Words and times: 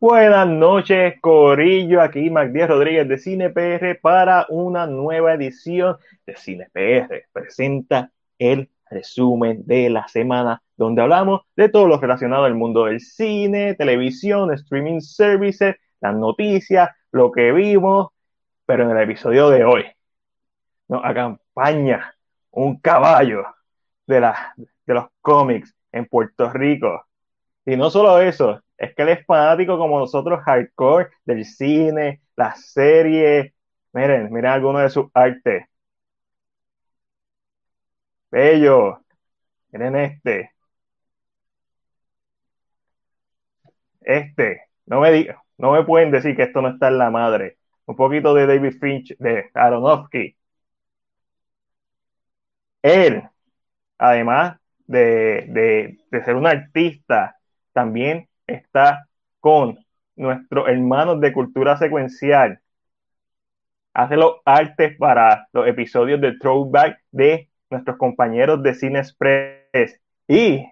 Buenas 0.00 0.48
noches, 0.48 1.20
Corillo. 1.20 2.00
Aquí 2.00 2.30
Magdiel 2.30 2.68
Rodríguez 2.68 3.06
de 3.06 3.18
Cine 3.18 3.50
PR 3.50 4.00
para 4.00 4.46
una 4.48 4.86
nueva 4.86 5.34
edición 5.34 5.98
de 6.24 6.36
Cine 6.36 6.70
PR. 6.72 7.26
Presenta 7.30 8.10
el 8.38 8.70
resumen 8.88 9.62
de 9.66 9.90
la 9.90 10.08
semana, 10.08 10.62
donde 10.78 11.02
hablamos 11.02 11.42
de 11.54 11.68
todo 11.68 11.86
lo 11.86 12.00
relacionado 12.00 12.44
al 12.44 12.54
mundo 12.54 12.86
del 12.86 13.00
cine, 13.00 13.74
televisión, 13.74 14.50
streaming 14.54 15.00
services, 15.00 15.76
las 16.00 16.14
noticias, 16.16 16.88
lo 17.12 17.30
que 17.30 17.52
vimos. 17.52 18.08
Pero 18.64 18.84
en 18.84 18.96
el 18.96 19.02
episodio 19.02 19.50
de 19.50 19.64
hoy 19.64 19.84
nos 20.88 21.04
acompaña 21.04 22.14
un 22.52 22.78
caballo 22.80 23.44
de, 24.06 24.22
los 24.86 25.08
cómics 25.20 25.76
en 25.92 26.06
Puerto 26.06 26.50
Rico. 26.50 27.04
Y 27.64 27.76
no 27.76 27.90
solo 27.90 28.20
eso, 28.20 28.60
es 28.76 28.94
que 28.94 29.02
él 29.02 29.10
es 29.10 29.26
fanático 29.26 29.78
como 29.78 29.98
nosotros, 29.98 30.40
hardcore, 30.44 31.10
del 31.24 31.44
cine, 31.44 32.22
las 32.36 32.72
series. 32.72 33.52
Miren, 33.92 34.32
miren 34.32 34.50
algunos 34.52 34.82
de 34.82 34.90
sus 34.90 35.06
artes. 35.14 35.64
Bello. 38.32 39.04
Miren 39.72 39.96
este. 39.96 40.52
Este. 44.00 44.62
No 44.86 45.00
me, 45.00 45.28
no 45.58 45.72
me 45.72 45.84
pueden 45.84 46.10
decir 46.10 46.36
que 46.36 46.42
esto 46.44 46.60
no 46.62 46.68
está 46.70 46.88
en 46.88 46.98
la 46.98 47.10
madre. 47.10 47.58
Un 47.86 47.96
poquito 47.96 48.34
de 48.34 48.46
David 48.46 48.74
Finch, 48.80 49.16
de 49.18 49.50
Aronofsky. 49.54 50.36
Él, 52.82 53.22
además 53.98 54.58
de, 54.86 55.46
de, 55.50 55.98
de 56.10 56.24
ser 56.24 56.36
un 56.36 56.46
artista, 56.48 57.39
también 57.80 58.28
está 58.46 59.08
con 59.38 59.78
nuestros 60.14 60.68
hermanos 60.68 61.18
de 61.18 61.32
cultura 61.32 61.78
secuencial. 61.78 62.60
Hace 63.94 64.16
los 64.18 64.34
artes 64.44 64.98
para 64.98 65.48
los 65.54 65.66
episodios 65.66 66.20
de 66.20 66.36
Throwback 66.36 67.00
de 67.10 67.48
nuestros 67.70 67.96
compañeros 67.96 68.62
de 68.62 68.74
Cine 68.74 68.98
Express. 68.98 69.98
Y 70.28 70.62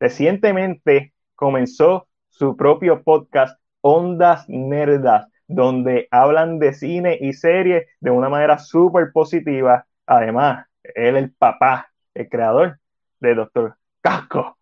recientemente 0.00 1.12
comenzó 1.34 2.08
su 2.30 2.56
propio 2.56 3.02
podcast, 3.02 3.60
Ondas 3.82 4.48
Nerdas, 4.48 5.28
donde 5.46 6.08
hablan 6.10 6.58
de 6.58 6.72
cine 6.72 7.18
y 7.20 7.34
series 7.34 7.86
de 8.00 8.10
una 8.10 8.30
manera 8.30 8.56
súper 8.56 9.12
positiva. 9.12 9.86
Además, 10.06 10.66
él 10.94 11.18
el 11.18 11.30
papá, 11.30 11.90
el 12.14 12.26
creador 12.30 12.78
de 13.20 13.34
Doctor 13.34 13.76
Casco. 14.00 14.56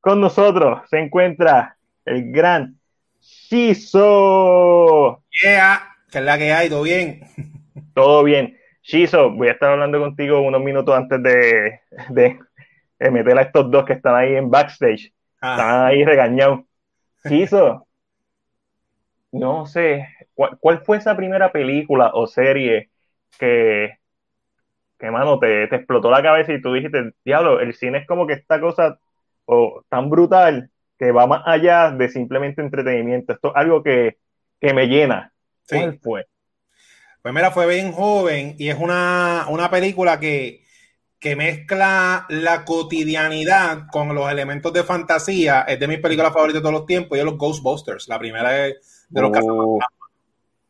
Con 0.00 0.20
nosotros 0.20 0.88
se 0.88 0.98
encuentra 0.98 1.76
el 2.04 2.32
gran 2.32 2.78
Shizo. 3.20 5.22
Yeah, 5.42 5.80
que 6.10 6.18
es 6.18 6.24
la 6.24 6.38
que 6.38 6.52
hay, 6.52 6.68
todo 6.68 6.82
bien. 6.82 7.22
Todo 7.94 8.22
bien. 8.22 8.56
Shizo, 8.82 9.30
voy 9.30 9.48
a 9.48 9.52
estar 9.52 9.72
hablando 9.72 10.00
contigo 10.00 10.40
unos 10.40 10.62
minutos 10.62 10.96
antes 10.96 11.22
de, 11.22 11.80
de, 12.08 13.10
meter 13.10 13.38
a 13.38 13.42
estos 13.42 13.70
dos 13.70 13.84
que 13.84 13.94
están 13.94 14.14
ahí 14.14 14.34
en 14.34 14.50
backstage. 14.50 15.12
Ah. 15.40 15.52
Están 15.52 15.86
ahí 15.86 16.04
regañados. 16.04 16.60
Shizo, 17.24 17.86
no 19.32 19.66
sé, 19.66 20.08
¿cuál, 20.34 20.82
fue 20.84 20.96
esa 20.96 21.16
primera 21.16 21.52
película 21.52 22.10
o 22.14 22.26
serie 22.26 22.90
que, 23.38 23.98
que 24.98 25.10
mano, 25.10 25.38
te, 25.38 25.66
te 25.68 25.76
explotó 25.76 26.10
la 26.10 26.22
cabeza 26.22 26.52
y 26.52 26.62
tú 26.62 26.72
dijiste, 26.72 27.12
diablo, 27.24 27.60
el 27.60 27.74
cine 27.74 27.98
es 27.98 28.06
como 28.06 28.26
que 28.26 28.34
esta 28.34 28.60
cosa 28.60 28.98
o 29.50 29.82
tan 29.88 30.10
brutal 30.10 30.70
que 30.98 31.10
va 31.10 31.26
más 31.26 31.42
allá 31.46 31.90
de 31.90 32.08
simplemente 32.08 32.60
entretenimiento. 32.60 33.32
Esto 33.32 33.48
es 33.48 33.56
algo 33.56 33.82
que, 33.82 34.18
me 34.60 34.86
llena. 34.86 35.32
¿Cuál 35.68 35.98
fue? 36.00 36.26
Pues 37.22 37.34
mira, 37.34 37.50
fue 37.50 37.66
bien 37.66 37.92
joven 37.92 38.56
y 38.58 38.68
es 38.68 38.78
una, 38.78 39.68
película 39.70 40.20
que, 40.20 40.64
mezcla 41.36 42.26
la 42.28 42.64
cotidianidad 42.64 43.86
con 43.90 44.14
los 44.14 44.30
elementos 44.30 44.72
de 44.72 44.84
fantasía. 44.84 45.62
Es 45.62 45.80
de 45.80 45.88
mis 45.88 46.00
películas 46.00 46.32
favoritas 46.32 46.60
de 46.60 46.62
todos 46.62 46.80
los 46.80 46.86
tiempos 46.86 47.16
y 47.16 47.20
es 47.20 47.24
los 47.24 47.38
Ghostbusters. 47.38 48.06
La 48.08 48.18
primera 48.18 48.50
de, 48.50 48.76
de 49.08 49.22
los 49.22 49.30
uh, 49.30 49.78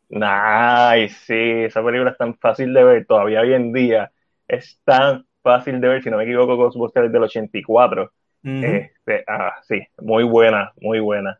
Nice, 0.09 1.15
sí, 1.25 1.65
esa 1.65 1.83
película 1.83 2.11
es 2.11 2.17
tan 2.17 2.35
fácil 2.37 2.73
de 2.73 2.83
ver 2.83 3.05
todavía 3.05 3.41
hoy 3.41 3.53
en 3.53 3.73
día. 3.73 4.11
Es 4.47 4.79
tan 4.85 5.27
fácil 5.41 5.81
de 5.81 5.87
ver, 5.89 6.01
si 6.01 6.09
no 6.09 6.17
me 6.17 6.23
equivoco, 6.23 6.55
Ghostbusters 6.55 7.11
del 7.11 7.23
84 7.23 8.11
este, 8.43 9.23
ah, 9.27 9.55
sí, 9.67 9.81
muy 9.99 10.23
buena, 10.23 10.71
muy 10.79 10.99
buena. 10.99 11.39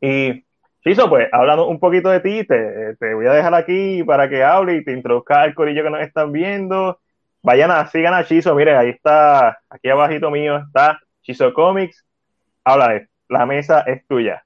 Y 0.00 0.44
Chiso, 0.82 1.08
pues 1.08 1.28
hablando 1.32 1.66
un 1.66 1.78
poquito 1.78 2.10
de 2.10 2.20
ti, 2.20 2.44
te, 2.44 2.94
te, 2.96 3.14
voy 3.14 3.26
a 3.26 3.32
dejar 3.32 3.54
aquí 3.54 4.02
para 4.04 4.28
que 4.28 4.44
hable 4.44 4.76
y 4.76 4.84
te 4.84 4.92
introduzca 4.92 5.42
al 5.42 5.54
corillo 5.54 5.82
que 5.82 5.90
nos 5.90 6.02
están 6.02 6.30
viendo. 6.32 7.00
Vayan 7.42 7.70
a, 7.70 7.86
sigan 7.86 8.14
a 8.14 8.24
Chiso, 8.24 8.54
mire, 8.54 8.76
ahí 8.76 8.90
está, 8.90 9.60
aquí 9.70 9.88
abajito 9.88 10.30
mío 10.30 10.58
está 10.58 11.00
Chiso 11.22 11.54
Comics. 11.54 12.04
Habla, 12.64 13.06
la 13.28 13.46
mesa 13.46 13.80
es 13.80 14.06
tuya. 14.06 14.44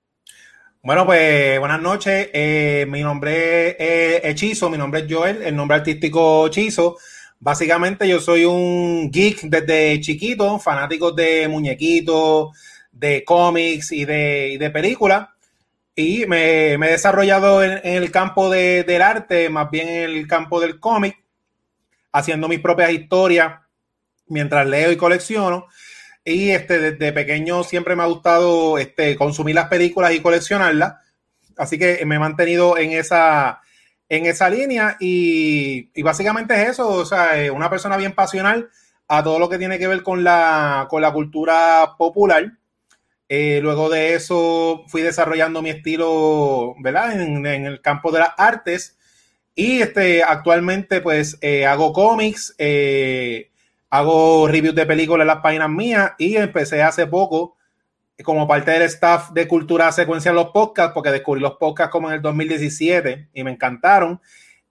Bueno, 0.80 1.04
pues 1.04 1.58
buenas 1.58 1.82
noches. 1.82 2.30
Eh, 2.32 2.86
mi 2.88 3.02
nombre 3.02 3.70
es 3.78 4.24
Hechizo, 4.24 4.70
mi 4.70 4.78
nombre 4.78 5.00
es 5.00 5.06
Joel, 5.12 5.42
el 5.42 5.56
nombre 5.56 5.76
artístico 5.76 6.48
Chizo. 6.48 6.96
Básicamente 7.40 8.08
yo 8.08 8.20
soy 8.20 8.44
un 8.44 9.10
geek 9.10 9.42
desde 9.42 10.00
chiquito, 10.00 10.58
fanático 10.58 11.12
de 11.12 11.46
muñequitos, 11.46 12.56
de 12.90 13.24
cómics 13.24 13.92
y 13.92 14.04
de, 14.04 14.56
de 14.58 14.70
películas. 14.70 15.28
Y 15.94 16.26
me, 16.26 16.74
he 16.74 16.78
desarrollado 16.78 17.62
en, 17.62 17.80
el 17.82 18.10
campo 18.10 18.50
del 18.50 19.02
arte, 19.02 19.48
más 19.50 19.70
bien 19.70 19.88
en 19.88 20.10
el 20.10 20.26
campo 20.26 20.60
del 20.60 20.78
cómic, 20.78 21.16
haciendo 22.12 22.48
mis 22.48 22.60
propias 22.60 22.92
historias 22.92 23.60
mientras 24.28 24.66
leo 24.66 24.92
y 24.92 24.96
colecciono. 24.96 25.66
Y 26.24 26.50
este, 26.50 26.78
desde 26.78 27.12
pequeño 27.12 27.64
siempre 27.64 27.96
me 27.96 28.02
ha 28.02 28.06
gustado 28.06 28.78
este, 28.78 29.16
consumir 29.16 29.54
las 29.54 29.68
películas 29.68 30.12
y 30.12 30.20
coleccionarlas. 30.20 30.94
Así 31.56 31.78
que 31.78 32.04
me 32.04 32.16
he 32.16 32.18
mantenido 32.20 32.78
en 32.78 32.92
esa, 32.92 33.60
en 34.08 34.26
esa 34.26 34.48
línea 34.48 34.96
y, 35.00 35.90
básicamente 36.02 36.54
es 36.62 36.70
eso, 36.70 36.88
o 36.88 37.04
sea, 37.04 37.52
una 37.52 37.70
persona 37.70 37.96
bien 37.96 38.14
pasional 38.14 38.70
a 39.06 39.22
todo 39.22 39.38
lo 39.38 39.48
que 39.48 39.58
tiene 39.58 39.78
que 39.78 39.88
ver 39.88 40.02
con 40.02 40.24
la, 40.24 40.86
con 40.88 41.02
la 41.02 41.12
cultura 41.12 41.94
popular. 41.98 42.52
Eh, 43.28 43.60
luego 43.62 43.90
de 43.90 44.14
eso 44.14 44.84
fui 44.88 45.02
desarrollando 45.02 45.60
mi 45.60 45.70
estilo, 45.70 46.74
¿verdad? 46.80 47.20
En, 47.20 47.44
el 47.44 47.80
campo 47.82 48.10
de 48.10 48.20
las 48.20 48.30
artes 48.38 48.96
y 49.54 49.82
este, 49.82 50.22
actualmente 50.22 51.00
pues 51.02 51.36
eh, 51.42 51.66
hago 51.66 51.92
cómics, 51.92 52.54
eh, 52.58 53.50
hago 53.90 54.48
reviews 54.48 54.74
de 54.74 54.86
películas 54.86 55.24
en 55.24 55.28
las 55.28 55.42
páginas 55.42 55.68
mías 55.68 56.12
y 56.16 56.36
empecé 56.36 56.82
hace 56.82 57.06
poco 57.06 57.57
como 58.24 58.48
parte 58.48 58.72
del 58.72 58.82
staff 58.82 59.30
de 59.30 59.46
Cultura 59.46 59.92
Secuencia 59.92 60.32
los 60.32 60.50
podcasts, 60.50 60.92
porque 60.92 61.10
descubrí 61.10 61.40
los 61.40 61.56
podcasts 61.56 61.92
como 61.92 62.08
en 62.08 62.16
el 62.16 62.22
2017 62.22 63.28
y 63.32 63.44
me 63.44 63.52
encantaron. 63.52 64.20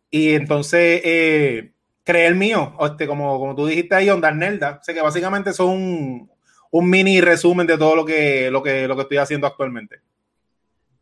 Y 0.10 0.34
entonces 0.34 1.02
eh, 1.04 1.72
creé 2.04 2.34
mío, 2.34 2.74
este, 2.82 3.08
como, 3.08 3.40
como 3.40 3.56
tú 3.56 3.66
dijiste 3.66 3.96
ahí, 3.96 4.10
Onda 4.10 4.32
Nelda. 4.32 4.82
O 4.82 4.94
que 4.94 5.02
básicamente 5.02 5.54
son 5.54 6.30
un, 6.72 6.90
mini 6.90 7.22
resumen 7.22 7.66
de 7.66 7.78
todo 7.78 7.96
lo 7.96 8.06
que, 8.06 8.52
lo 8.52 8.62
que, 8.62 8.88
lo 8.88 8.96
que 8.96 9.04
estoy 9.04 9.18
haciendo 9.18 9.48
actualmente. 9.48 10.02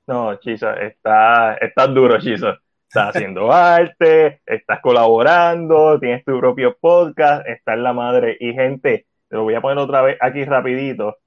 No, 0.08 0.34
estás 0.34 1.58
está 1.62 1.88
duro, 1.88 2.20
Chiso. 2.20 2.56
Estás 2.88 3.16
haciendo 3.16 3.52
arte, 3.52 4.42
estás 4.46 4.80
colaborando, 4.82 6.00
tienes 6.00 6.24
tu 6.24 6.40
propio 6.40 6.78
podcast, 6.80 7.48
estás 7.48 7.80
la 7.80 7.92
madre. 7.92 8.38
Y 8.40 8.54
gente, 8.54 9.08
te 9.28 9.36
lo 9.36 9.44
voy 9.44 9.56
a 9.56 9.62
poner 9.62 9.80
otra 9.80 10.04
vez 10.04 10.18
aquí 10.22 10.46
rapidito 10.46 11.18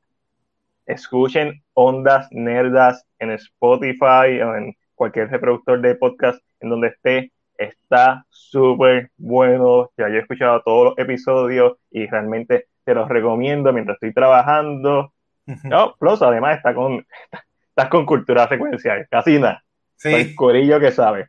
escuchen 0.88 1.62
Ondas 1.74 2.28
Nerdas 2.32 3.06
en 3.18 3.30
Spotify 3.32 4.40
o 4.42 4.56
en 4.56 4.74
cualquier 4.94 5.30
reproductor 5.30 5.80
de 5.80 5.94
podcast 5.94 6.42
en 6.60 6.70
donde 6.70 6.88
esté. 6.88 7.32
Está 7.56 8.24
súper 8.30 9.10
bueno. 9.16 9.90
Ya 9.96 10.08
yo 10.08 10.16
he 10.16 10.20
escuchado 10.20 10.62
todos 10.62 10.84
los 10.86 10.98
episodios 10.98 11.76
y 11.90 12.06
realmente 12.06 12.68
te 12.84 12.94
los 12.94 13.08
recomiendo 13.08 13.72
mientras 13.72 13.96
estoy 13.96 14.14
trabajando. 14.14 15.12
No, 15.64 15.94
plus 15.98 16.22
además 16.22 16.56
está 16.56 16.74
con, 16.74 17.06
estás 17.68 17.88
con 17.88 18.06
cultura 18.06 18.48
secuencial, 18.48 19.06
casi 19.10 19.38
nada. 19.38 19.62
Sí. 19.96 20.12
El 20.12 20.34
corillo 20.34 20.80
que 20.80 20.90
sabe. 20.90 21.28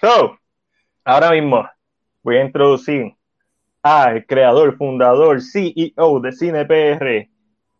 So, 0.00 0.38
ahora 1.04 1.30
mismo 1.32 1.68
voy 2.22 2.36
a 2.36 2.44
introducir 2.44 3.14
al 3.82 4.26
creador, 4.26 4.76
fundador, 4.76 5.40
CEO 5.40 6.20
de 6.20 6.32
CinePR, 6.32 7.28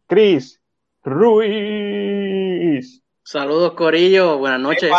Chris 0.07 0.60
Ruiz. 1.03 3.03
Saludos, 3.23 3.73
Corillo. 3.73 4.39
Buenas 4.39 4.61
noches. 4.61 4.91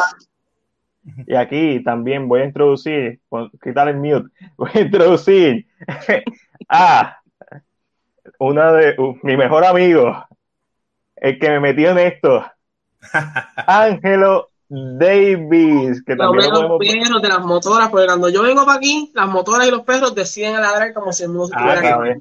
Y 1.25 1.36
aquí 1.36 1.83
también 1.83 2.27
voy 2.27 2.42
a 2.42 2.45
introducir, 2.45 3.19
quitar 3.63 3.88
el 3.88 3.98
mute, 3.98 4.30
voy 4.57 4.69
a 4.74 4.81
introducir 4.81 5.68
a 6.69 7.18
una 8.39 8.71
de 8.71 8.95
mi 9.24 9.36
mejor 9.36 9.65
amigo, 9.65 10.25
el 11.15 11.39
que 11.39 11.50
me 11.50 11.59
metió 11.59 11.92
en 11.92 12.00
esto, 12.00 12.45
Ángelo 13.68 14.50
Davis, 14.69 16.04
que 16.04 16.15
también 16.15 16.50
lo 16.50 16.77
podemos... 16.77 16.80
perros, 16.80 17.21
de 17.21 17.27
las 17.27 17.42
motoras, 17.42 17.89
porque 17.89 18.06
cuando 18.06 18.30
yo 18.30 18.44
vengo 18.44 18.65
para 18.65 18.77
aquí, 18.77 19.12
las 19.13 19.27
motoras 19.27 19.68
y 19.68 19.71
los 19.71 19.81
perros 19.81 20.15
deciden 20.15 20.54
ladrar 20.54 20.94
como 20.94 21.12
si 21.12 21.27
no 21.27 21.45
ah, 21.54 22.15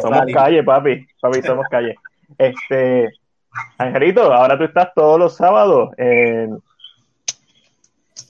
Somos 0.00 0.20
calle, 0.32 0.62
papi, 0.62 1.06
papi, 1.20 1.42
somos 1.42 1.66
calle. 1.70 1.96
Este, 2.38 3.10
Angelito, 3.78 4.32
ahora 4.32 4.56
tú 4.56 4.64
estás 4.64 4.88
todos 4.94 5.18
los 5.18 5.36
sábados 5.36 5.90
en... 5.96 6.62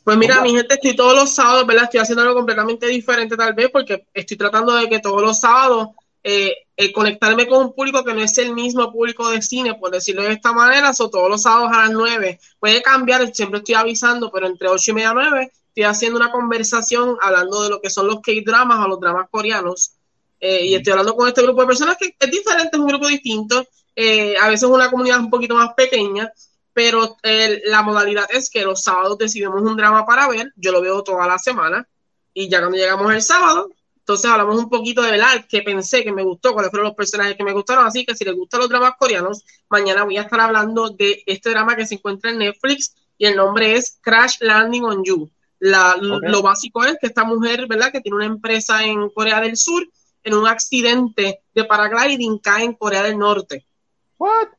Pues 0.05 0.17
mira, 0.17 0.41
mi 0.41 0.51
gente, 0.51 0.75
estoy 0.75 0.97
todos 0.97 1.15
los 1.15 1.33
sábados, 1.33 1.65
¿verdad? 1.67 1.85
Estoy 1.85 2.01
haciendo 2.01 2.23
algo 2.23 2.35
completamente 2.35 2.87
diferente 2.89 3.37
tal 3.37 3.55
vez 3.55 3.71
porque 3.71 4.07
estoy 4.13 4.37
tratando 4.37 4.75
de 4.75 4.89
que 4.89 4.99
todos 4.99 5.23
los 5.23 5.39
sábados 5.39 5.91
eh, 6.25 6.55
eh, 6.77 6.93
conectarme 6.93 7.47
con 7.47 7.67
un 7.67 7.73
público 7.73 8.03
que 8.03 8.15
no 8.15 8.21
es 8.21 8.37
el 8.39 8.53
mismo 8.53 8.93
público 8.93 9.31
de 9.31 9.43
cine, 9.43 9.75
por 9.75 9.91
decirlo 9.91 10.23
de 10.23 10.33
esta 10.33 10.53
manera, 10.53 10.91
o 10.99 11.11
todos 11.11 11.29
los 11.29 11.43
sábados 11.43 11.71
a 11.73 11.83
las 11.83 11.91
9. 11.91 12.41
Puede 12.59 12.83
cambiar, 12.83 13.33
siempre 13.35 13.59
estoy 13.59 13.75
avisando, 13.77 14.31
pero 14.33 14.47
entre 14.47 14.69
8 14.69 14.91
y 14.91 14.95
media 14.95 15.11
y 15.11 15.15
9 15.15 15.53
estoy 15.69 15.85
haciendo 15.85 16.19
una 16.19 16.31
conversación 16.31 17.17
hablando 17.21 17.63
de 17.63 17.71
lo 17.71 17.81
que 17.81 17.89
son 17.89 18.07
los 18.07 18.21
K-dramas 18.21 18.85
o 18.85 18.89
los 18.89 19.01
dramas 19.01 19.29
coreanos. 19.31 19.93
Eh, 20.39 20.67
y 20.67 20.75
estoy 20.75 20.93
hablando 20.93 21.15
con 21.15 21.29
este 21.29 21.43
grupo 21.43 21.63
de 21.63 21.67
personas 21.69 21.97
que 21.99 22.15
es 22.19 22.31
diferente, 22.31 22.71
es 22.73 22.79
un 22.79 22.87
grupo 22.87 23.09
distinto. 23.09 23.65
Eh, 23.95 24.37
a 24.37 24.49
veces 24.49 24.69
una 24.69 24.91
comunidad 24.91 25.21
un 25.21 25.31
poquito 25.31 25.55
más 25.55 25.75
pequeña, 25.75 26.33
pero 26.73 27.17
la 27.65 27.83
modalidad 27.83 28.27
es 28.31 28.49
que 28.49 28.65
los 28.65 28.83
sábados 28.83 29.19
decidimos 29.19 29.61
un 29.63 29.77
drama 29.77 30.07
para 30.07 30.29
ver. 30.29 30.53
Yo 30.57 30.73
lo 30.73 30.81
veo 30.81 31.03
toda 31.03 31.27
la 31.27 31.39
semana. 31.39 31.87
Y 32.35 32.49
ya 32.49 32.61
cuando 32.61 32.79
llegamos 32.79 33.13
el 33.13 33.21
sábado, 33.21 33.69
entonces 33.99 34.31
hablamos 34.31 34.57
un 34.57 34.69
poquito 34.69 35.03
de 35.03 35.13
verdad 35.13 35.45
que 35.49 35.63
pensé 35.63 36.03
que 36.03 36.13
me 36.13 36.25
gustó, 36.25 36.55
cuáles 36.55 36.71
fueron 36.71 36.89
los 36.89 36.97
personajes 36.97 37.37
que 37.37 37.45
me 37.45 37.53
gustaron. 37.53 37.87
Así 37.87 38.05
que 38.05 38.17
si 38.17 38.25
les 38.25 38.35
gustan 38.35 38.61
los 38.61 38.69
dramas 38.69 38.95
coreanos, 38.99 39.45
mañana 39.69 40.05
voy 40.05 40.17
a 40.17 40.23
estar 40.23 40.41
hablando 40.41 40.91
de 40.91 41.23
este 41.27 41.51
drama 41.51 41.77
que 41.77 41.87
se 41.87 41.97
encuentra 41.97 42.31
en 42.31 42.39
Netflix 42.39 42.95
y 43.19 43.27
el 43.27 43.37
nombre 43.37 43.77
es 43.77 43.99
Crash 44.01 44.39
Landing 44.41 44.85
on 44.85 45.05
You. 45.05 45.31
Lo 45.61 46.43
básico 46.43 46.85
es 46.85 46.97
que 47.01 47.07
esta 47.07 47.23
mujer, 47.23 47.69
¿verdad? 47.69 47.93
Que 47.93 48.01
tiene 48.01 48.17
una 48.17 48.27
empresa 48.27 48.85
en 48.85 49.09
Corea 49.11 49.41
del 49.41 49.57
Sur, 49.57 49.87
en 50.25 50.35
un 50.35 50.49
accidente 50.49 51.43
de 51.55 51.65
paragliding 51.65 52.39
cae 52.39 52.65
en 52.65 52.73
Corea 52.73 53.05
del 53.05 53.19
Norte. 53.19 53.67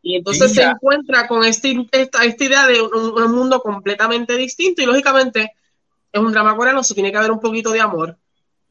Y 0.01 0.15
entonces 0.17 0.53
se 0.53 0.63
encuentra 0.63 1.27
con 1.27 1.43
este, 1.43 1.87
esta, 1.91 2.23
esta 2.23 2.43
idea 2.43 2.67
de 2.67 2.81
un, 2.81 2.93
un, 2.93 3.31
mundo 3.31 3.61
completamente 3.61 4.35
distinto 4.35 4.81
y 4.81 4.85
lógicamente 4.85 5.53
es 6.11 6.21
un 6.21 6.31
drama 6.31 6.55
coreano, 6.55 6.83
se 6.83 6.93
tiene 6.93 7.11
que 7.11 7.17
haber 7.17 7.31
un 7.31 7.39
poquito 7.39 7.71
de 7.71 7.81
amor. 7.81 8.17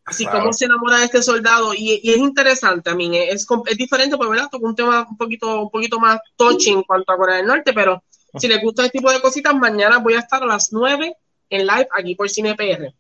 Así 0.05 0.27
como 0.27 0.53
se 0.53 0.65
enamora 0.65 0.99
de 0.99 1.05
este 1.05 1.23
soldado 1.23 1.73
y, 1.75 2.01
es 2.03 2.17
interesante 2.17 2.91
a 2.91 2.95
mí, 2.95 3.17
es, 3.17 3.47
es 3.67 3.77
diferente 3.77 4.17
porque 4.17 4.33
¿verdad? 4.33 4.49
toca 4.51 4.67
un 4.67 4.75
tema 4.75 5.07
un 5.09 5.17
poquito, 5.17 5.63
un 5.63 5.71
poquito 5.71 6.01
más 6.01 6.19
touching 6.37 6.79
en 6.79 6.83
cuanto 6.83 7.13
a 7.13 7.17
Corea 7.17 7.37
del 7.37 7.47
Norte, 7.47 7.73
pero 7.73 8.03
si 8.37 8.49
les 8.49 8.61
gusta 8.61 8.85
este 8.85 8.99
tipo 8.99 9.13
de 9.13 9.21
cositas, 9.21 9.55
mañana 9.55 9.99
voy 9.99 10.15
a 10.15 10.19
estar 10.19 10.43
a 10.43 10.47
las 10.47 10.73
9 10.73 11.15
en 11.51 11.67
live 11.67 11.89
aquí 11.97 12.15
por 12.17 12.29
Cine 12.29 12.57
PR. 12.57 12.93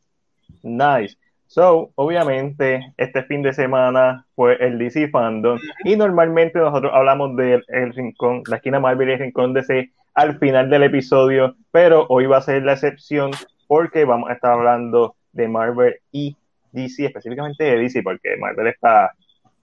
Nice. 0.62 1.16
So, 1.52 1.90
obviamente, 1.96 2.94
este 2.96 3.24
fin 3.24 3.42
de 3.42 3.52
semana 3.52 4.24
fue 4.34 4.56
el 4.58 4.78
DC 4.78 5.08
Fandom 5.08 5.58
y 5.84 5.96
normalmente 5.96 6.58
nosotros 6.58 6.90
hablamos 6.94 7.36
del 7.36 7.62
rincón, 7.92 8.42
la 8.48 8.56
esquina 8.56 8.80
Marvel 8.80 9.10
y 9.10 9.12
el 9.12 9.18
rincón 9.18 9.52
DC 9.52 9.90
al 10.14 10.38
final 10.38 10.70
del 10.70 10.84
episodio, 10.84 11.54
pero 11.70 12.06
hoy 12.08 12.24
va 12.24 12.38
a 12.38 12.40
ser 12.40 12.62
la 12.62 12.72
excepción 12.72 13.32
porque 13.66 14.06
vamos 14.06 14.30
a 14.30 14.32
estar 14.32 14.52
hablando 14.52 15.14
de 15.32 15.46
Marvel 15.46 15.96
y 16.10 16.34
DC, 16.72 17.04
específicamente 17.04 17.64
de 17.64 17.76
DC, 17.80 18.02
porque 18.02 18.34
Marvel 18.38 18.68
está, 18.68 19.12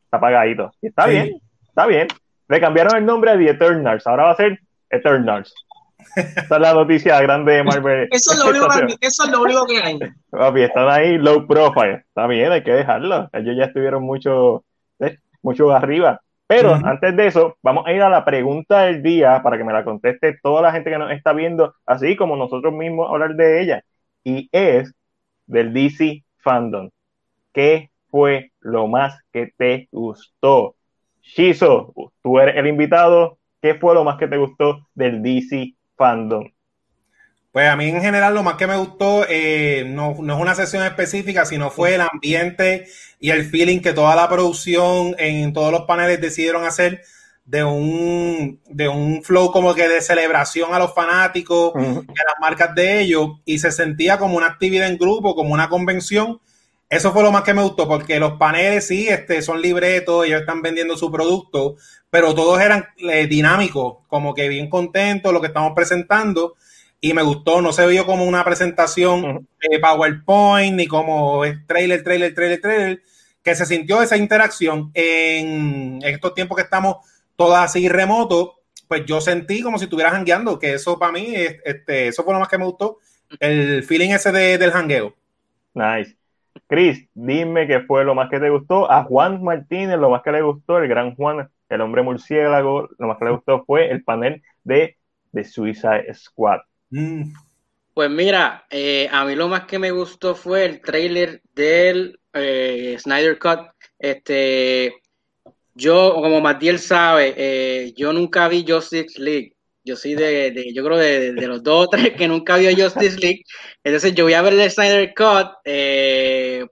está 0.04 0.18
apagadito. 0.18 0.72
Y 0.84 0.90
está 0.90 1.08
bien, 1.08 1.42
está 1.70 1.88
bien. 1.88 2.08
Le 2.50 2.62
cambiaron 2.62 2.98
el 2.98 3.06
nombre 3.08 3.32
a 3.32 3.36
The 3.36 3.50
Eternals, 3.50 4.06
ahora 4.06 4.26
va 4.26 4.32
a 4.34 4.36
ser 4.36 4.60
Eternals. 4.92 5.56
Esta 6.16 6.56
es 6.56 6.62
la 6.62 6.74
noticia 6.74 7.22
grande 7.22 7.54
de 7.54 7.64
Marvel. 7.64 8.08
Eso 8.12 8.34
es 8.34 8.40
lo 8.40 8.50
único, 8.50 8.68
que, 8.68 8.96
eso 9.02 9.24
es 9.26 9.32
lo 9.32 9.42
único 9.42 9.66
que 9.66 9.78
hay. 9.78 10.00
Papi, 10.30 10.62
están 10.62 10.90
ahí 10.90 11.18
low 11.18 11.46
profile. 11.48 12.06
Está 12.08 12.28
bien, 12.28 12.52
hay 12.52 12.64
que 12.64 12.72
dejarlo. 12.72 13.30
Ellos 13.34 13.56
ya 13.58 13.66
estuvieron 13.66 14.04
mucho, 14.04 14.64
eh, 15.00 15.18
mucho 15.42 15.72
arriba. 15.72 16.22
Pero 16.48 16.74
antes 16.74 17.16
de 17.16 17.28
eso, 17.28 17.58
vamos 17.62 17.86
a 17.86 17.94
ir 17.94 18.02
a 18.02 18.10
la 18.10 18.26
pregunta 18.26 18.82
del 18.82 19.04
día 19.04 19.44
para 19.44 19.58
que 19.58 19.64
me 19.64 19.72
la 19.72 19.84
conteste 19.84 20.40
toda 20.42 20.64
la 20.64 20.72
gente 20.72 20.90
que 20.90 20.98
nos 20.98 21.12
está 21.12 21.32
viendo, 21.32 21.76
así 21.86 22.16
como 22.16 22.36
nosotros 22.36 22.74
mismos 22.74 23.08
hablar 23.08 23.36
de 23.36 23.62
ella. 23.62 23.84
Y 24.24 24.50
es 24.52 24.92
del 25.46 25.74
DC 25.74 26.24
Fandom. 26.40 26.90
¿qué 27.54 27.92
fue 28.10 28.52
lo 28.60 28.88
más 28.88 29.20
que 29.32 29.52
te 29.58 29.88
gustó? 29.92 30.76
Shizo, 31.22 31.94
tú 32.24 32.40
eres 32.40 32.56
el 32.56 32.68
invitado. 32.68 33.38
¿Qué 33.62 33.76
fue 33.76 33.94
lo 33.94 34.04
más 34.04 34.18
que 34.18 34.28
te 34.28 34.38
gustó 34.38 34.88
del 34.96 35.22
DC 35.22 35.76
Fandom? 36.00 36.50
Pues 37.52 37.68
a 37.68 37.76
mí 37.76 37.90
en 37.90 38.02
general 38.02 38.34
lo 38.34 38.42
más 38.42 38.56
que 38.56 38.68
me 38.68 38.78
gustó 38.78 39.26
eh, 39.28 39.84
no, 39.86 40.16
no, 40.22 40.36
es 40.36 40.42
una 40.42 40.56
sesión 40.56 40.84
específica, 40.84 41.46
sino 41.46 41.70
fue 41.70 41.96
el 41.96 42.02
ambiente 42.02 42.88
y 43.20 43.32
el 43.32 43.44
feeling 43.44 43.82
que 43.82 43.92
toda 43.92 44.16
la 44.16 44.30
producción 44.30 45.14
en 45.18 45.52
todos 45.52 45.74
los 45.74 45.82
paneles 45.82 46.22
decidieron 46.22 46.64
hacer 46.64 47.02
de 47.44 47.66
un, 47.66 48.62
de 48.70 48.88
un 48.88 49.24
flow 49.24 49.52
como 49.52 49.76
que 49.76 49.90
de 49.90 50.02
celebración 50.02 50.74
a 50.74 50.80
los 50.80 50.94
fanáticos 50.94 51.74
y 51.76 51.80
a 51.80 52.28
las 52.28 52.40
marcas 52.40 52.74
de 52.76 53.02
ellos 53.02 53.42
y 53.44 53.60
se 53.60 53.72
sentía 53.72 54.18
como 54.18 54.38
una 54.38 54.46
actividad 54.46 54.88
en 54.88 54.98
grupo, 54.98 55.36
como 55.36 55.54
una 55.54 55.68
convención 55.68 56.40
eso 56.90 57.14
fue 57.14 57.22
lo 57.22 57.32
más 57.32 57.44
que 57.44 57.54
me 57.54 57.62
gustó, 57.62 57.88
porque 57.88 58.20
los 58.20 58.34
paneles 58.34 58.88
sí 58.88 59.08
este, 59.08 59.44
son 59.44 59.62
libretos, 59.62 60.26
ellos 60.26 60.42
están 60.42 60.64
vendiendo 60.64 60.98
su 60.98 61.12
producto, 61.12 61.76
pero 62.10 62.34
todos 62.34 62.60
eran 62.60 62.88
eh, 62.98 63.28
dinámicos, 63.28 63.98
como 64.08 64.34
que 64.34 64.50
bien 64.50 64.70
contentos 64.70 65.32
lo 65.32 65.40
que 65.40 65.48
estamos 65.48 65.74
presentando. 65.76 66.56
Y 67.02 67.14
me 67.14 67.22
gustó, 67.22 67.62
no 67.62 67.72
se 67.72 67.88
vio 67.88 68.06
como 68.06 68.26
una 68.26 68.44
presentación 68.44 69.48
de 69.62 69.80
PowerPoint, 69.80 70.76
ni 70.76 70.88
como 70.88 71.44
trailer, 71.66 72.04
trailer, 72.04 72.34
trailer, 72.34 72.60
trailer, 72.60 73.04
que 73.44 73.56
se 73.56 73.66
sintió 73.66 74.02
esa 74.02 74.18
interacción 74.18 74.92
en 74.94 76.00
estos 76.04 76.34
tiempos 76.34 76.58
que 76.58 76.64
estamos 76.64 76.98
todos 77.36 77.58
así 77.58 77.88
remotos, 77.88 78.56
pues 78.88 79.06
yo 79.06 79.22
sentí 79.22 79.62
como 79.62 79.78
si 79.78 79.86
estuviera 79.86 80.12
jangueando, 80.12 80.60
que 80.60 80.74
eso 80.74 81.00
para 81.00 81.14
mí, 81.14 81.34
este, 81.64 82.10
eso 82.10 82.24
fue 82.24 82.34
lo 82.34 82.40
más 82.40 82.50
que 82.50 82.58
me 82.58 82.66
gustó, 82.66 82.98
el 83.40 83.84
feeling 83.84 84.10
ese 84.10 84.32
de, 84.32 84.58
del 84.58 84.72
jangueo. 84.72 85.16
Nice. 85.74 86.19
Chris, 86.70 87.10
dime 87.16 87.66
qué 87.66 87.82
fue 87.82 88.06
lo 88.06 88.14
más 88.14 88.30
que 88.30 88.40
te 88.40 88.52
gustó. 88.52 88.90
A 88.92 89.04
Juan 89.04 89.44
Martínez, 89.44 89.98
lo 89.98 90.12
más 90.12 90.22
que 90.22 90.32
le 90.32 90.44
gustó, 90.44 90.78
el 90.78 90.88
gran 90.88 91.16
Juan, 91.16 91.50
el 91.68 91.82
hombre 91.82 92.04
murciélago, 92.04 92.88
lo 93.00 93.08
más 93.08 93.18
que 93.18 93.26
le 93.26 93.32
gustó 93.32 93.66
fue 93.66 93.90
el 93.90 94.04
panel 94.04 94.44
de, 94.64 94.96
de 95.32 95.44
Suicide 95.44 96.14
Squad. 96.14 96.60
Mm. 96.92 97.32
Pues 97.96 98.12
mira, 98.12 98.68
eh, 98.70 99.10
a 99.12 99.26
mí 99.26 99.34
lo 99.34 99.48
más 99.48 99.66
que 99.66 99.80
me 99.80 99.90
gustó 99.90 100.36
fue 100.36 100.64
el 100.66 100.80
trailer 100.80 101.42
del 101.56 102.20
eh, 102.34 102.96
Snyder 103.00 103.40
Cut. 103.40 103.62
Este, 103.98 104.94
yo, 105.74 106.14
como 106.22 106.40
Matiel 106.40 106.78
sabe, 106.78 107.34
eh, 107.36 107.94
yo 107.98 108.14
nunca 108.14 108.48
vi 108.48 108.64
Justice 108.66 109.20
League. 109.20 109.56
Yo 109.90 109.96
soy 109.96 110.14
de, 110.14 110.72
yo 110.72 110.84
creo 110.84 110.98
de, 110.98 111.34
los 111.48 111.64
dos 111.64 111.88
o 111.88 111.90
tres 111.90 112.14
que 112.16 112.28
nunca 112.28 112.58
vio 112.58 112.70
Justice 112.70 113.18
League. 113.18 113.42
Entonces 113.84 114.14
yo 114.14 114.26
voy 114.26 114.34
a 114.34 114.44
ver 114.44 114.54
el 114.54 114.70
Snyder 114.70 115.16
Cut, 115.16 115.48
eh, 115.66 116.64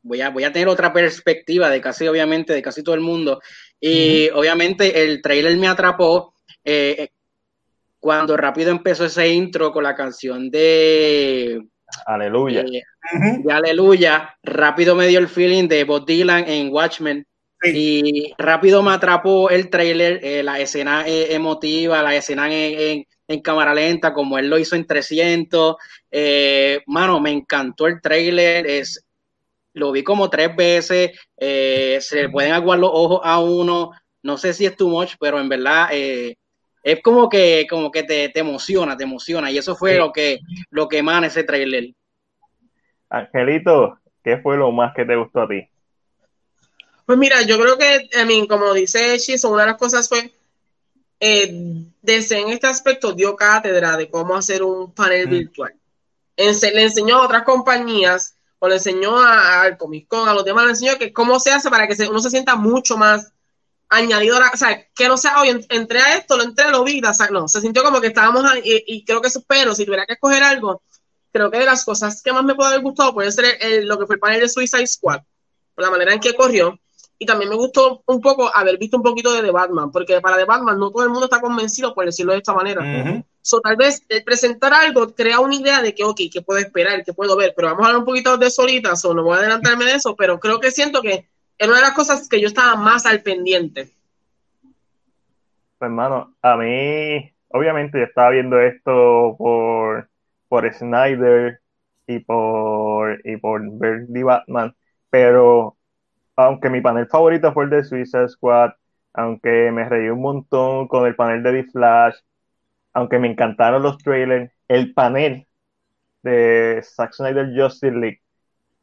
voy, 0.00 0.22
a, 0.22 0.30
voy 0.30 0.44
a 0.44 0.52
tener 0.52 0.68
otra 0.68 0.90
perspectiva 0.90 1.68
de 1.68 1.82
casi, 1.82 2.08
obviamente, 2.08 2.54
de 2.54 2.62
casi 2.62 2.82
todo 2.82 2.94
el 2.94 3.02
mundo. 3.02 3.42
Y 3.78 4.30
obviamente 4.30 5.02
el 5.02 5.20
trailer 5.20 5.54
me 5.58 5.68
atrapó 5.68 6.36
eh, 6.64 7.10
cuando 8.00 8.34
rápido 8.34 8.70
empezó 8.70 9.04
ese 9.04 9.28
intro 9.28 9.70
con 9.70 9.84
la 9.84 9.94
canción 9.94 10.50
de... 10.50 11.60
Aleluya. 12.06 12.62
Eh, 12.62 12.82
de 13.44 13.52
Aleluya, 13.52 14.38
rápido 14.42 14.96
me 14.96 15.06
dio 15.06 15.18
el 15.18 15.28
feeling 15.28 15.68
de 15.68 15.84
Bob 15.84 16.06
Dylan 16.06 16.48
en 16.48 16.72
Watchmen 16.72 17.26
y 17.64 18.34
rápido 18.36 18.82
me 18.82 18.92
atrapó 18.92 19.50
el 19.50 19.70
trailer, 19.70 20.20
eh, 20.22 20.42
la 20.42 20.60
escena 20.60 21.06
eh, 21.06 21.34
emotiva, 21.34 22.02
la 22.02 22.14
escena 22.14 22.48
en, 22.50 23.06
cámara 23.42 23.74
lenta, 23.74 24.12
como 24.12 24.38
él 24.38 24.48
lo 24.48 24.58
hizo 24.58 24.76
en 24.76 24.86
300. 24.86 25.76
Eh, 26.10 26.80
mano, 26.86 27.20
me 27.20 27.30
encantó 27.30 27.86
el 27.86 28.00
trailer. 28.00 28.66
Es, 28.66 29.04
lo 29.72 29.92
vi 29.92 30.04
como 30.04 30.30
tres 30.30 30.54
veces. 30.54 31.18
se 31.38 32.22
le 32.22 32.28
pueden 32.28 32.52
aguar 32.52 32.78
los 32.78 32.90
ojos 32.92 33.20
a 33.24 33.40
uno. 33.40 33.92
No 34.22 34.38
sé 34.38 34.52
si 34.52 34.66
es 34.66 34.76
too 34.76 34.88
much, 34.88 35.14
pero 35.18 35.40
en 35.40 35.48
verdad 35.48 35.88
es 35.92 37.00
como 37.02 37.28
que, 37.30 37.66
como 37.68 37.90
que 37.90 38.02
te, 38.02 38.38
emociona, 38.38 38.96
te 38.96 39.04
emociona. 39.04 39.50
Y 39.50 39.58
eso 39.58 39.74
fue 39.74 39.96
lo 39.96 40.12
que, 40.12 40.40
lo 40.70 40.88
que 40.88 40.98
emana 40.98 41.28
ese 41.28 41.42
trailer. 41.42 41.94
Angelito, 43.08 43.98
¿qué 44.22 44.38
fue 44.38 44.56
lo 44.56 44.70
más 44.70 44.94
que 44.94 45.04
te 45.04 45.16
gustó 45.16 45.42
a 45.42 45.48
ti? 45.48 45.68
Pues 47.06 47.18
mira, 47.18 47.42
yo 47.42 47.58
creo 47.58 47.76
que, 47.76 48.08
I 48.18 48.24
mean, 48.24 48.46
como 48.46 48.72
dice 48.72 49.18
Shizo, 49.18 49.50
una 49.50 49.62
de 49.62 49.70
las 49.70 49.78
cosas 49.78 50.08
fue, 50.08 50.32
eh, 51.20 51.84
desde 52.00 52.40
en 52.40 52.48
este 52.48 52.66
aspecto 52.66 53.12
dio 53.12 53.36
cátedra 53.36 53.96
de 53.96 54.08
cómo 54.08 54.36
hacer 54.36 54.62
un 54.62 54.92
panel 54.92 55.26
mm. 55.26 55.30
virtual. 55.30 55.74
le 56.36 56.82
enseñó 56.82 57.18
a 57.18 57.24
otras 57.24 57.44
compañías, 57.44 58.34
o 58.58 58.68
le 58.68 58.76
enseñó 58.76 59.18
al 59.18 59.76
Comic 59.76 60.08
Con, 60.08 60.28
a 60.28 60.32
los 60.32 60.44
demás, 60.44 60.64
le 60.64 60.70
enseñó 60.70 60.96
que 60.98 61.12
cómo 61.12 61.38
se 61.38 61.52
hace 61.52 61.68
para 61.68 61.86
que 61.86 62.08
uno 62.08 62.20
se 62.20 62.30
sienta 62.30 62.56
mucho 62.56 62.96
más 62.96 63.30
añadido, 63.90 64.38
o 64.38 64.56
sea, 64.56 64.86
que 64.94 65.08
no 65.08 65.18
sea, 65.18 65.40
hoy 65.40 65.66
entré 65.68 66.00
a 66.00 66.16
esto, 66.16 66.36
lo 66.36 66.44
entré, 66.44 66.70
lo 66.70 66.82
vi, 66.82 67.02
o 67.04 67.14
sea, 67.14 67.28
no, 67.28 67.46
se 67.46 67.60
sintió 67.60 67.82
como 67.82 68.00
que 68.00 68.08
estábamos 68.08 68.44
ahí, 68.44 68.62
y, 68.86 69.04
creo 69.04 69.20
que 69.20 69.28
eso, 69.28 69.44
pero 69.46 69.74
si 69.74 69.84
tuviera 69.84 70.06
que 70.06 70.14
escoger 70.14 70.42
algo, 70.42 70.82
creo 71.30 71.50
que 71.50 71.58
de 71.58 71.66
las 71.66 71.84
cosas 71.84 72.22
que 72.22 72.32
más 72.32 72.42
me 72.42 72.54
puede 72.54 72.70
haber 72.70 72.82
gustado 72.82 73.12
puede 73.12 73.30
ser 73.30 73.58
lo 73.84 73.98
que 73.98 74.06
fue 74.06 74.16
el 74.16 74.20
panel 74.20 74.40
de 74.40 74.48
Suicide 74.48 74.86
Squad, 74.86 75.20
por 75.74 75.84
la 75.84 75.90
manera 75.90 76.14
en 76.14 76.20
que 76.20 76.34
corrió, 76.34 76.78
y 77.18 77.26
también 77.26 77.50
me 77.50 77.56
gustó 77.56 78.02
un 78.06 78.20
poco 78.20 78.50
haber 78.54 78.78
visto 78.78 78.96
un 78.96 79.02
poquito 79.02 79.32
de 79.32 79.42
The 79.42 79.50
Batman, 79.50 79.90
porque 79.90 80.20
para 80.20 80.36
The 80.36 80.44
Batman 80.44 80.78
no 80.78 80.90
todo 80.90 81.04
el 81.04 81.10
mundo 81.10 81.26
está 81.26 81.40
convencido, 81.40 81.94
por 81.94 82.04
decirlo 82.04 82.32
de 82.32 82.38
esta 82.38 82.54
manera. 82.54 83.24
So, 83.40 83.60
tal 83.60 83.76
vez 83.76 84.04
el 84.08 84.24
presentar 84.24 84.72
algo 84.72 85.14
crea 85.14 85.40
una 85.40 85.54
idea 85.54 85.82
de 85.82 85.94
que, 85.94 86.02
ok, 86.02 86.18
que 86.32 86.42
puedo 86.42 86.58
esperar, 86.58 87.04
que 87.04 87.12
puedo 87.12 87.36
ver, 87.36 87.52
pero 87.54 87.68
vamos 87.68 87.84
a 87.84 87.88
hablar 87.88 88.00
un 88.00 88.06
poquito 88.06 88.36
de 88.36 88.50
solitas, 88.50 89.04
o 89.04 89.14
no 89.14 89.22
voy 89.22 89.36
a 89.36 89.40
adelantarme 89.40 89.84
de 89.84 89.92
eso, 89.92 90.16
pero 90.16 90.40
creo 90.40 90.60
que 90.60 90.70
siento 90.70 91.02
que 91.02 91.28
era 91.58 91.70
una 91.70 91.80
de 91.80 91.86
las 91.86 91.94
cosas 91.94 92.28
que 92.28 92.40
yo 92.40 92.48
estaba 92.48 92.74
más 92.76 93.06
al 93.06 93.22
pendiente. 93.22 93.90
Pues, 95.78 95.88
hermano, 95.88 96.34
a 96.42 96.56
mí, 96.56 97.32
obviamente, 97.48 97.98
yo 97.98 98.04
estaba 98.04 98.30
viendo 98.30 98.58
esto 98.58 99.36
por, 99.38 100.08
por 100.48 100.72
Snyder 100.72 101.60
y 102.06 102.18
por, 102.20 103.20
y 103.24 103.36
por 103.36 103.60
ver 103.78 104.06
The 104.12 104.24
Batman, 104.24 104.74
pero 105.10 105.76
aunque 106.36 106.70
mi 106.70 106.80
panel 106.80 107.06
favorito 107.06 107.52
fue 107.52 107.64
el 107.64 107.70
de 107.70 107.84
Suicide 107.84 108.28
Squad, 108.28 108.72
aunque 109.12 109.70
me 109.72 109.88
reí 109.88 110.08
un 110.08 110.20
montón 110.20 110.88
con 110.88 111.06
el 111.06 111.14
panel 111.14 111.42
de 111.42 111.62
The 111.62 111.70
Flash, 111.70 112.16
aunque 112.92 113.18
me 113.18 113.28
encantaron 113.28 113.82
los 113.82 113.98
trailers, 113.98 114.52
el 114.68 114.92
panel 114.92 115.46
de 116.22 116.80
Zack 116.82 117.12
Snyder 117.12 117.52
Justice 117.54 117.94
League 117.94 118.22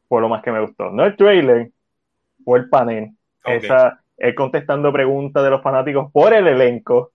fue 0.08 0.20
lo 0.20 0.28
más 0.28 0.42
que 0.42 0.52
me 0.52 0.60
gustó. 0.60 0.90
No 0.90 1.04
el 1.04 1.16
trailer, 1.16 1.70
fue 2.44 2.60
el 2.60 2.68
panel. 2.68 3.10
Esa, 3.44 4.00
él 4.16 4.34
contestando 4.34 4.92
preguntas 4.92 5.42
de 5.42 5.50
los 5.50 5.62
fanáticos 5.62 6.12
por 6.12 6.32
el 6.32 6.46
elenco, 6.46 7.12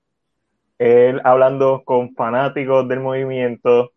él 0.77 1.21
hablando 1.23 1.83
con 1.83 2.13
fanáticos 2.15 2.87
del 2.87 2.99
movimiento, 2.99 3.91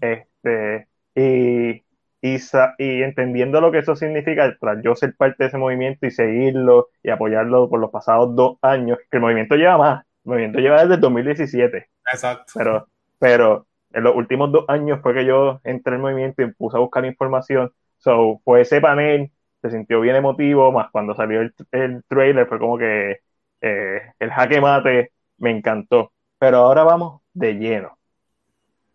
este, 0.00 0.88
y 1.14 1.82
y, 2.22 2.36
y, 2.78 3.02
entendiendo 3.02 3.60
lo 3.60 3.72
que 3.72 3.78
eso 3.78 3.96
significa, 3.96 4.56
tras 4.60 4.82
yo 4.82 4.94
ser 4.94 5.14
parte 5.16 5.44
de 5.44 5.48
ese 5.48 5.58
movimiento 5.58 6.06
y 6.06 6.10
seguirlo 6.10 6.88
y 7.02 7.10
apoyarlo 7.10 7.68
por 7.68 7.80
los 7.80 7.90
pasados 7.90 8.34
dos 8.36 8.58
años, 8.62 8.98
que 9.10 9.16
el 9.16 9.22
movimiento 9.22 9.56
lleva 9.56 9.78
más, 9.78 10.04
el 10.24 10.30
movimiento 10.30 10.58
lleva 10.58 10.82
desde 10.82 10.94
el 10.94 11.00
2017. 11.00 11.88
Exacto. 12.12 12.52
Pero, 12.54 12.88
pero 13.18 13.66
en 13.92 14.04
los 14.04 14.14
últimos 14.14 14.52
dos 14.52 14.64
años 14.68 15.00
fue 15.02 15.14
que 15.14 15.24
yo 15.24 15.60
entré 15.64 15.94
al 15.94 16.02
movimiento 16.02 16.42
y 16.42 16.52
puse 16.52 16.76
a 16.76 16.80
buscar 16.80 17.04
información. 17.06 17.72
So, 17.98 18.40
fue 18.44 18.62
ese 18.62 18.80
panel, 18.80 19.30
se 19.62 19.70
sintió 19.70 20.00
bien 20.00 20.16
emotivo, 20.16 20.72
más 20.72 20.90
cuando 20.90 21.14
salió 21.14 21.40
el, 21.40 21.54
el 21.72 22.04
trailer, 22.04 22.46
fue 22.46 22.58
como 22.58 22.78
que 22.78 23.20
eh, 23.62 24.02
el 24.18 24.30
jaque 24.30 24.60
mate 24.60 25.12
me 25.38 25.50
encantó. 25.50 26.12
Pero 26.38 26.58
ahora 26.58 26.84
vamos 26.84 27.22
de 27.32 27.54
lleno. 27.54 27.98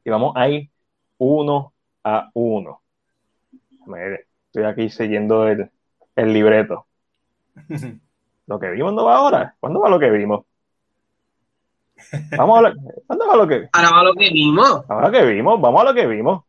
Y 0.03 0.09
vamos 0.11 0.33
ahí 0.35 0.69
uno 1.17 1.73
a 2.03 2.29
uno 2.33 2.84
estoy 4.47 4.63
aquí 4.63 4.89
siguiendo 4.89 5.47
el, 5.47 5.69
el 6.15 6.33
libreto. 6.33 6.85
Lo 8.47 8.59
que 8.59 8.69
vimos 8.69 8.93
no 8.93 9.05
va 9.05 9.17
ahora. 9.17 9.55
¿Cuándo 9.59 9.79
va 9.79 9.89
lo 9.89 9.99
que 9.99 10.11
vimos? 10.11 10.45
Vamos 12.37 12.55
a 12.55 12.57
hablar. 12.57 12.73
¿Cuándo 13.07 13.27
va 13.27 13.35
lo 13.37 13.47
que 13.47 13.69
Ahora 13.71 13.89
va 13.89 14.03
lo 14.03 14.13
que 14.13 14.29
vimos. 14.29 14.83
Ahora 14.87 15.11
que 15.11 15.25
vimos, 15.25 15.59
vamos 15.59 15.81
a 15.81 15.85
lo 15.85 15.93
que 15.93 16.05
vimos. 16.05 16.43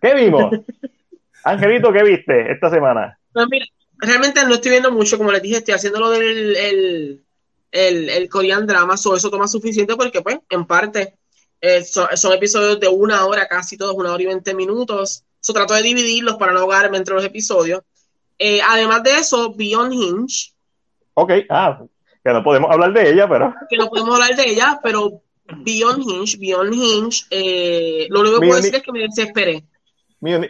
¿Qué 0.00 0.14
vimos? 0.14 0.50
Angelito, 1.44 1.92
¿qué 1.92 2.02
viste 2.02 2.50
esta 2.50 2.70
semana? 2.70 3.18
Pues 3.32 3.46
mira, 3.48 3.66
realmente 3.98 4.44
no 4.44 4.54
estoy 4.54 4.72
viendo 4.72 4.90
mucho, 4.90 5.16
como 5.16 5.30
les 5.30 5.42
dije, 5.42 5.58
estoy 5.58 5.74
haciendo 5.74 6.00
lo 6.00 6.10
del 6.10 6.56
el, 6.56 7.24
el, 7.70 8.10
el 8.10 8.28
Korean 8.28 8.66
drama, 8.66 8.96
so 8.96 9.14
eso 9.14 9.30
toma 9.30 9.46
suficiente 9.46 9.94
porque, 9.94 10.20
pues, 10.20 10.40
en 10.50 10.66
parte, 10.66 11.14
eh, 11.60 11.84
son, 11.84 12.08
son, 12.16 12.32
episodios 12.32 12.80
de 12.80 12.88
una 12.88 13.24
hora, 13.26 13.46
casi 13.46 13.76
todos, 13.76 13.94
una 13.94 14.12
hora 14.12 14.22
y 14.22 14.26
veinte 14.26 14.54
minutos. 14.54 15.24
So, 15.48 15.54
trato 15.54 15.72
de 15.72 15.82
dividirlos 15.82 16.36
para 16.36 16.52
no 16.52 16.58
ahogarme 16.58 16.98
entre 16.98 17.14
los 17.14 17.24
episodios. 17.24 17.80
Eh, 18.38 18.60
además 18.68 19.02
de 19.02 19.12
eso, 19.16 19.54
Beyond 19.54 19.94
Hinge. 19.94 20.52
Ok, 21.14 21.32
ah, 21.48 21.80
que 22.22 22.32
no 22.34 22.44
podemos 22.44 22.70
hablar 22.70 22.92
de 22.92 23.08
ella, 23.08 23.26
pero. 23.26 23.54
Que 23.70 23.78
no 23.78 23.88
podemos 23.88 24.12
hablar 24.12 24.36
de 24.36 24.46
ella, 24.46 24.78
pero 24.82 25.22
Beyond 25.46 26.02
Hinge, 26.02 26.36
Beyond 26.38 26.74
Hinge, 26.74 27.24
eh, 27.30 28.08
lo 28.10 28.20
único 28.20 28.40
que 28.40 28.46
puedo 28.46 28.60
decir 28.60 28.74
es 28.74 28.82
que 28.82 28.92
me 28.92 28.98
desesperé. 28.98 29.64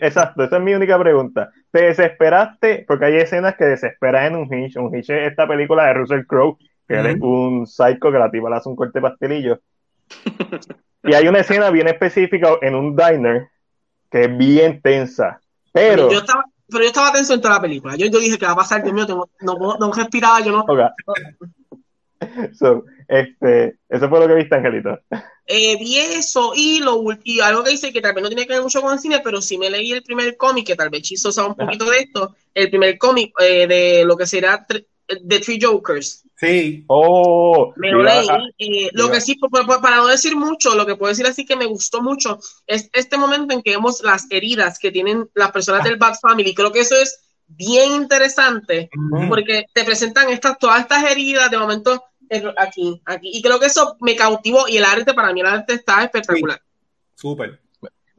exacto, 0.00 0.42
esa 0.42 0.56
es 0.56 0.62
mi 0.64 0.74
única 0.74 0.98
pregunta. 0.98 1.52
¿Te 1.70 1.84
desesperaste? 1.84 2.84
Porque 2.88 3.04
hay 3.04 3.16
escenas 3.18 3.54
que 3.54 3.66
desesperan 3.66 4.34
en 4.34 4.36
un 4.40 4.52
Hinge. 4.52 4.80
Un 4.80 4.92
Hinge 4.92 5.26
es 5.26 5.30
esta 5.30 5.46
película 5.46 5.86
de 5.86 5.94
Russell 5.94 6.26
Crowe, 6.26 6.58
que 6.88 6.98
es 6.98 7.20
un 7.20 7.68
psycho 7.68 8.10
que 8.10 8.18
la 8.18 8.32
tipa 8.32 8.50
le 8.50 8.56
hace 8.56 8.68
un 8.68 8.74
corte 8.74 9.00
pastelillo. 9.00 9.60
y 11.04 11.14
hay 11.14 11.28
una 11.28 11.38
escena 11.38 11.70
bien 11.70 11.86
específica 11.86 12.58
en 12.62 12.74
un 12.74 12.96
diner 12.96 13.48
que 14.10 14.22
es 14.22 14.38
bien 14.38 14.80
tensa. 14.80 15.40
Pero. 15.72 16.10
Yo 16.10 16.18
estaba, 16.18 16.44
pero 16.68 16.82
yo 16.82 16.88
estaba 16.88 17.12
tenso 17.12 17.34
en 17.34 17.40
toda 17.40 17.54
la 17.54 17.60
película. 17.60 17.96
Yo, 17.96 18.06
yo 18.06 18.18
dije 18.18 18.38
que 18.38 18.46
va 18.46 18.52
a 18.52 18.56
pasar, 18.56 18.82
Dios 18.82 18.94
mío, 18.94 19.06
tengo, 19.06 19.30
no, 19.40 19.76
no 19.78 19.92
respiraba, 19.92 20.40
yo 20.40 20.52
no. 20.52 20.66
so, 22.58 22.84
este, 23.06 23.76
eso 23.88 24.08
fue 24.08 24.20
lo 24.20 24.28
que 24.28 24.34
viste, 24.34 24.54
Angelito. 24.54 24.98
Eh, 25.46 25.78
vi 25.78 25.96
eso 25.96 26.52
y, 26.54 26.80
lo, 26.80 27.02
y 27.24 27.40
algo 27.40 27.64
que 27.64 27.70
dice 27.70 27.92
que 27.92 28.02
tal 28.02 28.14
vez 28.14 28.22
no 28.22 28.28
tiene 28.28 28.46
que 28.46 28.52
ver 28.52 28.62
mucho 28.62 28.82
con 28.82 28.92
el 28.92 28.98
cine, 28.98 29.20
pero 29.24 29.40
sí 29.40 29.56
me 29.56 29.70
leí 29.70 29.92
el 29.92 30.02
primer 30.02 30.36
cómic, 30.36 30.66
que 30.66 30.76
tal 30.76 30.90
vez 30.90 31.02
Chiso 31.02 31.32
sabe 31.32 31.48
un 31.48 31.56
poquito 31.56 31.88
de 31.88 31.98
esto, 32.00 32.36
el 32.52 32.68
primer 32.68 32.98
cómic 32.98 33.32
eh, 33.40 33.66
de 33.66 34.04
lo 34.04 34.16
que 34.16 34.26
será 34.26 34.66
The 35.08 35.40
Three 35.40 35.58
Jokers. 35.60 36.24
Sí. 36.36 36.84
Oh, 36.86 37.72
me 37.76 37.90
lo 37.90 38.02
leí. 38.02 38.26
Eh, 38.58 38.90
lo 38.92 39.10
que 39.10 39.20
sí, 39.20 39.38
para 39.82 39.96
no 39.96 40.06
decir 40.06 40.36
mucho, 40.36 40.74
lo 40.74 40.86
que 40.86 40.94
puedo 40.94 41.08
decir 41.10 41.26
así 41.26 41.44
que 41.44 41.56
me 41.56 41.66
gustó 41.66 42.02
mucho 42.02 42.38
es 42.66 42.90
este 42.92 43.16
momento 43.16 43.54
en 43.54 43.62
que 43.62 43.70
vemos 43.70 44.02
las 44.02 44.26
heridas 44.30 44.78
que 44.78 44.92
tienen 44.92 45.28
las 45.34 45.50
personas 45.50 45.82
del 45.82 45.96
Bad 45.96 46.14
Family. 46.20 46.54
Creo 46.54 46.70
que 46.70 46.80
eso 46.80 46.94
es 46.94 47.20
bien 47.46 47.92
interesante 47.92 48.90
porque 49.28 49.64
te 49.72 49.84
presentan 49.84 50.28
estas, 50.28 50.58
todas 50.58 50.80
estas 50.80 51.10
heridas 51.10 51.50
de 51.50 51.58
momento 51.58 52.04
aquí, 52.56 53.00
aquí. 53.06 53.30
Y 53.32 53.42
creo 53.42 53.58
que 53.58 53.66
eso 53.66 53.96
me 54.00 54.14
cautivó 54.14 54.68
y 54.68 54.76
el 54.76 54.84
arte, 54.84 55.14
para 55.14 55.32
mí 55.32 55.40
el 55.40 55.46
arte 55.46 55.74
está 55.74 56.04
espectacular. 56.04 56.60
Súper. 57.14 57.60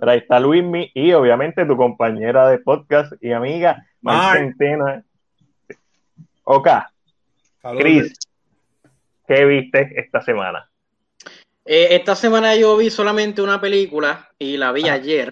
Ahí 0.02 0.20
está 0.20 0.40
Luismi 0.40 0.92
y 0.94 1.12
obviamente 1.12 1.66
tu 1.66 1.76
compañera 1.76 2.50
de 2.50 2.60
podcast 2.60 3.14
y 3.22 3.32
amiga, 3.32 3.86
Mar 4.02 4.40
Centena. 6.50 6.92
Ok, 7.62 7.78
Cris, 7.78 8.14
¿qué 9.28 9.46
viste 9.46 9.92
esta 9.96 10.22
semana? 10.22 10.70
Eh, 11.66 11.90
esta 11.92 12.16
semana 12.16 12.56
yo 12.56 12.76
vi 12.78 12.90
solamente 12.90 13.42
una 13.42 13.62
película 13.62 14.30
y 14.40 14.58
la 14.58 14.72
vi 14.72 14.90
ayer. 14.90 15.32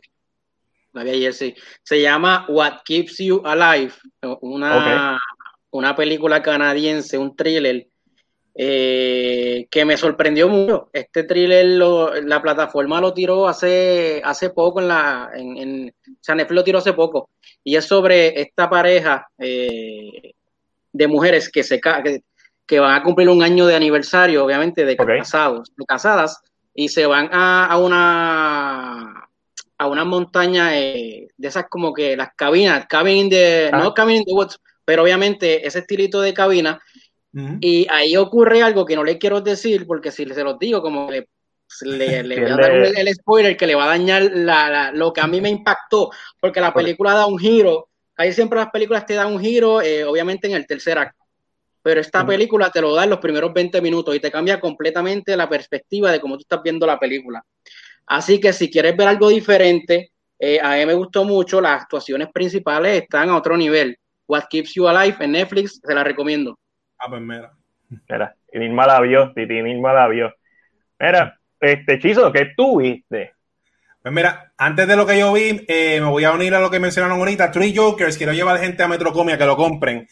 La 0.94 1.04
vi 1.04 1.12
ayer, 1.12 1.34
sí. 1.34 1.56
Se 1.82 2.02
llama 2.02 2.46
What 2.48 2.82
Keeps 2.86 3.18
You 3.18 3.42
Alive, 3.44 3.94
una, 4.42 5.20
una 5.72 5.96
película 5.96 6.42
canadiense, 6.44 7.18
un 7.18 7.36
thriller 7.36 7.88
eh, 8.54 9.68
que 9.72 9.86
me 9.86 9.98
sorprendió 9.98 10.48
mucho. 10.48 10.90
Este 10.94 11.24
thriller, 11.24 11.66
la 11.66 12.42
plataforma 12.42 13.02
lo 13.02 13.14
tiró 13.14 13.48
hace, 13.48 14.22
hace 14.24 14.52
poco, 14.52 14.82
en 14.82 14.88
la, 14.88 15.32
en, 15.34 15.58
en, 15.58 15.94
lo 16.50 16.64
tiró 16.64 16.80
hace 16.80 16.94
poco, 16.94 17.30
y 17.64 17.76
es 17.76 17.86
sobre 17.86 18.40
esta 18.42 18.70
pareja 18.70 19.28
eh, 19.40 20.34
de 20.98 21.08
mujeres 21.08 21.50
que 21.50 21.64
se 21.64 21.80
que, 21.80 22.24
que, 22.66 22.80
van 22.80 22.96
a 22.96 23.04
cumplir 23.04 23.30
un 23.30 23.44
año 23.44 23.66
de 23.66 23.76
aniversario, 23.76 24.44
obviamente, 24.44 24.86
de 24.86 24.98
casados, 24.98 25.72
de 25.78 25.86
casadas, 25.86 26.42
y 26.74 26.90
se 26.90 27.06
van 27.06 27.30
a, 27.32 27.66
a 27.66 27.78
una 27.78 29.28
a 29.80 29.88
una 29.88 30.04
montaña 30.04 30.78
eh, 30.78 31.28
de 31.38 31.48
esas 31.48 31.66
como 31.70 31.94
que 31.94 32.18
las 32.18 32.30
cabinas, 32.36 32.88
cabin 32.88 33.30
de, 33.30 33.70
no 33.72 33.94
cabin 33.94 34.24
de 34.24 34.34
woods, 34.34 34.60
pero 34.84 35.04
obviamente 35.04 35.68
ese 35.68 35.80
estilito 35.80 36.20
de 36.22 36.34
cabina, 36.34 36.82
y 37.62 37.86
ahí 37.92 38.18
ocurre 38.18 38.64
algo 38.64 38.84
que 38.84 38.96
no 38.96 39.04
le 39.04 39.20
quiero 39.20 39.42
decir, 39.42 39.86
porque 39.86 40.10
si 40.10 40.26
se 40.26 40.44
los 40.44 40.58
digo, 40.58 40.82
como 40.82 41.08
que 41.08 41.28
le, 41.82 42.24
le 42.24 42.42
voy 42.42 42.52
a 42.52 42.56
dar 42.56 42.72
el, 42.72 43.14
spoiler 43.14 43.56
que 43.56 43.68
le 43.68 43.76
va 43.76 43.84
a 43.84 43.90
dañar 43.90 44.24
la, 44.34 44.92
lo 44.92 45.14
que 45.14 45.22
a 45.22 45.28
mí 45.28 45.40
me 45.40 45.50
impactó, 45.50 46.10
porque 46.40 46.62
la 46.62 46.74
película 46.74 47.14
da 47.14 47.28
un 47.28 47.38
giro 47.38 47.90
Ahí 48.18 48.34
siempre 48.34 48.60
las 48.60 48.72
películas 48.72 49.06
te 49.06 49.14
dan 49.14 49.32
un 49.32 49.40
giro, 49.40 49.82
eh, 49.82 50.04
obviamente 50.04 50.48
en 50.48 50.54
el 50.54 50.66
tercer 50.66 50.98
acto. 50.98 51.24
Pero 51.84 52.02
esta 52.02 52.26
película 52.26 52.70
te 52.70 52.82
lo 52.82 52.94
da 52.94 53.06
en 53.06 53.12
los 53.12 53.20
primeros 53.20 53.54
20 53.54 53.80
minutos 53.82 54.14
y 54.14 54.20
te 54.20 54.30
cambia 54.30 54.60
completamente 54.60 55.38
la 55.38 55.48
perspectiva 55.48 56.12
de 56.12 56.20
cómo 56.20 56.36
tú 56.36 56.42
estás 56.42 56.62
viendo 56.62 56.86
la 56.86 57.00
película. 57.00 57.42
Así 58.08 58.42
que 58.42 58.52
si 58.52 58.70
quieres 58.70 58.98
ver 58.98 59.08
algo 59.08 59.30
diferente, 59.30 60.12
eh, 60.40 60.60
a 60.62 60.76
mí 60.76 60.86
me 60.86 60.96
gustó 60.96 61.24
mucho, 61.24 61.62
las 61.62 61.84
actuaciones 61.84 62.30
principales 62.34 63.04
están 63.04 63.30
a 63.30 63.38
otro 63.38 63.56
nivel. 63.56 63.98
What 64.28 64.46
Keeps 64.50 64.74
You 64.74 64.88
Alive 64.88 65.24
en 65.24 65.32
Netflix, 65.32 65.80
se 65.82 65.94
la 65.94 66.04
recomiendo. 66.04 66.60
Ah, 66.98 67.06
pues 67.10 67.22
mira. 67.22 67.54
Mira, 68.10 68.36
Nilma 68.54 68.86
la 68.86 69.00
vio, 69.00 69.34
Titi 69.34 69.62
Nilma 69.62 69.94
la 69.94 70.08
vio. 70.08 70.34
Mira, 71.00 71.40
este 71.60 72.00
Chizo, 72.00 72.32
¿qué 72.34 72.52
tú 72.56 72.82
viste? 72.82 73.34
Pues 74.08 74.16
mira, 74.16 74.54
antes 74.58 74.88
de 74.88 74.96
lo 74.96 75.06
que 75.06 75.20
yo 75.20 75.34
vi, 75.34 75.66
eh, 75.68 76.00
me 76.00 76.08
voy 76.08 76.24
a 76.24 76.32
unir 76.32 76.56
a 76.56 76.62
lo 76.62 76.72
que 76.72 76.80
mencionaron 76.80 77.20
ahorita. 77.20 77.52
Three 77.52 77.76
Jokers, 77.76 78.16
quiero 78.16 78.32
llevar 78.32 78.58
gente 78.58 78.82
a 78.82 78.88
Metrocomia 78.88 79.38
que 79.38 79.44
lo 79.44 79.58
compren. 79.58 80.08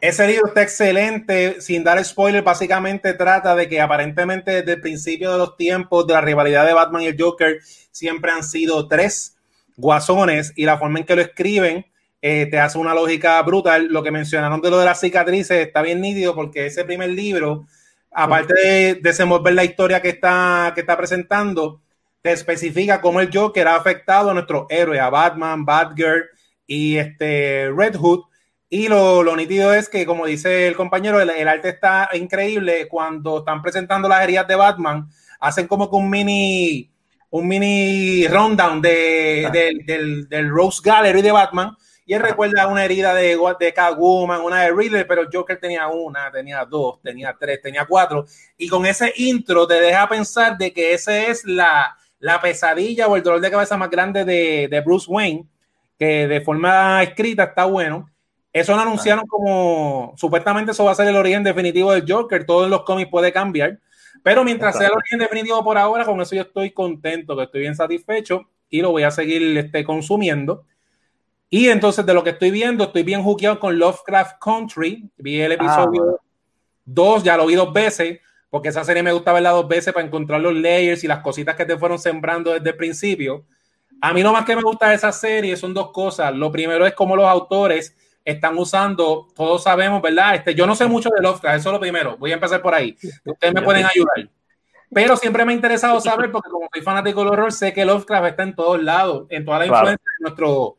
Ese 0.00 0.28
libro 0.28 0.46
está 0.46 0.62
excelente, 0.62 1.60
sin 1.60 1.82
dar 1.82 2.04
spoiler, 2.04 2.44
básicamente 2.44 3.12
trata 3.14 3.56
de 3.56 3.68
que 3.68 3.80
aparentemente 3.80 4.52
desde 4.52 4.74
el 4.74 4.80
principio 4.80 5.32
de 5.32 5.38
los 5.38 5.56
tiempos 5.56 6.06
de 6.06 6.14
la 6.14 6.20
rivalidad 6.20 6.64
de 6.64 6.74
Batman 6.74 7.02
y 7.02 7.06
el 7.06 7.20
Joker 7.20 7.58
siempre 7.90 8.30
han 8.30 8.44
sido 8.44 8.86
tres 8.86 9.36
guasones 9.76 10.52
y 10.54 10.64
la 10.64 10.78
forma 10.78 11.00
en 11.00 11.04
que 11.04 11.16
lo 11.16 11.22
escriben 11.22 11.86
eh, 12.22 12.46
te 12.46 12.60
hace 12.60 12.78
una 12.78 12.94
lógica 12.94 13.42
brutal. 13.42 13.88
Lo 13.88 14.04
que 14.04 14.12
mencionaron 14.12 14.60
de 14.60 14.70
lo 14.70 14.78
de 14.78 14.84
las 14.84 15.00
cicatrices 15.00 15.66
está 15.66 15.82
bien 15.82 16.00
nítido 16.00 16.36
porque 16.36 16.66
ese 16.66 16.84
primer 16.84 17.10
libro, 17.10 17.66
aparte 18.12 18.54
de 18.54 18.94
desenvolver 19.02 19.54
la 19.54 19.64
historia 19.64 20.00
que 20.00 20.10
está, 20.10 20.70
que 20.72 20.82
está 20.82 20.96
presentando, 20.96 21.80
te 22.22 22.32
especifica 22.32 23.00
cómo 23.00 23.20
el 23.20 23.30
Joker 23.32 23.68
ha 23.68 23.76
afectado 23.76 24.30
a 24.30 24.34
nuestros 24.34 24.66
héroes, 24.68 25.00
a 25.00 25.10
Batman, 25.10 25.64
Batgirl 25.64 26.28
y 26.66 26.96
este 26.96 27.70
Red 27.74 27.96
Hood. 27.96 28.24
Y 28.68 28.88
lo, 28.88 29.22
lo 29.22 29.34
nítido 29.36 29.74
es 29.74 29.88
que, 29.88 30.06
como 30.06 30.26
dice 30.26 30.68
el 30.68 30.76
compañero, 30.76 31.20
el, 31.20 31.48
arte 31.48 31.70
está 31.70 32.10
increíble. 32.12 32.86
Cuando 32.88 33.38
están 33.38 33.62
presentando 33.62 34.08
las 34.08 34.22
heridas 34.22 34.46
de 34.46 34.54
Batman, 34.54 35.08
hacen 35.40 35.66
como 35.66 35.90
que 35.90 35.96
un 35.96 36.08
mini, 36.08 36.90
un 37.30 37.48
mini 37.48 38.28
rundown 38.28 38.80
de, 38.80 39.48
del, 39.84 40.28
del 40.28 40.48
Rose 40.50 40.80
Gallery 40.84 41.22
de 41.22 41.32
Batman 41.32 41.76
y 42.10 42.14
él 42.14 42.22
recuerda 42.22 42.66
una 42.66 42.84
herida 42.84 43.14
de, 43.14 43.38
de 43.60 43.72
Catwoman, 43.72 44.40
una 44.40 44.62
de 44.62 44.72
Riddler, 44.72 45.06
pero 45.06 45.28
Joker 45.32 45.60
tenía 45.60 45.86
una, 45.86 46.28
tenía 46.32 46.64
dos, 46.64 47.00
tenía 47.00 47.36
tres, 47.38 47.62
tenía 47.62 47.86
cuatro. 47.86 48.26
Y 48.58 48.66
con 48.66 48.84
ese 48.84 49.12
intro 49.14 49.64
te 49.64 49.74
deja 49.74 50.08
pensar 50.08 50.58
de 50.58 50.72
que 50.72 50.92
esa 50.92 51.16
es 51.16 51.44
la, 51.44 51.96
la 52.20 52.40
pesadilla 52.40 53.08
o 53.08 53.16
el 53.16 53.22
dolor 53.22 53.40
de 53.40 53.50
cabeza 53.50 53.76
más 53.76 53.90
grande 53.90 54.24
de, 54.24 54.68
de, 54.70 54.80
Bruce 54.82 55.10
Wayne, 55.10 55.46
que 55.98 56.28
de 56.28 56.40
forma 56.40 57.02
escrita 57.02 57.44
está 57.44 57.64
bueno. 57.64 58.08
Eso 58.52 58.74
lo 58.74 58.82
anunciaron 58.82 59.26
como 59.26 60.14
supuestamente 60.16 60.72
eso 60.72 60.84
va 60.84 60.92
a 60.92 60.96
ser 60.96 61.08
el 61.08 61.16
origen 61.16 61.42
definitivo 61.42 61.92
del 61.92 62.04
Joker. 62.06 62.44
Todos 62.44 62.68
los 62.68 62.82
cómics 62.82 63.10
puede 63.10 63.32
cambiar. 63.32 63.78
Pero 64.22 64.44
mientras 64.44 64.76
sea 64.76 64.88
el 64.88 64.94
origen 64.94 65.18
definitivo 65.20 65.62
por 65.64 65.78
ahora, 65.78 66.04
con 66.04 66.20
eso 66.20 66.34
yo 66.34 66.42
estoy 66.42 66.72
contento, 66.72 67.36
que 67.36 67.44
estoy 67.44 67.60
bien 67.60 67.74
satisfecho 67.74 68.42
y 68.68 68.82
lo 68.82 68.90
voy 68.90 69.02
a 69.04 69.10
seguir 69.10 69.56
este, 69.56 69.84
consumiendo. 69.84 70.64
Y 71.48 71.68
entonces 71.68 72.04
de 72.04 72.14
lo 72.14 72.22
que 72.22 72.30
estoy 72.30 72.50
viendo, 72.50 72.84
estoy 72.84 73.02
bien 73.02 73.22
juqueado 73.22 73.58
con 73.58 73.78
Lovecraft 73.78 74.38
Country. 74.40 75.08
Vi 75.16 75.40
el 75.40 75.52
episodio 75.52 76.20
2, 76.84 77.22
ya 77.24 77.36
lo 77.36 77.46
vi 77.46 77.54
dos 77.54 77.72
veces, 77.72 78.20
porque 78.50 78.68
esa 78.68 78.84
serie 78.84 79.02
me 79.02 79.12
gusta 79.12 79.32
verla 79.32 79.50
dos 79.50 79.68
veces 79.68 79.94
para 79.94 80.04
encontrar 80.04 80.40
los 80.40 80.54
layers 80.54 81.04
y 81.04 81.06
las 81.06 81.20
cositas 81.20 81.54
que 81.56 81.64
te 81.64 81.78
fueron 81.78 81.98
sembrando 81.98 82.52
desde 82.52 82.70
el 82.70 82.76
principio. 82.76 83.44
A 84.00 84.12
mí 84.12 84.22
lo 84.22 84.32
más 84.32 84.44
que 84.44 84.56
me 84.56 84.62
gusta 84.62 84.88
de 84.88 84.96
esa 84.96 85.12
serie 85.12 85.56
son 85.56 85.72
dos 85.72 85.92
cosas. 85.92 86.34
Lo 86.34 86.50
primero 86.50 86.86
es 86.86 86.94
cómo 86.94 87.16
los 87.16 87.26
autores 87.26 87.96
están 88.24 88.58
usando, 88.58 89.28
todos 89.34 89.62
sabemos, 89.62 90.02
¿verdad? 90.02 90.34
Este, 90.34 90.54
yo 90.54 90.66
no 90.66 90.74
sé 90.74 90.86
mucho 90.86 91.08
de 91.10 91.22
Lovecraft, 91.22 91.58
eso 91.58 91.68
es 91.68 91.72
lo 91.72 91.80
primero. 91.80 92.16
Voy 92.18 92.32
a 92.32 92.34
empezar 92.34 92.60
por 92.60 92.74
ahí. 92.74 92.96
Ustedes 93.24 93.54
me 93.54 93.62
pueden 93.62 93.86
ayudar. 93.86 94.28
Pero 94.92 95.16
siempre 95.16 95.44
me 95.44 95.52
ha 95.52 95.54
interesado 95.54 96.00
saber, 96.00 96.32
porque 96.32 96.50
como 96.50 96.68
soy 96.72 96.82
fanático 96.82 97.20
del 97.20 97.32
horror, 97.32 97.52
sé 97.52 97.72
que 97.72 97.84
Lovecraft 97.84 98.26
está 98.26 98.42
en 98.42 98.54
todos 98.54 98.82
lados, 98.82 99.26
en 99.30 99.44
toda 99.44 99.60
la 99.60 99.66
influencia 99.66 100.04
de 100.18 100.22
nuestro 100.22 100.76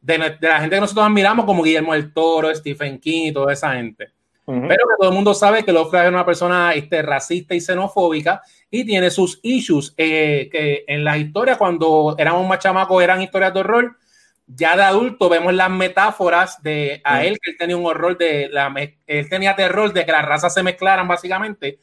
de, 0.00 0.18
la 0.40 0.60
gente 0.60 0.76
que 0.76 0.80
nosotros 0.80 1.06
admiramos, 1.06 1.44
como 1.44 1.62
Guillermo 1.62 1.92
del 1.92 2.12
Toro, 2.12 2.54
Stephen 2.54 2.98
King 2.98 3.28
y 3.28 3.32
toda 3.32 3.52
esa 3.52 3.74
gente. 3.74 4.10
Pero 4.50 4.88
que 4.88 4.94
todo 4.98 5.08
el 5.10 5.14
mundo 5.14 5.34
sabe 5.34 5.64
que 5.64 5.72
Lovecraft 5.72 6.06
es 6.06 6.12
una 6.12 6.26
persona 6.26 6.74
este, 6.74 7.02
racista 7.02 7.54
y 7.54 7.60
xenofóbica 7.60 8.42
y 8.70 8.84
tiene 8.84 9.10
sus 9.10 9.38
issues 9.42 9.94
eh, 9.96 10.48
que 10.50 10.84
en 10.86 11.04
la 11.04 11.18
historia, 11.18 11.56
cuando 11.56 12.16
éramos 12.18 12.46
más 12.48 12.58
chamacos, 12.58 13.02
eran 13.02 13.22
historias 13.22 13.54
de 13.54 13.60
horror. 13.60 13.96
Ya 14.46 14.76
de 14.76 14.82
adulto 14.82 15.28
vemos 15.28 15.54
las 15.54 15.70
metáforas 15.70 16.60
de 16.62 17.00
a 17.04 17.24
él, 17.24 17.38
que 17.40 17.52
él 17.52 17.56
tenía 17.58 17.76
un 17.76 17.86
horror 17.86 18.18
de 18.18 18.48
la, 18.50 18.74
él 19.06 19.28
tenía 19.28 19.54
terror 19.54 19.92
de 19.92 20.04
que 20.04 20.12
las 20.12 20.26
razas 20.26 20.52
se 20.52 20.64
mezclaran 20.64 21.06
básicamente, 21.06 21.78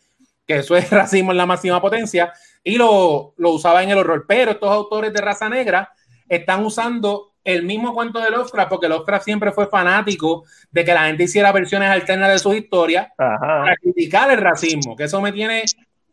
que 0.45 0.57
eso 0.57 0.75
es 0.75 0.89
racismo 0.91 1.31
en 1.31 1.38
la 1.38 1.45
máxima 1.45 1.79
potencia, 1.79 2.33
y 2.63 2.77
lo, 2.77 3.33
lo 3.38 3.51
usaba 3.51 3.83
en 3.83 3.91
el 3.91 4.00
horror. 4.00 4.25
Pero 4.27 4.51
estos 4.51 4.69
autores 4.69 5.13
de 5.13 5.21
raza 5.21 5.47
negra 5.47 5.93
están 6.27 6.65
usando 6.65 7.36
el 7.47 7.63
mismo 7.63 7.93
cuento 7.93 8.19
de 8.19 8.29
Lovecraft, 8.29 8.69
porque 8.69 8.89
Lovecraft 8.89 9.23
siempre 9.23 9.53
fue 9.53 9.67
fanático 9.67 10.43
de 10.69 10.83
que 10.83 10.93
la 10.93 11.05
gente 11.05 11.23
hiciera 11.23 11.53
versiones 11.53 11.89
alternas 11.89 12.29
de 12.29 12.39
sus 12.39 12.53
historias 12.53 13.07
para 13.15 13.73
criticar 13.77 14.29
el 14.31 14.39
racismo, 14.39 14.97
que 14.97 15.05
eso 15.05 15.21
me 15.21 15.31
tiene, 15.31 15.63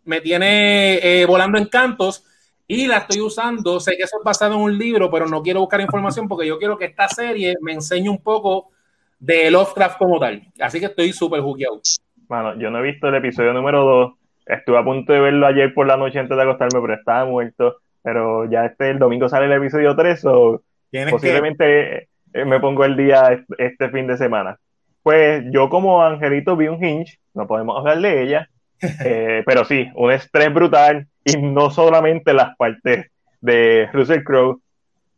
me 0.05 0.21
tiene 0.21 1.01
eh, 1.03 1.27
volando 1.27 1.59
en 1.59 1.67
cantos 1.67 2.25
y 2.69 2.87
la 2.87 2.99
estoy 2.99 3.21
usando. 3.21 3.81
Sé 3.81 3.97
que 3.97 4.05
eso 4.05 4.19
es 4.19 4.25
basado 4.25 4.55
en 4.55 4.61
un 4.61 4.79
libro, 4.79 5.11
pero 5.11 5.27
no 5.27 5.43
quiero 5.43 5.59
buscar 5.59 5.81
información 5.81 6.29
porque 6.29 6.47
yo 6.47 6.57
quiero 6.57 6.79
que 6.79 6.85
esta 6.85 7.09
serie 7.09 7.57
me 7.61 7.73
enseñe 7.73 8.09
un 8.09 8.23
poco 8.23 8.71
de 9.19 9.51
Lovecraft 9.51 9.99
como 9.99 10.21
tal. 10.21 10.41
Así 10.61 10.79
que 10.79 10.87
estoy 10.87 11.13
súper 11.13 11.41
jugueado. 11.41 11.81
Bueno, 12.29 12.57
yo 12.61 12.71
no 12.71 12.79
he 12.79 12.83
visto 12.83 13.09
el 13.09 13.17
episodio 13.17 13.53
número 13.53 13.85
2. 13.85 14.13
Estuve 14.47 14.79
a 14.79 14.85
punto 14.85 15.13
de 15.13 15.19
verlo 15.19 15.49
ayer 15.49 15.75
por 15.75 15.89
la 15.89 15.97
noche 15.97 16.21
antes 16.21 16.37
de 16.37 16.43
acostarme, 16.45 16.81
pero 16.81 16.95
estaba 16.95 17.25
muerto. 17.25 17.79
Pero 18.05 18.49
ya 18.49 18.67
este 18.67 18.91
el 18.91 19.01
domingo 19.01 19.29
sale 19.29 19.47
el 19.47 19.53
episodio 19.53 19.97
3, 19.97 20.25
o 20.27 20.63
Posiblemente 21.11 22.09
eh, 22.33 22.45
me 22.45 22.61
pongo 22.61 22.85
el 22.85 22.97
día 22.97 23.45
este 23.59 23.89
fin 23.91 24.07
de 24.07 24.17
semana. 24.17 24.59
Pues 25.03 25.45
yo 25.51 25.69
como 25.69 26.03
Angelito 26.03 26.57
vi 26.57 26.69
un 26.69 26.83
hinge, 26.83 27.19
no 27.35 27.47
podemos 27.47 27.79
hablar 27.79 28.01
de 28.01 28.23
ella, 28.23 28.49
eh, 29.05 29.43
pero 29.47 29.65
sí, 29.65 29.89
un 29.95 30.13
estrés 30.13 30.53
brutal 30.53 31.07
y 31.25 31.37
no 31.37 31.71
solamente 31.71 32.33
las 32.33 32.57
partes 32.57 33.11
de 33.41 33.89
Russell 33.93 34.23
Crowe, 34.23 34.61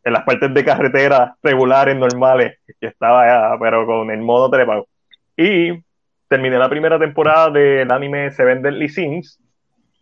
en 0.03 0.13
las 0.13 0.23
partes 0.23 0.53
de 0.53 0.63
carretera 0.63 1.35
regulares, 1.43 1.95
normales, 1.95 2.59
que 2.79 2.87
estaba 2.87 3.57
pero 3.59 3.85
con 3.85 4.09
el 4.09 4.21
modo 4.21 4.49
trepado. 4.49 4.87
Y 5.35 5.71
terminé 6.29 6.57
la 6.57 6.69
primera 6.69 6.97
temporada 6.97 7.49
del 7.51 7.91
anime 7.91 8.31
Seven 8.31 8.61
Deadly 8.61 8.89
Sins, 8.89 9.39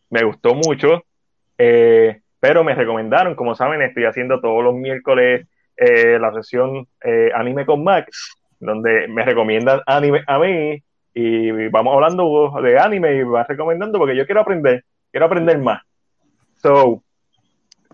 me 0.09 0.23
gustó 0.23 0.53
mucho, 0.53 1.03
eh, 1.57 2.21
pero 2.39 2.63
me 2.63 2.75
recomendaron, 2.75 3.35
como 3.35 3.55
saben, 3.55 3.81
estoy 3.81 4.05
haciendo 4.05 4.39
todos 4.39 4.63
los 4.63 4.75
miércoles 4.75 5.47
eh, 5.77 6.17
la 6.19 6.33
sesión 6.33 6.87
eh, 7.03 7.31
Anime 7.33 7.65
con 7.65 7.83
Max, 7.83 8.35
donde 8.59 9.07
me 9.07 9.23
recomiendan 9.23 9.81
anime 9.85 10.23
a 10.27 10.39
mí 10.39 10.81
y 11.13 11.69
vamos 11.69 11.93
hablando 11.93 12.53
de 12.61 12.77
anime 12.79 13.15
y 13.15 13.23
va 13.23 13.43
recomendando 13.43 13.97
porque 13.99 14.15
yo 14.15 14.25
quiero 14.25 14.41
aprender, 14.41 14.83
quiero 15.11 15.25
aprender 15.25 15.57
más. 15.59 15.81
So, 16.61 17.03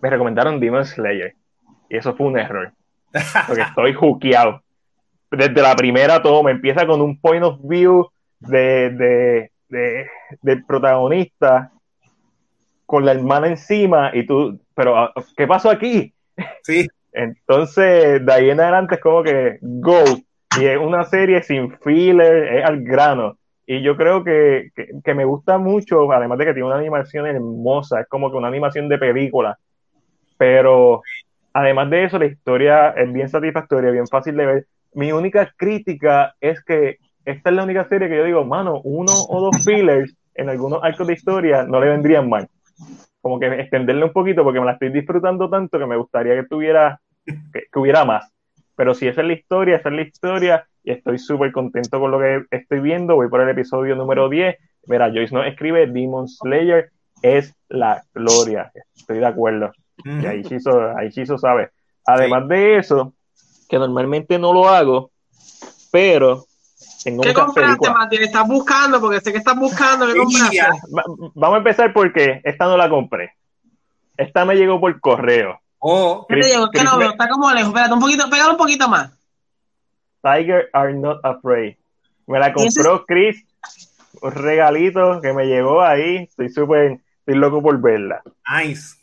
me 0.01 0.09
recomendaron 0.09 0.59
Demon 0.59 0.85
Slayer 0.85 1.35
y 1.89 1.97
eso 1.97 2.15
fue 2.15 2.27
un 2.27 2.39
error, 2.39 2.71
porque 3.47 3.61
estoy 3.67 3.93
juqueado. 3.93 4.61
Desde 5.29 5.61
la 5.61 5.75
primera 5.75 6.21
toma 6.21 6.51
empieza 6.51 6.85
con 6.85 7.01
un 7.01 7.19
point 7.19 7.43
of 7.43 7.59
view 7.63 8.09
de, 8.39 8.89
de, 8.89 9.51
de, 9.69 10.07
del 10.41 10.65
protagonista 10.65 11.71
con 12.85 13.05
la 13.05 13.13
hermana 13.13 13.47
encima 13.47 14.11
y 14.13 14.25
tú, 14.25 14.59
pero 14.75 14.97
ah, 14.97 15.13
¿qué 15.37 15.47
pasó 15.47 15.69
aquí? 15.69 16.13
Sí. 16.63 16.87
Entonces, 17.13 18.25
de 18.25 18.33
ahí 18.33 18.49
en 18.49 18.59
adelante 18.59 18.95
es 18.95 19.01
como 19.01 19.23
que 19.23 19.57
Go. 19.61 20.03
Y 20.59 20.65
es 20.65 20.77
una 20.77 21.03
serie 21.05 21.43
sin 21.43 21.77
filler, 21.79 22.55
es 22.55 22.65
al 22.65 22.83
grano. 22.83 23.37
Y 23.65 23.81
yo 23.81 23.95
creo 23.95 24.23
que, 24.23 24.71
que, 25.03 25.13
me 25.13 25.23
gusta 25.23 25.57
mucho, 25.57 26.11
además 26.11 26.37
de 26.37 26.45
que 26.45 26.53
tiene 26.53 26.67
una 26.67 26.77
animación 26.77 27.25
hermosa, 27.25 28.01
es 28.01 28.07
como 28.07 28.29
que 28.29 28.37
una 28.37 28.49
animación 28.49 28.89
de 28.89 28.97
película. 28.97 29.57
Pero 30.37 31.03
además 31.53 31.89
de 31.89 32.03
eso, 32.03 32.19
la 32.19 32.25
historia 32.25 32.89
es 32.89 33.11
bien 33.13 33.29
satisfactoria, 33.29 33.91
bien 33.91 34.07
fácil 34.07 34.35
de 34.35 34.45
ver. 34.45 34.67
Mi 34.93 35.13
única 35.13 35.53
crítica 35.55 36.35
es 36.41 36.61
que 36.63 36.97
esta 37.23 37.49
es 37.49 37.55
la 37.55 37.63
única 37.63 37.87
serie 37.87 38.09
que 38.09 38.17
yo 38.17 38.25
digo, 38.25 38.43
mano, 38.43 38.81
uno 38.83 39.13
o 39.29 39.39
dos 39.39 39.63
fillers 39.63 40.13
en 40.35 40.49
algunos 40.49 40.83
arcos 40.83 41.07
de 41.07 41.13
historia 41.13 41.63
no 41.63 41.79
le 41.79 41.89
vendrían 41.89 42.27
mal 42.27 42.49
como 43.21 43.39
que 43.39 43.47
extenderle 43.47 44.05
un 44.05 44.13
poquito 44.13 44.43
porque 44.43 44.59
me 44.59 44.65
la 44.65 44.73
estoy 44.73 44.89
disfrutando 44.89 45.49
tanto 45.49 45.77
que 45.77 45.85
me 45.85 45.95
gustaría 45.95 46.35
que 46.35 46.47
tuviera, 46.47 46.99
que, 47.25 47.79
hubiera 47.79 48.03
más. 48.03 48.31
Pero 48.75 48.93
si 48.93 49.07
esa 49.07 49.21
es 49.21 49.27
la 49.27 49.33
historia, 49.33 49.75
esa 49.77 49.89
es 49.89 49.95
la 49.95 50.01
historia 50.01 50.67
y 50.83 50.91
estoy 50.91 51.19
súper 51.19 51.51
contento 51.51 51.99
con 51.99 52.11
lo 52.11 52.19
que 52.19 52.45
estoy 52.49 52.79
viendo. 52.79 53.15
Voy 53.15 53.29
por 53.29 53.41
el 53.41 53.49
episodio 53.49 53.95
número 53.95 54.27
10. 54.27 54.57
Mira, 54.87 55.09
Joyce 55.09 55.35
no 55.35 55.43
escribe 55.43 55.87
Demon 55.87 56.27
Slayer 56.27 56.89
es 57.21 57.53
la 57.69 58.03
gloria. 58.13 58.71
Estoy 58.95 59.19
de 59.19 59.25
acuerdo. 59.25 59.71
Y 60.03 60.25
ahí 60.25 60.43
Chizo, 60.43 60.97
ahí 60.97 61.09
Chizo 61.11 61.37
sabe. 61.37 61.69
Además 62.05 62.47
de 62.47 62.77
eso, 62.77 63.13
que 63.69 63.77
normalmente 63.77 64.39
no 64.39 64.53
lo 64.53 64.67
hago, 64.67 65.11
pero 65.91 66.45
¿Qué 67.03 67.33
compraste, 67.33 67.89
Martín? 67.89 68.21
¿Estás 68.23 68.47
buscando? 68.47 69.01
Porque 69.01 69.21
sé 69.21 69.31
que 69.31 69.39
estás 69.39 69.57
buscando. 69.57 70.07
¿Qué 70.07 70.15
compraste? 70.15 70.59
vamos 71.35 71.55
a 71.55 71.57
empezar 71.57 71.93
porque 71.93 72.41
esta 72.43 72.65
no 72.65 72.77
la 72.77 72.89
compré. 72.89 73.33
Esta 74.17 74.45
me 74.45 74.55
llegó 74.55 74.79
por 74.79 74.99
correo. 74.99 75.59
Oh, 75.79 76.25
¿qué 76.29 76.35
te 76.35 76.49
llegó? 76.49 76.69
¿Qué 76.69 76.83
no 76.83 76.97
veo? 76.97 77.11
Está 77.11 77.27
como 77.27 77.51
lejos. 77.51 77.69
Espérate 77.69 77.93
un 77.93 77.99
poquito, 77.99 78.29
pégalo 78.29 78.51
un 78.51 78.57
poquito 78.57 78.87
más. 78.87 79.11
Tiger 80.21 80.69
are 80.73 80.93
not 80.93 81.19
afraid. 81.23 81.75
Me 82.27 82.39
la 82.39 82.53
compró 82.53 83.05
Chris. 83.05 83.43
Un 84.21 84.31
regalito 84.31 85.19
que 85.21 85.33
me 85.33 85.45
llegó 85.45 85.81
ahí. 85.81 86.17
Estoy 86.17 86.49
súper, 86.49 86.99
estoy 87.19 87.35
loco 87.35 87.63
por 87.63 87.81
verla. 87.81 88.21
Nice. 88.55 88.95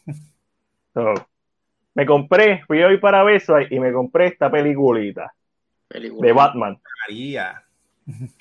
me 1.94 2.06
compré, 2.06 2.62
fui 2.66 2.82
hoy 2.82 2.98
para 2.98 3.24
Beso 3.24 3.56
y 3.60 3.80
me 3.80 3.92
compré 3.92 4.28
esta 4.28 4.50
peliculita 4.50 5.34
de 5.90 6.32
Batman. 6.32 6.80
María. 7.06 7.64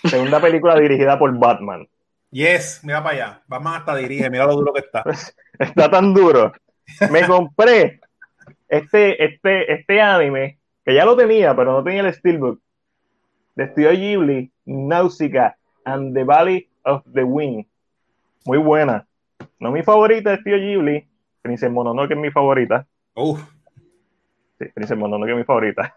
Segunda 0.04 0.40
película 0.40 0.80
dirigida 0.80 1.18
por 1.18 1.38
Batman. 1.38 1.88
Yes, 2.32 2.82
mira 2.84 3.04
para 3.04 3.16
allá. 3.16 3.42
Batman 3.48 3.76
hasta 3.76 3.96
dirige, 3.96 4.30
mira 4.30 4.46
lo 4.46 4.56
duro 4.56 4.74
que 4.74 4.82
está. 4.82 5.04
está 5.60 5.90
tan 5.90 6.14
duro. 6.14 6.54
Me 7.12 7.26
compré 7.26 8.00
este, 8.68 9.24
este, 9.24 9.74
este 9.74 10.02
anime, 10.02 10.60
que 10.86 10.94
ya 10.94 11.06
lo 11.06 11.16
tenía, 11.16 11.56
pero 11.56 11.74
no 11.74 11.84
tenía 11.84 12.02
el 12.02 12.14
steelbook, 12.14 12.60
de 13.56 13.68
Studio 13.70 13.92
Ghibli, 13.92 14.52
Nausicaa 14.66 15.56
and 15.86 16.14
the 16.14 16.24
Valley 16.24 16.70
of 16.84 17.04
the 17.14 17.24
Wind. 17.24 17.66
Muy 18.46 18.58
buena. 18.58 19.08
No 19.60 19.72
mi 19.72 19.84
favorita 19.84 20.32
de 20.32 20.38
Studio 20.38 20.58
Ghibli, 20.58 21.08
Princess 21.42 21.72
Mononoke 21.72 22.14
es 22.14 22.20
mi 22.20 22.30
favorita. 22.30 22.86
Uf. 23.16 23.42
Sí, 24.60 24.66
Princess 24.74 24.98
Mononoke 24.98 25.32
es 25.32 25.38
mi 25.38 25.44
favorita. 25.44 25.96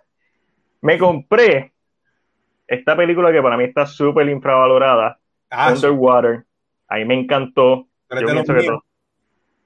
Me 0.81 0.97
compré 0.97 1.73
esta 2.71 2.97
película 2.97 3.33
que 3.33 3.43
para 3.43 3.57
mí 3.57 3.65
está 3.65 3.85
súper 3.87 4.29
infravalorada, 4.29 5.19
Ah, 5.51 5.73
Underwater. 5.75 6.45
A 6.89 6.97
mí 6.97 7.05
me 7.05 7.15
encantó. 7.15 7.87
Yo 8.11 8.27
pienso 8.27 8.55
que 8.55 8.65
todo- 8.65 8.85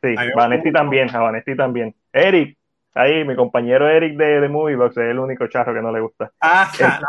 Sí, 0.02 0.14
Vanetti 0.34 0.72
también, 0.72 1.14
a 1.14 1.20
Vanetti 1.20 1.56
también. 1.56 1.94
Eric, 2.12 2.56
ahí, 2.94 3.24
mi 3.24 3.34
compañero 3.36 3.88
Eric 3.88 4.16
de, 4.16 4.40
de 4.40 4.48
Moviebox 4.48 4.96
es 4.98 5.04
el 5.10 5.18
único 5.18 5.46
charro 5.46 5.72
que 5.74 5.80
no 5.82 5.90
le 5.92 6.00
gusta. 6.00 6.30
Ah, 6.40 6.70
ya, 6.78 7.00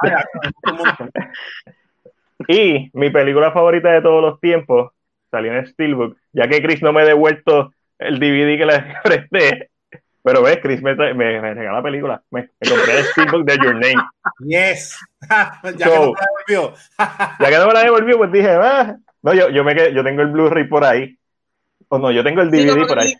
un 0.72 0.78
montón. 0.78 1.12
Y 2.48 2.90
mi 2.94 3.10
película 3.10 3.52
favorita 3.52 3.92
de 3.92 4.02
todos 4.02 4.22
los 4.22 4.40
tiempos 4.40 4.92
salió 5.32 5.54
en 5.54 5.66
Steelbook, 5.68 6.18
ya 6.34 6.48
que 6.48 6.62
Chris 6.62 6.82
no 6.82 6.94
me 6.94 7.02
ha 7.02 7.06
devuelto 7.06 7.72
el 8.00 8.20
DVD 8.20 8.58
que 8.58 8.66
le 8.66 8.84
presté. 9.04 9.70
Pero 10.26 10.42
ves, 10.42 10.58
Chris 10.62 10.82
me, 10.82 10.96
me, 10.96 11.14
me 11.14 11.54
regaló 11.54 11.78
la 11.78 11.84
película. 11.84 12.24
Me, 12.32 12.50
me 12.60 12.70
compré 12.70 12.98
el 12.98 13.06
Steelbook 13.06 13.46
de 13.46 13.58
Your 13.64 13.76
Name. 13.76 14.04
Yes. 14.40 14.98
ya 15.78 15.86
que 15.90 15.96
no 15.96 16.02
me 16.08 16.14
la 16.14 16.28
devolvió. 16.48 16.74
Ya 17.40 17.50
que 17.50 17.58
no 17.60 17.68
me 17.68 17.74
la 17.74 17.84
devolvió, 17.84 18.18
pues 18.18 18.32
dije, 18.32 18.50
ah, 18.50 18.96
no, 19.22 19.34
yo, 19.36 19.50
yo, 19.50 19.64
me 19.64 19.76
quedé- 19.76 19.94
yo 19.94 20.04
tengo 20.04 20.24
el 20.24 20.30
Blu-ray 20.30 20.68
por 20.68 20.84
ahí. 20.84 21.16
O 21.90 22.00
no, 22.00 22.12
yo 22.12 22.24
tengo 22.24 22.42
el 22.42 22.50
DVD 22.50 22.88
por 22.88 23.00
ahí. 23.00 23.14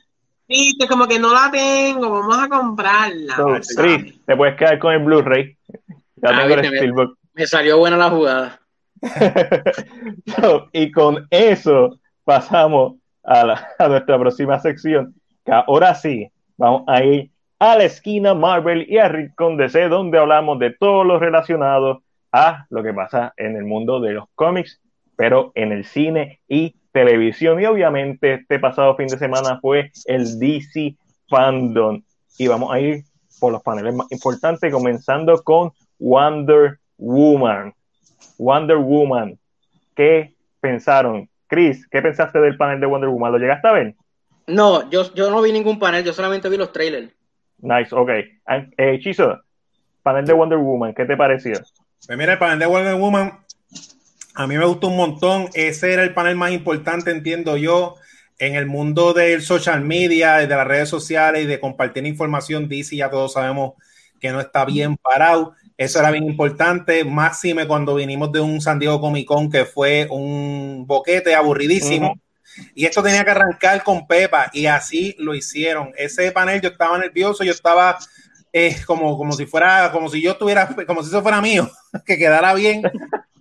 sí, 0.50 0.76
como 0.90 1.08
que 1.08 1.20
no 1.20 1.32
la 1.32 1.52
tengo, 1.52 2.10
vamos 2.10 2.38
a 2.44 2.50
comprarla. 2.50 3.36
So, 3.36 3.44
¿sabes? 3.62 3.76
Chris, 3.78 4.26
te 4.26 4.36
puedes 4.36 4.56
quedar 4.56 4.80
con 4.80 4.94
el 4.94 5.04
Blu-ray. 5.04 5.56
Ya 6.16 6.30
Ah, 6.30 6.42
tengo 6.48 6.56
el 6.60 6.66
Steelbook. 6.66 7.18
Me 7.36 7.46
salió 7.46 7.78
buena 7.78 7.98
la 7.98 8.10
jugada. 8.10 8.60
So, 10.42 10.70
y 10.74 10.92
con 10.92 11.28
eso 11.30 12.00
pasamos 12.24 12.96
a, 13.24 13.46
la- 13.46 13.68
a 13.78 13.88
nuestra 13.88 14.18
próxima 14.20 14.60
sección, 14.60 15.14
que 15.46 15.52
ahora 15.52 15.94
sí 15.96 16.30
vamos 16.58 16.84
a 16.88 17.04
ir 17.04 17.32
a 17.60 17.76
la 17.76 17.86
esquina 17.86 18.34
Marvel 18.34 18.86
y 18.90 18.98
a 18.98 19.08
Rincón 19.08 19.58
DC, 19.58 19.88
donde 19.88 20.18
hablamos 20.18 20.60
de 20.60 20.72
todo 20.72 21.04
lo 21.04 21.20
relacionado 21.20 22.04
a 22.32 22.66
lo 22.70 22.84
que 22.84 22.94
pasa 22.94 23.34
en 23.38 23.56
el 23.56 23.64
mundo 23.64 24.00
de 24.00 24.14
los 24.14 24.26
cómics, 24.36 24.82
pero 25.16 25.52
en 25.56 25.72
el 25.72 25.86
cine 25.86 26.42
y 26.48 26.76
televisión. 26.92 27.62
Y 27.62 27.66
obviamente 27.66 28.34
este 28.34 28.60
pasado 28.60 28.96
fin 28.96 29.08
de 29.08 29.18
semana 29.18 29.60
fue 29.62 29.92
el 30.06 30.40
DC 30.40 30.96
Fandom. 31.30 32.02
Y 32.38 32.48
vamos 32.48 32.74
a 32.74 32.80
ir 32.80 33.04
por 33.40 33.52
los 33.52 33.64
paneles 33.64 33.96
más 33.96 34.12
importantes, 34.12 34.72
comenzando 34.72 35.42
con 35.44 35.72
Wonder 36.00 36.80
Woman. 36.98 37.74
Wonder 38.38 38.78
Woman. 38.78 39.38
¿Qué 39.96 40.34
pensaron? 40.60 41.30
Chris, 41.48 41.88
¿qué 41.88 42.02
pensaste 42.02 42.40
del 42.40 42.58
panel 42.58 42.80
de 42.80 42.86
Wonder 42.86 43.10
Woman? 43.10 43.32
¿Lo 43.32 43.38
llegaste 43.38 43.68
a 43.68 43.72
ver? 43.72 43.96
No, 44.48 44.90
yo, 44.90 45.14
yo 45.14 45.30
no 45.30 45.42
vi 45.42 45.52
ningún 45.52 45.80
panel, 45.80 46.04
yo 46.04 46.14
solamente 46.14 46.50
vi 46.50 46.58
los 46.58 46.72
trailers. 46.72 47.12
Nice, 47.60 47.94
ok. 47.96 48.10
Eh, 48.78 49.00
panel 50.04 50.26
de 50.26 50.34
Wonder 50.34 50.60
Woman, 50.60 50.94
¿qué 50.94 51.06
te 51.06 51.18
pareció? 51.18 51.54
Pues 52.06 52.18
mira, 52.18 52.34
el 52.34 52.40
panel 52.40 52.60
de 52.60 52.66
Wonder 52.68 52.96
Woman 52.96 53.46
a 54.36 54.48
mí 54.48 54.58
me 54.58 54.66
gustó 54.66 54.90
un 54.90 54.98
montón. 54.98 55.50
Ese 55.54 55.94
era 55.94 56.04
el 56.04 56.14
panel 56.14 56.36
más 56.36 56.52
importante, 56.52 57.10
entiendo 57.10 57.58
yo, 57.58 57.96
en 58.38 58.56
el 58.56 58.66
mundo 58.66 59.14
del 59.14 59.42
social 59.42 59.82
media, 59.82 60.36
de 60.36 60.48
las 60.48 60.68
redes 60.68 60.90
sociales 60.90 61.44
y 61.44 61.48
de 61.48 61.60
compartir 61.60 62.06
información. 62.06 62.68
DC 62.68 62.98
ya 62.98 63.10
todos 63.10 63.34
sabemos 63.34 63.74
que 64.20 64.32
no 64.32 64.42
está 64.42 64.66
bien 64.66 64.98
parado. 64.98 65.54
Eso 65.78 66.00
era 66.00 66.12
bien 66.12 66.26
importante, 66.26 67.04
máxime 67.04 67.68
cuando 67.68 67.96
vinimos 67.96 68.32
de 68.32 68.40
un 68.40 68.62
San 68.62 68.80
Diego 68.80 69.02
Comic 69.02 69.26
Con 69.26 69.50
que 69.50 69.66
fue 69.66 70.08
un 70.10 70.86
boquete 70.86 71.34
aburridísimo. 71.34 72.16
Y 72.74 72.86
esto 72.86 73.04
tenía 73.04 73.24
que 73.24 73.32
arrancar 73.32 73.84
con 73.84 74.08
Pepa 74.08 74.50
y 74.54 74.66
así 74.66 75.16
lo 75.20 75.36
hicieron. 75.36 75.92
Ese 75.98 76.32
panel 76.32 76.62
yo 76.62 76.70
estaba 76.70 76.98
nervioso, 76.98 77.44
yo 77.44 77.52
estaba 77.52 77.98
eh, 78.54 78.78
como, 78.86 79.18
como 79.18 79.34
si 79.34 79.46
fuera, 79.46 79.92
como 79.92 80.10
si 80.10 80.22
yo 80.22 80.32
estuviera, 80.32 80.70
como 80.88 81.04
si 81.04 81.10
eso 81.10 81.22
fuera 81.22 81.42
mío, 81.42 81.70
que 82.06 82.18
quedara 82.18 82.54
bien. 82.54 82.82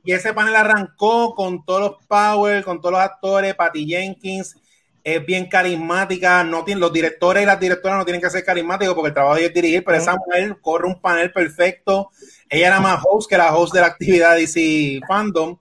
Y 0.04 0.12
ese 0.12 0.32
panel 0.34 0.56
arrancó 0.56 1.34
con 1.34 1.64
todos 1.64 1.80
los 1.80 2.04
Power, 2.06 2.62
con 2.64 2.80
todos 2.80 2.92
los 2.92 3.00
actores, 3.00 3.54
Patty 3.54 3.86
Jenkins, 3.86 4.56
es 5.04 5.24
bien 5.24 5.46
carismática, 5.46 6.42
no 6.42 6.64
tiene, 6.64 6.80
los 6.80 6.92
directores 6.92 7.42
y 7.42 7.46
las 7.46 7.60
directoras 7.60 7.98
no 7.98 8.04
tienen 8.06 8.22
que 8.22 8.30
ser 8.30 8.42
carismáticos 8.42 8.94
porque 8.94 9.08
el 9.08 9.14
trabajo 9.14 9.34
de 9.34 9.42
ellos 9.42 9.50
es 9.50 9.54
dirigir, 9.54 9.84
pero 9.84 9.98
esa 9.98 10.16
mujer 10.16 10.56
corre 10.62 10.86
un 10.86 10.98
panel 10.98 11.30
perfecto. 11.30 12.10
Ella 12.48 12.68
era 12.68 12.80
más 12.80 13.00
host 13.04 13.28
que 13.28 13.36
la 13.36 13.54
host 13.54 13.74
de 13.74 13.82
la 13.82 13.88
actividad 13.88 14.34
DC 14.34 15.00
Fandom. 15.06 15.58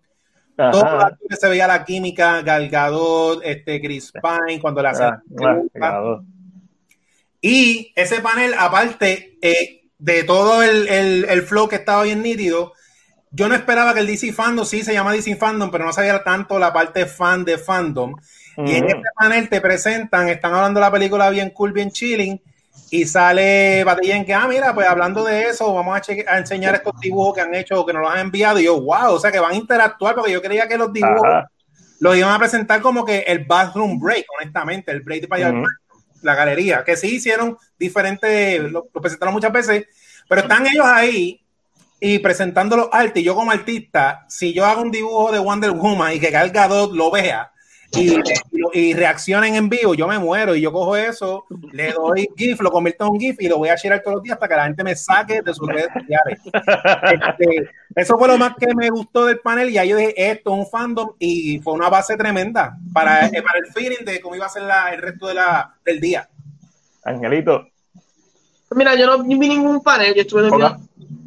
Todos 0.71 0.85
se 1.39 1.49
veía 1.49 1.67
la 1.67 1.83
química, 1.83 2.41
Gal 2.41 2.69
Gadot, 2.69 3.41
este, 3.43 3.81
Chris 3.81 4.11
Pine, 4.11 4.59
cuando 4.61 4.81
Ah, 5.03 5.21
ah, 5.47 5.61
pegado. 5.73 6.23
y 7.41 7.91
ese 7.95 8.21
panel, 8.21 8.53
aparte 8.57 9.37
eh, 9.41 9.81
de 9.97 10.23
todo 10.23 10.63
el, 10.63 10.87
el- 10.87 11.25
el 11.25 11.41
flow 11.43 11.67
que 11.67 11.75
estaba 11.77 12.03
bien 12.03 12.21
nítido, 12.21 12.73
yo 13.31 13.47
no 13.49 13.55
esperaba 13.55 13.93
que 13.93 14.01
el 14.01 14.07
DC 14.07 14.31
Fandom, 14.31 14.65
sí 14.65 14.83
se 14.83 14.93
llama 14.93 15.11
DC 15.11 15.35
Fandom, 15.35 15.71
pero 15.71 15.85
no 15.85 15.93
sabía 15.93 16.23
tanto 16.23 16.59
la 16.59 16.71
parte 16.71 17.05
fan 17.05 17.43
de 17.43 17.57
fandom. 17.57 18.15
Y 18.57 18.75
en 18.75 18.85
este 18.89 19.07
panel 19.17 19.49
te 19.49 19.59
presentan, 19.59 20.29
están 20.29 20.53
hablando 20.53 20.79
de 20.79 20.85
la 20.85 20.91
película 20.91 21.29
bien 21.31 21.49
cool, 21.49 21.73
bien 21.73 21.89
chilling, 21.89 22.39
y 22.93 23.07
sale 23.07 23.83
Batilla 23.83 24.23
que, 24.23 24.35
ah, 24.35 24.47
mira, 24.47 24.71
pues 24.71 24.87
hablando 24.87 25.23
de 25.23 25.45
eso, 25.45 25.73
vamos 25.73 25.99
a, 25.99 26.37
enseñar 26.37 26.75
estos 26.75 26.93
dibujos 26.99 27.33
que 27.33 27.41
han 27.41 27.55
hecho, 27.55 27.83
que 27.87 27.91
nos 27.91 28.03
los 28.03 28.11
han 28.11 28.19
enviado. 28.19 28.59
Y 28.59 28.65
yo, 28.65 28.79
wow, 28.79 29.13
o 29.13 29.19
sea 29.19 29.31
que 29.31 29.39
van 29.39 29.53
a 29.53 29.55
interactuar, 29.55 30.13
porque 30.13 30.31
yo 30.31 30.43
creía 30.43 30.67
que 30.67 30.77
los 30.77 30.93
dibujos 30.93 31.25
Ajá. 31.25 31.49
los 31.99 32.15
iban 32.15 32.31
a 32.31 32.37
presentar 32.37 32.81
como 32.81 33.03
que 33.03 33.21
el 33.21 33.45
bathroom 33.45 33.99
break, 33.99 34.27
honestamente, 34.37 34.91
el 34.91 35.01
break 35.01 35.27
para 35.27 35.51
baño, 35.51 35.65
la 36.21 36.35
galería, 36.35 36.83
que 36.83 36.95
sí 36.95 37.15
hicieron 37.15 37.57
diferentes, 37.79 38.61
lo, 38.61 38.87
lo 38.93 39.01
presentaron 39.01 39.33
muchas 39.33 39.51
veces, 39.51 39.87
pero 40.29 40.41
están 40.41 40.67
ellos 40.67 40.85
ahí 40.85 41.43
y 41.99 42.19
presentando 42.19 42.77
los 42.77 42.89
artes. 42.91 43.23
Y 43.23 43.25
yo 43.25 43.33
como 43.33 43.49
artista, 43.49 44.23
si 44.29 44.53
yo 44.53 44.67
hago 44.67 44.83
un 44.83 44.91
dibujo 44.91 45.31
de 45.31 45.39
Wonder 45.39 45.71
Woman 45.71 46.13
y 46.13 46.19
que 46.19 46.29
Gal 46.29 46.51
Gadot 46.51 46.93
lo 46.93 47.09
vea 47.09 47.52
y, 47.95 48.15
y, 48.73 48.93
reaccionen 48.93 49.55
en 49.55 49.69
vivo, 49.69 49.93
yo 49.93 50.07
me 50.07 50.17
muero 50.19 50.55
y 50.55 50.61
yo 50.61 50.71
cojo 50.71 50.95
eso, 50.95 51.45
le 51.71 51.91
doy 51.91 52.27
GIF, 52.35 52.59
lo 52.61 52.71
convierto 52.71 53.05
en 53.05 53.11
un 53.11 53.19
GIF 53.19 53.41
y 53.41 53.47
lo 53.47 53.57
voy 53.57 53.69
a 53.69 53.75
sharear 53.75 54.01
todos 54.01 54.15
los 54.15 54.23
días 54.23 54.33
hasta 54.35 54.47
que 54.47 54.55
la 54.55 54.65
gente 54.65 54.83
me 54.83 54.95
saque 54.95 55.41
de 55.41 55.53
sus 55.53 55.67
redes 55.67 55.89
sociales. 55.93 56.39
Este, 57.13 57.69
eso 57.95 58.17
fue 58.17 58.27
lo 58.27 58.37
más 58.37 58.55
que 58.55 58.73
me 58.75 58.89
gustó 58.89 59.25
del 59.25 59.39
panel 59.39 59.69
y 59.69 59.77
ahí 59.77 59.89
yo 59.89 59.97
dije, 59.97 60.13
esto 60.31 60.51
es 60.53 60.59
un 60.59 60.67
fandom 60.67 61.11
y 61.19 61.59
fue 61.59 61.73
una 61.73 61.89
base 61.89 62.17
tremenda 62.17 62.77
para, 62.93 63.27
eh, 63.27 63.41
para 63.43 63.59
el 63.59 63.67
feeling 63.73 64.03
de 64.05 64.19
cómo 64.21 64.35
iba 64.35 64.45
a 64.45 64.49
ser 64.49 64.63
la- 64.63 64.93
el 64.93 65.01
resto 65.01 65.27
de 65.27 65.35
la, 65.35 65.75
del 65.85 65.99
día. 65.99 66.27
Angelito, 67.03 67.67
Mira, 68.75 68.95
yo 68.95 69.05
no 69.05 69.23
vi 69.23 69.35
ningún 69.37 69.83
panel, 69.83 70.15
yo 70.15 70.21
estuve 70.21 70.47
en 70.47 70.53
un 70.53 70.61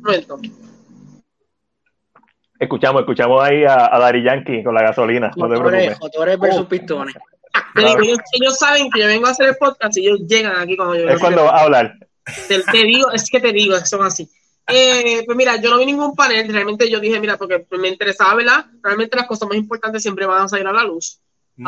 momento. 0.03 0.41
Escuchamos, 2.59 3.01
escuchamos 3.01 3.43
ahí 3.43 3.65
a, 3.65 3.95
a 3.95 3.99
Dari 3.99 4.23
Yankee 4.23 4.63
con 4.63 4.75
la 4.75 4.83
gasolina, 4.83 5.31
no 5.37 5.49
te 5.49 5.59
preocupes. 5.59 6.01
motores 6.01 6.39
versus 6.39 6.67
pistones. 6.67 7.15
Claro. 7.75 8.03
ellos, 8.03 8.19
ellos 8.33 8.59
saben 8.59 8.91
que 8.91 9.01
yo 9.01 9.07
vengo 9.07 9.27
a 9.27 9.31
hacer 9.31 9.49
el 9.49 9.57
podcast 9.57 9.97
y 9.97 10.07
ellos 10.07 10.21
llegan 10.27 10.57
aquí 10.57 10.77
cuando 10.77 10.97
yo 10.97 11.09
Es 11.09 11.21
cuando 11.21 11.45
va 11.45 11.51
a 11.51 11.63
hablar. 11.65 11.95
Te, 12.49 12.63
te 12.63 12.83
digo, 12.85 13.11
es 13.13 13.31
que 13.31 13.41
te 13.41 13.53
digo, 13.53 13.77
son 13.85 14.05
así. 14.05 14.29
Eh, 14.69 15.23
pues 15.25 15.37
mira, 15.37 15.61
yo 15.61 15.71
no 15.71 15.79
vi 15.79 15.87
ningún 15.87 16.15
panel, 16.17 16.53
realmente 16.53 16.91
yo 16.91 16.99
dije, 16.99 17.21
mira, 17.21 17.37
porque 17.37 17.67
me 17.79 17.89
interesaba, 17.89 18.35
¿verdad? 18.35 18.67
Realmente 18.83 19.17
las 19.17 19.27
cosas 19.27 19.49
más 19.49 19.57
importantes 19.57 20.03
siempre 20.03 20.27
van 20.27 20.43
a 20.43 20.49
salir 20.49 20.67
a 20.67 20.73
la 20.73 20.83
luz. 20.83 21.21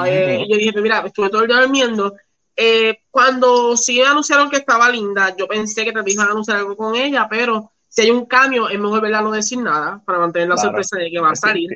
Eh, 0.05 0.44
yo 0.48 0.57
dije, 0.57 0.72
pues 0.72 0.83
mira, 0.83 1.03
estuve 1.07 1.31
todo 1.31 1.42
el 1.42 1.48
día 1.48 1.61
durmiendo. 1.61 2.14
Eh, 2.57 3.03
cuando 3.11 3.77
sí 3.77 4.03
anunciaron 4.03 4.51
que 4.51 4.57
estaba 4.57 4.90
linda, 4.90 5.35
yo 5.37 5.46
pensé 5.46 5.85
que 5.85 5.92
también 5.92 6.16
iban 6.16 6.29
a 6.29 6.33
anunciar 6.33 6.59
algo 6.59 6.77
con 6.77 6.96
ella, 6.96 7.29
pero 7.31 7.70
si 7.88 8.03
hay 8.03 8.11
un 8.11 8.27
cambio, 8.27 8.68
es 8.68 8.79
mejor 8.79 9.01
verla 9.01 9.22
no 9.22 9.31
decir 9.33 9.59
nada 9.59 10.03
para 10.05 10.18
mantener 10.18 10.48
la 10.48 10.55
Claro. 10.55 10.68
sorpresa 10.70 10.96
de 10.98 11.11
que 11.11 11.20
va 11.20 11.31
a 11.31 11.37
salir. 11.37 11.70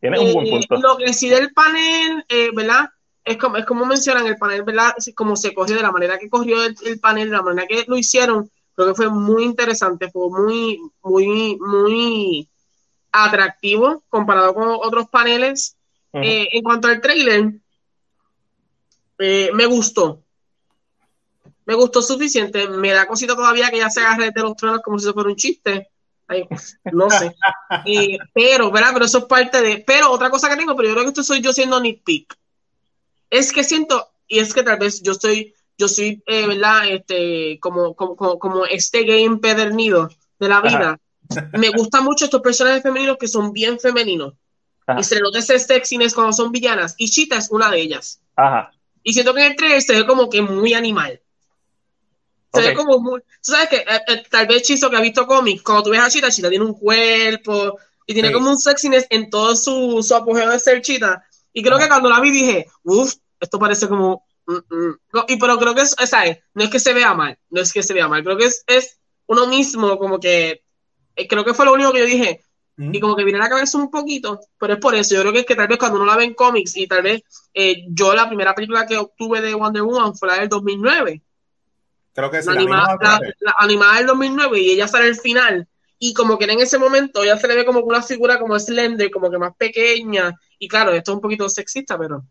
Tienes 0.00 0.20
un 0.20 0.32
buen 0.32 0.46
Eh, 0.46 0.50
punto. 0.68 0.76
Lo 0.76 0.96
que 0.98 1.12
sí 1.12 1.28
del 1.28 1.52
panel, 1.52 2.24
eh, 2.28 2.50
¿verdad? 2.54 2.88
Es 3.24 3.36
como, 3.38 3.56
es 3.56 3.64
como 3.64 3.84
mencionan 3.86 4.26
el 4.26 4.36
panel, 4.36 4.62
¿verdad? 4.62 4.94
Como 5.14 5.34
se 5.36 5.52
corrió, 5.54 5.76
de 5.76 5.82
la 5.82 5.90
manera 5.92 6.18
que 6.18 6.28
corrió 6.28 6.62
el, 6.64 6.76
el 6.84 7.00
panel, 7.00 7.30
de 7.30 7.36
la 7.36 7.42
manera 7.42 7.66
que 7.66 7.84
lo 7.88 7.96
hicieron, 7.96 8.50
creo 8.74 8.88
que 8.88 8.94
fue 8.94 9.08
muy 9.10 9.44
interesante, 9.44 10.10
fue 10.10 10.28
muy, 10.30 10.78
muy, 11.02 11.56
muy 11.58 12.48
atractivo 13.12 14.04
comparado 14.08 14.54
con 14.54 14.68
otros 14.68 15.08
paneles. 15.08 15.76
Eh, 16.12 16.48
en 16.52 16.62
cuanto 16.62 16.88
al 16.88 17.00
trailer, 17.00 17.52
eh, 19.18 19.50
me 19.54 19.66
gustó. 19.66 20.22
Me 21.66 21.74
gustó 21.74 22.00
suficiente. 22.00 22.68
Me 22.68 22.92
da 22.92 23.06
cosita 23.06 23.34
todavía 23.34 23.70
que 23.70 23.78
ya 23.78 23.90
se 23.90 24.00
agarre 24.00 24.30
de 24.30 24.40
los 24.40 24.56
tronos 24.56 24.80
como 24.82 24.98
si 24.98 25.12
fuera 25.12 25.28
un 25.28 25.36
chiste. 25.36 25.90
no 26.92 27.10
sé. 27.10 27.34
Eh, 27.84 28.18
pero, 28.32 28.70
¿verdad? 28.70 28.90
Pero 28.92 29.04
eso 29.04 29.18
es 29.18 29.24
parte 29.24 29.60
de. 29.60 29.84
Pero 29.86 30.10
otra 30.10 30.30
cosa 30.30 30.48
que 30.48 30.56
tengo, 30.56 30.76
pero 30.76 30.88
yo 30.88 30.94
creo 30.94 31.04
que 31.04 31.10
esto 31.10 31.22
soy 31.22 31.40
yo 31.40 31.52
siendo 31.52 31.80
nitpick. 31.80 32.36
Es 33.28 33.52
que 33.52 33.64
siento, 33.64 34.08
y 34.28 34.38
es 34.38 34.54
que 34.54 34.62
tal 34.62 34.78
vez 34.78 35.02
yo 35.02 35.12
estoy, 35.12 35.54
yo 35.76 35.88
soy, 35.88 36.22
eh, 36.26 36.46
¿verdad? 36.46 36.88
Este, 36.88 37.58
como, 37.60 37.94
como, 37.96 38.38
como, 38.38 38.66
este 38.66 39.04
game 39.04 39.38
pedernido 39.38 40.08
de 40.38 40.48
la 40.48 40.60
vida. 40.60 41.00
Me 41.52 41.70
gustan 41.70 42.04
mucho 42.04 42.26
estos 42.26 42.40
personajes 42.40 42.84
femeninos 42.84 43.16
que 43.18 43.26
son 43.26 43.52
bien 43.52 43.80
femeninos. 43.80 44.34
Y 44.96 45.02
se 45.02 45.16
le 45.16 45.22
nota 45.22 45.40
ese 45.40 45.58
sexiness 45.58 46.14
cuando 46.14 46.32
son 46.32 46.52
villanas. 46.52 46.94
Y 46.98 47.10
Chita 47.10 47.36
es 47.36 47.50
una 47.50 47.68
de 47.68 47.80
ellas. 47.80 48.20
Ajá. 48.36 48.70
Y 49.02 49.12
siento 49.12 49.34
que 49.34 49.44
en 49.44 49.52
el 49.52 49.56
trailer 49.56 49.82
se 49.82 49.94
ve 49.94 50.06
como 50.06 50.30
que 50.30 50.42
muy 50.42 50.74
animal. 50.74 51.20
Se 52.62 52.68
ve 52.68 52.74
como 52.74 52.98
muy. 52.98 53.22
Sabes 53.40 53.68
que 53.68 53.76
eh, 53.76 54.00
eh, 54.08 54.22
tal 54.30 54.46
vez 54.46 54.62
Chizo 54.62 54.90
que 54.90 54.96
ha 54.96 55.00
visto 55.00 55.26
cómics, 55.26 55.62
cuando 55.62 55.84
tú 55.84 55.90
ves 55.90 56.00
a 56.00 56.10
Chita, 56.10 56.30
Chita 56.30 56.48
tiene 56.48 56.64
un 56.64 56.74
cuerpo 56.74 57.78
y 58.06 58.14
tiene 58.14 58.32
como 58.32 58.50
un 58.50 58.58
sexiness 58.58 59.06
en 59.10 59.30
todo 59.30 59.56
su, 59.56 60.02
su 60.02 60.14
apogeo 60.14 60.50
de 60.50 60.58
ser 60.58 60.80
Chita. 60.82 61.24
Y 61.52 61.62
creo 61.62 61.78
que 61.78 61.88
cuando 61.88 62.08
la 62.08 62.20
vi 62.20 62.30
dije, 62.30 62.66
uff, 62.84 63.14
esto 63.40 63.58
parece 63.58 63.88
como. 63.88 64.24
Mm, 64.46 64.54
mm". 64.54 64.98
Y 65.28 65.36
pero 65.36 65.58
creo 65.58 65.74
que 65.74 65.82
es, 65.82 65.96
¿sabes? 66.06 66.38
No 66.54 66.64
es 66.64 66.70
que 66.70 66.78
se 66.78 66.92
vea 66.92 67.14
mal, 67.14 67.38
no 67.50 67.60
es 67.60 67.72
que 67.72 67.82
se 67.82 67.94
vea 67.94 68.08
mal, 68.08 68.22
creo 68.22 68.36
que 68.36 68.44
es, 68.46 68.62
es 68.66 68.98
uno 69.26 69.46
mismo, 69.46 69.98
como 69.98 70.20
que. 70.20 70.62
Eh, 71.16 71.26
creo 71.26 71.44
que 71.44 71.54
fue 71.54 71.64
lo 71.64 71.72
único 71.72 71.92
que 71.92 72.00
yo 72.00 72.06
dije, 72.06 72.42
y 72.78 73.00
como 73.00 73.16
que 73.16 73.24
viene 73.24 73.38
a 73.38 73.44
la 73.44 73.48
cabeza 73.48 73.78
un 73.78 73.90
poquito, 73.90 74.38
pero 74.58 74.74
es 74.74 74.78
por 74.78 74.94
eso. 74.94 75.14
Yo 75.14 75.22
creo 75.22 75.32
que 75.32 75.40
es 75.40 75.46
que 75.46 75.54
tal 75.54 75.66
vez 75.66 75.78
cuando 75.78 75.96
uno 75.96 76.04
la 76.04 76.16
ve 76.16 76.24
en 76.24 76.34
cómics 76.34 76.76
y 76.76 76.86
tal 76.86 77.02
vez 77.02 77.22
eh, 77.54 77.86
yo 77.88 78.14
la 78.14 78.28
primera 78.28 78.54
película 78.54 78.86
que 78.86 78.98
obtuve 78.98 79.40
de 79.40 79.54
Wonder 79.54 79.82
Woman 79.82 80.14
fue 80.14 80.28
la 80.28 80.40
del 80.40 80.50
2009. 80.50 81.22
Creo 82.16 82.30
que 82.30 82.38
es 82.38 82.46
la, 82.46 82.52
animada, 82.52 82.98
la, 83.40 83.54
animada 83.58 83.98
del 83.98 84.06
2009 84.06 84.58
y 84.58 84.70
ella 84.70 84.88
sale 84.88 85.08
al 85.08 85.16
final. 85.16 85.68
Y 85.98 86.14
como 86.14 86.38
que 86.38 86.46
en 86.46 86.60
ese 86.60 86.78
momento 86.78 87.22
ella 87.22 87.36
se 87.36 87.46
le 87.46 87.56
ve 87.56 87.66
como 87.66 87.80
una 87.80 88.00
figura 88.00 88.38
como 88.38 88.58
Slender, 88.58 89.10
como 89.10 89.30
que 89.30 89.36
más 89.36 89.54
pequeña. 89.54 90.32
Y 90.58 90.66
claro, 90.66 90.92
esto 90.92 91.12
es 91.12 91.16
un 91.16 91.20
poquito 91.20 91.46
sexista, 91.50 91.98
pero. 91.98 92.24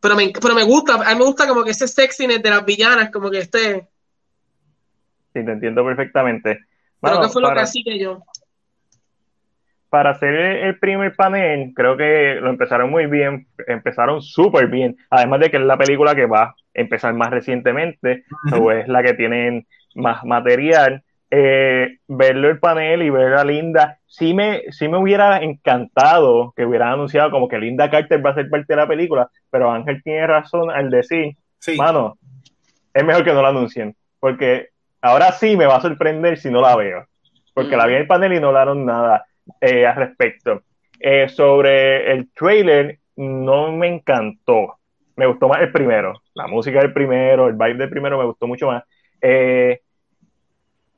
Pero 0.00 0.14
me, 0.14 0.32
pero 0.40 0.54
me 0.54 0.62
gusta, 0.62 0.94
a 0.94 1.12
mí 1.12 1.18
me 1.18 1.24
gusta 1.24 1.48
como 1.48 1.64
que 1.64 1.72
ese 1.72 1.88
sexiness 1.88 2.40
de 2.40 2.50
las 2.50 2.64
villanas, 2.64 3.10
como 3.10 3.32
que 3.32 3.38
este. 3.38 3.88
Sí, 5.32 5.44
te 5.44 5.52
entiendo 5.52 5.84
perfectamente. 5.84 6.60
Creo 7.00 7.20
que 7.20 7.28
fue 7.30 7.42
lo 7.42 7.52
que 7.52 7.60
así 7.60 7.82
que 7.82 7.98
yo 7.98 8.22
para 9.90 10.12
hacer 10.12 10.34
el 10.34 10.78
primer 10.78 11.14
panel, 11.14 11.72
creo 11.74 11.98
que 11.98 12.38
lo 12.40 12.48
empezaron 12.48 12.90
muy 12.90 13.04
bien, 13.04 13.46
empezaron 13.66 14.22
súper 14.22 14.68
bien, 14.68 14.96
además 15.10 15.40
de 15.40 15.50
que 15.50 15.58
es 15.58 15.62
la 15.64 15.76
película 15.76 16.14
que 16.14 16.24
va 16.24 16.54
a 16.74 16.80
empezar 16.80 17.14
más 17.14 17.30
recientemente, 17.30 18.24
o 18.52 18.72
es 18.72 18.88
la 18.88 19.02
que 19.02 19.14
tienen 19.14 19.66
más 19.94 20.24
material. 20.24 21.02
Eh, 21.34 21.96
verlo 22.08 22.50
el 22.50 22.58
panel 22.58 23.02
y 23.02 23.08
ver 23.08 23.32
a 23.32 23.44
Linda, 23.44 23.98
sí 24.06 24.34
me, 24.34 24.70
sí 24.70 24.86
me 24.86 24.98
hubiera 24.98 25.38
encantado 25.38 26.52
que 26.54 26.66
hubieran 26.66 26.92
anunciado 26.92 27.30
como 27.30 27.48
que 27.48 27.58
Linda 27.58 27.88
Carter 27.88 28.24
va 28.24 28.30
a 28.30 28.34
ser 28.34 28.50
parte 28.50 28.74
de 28.74 28.76
la 28.76 28.86
película, 28.86 29.30
pero 29.50 29.70
Ángel 29.72 30.02
tiene 30.02 30.26
razón 30.26 30.70
al 30.70 30.90
decir, 30.90 31.34
sí. 31.58 31.74
mano, 31.78 32.18
es 32.92 33.02
mejor 33.02 33.24
que 33.24 33.32
no 33.32 33.40
la 33.40 33.48
anuncien, 33.48 33.96
porque 34.20 34.68
ahora 35.00 35.32
sí 35.32 35.56
me 35.56 35.64
va 35.64 35.76
a 35.76 35.80
sorprender 35.80 36.36
si 36.36 36.50
no 36.50 36.60
la 36.60 36.76
veo, 36.76 37.06
porque 37.54 37.78
la 37.78 37.86
vi 37.86 37.94
en 37.94 38.00
el 38.02 38.06
panel 38.06 38.34
y 38.34 38.40
no 38.40 38.48
hablaron 38.48 38.84
nada 38.84 39.24
eh, 39.58 39.86
al 39.86 39.96
respecto. 39.96 40.64
Eh, 41.00 41.28
sobre 41.28 42.12
el 42.12 42.30
trailer, 42.32 42.98
no 43.16 43.72
me 43.72 43.88
encantó. 43.88 44.78
Me 45.16 45.26
gustó 45.26 45.48
más 45.48 45.60
el 45.60 45.72
primero. 45.72 46.14
La 46.34 46.46
música 46.46 46.80
del 46.80 46.92
primero, 46.92 47.48
el 47.48 47.54
vibe 47.54 47.74
del 47.74 47.90
primero 47.90 48.18
me 48.18 48.24
gustó 48.24 48.46
mucho 48.46 48.66
más. 48.66 48.84
Eh, 49.20 49.80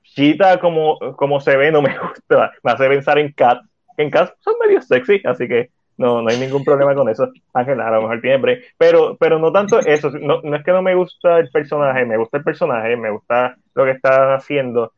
Cheetah, 0.02 0.60
como, 0.60 0.98
como 1.16 1.40
se 1.40 1.56
ve, 1.56 1.72
no 1.72 1.82
me 1.82 1.96
gusta. 1.98 2.52
Me 2.62 2.72
hace 2.72 2.88
pensar 2.88 3.18
en 3.18 3.32
Cat. 3.32 3.62
En 3.96 4.10
Cat 4.10 4.34
son 4.40 4.54
medio 4.64 4.80
sexy, 4.82 5.20
así 5.24 5.48
que 5.48 5.70
no, 5.96 6.22
no 6.22 6.28
hay 6.28 6.38
ningún 6.38 6.64
problema 6.64 6.94
con 6.94 7.08
eso. 7.08 7.30
Ángel, 7.52 7.80
a 7.80 7.90
lo 7.90 8.02
mejor 8.02 8.20
tiene 8.20 8.62
Pero, 8.76 9.16
pero 9.16 9.38
no 9.38 9.52
tanto 9.52 9.78
eso. 9.80 10.10
No, 10.10 10.40
no, 10.42 10.56
es 10.56 10.64
que 10.64 10.72
no 10.72 10.82
me 10.82 10.94
gusta 10.94 11.38
el 11.38 11.50
personaje, 11.50 12.04
me 12.04 12.16
gusta 12.16 12.38
el 12.38 12.44
personaje, 12.44 12.96
me 12.96 13.10
gusta 13.10 13.56
lo 13.74 13.84
que 13.84 13.92
está 13.92 14.34
haciendo. 14.34 14.92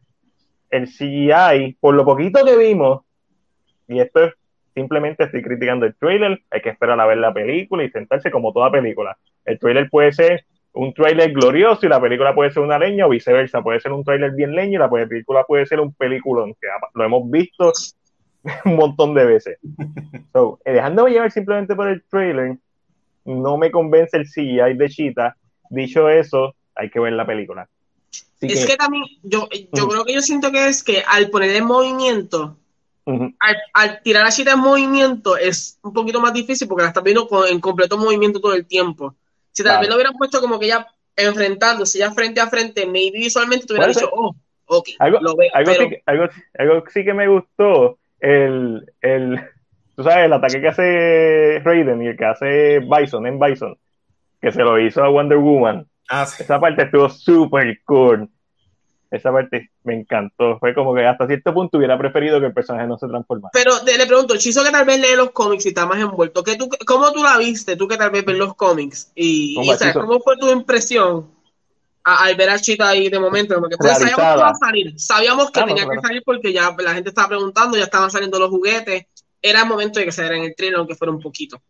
El 0.71 0.89
CGI, 0.89 1.77
por 1.81 1.95
lo 1.95 2.05
poquito 2.05 2.45
que 2.45 2.57
vimos, 2.57 3.03
y 3.89 4.01
esto 4.01 4.25
es 4.25 4.35
simplemente 4.77 5.25
estoy 5.25 5.43
criticando 5.43 5.87
el 5.87 5.95
trailer, 5.95 6.39
hay 6.51 6.61
que 6.61 6.69
esperar 6.69 7.01
a 7.01 7.07
ver 7.07 7.17
la 7.17 7.33
película 7.33 7.83
y 7.83 7.91
sentarse 7.91 8.31
como 8.31 8.53
toda 8.53 8.71
película. 8.71 9.17
El 9.47 9.59
trailer 9.59 9.89
puede 9.89 10.13
ser 10.13 10.45
un 10.75 10.93
trailer 10.93 11.33
glorioso 11.33 11.87
y 11.87 11.89
la 11.89 11.99
película 11.99 12.35
puede 12.35 12.51
ser 12.51 12.63
una 12.63 12.79
leña 12.79 13.07
o 13.07 13.09
viceversa, 13.09 13.63
puede 13.63 13.81
ser 13.81 13.93
un 13.93 14.05
trailer 14.05 14.33
bien 14.33 14.55
leño 14.55 14.75
y 14.75 14.79
la 14.79 14.91
película 14.91 15.45
puede 15.45 15.65
ser 15.65 15.81
un 15.81 15.95
peliculón, 15.95 16.53
que 16.61 16.67
lo 16.93 17.05
hemos 17.05 17.31
visto 17.31 17.73
un 18.67 18.77
montón 18.77 19.15
de 19.15 19.25
veces. 19.25 19.59
So, 20.35 20.59
eh, 20.67 20.73
dejándome 20.73 21.13
llevar 21.13 21.33
simplemente 21.33 21.75
por 21.75 21.89
el 21.89 22.03
trailer, 22.11 22.59
no 23.25 23.57
me 23.57 23.71
convence 23.71 24.19
el 24.19 24.27
CGI 24.27 24.77
de 24.77 24.89
Cheetah. 24.91 25.37
Dicho 25.71 26.11
eso, 26.11 26.55
hay 26.75 26.91
que 26.91 27.01
ver 27.01 27.15
la 27.15 27.25
película. 27.25 27.67
es 28.43 28.67
que, 28.67 28.77
también, 28.77 29.05
yo, 29.23 29.49
yo 29.73 29.89
creo 29.89 30.05
que 30.05 30.13
yo 30.13 30.21
siento 30.21 30.53
que 30.53 30.69
es 30.69 30.85
que 30.85 31.03
al 31.09 31.31
poner 31.31 31.57
en 31.57 31.65
movimiento, 31.65 32.59
al, 33.73 34.03
tirar 34.03 34.27
a 34.27 34.31
Cheetah 34.31 34.53
en 34.53 34.59
movimiento 34.59 35.37
es 35.37 35.79
un 35.83 35.93
poquito 35.93 36.21
más 36.21 36.33
difícil 36.33 36.67
porque 36.67 36.83
la 36.83 36.89
estás 36.89 37.05
viendo 37.05 37.29
en 37.49 37.61
completo 37.61 37.97
movimiento 37.97 38.41
todo 38.41 38.55
el 38.55 38.67
tiempo. 38.67 39.15
Si 39.53 39.63
tal 39.63 39.81
vez 39.81 39.89
lo 39.89 39.95
hubieran 39.95 40.15
puesto 40.15 40.41
como 40.41 40.59
que 40.59 40.67
ya 40.67 40.87
enfrentándose 41.15 41.99
ya 41.99 42.11
frente 42.11 42.41
a 42.41 42.49
frente, 42.49 42.85
maybe 42.85 43.19
visualmente 43.19 43.67
te 43.67 43.73
hubiera 43.73 43.89
dicho, 43.89 44.11
oh, 44.13 44.35
ok, 44.67 44.89
algo, 44.99 45.19
lo 45.21 45.37
veo. 45.37 45.51
Algo, 45.55 45.73
sí, 45.73 45.97
algo, 46.05 46.29
algo, 46.59 46.85
sí 46.93 47.05
que 47.05 47.15
me 47.15 47.29
gustó, 47.29 47.99
el, 48.21 48.93
el, 49.01 49.41
tú 49.95 50.03
sabes, 50.03 50.27
el 50.27 50.33
ataque 50.33 50.61
que 50.61 50.69
hace 50.69 51.61
Raiden 51.65 52.03
y 52.03 52.09
el 52.09 52.17
que 52.17 52.25
hace 52.25 52.81
Bison 52.81 53.27
en 53.27 53.39
Bison, 53.39 53.79
que 54.41 54.53
se 54.53 54.63
lo 54.63 54.79
hizo 54.79 55.03
a 55.03 55.09
Wonder 55.09 55.39
Woman. 55.39 55.87
Ah, 56.09 56.25
Esa 56.25 56.61
parte 56.61 56.83
estuvo 56.83 57.09
súper 57.09 57.81
cool 57.85 58.29
esa 59.11 59.33
parte 59.33 59.71
me 59.85 59.95
encantó. 59.95 60.59
Fue 60.59 60.75
como 60.75 60.95
que 60.95 61.07
hasta 61.07 61.27
cierto 61.27 61.55
punto 61.55 61.79
hubiera 61.79 61.99
preferido 61.99 62.41
que 62.41 62.47
el 62.47 62.55
personaje 62.55 62.87
no 62.87 62.99
se 62.99 63.07
transformara. 63.07 63.51
Pero 63.53 63.73
le 63.85 64.07
pregunto, 64.07 64.37
Chizo 64.37 64.65
que 64.65 64.71
tal 64.71 64.85
vez 64.85 65.01
lee 65.01 65.17
los 65.17 65.31
cómics 65.31 65.67
y 65.67 65.69
está 65.69 65.87
más 65.87 65.99
envuelto, 65.99 66.43
¿qué 66.43 66.57
tú, 66.57 66.69
¿cómo 66.87 67.13
tú 67.13 67.23
la 67.23 67.39
viste? 67.39 67.77
Tú 67.77 67.87
que 67.89 67.97
tal 67.97 68.11
vez 68.11 68.25
ves 68.25 68.37
los 68.37 68.55
cómics. 68.55 69.13
¿Y, 69.15 69.57
¿cómo 69.93 70.21
fue 70.21 70.37
tu 70.37 70.51
impresión 70.51 71.31
al 72.05 72.35
ver 72.37 72.51
a 72.51 72.59
Chita 72.59 72.89
ahí 72.89 73.09
de 73.09 73.19
momento? 73.19 73.59
Porque 73.61 73.77
sabíamos 73.77 74.17
que 74.17 74.23
iba 74.23 74.49
a 74.49 74.55
salir. 74.55 75.01
Sabíamos 75.01 75.51
que 75.51 75.63
tenía 75.63 75.89
que 75.89 76.01
salir 76.01 76.23
porque 76.25 76.53
ya 76.53 76.75
la 76.79 76.95
gente 76.95 77.11
estaba 77.11 77.29
preguntando, 77.29 77.77
ya 77.77 77.85
estaban 77.85 78.11
saliendo 78.11 78.39
los 78.39 78.51
juguetes. 78.51 79.07
Era 79.41 79.63
el 79.63 79.69
momento 79.69 80.01
de 80.01 80.07
que 80.07 80.13
se 80.13 80.27
en 80.27 80.45
el 80.45 80.55
trailer, 80.57 80.79
aunque 80.79 80.97
fuera 80.97 81.13
un 81.13 81.21
poquito. 81.21 81.61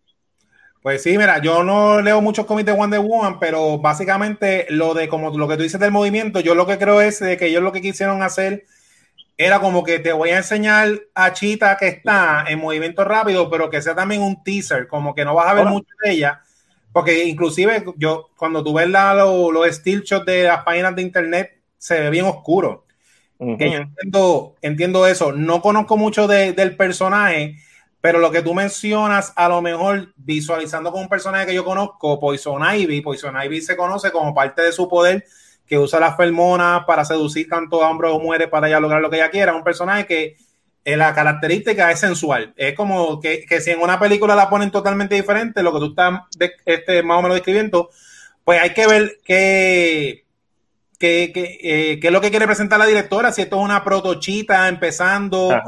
Pues 0.87 1.03
sí, 1.03 1.18
mira, 1.18 1.42
yo 1.42 1.64
no 1.64 2.01
leo 2.01 2.20
muchos 2.20 2.46
cómics 2.46 2.66
de 2.66 2.70
Wonder 2.70 3.01
Woman, 3.01 3.40
pero 3.40 3.77
básicamente 3.77 4.66
lo 4.70 4.94
de 4.94 5.09
como 5.09 5.37
lo 5.37 5.49
que 5.49 5.57
tú 5.57 5.64
dices 5.64 5.81
del 5.81 5.90
movimiento, 5.90 6.38
yo 6.38 6.55
lo 6.55 6.64
que 6.64 6.79
creo 6.79 7.01
es 7.01 7.18
de 7.18 7.37
que 7.37 7.46
ellos 7.46 7.61
lo 7.61 7.72
que 7.72 7.83
quisieron 7.83 8.22
hacer 8.22 8.66
era 9.37 9.59
como 9.59 9.83
que 9.83 9.99
te 9.99 10.12
voy 10.12 10.31
a 10.31 10.37
enseñar 10.37 10.90
a 11.12 11.33
Chita 11.33 11.77
que 11.77 11.88
está 11.88 12.44
en 12.46 12.61
movimiento 12.61 13.03
rápido, 13.03 13.51
pero 13.51 13.68
que 13.68 13.83
sea 13.83 13.96
también 13.96 14.22
un 14.22 14.44
teaser, 14.44 14.87
como 14.87 15.12
que 15.12 15.25
no 15.25 15.35
vas 15.35 15.49
a 15.49 15.55
ver 15.55 15.66
mucho 15.66 15.88
de 16.05 16.12
ella, 16.12 16.40
porque 16.92 17.25
inclusive 17.25 17.85
yo 17.96 18.29
cuando 18.37 18.62
tú 18.62 18.72
ves 18.72 18.88
los, 18.88 19.53
los 19.53 19.66
still 19.66 20.03
shots 20.03 20.25
de 20.25 20.44
las 20.44 20.62
páginas 20.62 20.94
de 20.94 21.03
internet 21.03 21.62
se 21.79 21.99
ve 21.99 22.11
bien 22.11 22.27
oscuro. 22.27 22.85
entiendo, 23.40 24.55
entiendo 24.62 25.05
eso. 25.09 25.33
No 25.33 25.61
conozco 25.61 25.96
mucho 25.96 26.29
del 26.29 26.77
personaje, 26.77 27.57
pero 28.06 28.20
lo 28.20 28.30
que 28.30 28.40
tú 28.40 28.54
mencionas, 28.54 29.32
a 29.34 29.48
lo 29.48 29.60
mejor 29.60 30.12
visualizando 30.14 30.92
con 30.92 31.00
un 31.00 31.08
personaje 31.08 31.46
que 31.46 31.54
yo 31.54 31.64
conozco, 31.64 32.20
Poison 32.20 32.62
Ivy, 32.62 33.00
Poison 33.00 33.34
Ivy 33.34 33.60
se 33.60 33.76
conoce 33.76 34.12
como 34.12 34.32
parte 34.32 34.62
de 34.62 34.70
su 34.70 34.88
poder 34.88 35.24
que 35.66 35.76
usa 35.76 35.98
las 35.98 36.16
fermonas 36.16 36.84
para 36.84 37.04
seducir 37.04 37.48
tanto 37.48 37.82
a 37.82 37.90
hombres 37.90 38.12
o 38.12 38.20
mujeres 38.20 38.46
para 38.46 38.68
ella 38.68 38.78
lograr 38.78 39.02
lo 39.02 39.10
que 39.10 39.16
ella 39.16 39.32
quiera. 39.32 39.56
Un 39.56 39.64
personaje 39.64 40.06
que 40.06 40.36
eh, 40.84 40.96
la 40.96 41.12
característica 41.16 41.90
es 41.90 41.98
sensual. 41.98 42.54
Es 42.56 42.76
como 42.76 43.18
que, 43.18 43.44
si 43.60 43.72
en 43.72 43.80
una 43.80 43.98
película 43.98 44.36
la 44.36 44.48
ponen 44.48 44.70
totalmente 44.70 45.16
diferente, 45.16 45.64
lo 45.64 45.72
que 45.72 45.80
tú 45.80 45.86
estás 45.86 46.20
este, 46.64 47.02
más 47.02 47.18
o 47.18 47.22
menos 47.22 47.34
describiendo, 47.34 47.90
pues 48.44 48.62
hay 48.62 48.72
que 48.72 48.86
ver 48.86 49.18
qué, 49.24 50.24
qué, 50.96 51.32
eh, 51.34 51.98
es 52.00 52.12
lo 52.12 52.20
que 52.20 52.30
quiere 52.30 52.46
presentar 52.46 52.78
la 52.78 52.86
directora, 52.86 53.32
si 53.32 53.42
esto 53.42 53.56
es 53.56 53.64
una 53.64 53.82
protochita 53.82 54.68
empezando, 54.68 55.60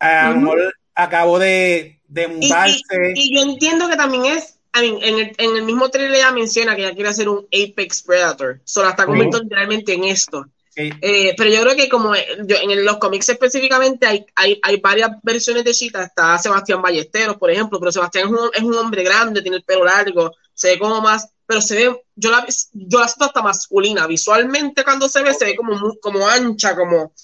a 0.00 0.30
lo 0.30 0.36
mejor 0.36 0.72
acabó 0.96 1.38
de, 1.38 2.00
de 2.08 2.26
mudarse. 2.26 3.12
Y, 3.14 3.36
yo 3.36 3.42
entiendo 3.42 3.88
que 3.88 3.96
también 3.96 4.24
es, 4.24 4.58
en, 4.74 5.02
el, 5.02 5.32
en, 5.36 5.56
el, 5.56 5.62
mismo 5.62 5.88
trailer 5.90 6.16
ella 6.16 6.32
menciona 6.32 6.74
que 6.74 6.82
ella 6.82 6.94
quiere 6.94 7.10
hacer 7.10 7.28
un 7.28 7.46
Apex 7.46 8.02
Predator, 8.02 8.60
solo 8.64 8.88
está 8.88 9.04
convirtiendo 9.04 9.42
literalmente 9.42 9.92
en 9.92 10.04
esto. 10.04 10.46
Eh, 10.78 11.34
pero 11.38 11.48
yo 11.48 11.62
creo 11.62 11.74
que 11.74 11.88
como 11.88 12.14
yo, 12.14 12.56
en 12.56 12.84
los 12.84 12.98
cómics 12.98 13.30
específicamente 13.30 14.06
hay, 14.06 14.26
hay, 14.34 14.60
hay, 14.62 14.76
varias 14.76 15.10
versiones 15.22 15.64
de 15.64 15.72
Cheetah, 15.72 16.04
está 16.04 16.36
Sebastián 16.36 16.82
Ballesteros, 16.82 17.38
por 17.38 17.50
ejemplo, 17.50 17.80
pero 17.80 17.90
Sebastián 17.90 18.26
es 18.26 18.30
un, 18.30 18.50
es 18.52 18.62
un, 18.62 18.74
hombre 18.74 19.02
grande, 19.02 19.40
tiene 19.40 19.56
el 19.56 19.64
pelo 19.64 19.86
largo, 19.86 20.32
se 20.52 20.68
ve 20.68 20.78
como 20.78 21.00
más, 21.00 21.30
pero 21.46 21.62
se 21.62 21.76
ve, 21.76 22.02
yo 22.14 22.30
la, 22.30 22.46
yo 22.72 23.00
la 23.00 23.08
siento 23.08 23.24
hasta 23.24 23.40
masculina, 23.40 24.06
visualmente 24.06 24.84
cuando 24.84 25.08
se 25.08 25.22
ve, 25.22 25.32
se 25.32 25.46
ve 25.46 25.56
como, 25.56 25.94
como 25.98 26.28
ancha, 26.28 26.76
como, 26.76 27.14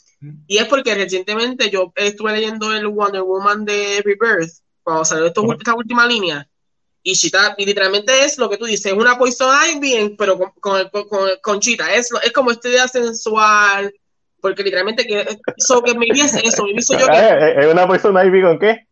Y 0.47 0.59
es 0.59 0.67
porque 0.67 0.95
recientemente 0.95 1.71
yo 1.71 1.93
estuve 1.97 2.33
leyendo 2.33 2.73
el 2.73 2.87
Wonder 2.87 3.23
Woman 3.23 3.65
de 3.65 4.03
Rebirth, 4.05 4.53
cuando 4.83 5.05
salió 5.05 5.27
esta 5.27 5.75
última 5.75 6.07
línea, 6.07 6.49
y 7.03 7.15
Chita, 7.15 7.55
y 7.59 7.67
literalmente 7.67 8.25
es 8.25 8.39
lo 8.39 8.49
que 8.49 8.57
tú 8.57 8.65
dices, 8.65 8.87
es 8.87 8.99
una 8.99 9.19
Poison 9.19 9.53
Ivy, 9.75 10.15
pero 10.17 10.39
con, 10.39 10.89
con, 10.91 11.29
con, 11.41 11.61
Chita, 11.61 11.93
es, 11.95 12.11
es 12.23 12.33
como 12.33 12.53
esta 12.53 12.69
idea 12.69 12.87
sensual, 12.87 13.93
porque 14.41 14.63
literalmente 14.63 15.07
que, 15.07 15.27
eso 15.57 15.83
que 15.83 15.95
me 15.95 16.07
es 16.07 16.35
eso, 16.35 16.65
me 16.65 16.73
yo 16.75 17.07
que... 17.11 17.55
¿Es 17.59 17.67
una 17.67 17.89
Poison 17.89 18.15
Ivy 18.25 18.43
con 18.43 18.59
qué? 18.59 18.87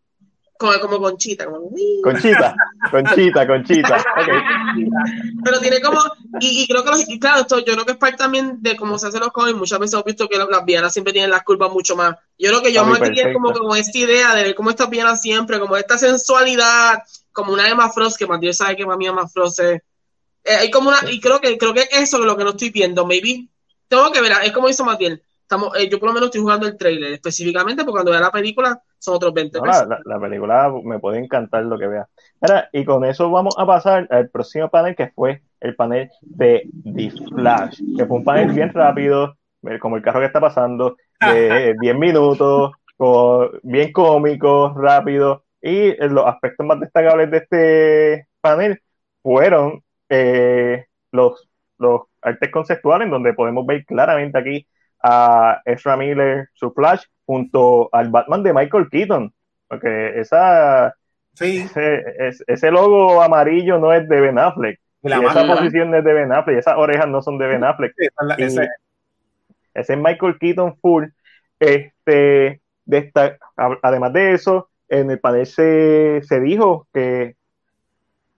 Como, 0.60 0.78
como 0.78 1.00
Conchita, 1.00 1.46
como... 1.46 1.70
Conchita, 2.02 2.54
Conchita, 2.90 3.46
Conchita. 3.46 4.04
Pero 5.42 5.58
tiene 5.58 5.80
como, 5.80 5.98
y, 6.38 6.62
y 6.62 6.66
creo 6.68 6.84
que, 6.84 6.90
los, 6.90 7.08
y 7.08 7.18
claro, 7.18 7.40
esto 7.40 7.60
yo 7.60 7.72
creo 7.72 7.86
que 7.86 7.92
es 7.92 7.96
parte 7.96 8.18
también 8.18 8.58
de 8.60 8.76
cómo 8.76 8.98
se 8.98 9.06
hacen 9.06 9.20
los 9.20 9.30
cómics, 9.30 9.56
muchas 9.56 9.78
veces 9.78 9.94
hemos 9.94 10.04
visto 10.04 10.28
que 10.28 10.36
las 10.36 10.64
villanas 10.66 10.92
siempre 10.92 11.14
tienen 11.14 11.30
las 11.30 11.44
culpas 11.44 11.72
mucho 11.72 11.96
más. 11.96 12.14
Yo 12.38 12.50
creo 12.50 12.60
que 12.60 12.74
yo 12.74 12.84
me 12.84 13.00
quería 13.00 13.32
como, 13.32 13.54
como 13.54 13.74
esta 13.74 13.96
idea 13.96 14.34
de 14.34 14.42
ver 14.42 14.54
cómo 14.54 14.68
estas 14.68 14.90
villanas 14.90 15.22
siempre, 15.22 15.58
como 15.58 15.78
esta 15.78 15.96
sensualidad, 15.96 17.04
como 17.32 17.54
una 17.54 17.66
Emma 17.66 17.90
Frost, 17.90 18.18
que 18.18 18.26
Dios 18.38 18.58
sabe 18.58 18.76
que 18.76 18.84
para 18.84 18.98
mí 18.98 19.06
Emma 19.06 19.26
Frost 19.28 19.60
es... 19.60 19.80
Eh, 20.44 20.56
hay 20.56 20.70
como 20.70 20.90
una, 20.90 20.98
y 21.10 21.20
creo 21.20 21.40
que 21.40 21.56
creo 21.56 21.72
que 21.72 21.88
eso 21.90 22.18
es 22.18 22.24
lo 22.26 22.36
que 22.36 22.44
no 22.44 22.50
estoy 22.50 22.68
viendo, 22.68 23.06
maybe, 23.06 23.48
tengo 23.88 24.12
que 24.12 24.20
ver, 24.20 24.32
es 24.44 24.52
como 24.52 24.68
hizo 24.68 24.84
Matiel, 24.84 25.22
estamos, 25.50 25.76
eh, 25.76 25.88
yo 25.90 25.98
por 25.98 26.08
lo 26.08 26.14
menos 26.14 26.28
estoy 26.28 26.42
jugando 26.42 26.68
el 26.68 26.76
trailer 26.76 27.12
específicamente, 27.12 27.82
porque 27.82 27.96
cuando 27.96 28.12
vea 28.12 28.20
la 28.20 28.30
película 28.30 28.80
son 29.00 29.16
otros 29.16 29.34
20 29.34 29.58
la, 30.04 30.20
película 30.20 30.72
me 30.84 31.00
puede 31.00 31.18
encantar 31.18 31.64
lo 31.64 31.76
que 31.76 31.88
vea. 31.88 32.06
Ahora, 32.40 32.68
y 32.72 32.84
con 32.84 33.04
eso 33.04 33.28
vamos 33.30 33.56
a 33.58 33.66
pasar 33.66 34.06
al 34.10 34.30
próximo 34.30 34.68
panel, 34.68 34.94
que 34.94 35.08
fue 35.08 35.42
el 35.58 35.74
panel 35.74 36.08
de 36.20 36.68
The 36.84 37.10
Flash, 37.34 37.80
que 37.96 38.06
fue 38.06 38.18
un 38.18 38.24
panel 38.24 38.52
bien 38.52 38.72
rápido, 38.72 39.36
como 39.80 39.96
el 39.96 40.02
carro 40.02 40.20
que 40.20 40.26
está 40.26 40.40
pasando, 40.40 40.96
de 41.20 41.74
10 41.80 41.98
minutos, 41.98 42.70
bien 43.64 43.90
cómico, 43.90 44.72
rápido, 44.76 45.42
y 45.60 45.96
los 45.96 46.26
aspectos 46.26 46.64
más 46.64 46.78
destacables 46.78 47.28
de 47.28 47.36
este 47.38 48.28
panel 48.40 48.80
fueron 49.20 49.82
eh, 50.10 50.86
los, 51.10 51.50
los 51.78 52.02
artes 52.22 52.50
conceptuales, 52.52 53.06
en 53.06 53.10
donde 53.10 53.34
podemos 53.34 53.66
ver 53.66 53.84
claramente 53.84 54.38
aquí 54.38 54.66
a 55.02 55.60
Ezra 55.64 55.96
Miller, 55.96 56.48
su 56.54 56.70
Flash, 56.72 57.04
junto 57.26 57.88
al 57.92 58.10
Batman 58.10 58.42
de 58.42 58.52
Michael 58.52 58.88
Keaton. 58.90 59.32
Porque 59.68 60.18
esa, 60.20 60.94
sí. 61.34 61.66
ese, 62.46 62.70
logo 62.70 63.22
amarillo 63.22 63.78
no 63.78 63.92
es 63.92 64.08
de 64.08 64.20
Ben 64.20 64.38
Affleck. 64.38 64.80
y 65.02 65.12
esa 65.12 65.46
posición 65.46 65.90
no 65.90 65.98
es 65.98 66.04
de 66.04 66.12
Ben 66.12 66.32
Affleck, 66.32 66.58
esas 66.58 66.76
orejas 66.76 67.08
no 67.08 67.22
son 67.22 67.38
de 67.38 67.46
Ben 67.46 67.64
Affleck. 67.64 67.94
ese. 68.38 68.68
es 69.74 69.90
Michael 69.90 70.38
Keaton 70.38 70.76
full. 70.78 71.06
Este, 71.60 72.60
de 72.84 73.12
además 73.82 74.12
de 74.12 74.32
eso, 74.32 74.68
en 74.88 75.10
el 75.10 75.20
panel 75.20 75.46
se, 75.46 76.20
se 76.24 76.40
dijo 76.40 76.88
que, 76.92 77.36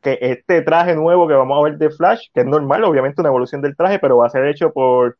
que 0.02 0.18
este 0.20 0.60
traje 0.62 0.94
nuevo 0.94 1.26
que 1.26 1.34
vamos 1.34 1.58
a 1.58 1.64
ver 1.64 1.78
de 1.78 1.90
Flash, 1.90 2.26
que 2.34 2.40
es 2.40 2.46
normal, 2.46 2.84
obviamente 2.84 3.20
una 3.20 3.30
evolución 3.30 3.62
del 3.62 3.76
traje, 3.76 3.98
pero 3.98 4.18
va 4.18 4.26
a 4.26 4.30
ser 4.30 4.46
hecho 4.46 4.72
por 4.72 5.16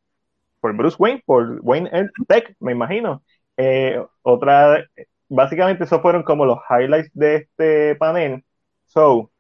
por 0.63 0.75
Bruce 0.77 0.97
Wayne, 0.97 1.23
por 1.27 1.59
Wayne 1.63 1.91
Tech, 2.29 2.55
me 2.61 2.71
imagino. 2.71 3.25
Eh, 3.57 4.01
otra, 4.23 4.89
básicamente 5.29 5.83
esos 5.83 6.01
fueron 6.01 6.23
como 6.23 6.47
los 6.47 6.61
highlights 6.71 7.11
de 7.15 7.35
este 7.35 7.97
panel. 7.97 8.45
So, 8.87 9.33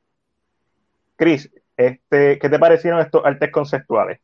Chris, 1.15 1.49
este, 1.77 2.41
¿qué 2.41 2.49
te 2.49 2.59
parecieron 2.59 2.99
estos 2.99 3.25
artes 3.25 3.53
conceptuales? 3.53 4.21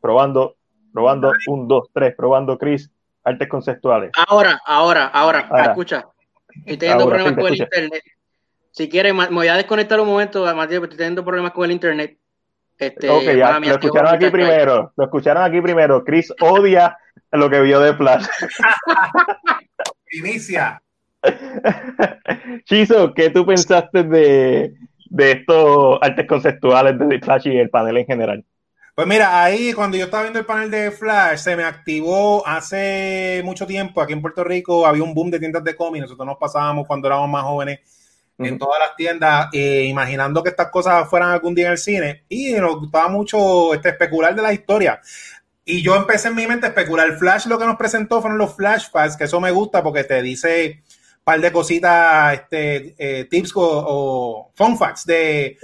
Probando, 0.00 0.54
probando, 0.92 1.32
un, 1.48 1.66
dos, 1.66 1.90
tres, 1.92 2.14
probando, 2.14 2.56
Chris, 2.56 2.88
artes 3.24 3.48
conceptuales. 3.48 4.12
Ahora, 4.28 4.60
ahora, 4.64 5.08
ahora, 5.08 5.48
escucha. 5.64 6.06
Estoy 6.54 6.76
teniendo 6.76 7.08
problemas 7.08 7.34
con 7.34 7.48
el 7.48 7.56
internet. 7.56 8.02
Si 8.70 8.88
quieres, 8.88 9.12
me 9.12 9.26
voy 9.26 9.48
a 9.48 9.56
desconectar 9.56 10.00
un 10.00 10.06
momento, 10.06 10.44
Matías, 10.54 10.80
estoy 10.84 10.98
teniendo 10.98 11.24
problemas 11.24 11.50
con 11.50 11.64
el 11.64 11.72
internet. 11.72 12.16
Este, 12.78 13.10
ok, 13.10 13.24
ya, 13.36 13.58
lo 13.58 13.66
escucharon 13.66 14.14
aquí 14.14 14.30
primero. 14.30 14.92
Lo 14.96 15.04
escucharon 15.04 15.42
aquí 15.42 15.60
primero. 15.60 16.04
Chris 16.04 16.32
odia 16.40 16.96
lo 17.32 17.50
que 17.50 17.60
vio 17.60 17.80
de 17.80 17.94
Flash. 17.94 18.26
Inicia. 20.12 20.80
Chizo, 22.64 23.12
¿qué 23.12 23.30
tú 23.30 23.44
pensaste 23.44 24.04
de, 24.04 24.74
de 25.06 25.32
estos 25.32 25.98
artes 26.00 26.26
conceptuales 26.26 26.96
de 26.98 27.18
Flash 27.18 27.48
y 27.48 27.58
el 27.58 27.68
panel 27.68 27.96
en 27.96 28.06
general? 28.06 28.44
Pues 28.94 29.06
mira, 29.06 29.42
ahí 29.42 29.72
cuando 29.72 29.96
yo 29.96 30.04
estaba 30.04 30.24
viendo 30.24 30.38
el 30.38 30.46
panel 30.46 30.70
de 30.70 30.90
Flash, 30.90 31.38
se 31.38 31.56
me 31.56 31.64
activó 31.64 32.46
hace 32.46 33.42
mucho 33.44 33.66
tiempo. 33.66 34.00
Aquí 34.00 34.12
en 34.12 34.22
Puerto 34.22 34.44
Rico 34.44 34.86
había 34.86 35.02
un 35.02 35.14
boom 35.14 35.30
de 35.30 35.38
tiendas 35.38 35.64
de 35.64 35.76
cómics. 35.76 36.02
Nosotros 36.02 36.26
nos 36.26 36.38
pasábamos 36.38 36.86
cuando 36.86 37.08
éramos 37.08 37.28
más 37.28 37.42
jóvenes 37.42 37.80
en 38.38 38.58
todas 38.58 38.78
las 38.78 38.96
tiendas, 38.96 39.48
eh, 39.52 39.84
imaginando 39.84 40.42
que 40.42 40.50
estas 40.50 40.70
cosas 40.70 41.08
fueran 41.08 41.30
algún 41.30 41.54
día 41.54 41.66
en 41.66 41.72
el 41.72 41.78
cine. 41.78 42.24
Y 42.28 42.52
nos 42.52 42.78
gustaba 42.78 43.08
mucho 43.08 43.74
este, 43.74 43.90
especular 43.90 44.34
de 44.34 44.42
la 44.42 44.52
historia. 44.52 45.00
Y 45.64 45.82
yo 45.82 45.96
empecé 45.96 46.28
en 46.28 46.36
mi 46.36 46.46
mente 46.46 46.66
a 46.66 46.68
especular. 46.70 47.18
Flash 47.18 47.46
lo 47.46 47.58
que 47.58 47.66
nos 47.66 47.76
presentó 47.76 48.20
fueron 48.20 48.38
los 48.38 48.54
flashbacks, 48.54 49.16
que 49.16 49.24
eso 49.24 49.40
me 49.40 49.50
gusta 49.50 49.82
porque 49.82 50.04
te 50.04 50.22
dice 50.22 50.82
un 50.86 51.24
par 51.24 51.40
de 51.40 51.52
cositas, 51.52 52.34
este, 52.34 52.94
eh, 52.96 53.24
tips 53.24 53.52
o, 53.54 54.50
fun 54.54 54.78
facts 54.78 55.04
de, 55.04 55.58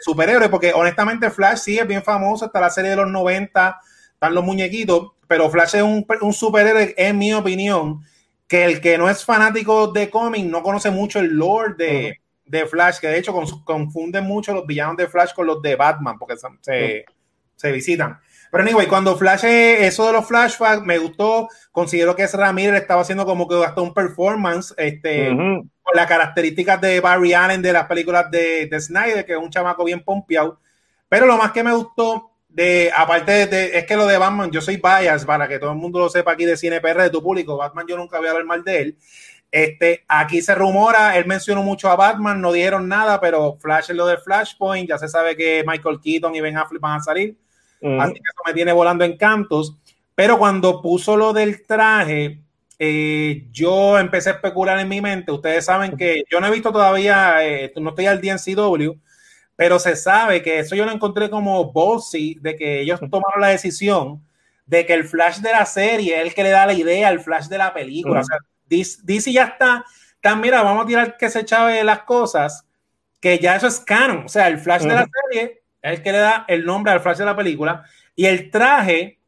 superhéroes, 0.00 0.48
porque 0.48 0.72
honestamente 0.72 1.30
Flash 1.30 1.58
sí 1.58 1.78
es 1.78 1.86
bien 1.86 2.02
famoso, 2.02 2.46
está 2.46 2.58
la 2.58 2.70
serie 2.70 2.92
de 2.92 2.96
los 2.96 3.10
90, 3.10 3.80
están 4.14 4.34
los 4.34 4.42
muñequitos, 4.42 5.12
pero 5.28 5.50
Flash 5.50 5.76
es 5.76 5.82
un, 5.82 6.06
un 6.22 6.32
superhéroe, 6.32 6.94
en 6.96 7.18
mi 7.18 7.34
opinión, 7.34 8.02
que 8.48 8.64
el 8.64 8.80
que 8.80 8.96
no 8.96 9.10
es 9.10 9.24
fanático 9.24 9.88
de 9.88 10.08
cómic 10.08 10.44
no 10.46 10.62
conoce 10.62 10.90
mucho 10.90 11.20
el 11.20 11.36
lore 11.36 11.74
de, 11.76 12.19
Flash, 12.66 12.98
que 12.98 13.08
de 13.08 13.18
hecho 13.18 13.34
confunden 13.64 14.24
mucho 14.24 14.52
los 14.52 14.66
villanos 14.66 14.96
de 14.96 15.08
Flash 15.08 15.32
con 15.34 15.46
los 15.46 15.62
de 15.62 15.76
Batman, 15.76 16.18
porque 16.18 16.36
se, 16.36 17.72
visitan. 17.72 18.18
Pero 18.50 18.64
anyway, 18.64 18.86
cuando 18.86 19.16
Flash, 19.16 19.44
eso 19.44 20.06
de 20.06 20.12
los 20.12 20.26
flashbacks 20.26 20.82
me 20.82 20.98
gustó, 20.98 21.48
considero 21.70 22.16
que 22.16 22.24
ese 22.24 22.36
Ramírez 22.36 22.80
estaba 22.80 23.02
haciendo 23.02 23.24
como 23.24 23.46
que 23.46 23.64
hasta 23.64 23.80
un 23.80 23.94
performance, 23.94 24.74
este, 24.76 25.28
con 25.30 25.70
las 25.94 26.06
características 26.06 26.80
de 26.80 27.00
Barry 27.00 27.32
Allen 27.32 27.62
de 27.62 27.72
las 27.72 27.86
películas 27.86 28.30
de, 28.30 28.66
de 28.66 28.80
Snyder, 28.80 29.24
que 29.24 29.32
es 29.32 29.38
un 29.38 29.50
chamaco 29.50 29.84
bien 29.84 30.02
pompeado. 30.02 30.58
Pero 31.08 31.26
lo 31.26 31.36
más 31.36 31.52
que 31.52 31.62
me 31.62 31.72
gustó 31.72 32.30
de, 32.52 32.90
aparte 32.94 33.46
de, 33.46 33.78
es 33.78 33.86
que 33.86 33.96
lo 33.96 34.06
de 34.06 34.18
Batman, 34.18 34.50
yo 34.50 34.60
soy 34.60 34.76
bias 34.76 35.24
para 35.24 35.46
que 35.48 35.58
todo 35.58 35.70
el 35.70 35.78
mundo 35.78 36.00
lo 36.00 36.08
sepa 36.08 36.32
aquí 36.32 36.44
de 36.44 36.56
CinePR, 36.56 37.02
de 37.02 37.10
tu 37.10 37.22
público, 37.22 37.56
Batman 37.56 37.86
yo 37.88 37.96
nunca 37.96 38.18
voy 38.18 38.26
a 38.26 38.30
hablar 38.30 38.44
mal 38.44 38.64
de 38.64 38.82
él. 38.82 38.98
Este, 39.50 40.04
aquí 40.06 40.42
se 40.42 40.54
rumora, 40.54 41.16
él 41.16 41.26
mencionó 41.26 41.62
mucho 41.62 41.90
a 41.90 41.96
Batman, 41.96 42.40
no 42.40 42.52
dijeron 42.52 42.86
nada, 42.86 43.20
pero 43.20 43.56
Flash 43.60 43.90
es 43.90 43.96
lo 43.96 44.06
de 44.06 44.16
Flashpoint, 44.16 44.88
ya 44.88 44.96
se 44.96 45.08
sabe 45.08 45.36
que 45.36 45.64
Michael 45.66 46.00
Keaton 46.00 46.34
y 46.36 46.40
Ben 46.40 46.56
Affleck 46.56 46.80
van 46.80 46.98
a 46.98 47.02
salir, 47.02 47.36
así 47.82 48.12
que 48.12 48.20
eso 48.20 48.42
me 48.46 48.54
tiene 48.54 48.72
volando 48.72 49.04
en 49.04 49.16
cantos. 49.16 49.76
Pero 50.14 50.38
cuando 50.38 50.80
puso 50.82 51.16
lo 51.16 51.32
del 51.32 51.66
traje, 51.66 52.40
eh, 52.78 53.46
yo 53.50 53.98
empecé 53.98 54.30
a 54.30 54.32
especular 54.34 54.78
en 54.78 54.88
mi 54.88 55.00
mente. 55.00 55.32
Ustedes 55.32 55.64
saben 55.64 55.96
que 55.96 56.22
yo 56.30 56.40
no 56.40 56.46
he 56.46 56.50
visto 56.50 56.70
todavía, 56.70 57.46
eh, 57.46 57.72
no 57.76 57.90
estoy 57.90 58.06
al 58.06 58.20
DNCW, 58.20 58.92
pero 59.56 59.78
se 59.78 59.96
sabe 59.96 60.42
que 60.42 60.60
eso 60.60 60.76
yo 60.76 60.84
lo 60.84 60.92
encontré 60.92 61.28
como 61.28 61.72
bossy, 61.72 62.38
de 62.40 62.54
que 62.54 62.80
ellos 62.80 63.00
tomaron 63.10 63.40
la 63.40 63.48
decisión 63.48 64.22
de 64.64 64.86
que 64.86 64.94
el 64.94 65.04
flash 65.04 65.38
de 65.38 65.50
la 65.50 65.66
serie 65.66 66.20
es 66.20 66.22
el 66.28 66.32
que 66.32 66.44
le 66.44 66.50
da 66.50 66.64
la 66.64 66.72
idea 66.72 67.08
al 67.08 67.20
flash 67.20 67.48
de 67.48 67.58
la 67.58 67.74
película. 67.74 68.20
O 68.20 68.24
sea, 68.24 68.38
DC, 68.70 69.32
ya 69.32 69.44
está, 69.44 69.84
tan 70.20 70.40
mira, 70.40 70.62
vamos 70.62 70.84
a 70.84 70.86
tirar 70.86 71.16
que 71.16 71.28
se 71.28 71.44
chave 71.44 71.84
las 71.84 72.04
cosas, 72.04 72.66
que 73.20 73.38
ya 73.38 73.56
eso 73.56 73.66
es 73.66 73.80
canon. 73.80 74.24
O 74.24 74.28
sea, 74.28 74.48
el 74.48 74.58
flash 74.58 74.82
de 74.82 74.94
la 74.94 75.06
serie 75.06 75.62
es 75.82 75.98
el 75.98 76.02
que 76.02 76.12
le 76.12 76.18
da 76.18 76.44
el 76.48 76.64
nombre 76.64 76.92
al 76.92 77.00
flash 77.00 77.18
de 77.18 77.24
la 77.24 77.36
película. 77.36 77.84
Y 78.16 78.26
el 78.26 78.50
traje 78.50 79.18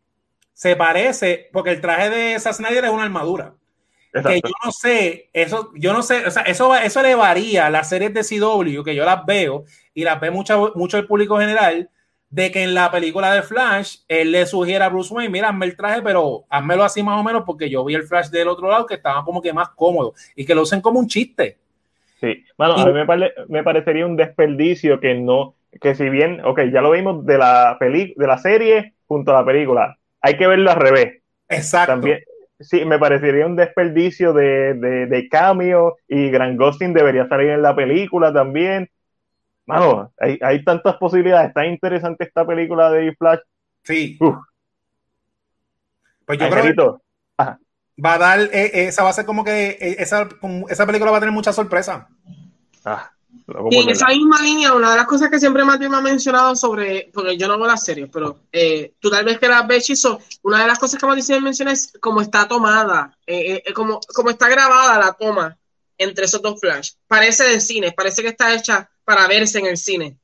se 0.52 0.76
parece, 0.76 1.48
porque 1.52 1.70
el 1.70 1.80
traje 1.80 2.08
de 2.08 2.40
Zack 2.40 2.54
Snyder 2.54 2.84
es 2.84 2.90
una 2.90 3.04
armadura. 3.04 3.54
Que 4.12 4.40
yo 4.44 4.52
no 4.62 4.70
sé, 4.70 5.30
eso, 5.32 5.70
yo 5.74 5.94
no 5.94 6.02
sé, 6.02 6.26
o 6.26 6.30
sea, 6.30 6.42
eso, 6.42 6.76
eso 6.76 7.02
le 7.02 7.14
varía 7.14 7.66
a 7.66 7.70
las 7.70 7.88
series 7.88 8.12
de 8.12 8.22
CW, 8.22 8.82
que 8.82 8.94
yo 8.94 9.06
las 9.06 9.24
veo, 9.24 9.64
y 9.94 10.04
las 10.04 10.20
ve 10.20 10.30
mucho, 10.30 10.72
mucho 10.74 10.98
el 10.98 11.06
público 11.06 11.38
general, 11.38 11.88
de 12.32 12.50
que 12.50 12.62
en 12.62 12.72
la 12.72 12.90
película 12.90 13.34
de 13.34 13.42
Flash, 13.42 13.98
él 14.08 14.32
le 14.32 14.46
sugiere 14.46 14.82
a 14.82 14.88
Bruce 14.88 15.12
Wayne, 15.12 15.30
mira, 15.30 15.50
hazme 15.50 15.66
el 15.66 15.76
traje, 15.76 16.00
pero 16.00 16.44
házmelo 16.48 16.82
así 16.82 17.02
más 17.02 17.20
o 17.20 17.22
menos, 17.22 17.42
porque 17.44 17.68
yo 17.68 17.84
vi 17.84 17.94
el 17.94 18.04
Flash 18.04 18.30
del 18.30 18.48
otro 18.48 18.70
lado 18.70 18.86
que 18.86 18.94
estaba 18.94 19.22
como 19.22 19.42
que 19.42 19.52
más 19.52 19.68
cómodo, 19.76 20.14
y 20.34 20.46
que 20.46 20.54
lo 20.54 20.62
usen 20.62 20.80
como 20.80 20.98
un 20.98 21.06
chiste. 21.06 21.58
Sí, 22.20 22.42
bueno, 22.56 22.74
a 22.74 22.86
mí 22.86 22.92
me, 23.48 23.62
parecería 23.62 24.06
un 24.06 24.16
desperdicio 24.16 24.98
que 24.98 25.14
no, 25.14 25.54
que 25.78 25.94
si 25.94 26.08
bien, 26.08 26.42
ok, 26.42 26.62
ya 26.72 26.80
lo 26.80 26.92
vimos 26.92 27.26
de 27.26 27.36
la, 27.36 27.76
peli 27.78 28.14
de 28.16 28.26
la 28.26 28.38
serie 28.38 28.94
junto 29.06 29.32
a 29.32 29.40
la 29.40 29.44
película, 29.44 29.98
hay 30.22 30.38
que 30.38 30.46
verlo 30.46 30.70
al 30.70 30.80
revés. 30.80 31.20
Exacto. 31.50 31.92
También, 31.92 32.20
sí, 32.58 32.86
me 32.86 32.98
parecería 32.98 33.44
un 33.44 33.56
desperdicio 33.56 34.32
de, 34.32 34.72
de, 34.72 35.06
de 35.06 35.28
cambio 35.28 35.98
y 36.08 36.30
Gran 36.30 36.56
Ghosting 36.56 36.94
debería 36.94 37.28
salir 37.28 37.50
en 37.50 37.60
la 37.60 37.76
película 37.76 38.32
también 38.32 38.88
mano, 39.66 40.12
hay, 40.18 40.38
hay 40.42 40.64
tantas 40.64 40.96
posibilidades, 40.96 41.48
está 41.48 41.66
interesante 41.66 42.24
esta 42.24 42.46
película 42.46 42.90
de 42.90 43.14
Flash. 43.16 43.40
Sí. 43.84 44.18
Pues 46.24 46.38
yo 46.38 46.50
creo 46.50 46.62
que 46.62 46.74
va 48.04 48.14
a 48.14 48.18
dar, 48.18 48.40
eh, 48.40 48.86
esa 48.86 49.02
va 49.02 49.10
a 49.10 49.12
ser 49.12 49.26
como 49.26 49.44
que 49.44 49.76
esa, 49.98 50.28
esa 50.68 50.86
película 50.86 51.10
va 51.10 51.18
a 51.18 51.20
tener 51.20 51.34
mucha 51.34 51.52
sorpresa. 51.52 52.08
Ah, 52.84 53.12
y 53.70 53.78
en 53.78 53.88
esa 53.88 54.06
misma 54.08 54.40
línea, 54.42 54.74
una 54.74 54.90
de 54.90 54.96
las 54.96 55.06
cosas 55.06 55.30
que 55.30 55.38
siempre 55.38 55.64
Matthew 55.64 55.90
me 55.90 55.96
ha 55.96 56.02
mencionado 56.02 56.54
sobre, 56.54 57.10
porque 57.12 57.36
yo 57.36 57.48
no 57.48 57.54
hago 57.54 57.66
las 57.66 57.82
series, 57.82 58.08
pero 58.12 58.40
eh, 58.52 58.94
tú 59.00 59.10
tal 59.10 59.24
vez 59.24 59.38
que 59.38 59.48
las 59.48 59.66
ves, 59.66 59.84
Chiso, 59.84 60.20
una 60.42 60.60
de 60.60 60.66
las 60.66 60.78
cosas 60.78 61.00
que 61.00 61.06
me 61.06 61.40
menciona 61.40 61.72
es 61.72 61.92
cómo 62.00 62.20
está 62.20 62.46
tomada, 62.46 63.16
eh, 63.26 63.62
eh, 63.64 63.72
como, 63.72 64.00
como 64.14 64.30
está 64.30 64.48
grabada 64.48 64.98
la 64.98 65.12
toma 65.14 65.56
entre 65.96 66.26
esos 66.26 66.42
dos 66.42 66.60
flash. 66.60 66.92
Parece 67.06 67.44
de 67.44 67.60
cine, 67.60 67.92
parece 67.92 68.22
que 68.22 68.28
está 68.28 68.54
hecha 68.54 68.90
para 69.04 69.26
verse 69.28 69.58
en 69.58 69.66
el 69.66 69.76
cine. 69.76 70.18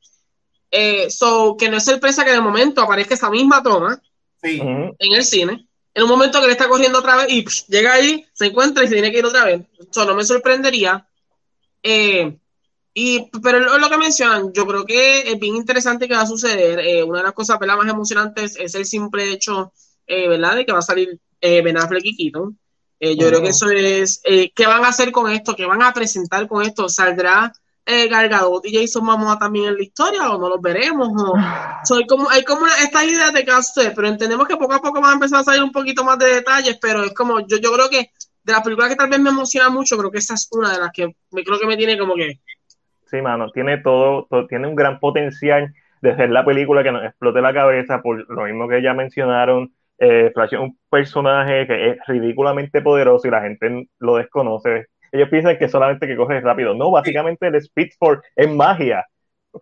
so, 1.08 1.56
que 1.58 1.68
no 1.68 1.76
es 1.76 1.84
sorpresa 1.84 2.24
que 2.24 2.32
de 2.32 2.40
momento 2.40 2.82
aparezca 2.82 3.14
esa 3.14 3.30
misma 3.30 3.62
toma 3.62 4.00
en 4.42 5.12
el 5.12 5.24
cine. 5.24 5.68
En 5.94 6.04
un 6.04 6.10
momento 6.10 6.40
que 6.40 6.46
le 6.46 6.52
está 6.52 6.68
corriendo 6.68 7.00
otra 7.00 7.16
vez 7.16 7.26
y 7.28 7.44
llega 7.68 7.94
ahí, 7.94 8.24
se 8.32 8.46
encuentra 8.46 8.84
y 8.84 8.88
se 8.88 8.94
tiene 8.94 9.10
que 9.10 9.18
ir 9.18 9.26
otra 9.26 9.44
vez. 9.44 9.62
Eso 9.90 10.04
no 10.04 10.14
me 10.14 10.24
sorprendería. 10.24 11.08
Eh, 11.82 12.36
y, 12.94 13.30
pero 13.42 13.60
lo, 13.60 13.78
lo, 13.78 13.88
que 13.88 13.96
mencionan, 13.96 14.52
yo 14.52 14.66
creo 14.66 14.84
que 14.84 15.30
es 15.30 15.38
bien 15.38 15.56
interesante 15.56 16.08
que 16.08 16.14
va 16.14 16.22
a 16.22 16.26
suceder. 16.26 16.80
Eh, 16.80 17.02
una 17.04 17.18
de 17.18 17.24
las 17.24 17.32
cosas 17.32 17.58
más 17.60 17.88
emocionantes 17.88 18.56
es 18.56 18.74
el 18.74 18.86
simple 18.86 19.30
hecho, 19.30 19.72
eh, 20.06 20.28
¿verdad?, 20.28 20.56
de 20.56 20.66
que 20.66 20.72
va 20.72 20.80
a 20.80 20.82
salir 20.82 21.18
eh, 21.40 21.62
Ben 21.62 21.78
Affleck 21.78 22.04
y 22.04 22.16
Keaton. 22.16 22.58
Eh, 23.00 23.16
yo 23.16 23.28
creo 23.28 23.40
que 23.40 23.50
eso 23.50 23.70
es, 23.70 24.20
¿qué 24.24 24.66
van 24.66 24.84
a 24.84 24.88
hacer 24.88 25.12
con 25.12 25.30
esto? 25.30 25.54
¿Qué 25.54 25.64
van 25.64 25.82
a 25.82 25.92
presentar 25.92 26.48
con 26.48 26.62
esto? 26.62 26.88
¿Saldrá 26.88 27.52
eh, 27.88 28.06
Gargadot 28.08 28.64
y 28.66 28.76
Jason 28.76 29.04
Momoa 29.04 29.38
también 29.38 29.68
en 29.68 29.76
la 29.76 29.82
historia 29.82 30.30
o 30.30 30.38
no 30.38 30.48
los 30.48 30.60
veremos? 30.60 31.08
O, 31.08 31.34
hay 31.96 32.06
como, 32.06 32.30
hay 32.30 32.44
como 32.44 32.62
una, 32.62 32.72
estas 32.82 33.04
ideas 33.04 33.32
de 33.32 33.44
hacer, 33.50 33.92
pero 33.96 34.08
entendemos 34.08 34.46
que 34.46 34.56
poco 34.56 34.74
a 34.74 34.80
poco 34.80 35.00
van 35.00 35.10
a 35.10 35.14
empezar 35.14 35.40
a 35.40 35.44
salir 35.44 35.62
un 35.62 35.72
poquito 35.72 36.04
más 36.04 36.18
de 36.18 36.34
detalles, 36.34 36.78
pero 36.80 37.02
es 37.02 37.14
como, 37.14 37.40
yo, 37.40 37.56
yo 37.56 37.72
creo 37.72 37.88
que 37.88 38.10
de 38.44 38.52
las 38.52 38.62
películas 38.62 38.90
que 38.90 38.96
tal 38.96 39.10
vez 39.10 39.18
me 39.18 39.30
emociona 39.30 39.70
mucho, 39.70 39.96
creo 39.96 40.10
que 40.10 40.18
esa 40.18 40.34
es 40.34 40.48
una 40.52 40.72
de 40.72 40.80
las 40.80 40.90
que 40.92 41.06
me 41.32 41.42
creo 41.42 41.58
que 41.58 41.66
me 41.66 41.76
tiene 41.76 41.98
como 41.98 42.14
que 42.14 42.38
Sí, 43.10 43.22
mano, 43.22 43.50
tiene 43.50 43.78
todo, 43.78 44.28
tiene 44.48 44.68
un 44.68 44.74
gran 44.74 45.00
potencial 45.00 45.72
de 46.02 46.14
ser 46.14 46.30
la 46.30 46.44
película 46.44 46.82
que 46.82 46.92
nos 46.92 47.04
explote 47.04 47.40
la 47.40 47.54
cabeza, 47.54 48.02
por 48.02 48.28
lo 48.28 48.44
mismo 48.44 48.68
que 48.68 48.82
ya 48.82 48.92
mencionaron. 48.92 49.72
Eh, 49.98 50.30
Flash 50.34 50.54
es 50.54 50.60
un 50.60 50.78
personaje 50.90 51.66
que 51.66 51.90
es 51.90 51.96
ridículamente 52.06 52.82
poderoso 52.82 53.26
y 53.26 53.30
la 53.30 53.40
gente 53.40 53.88
lo 53.98 54.16
desconoce. 54.16 54.88
Ellos 55.12 55.28
piensan 55.28 55.58
que 55.58 55.68
solamente 55.68 56.06
que 56.06 56.16
coge 56.16 56.40
rápido. 56.40 56.74
No, 56.74 56.90
básicamente 56.90 57.46
el 57.46 57.54
Speed 57.56 57.90
Force 57.98 58.26
es 58.36 58.50
magia. 58.50 59.04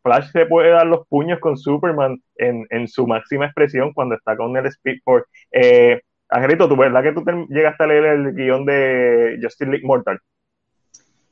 Flash 0.03 0.31
se 0.31 0.47
puede 0.47 0.71
dar 0.71 0.87
los 0.87 1.07
puños 1.07 1.39
con 1.39 1.57
Superman 1.57 2.21
en, 2.37 2.67
en 2.71 2.89
su 2.89 3.07
máxima 3.07 3.47
expresión 3.47 3.93
cuando 3.93 4.15
está 4.17 4.37
con 4.37 4.57
el 4.57 4.67
Speed 4.67 4.99
Force. 5.05 5.29
Eh, 5.53 6.01
Angelito, 6.29 6.69
¿tú 6.69 6.77
verdad 6.77 7.03
que 7.03 7.13
tú 7.13 7.25
llegaste 7.49 7.85
a 7.85 7.87
leer 7.87 8.05
el 8.05 8.35
guion 8.35 8.65
de 8.65 9.39
Justice 9.41 9.71
League 9.71 9.87
Mortal? 9.87 10.19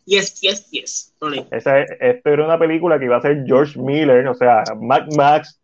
Yes, 0.06 0.40
yes, 0.40 0.70
yes. 0.70 1.14
Esa, 1.50 1.80
esto 1.80 2.30
era 2.30 2.44
una 2.44 2.58
película 2.58 2.98
que 2.98 3.06
iba 3.06 3.16
a 3.16 3.22
ser 3.22 3.44
George 3.46 3.78
Miller, 3.78 4.26
o 4.28 4.34
sea, 4.34 4.62
Mac 4.78 5.06
Max, 5.16 5.58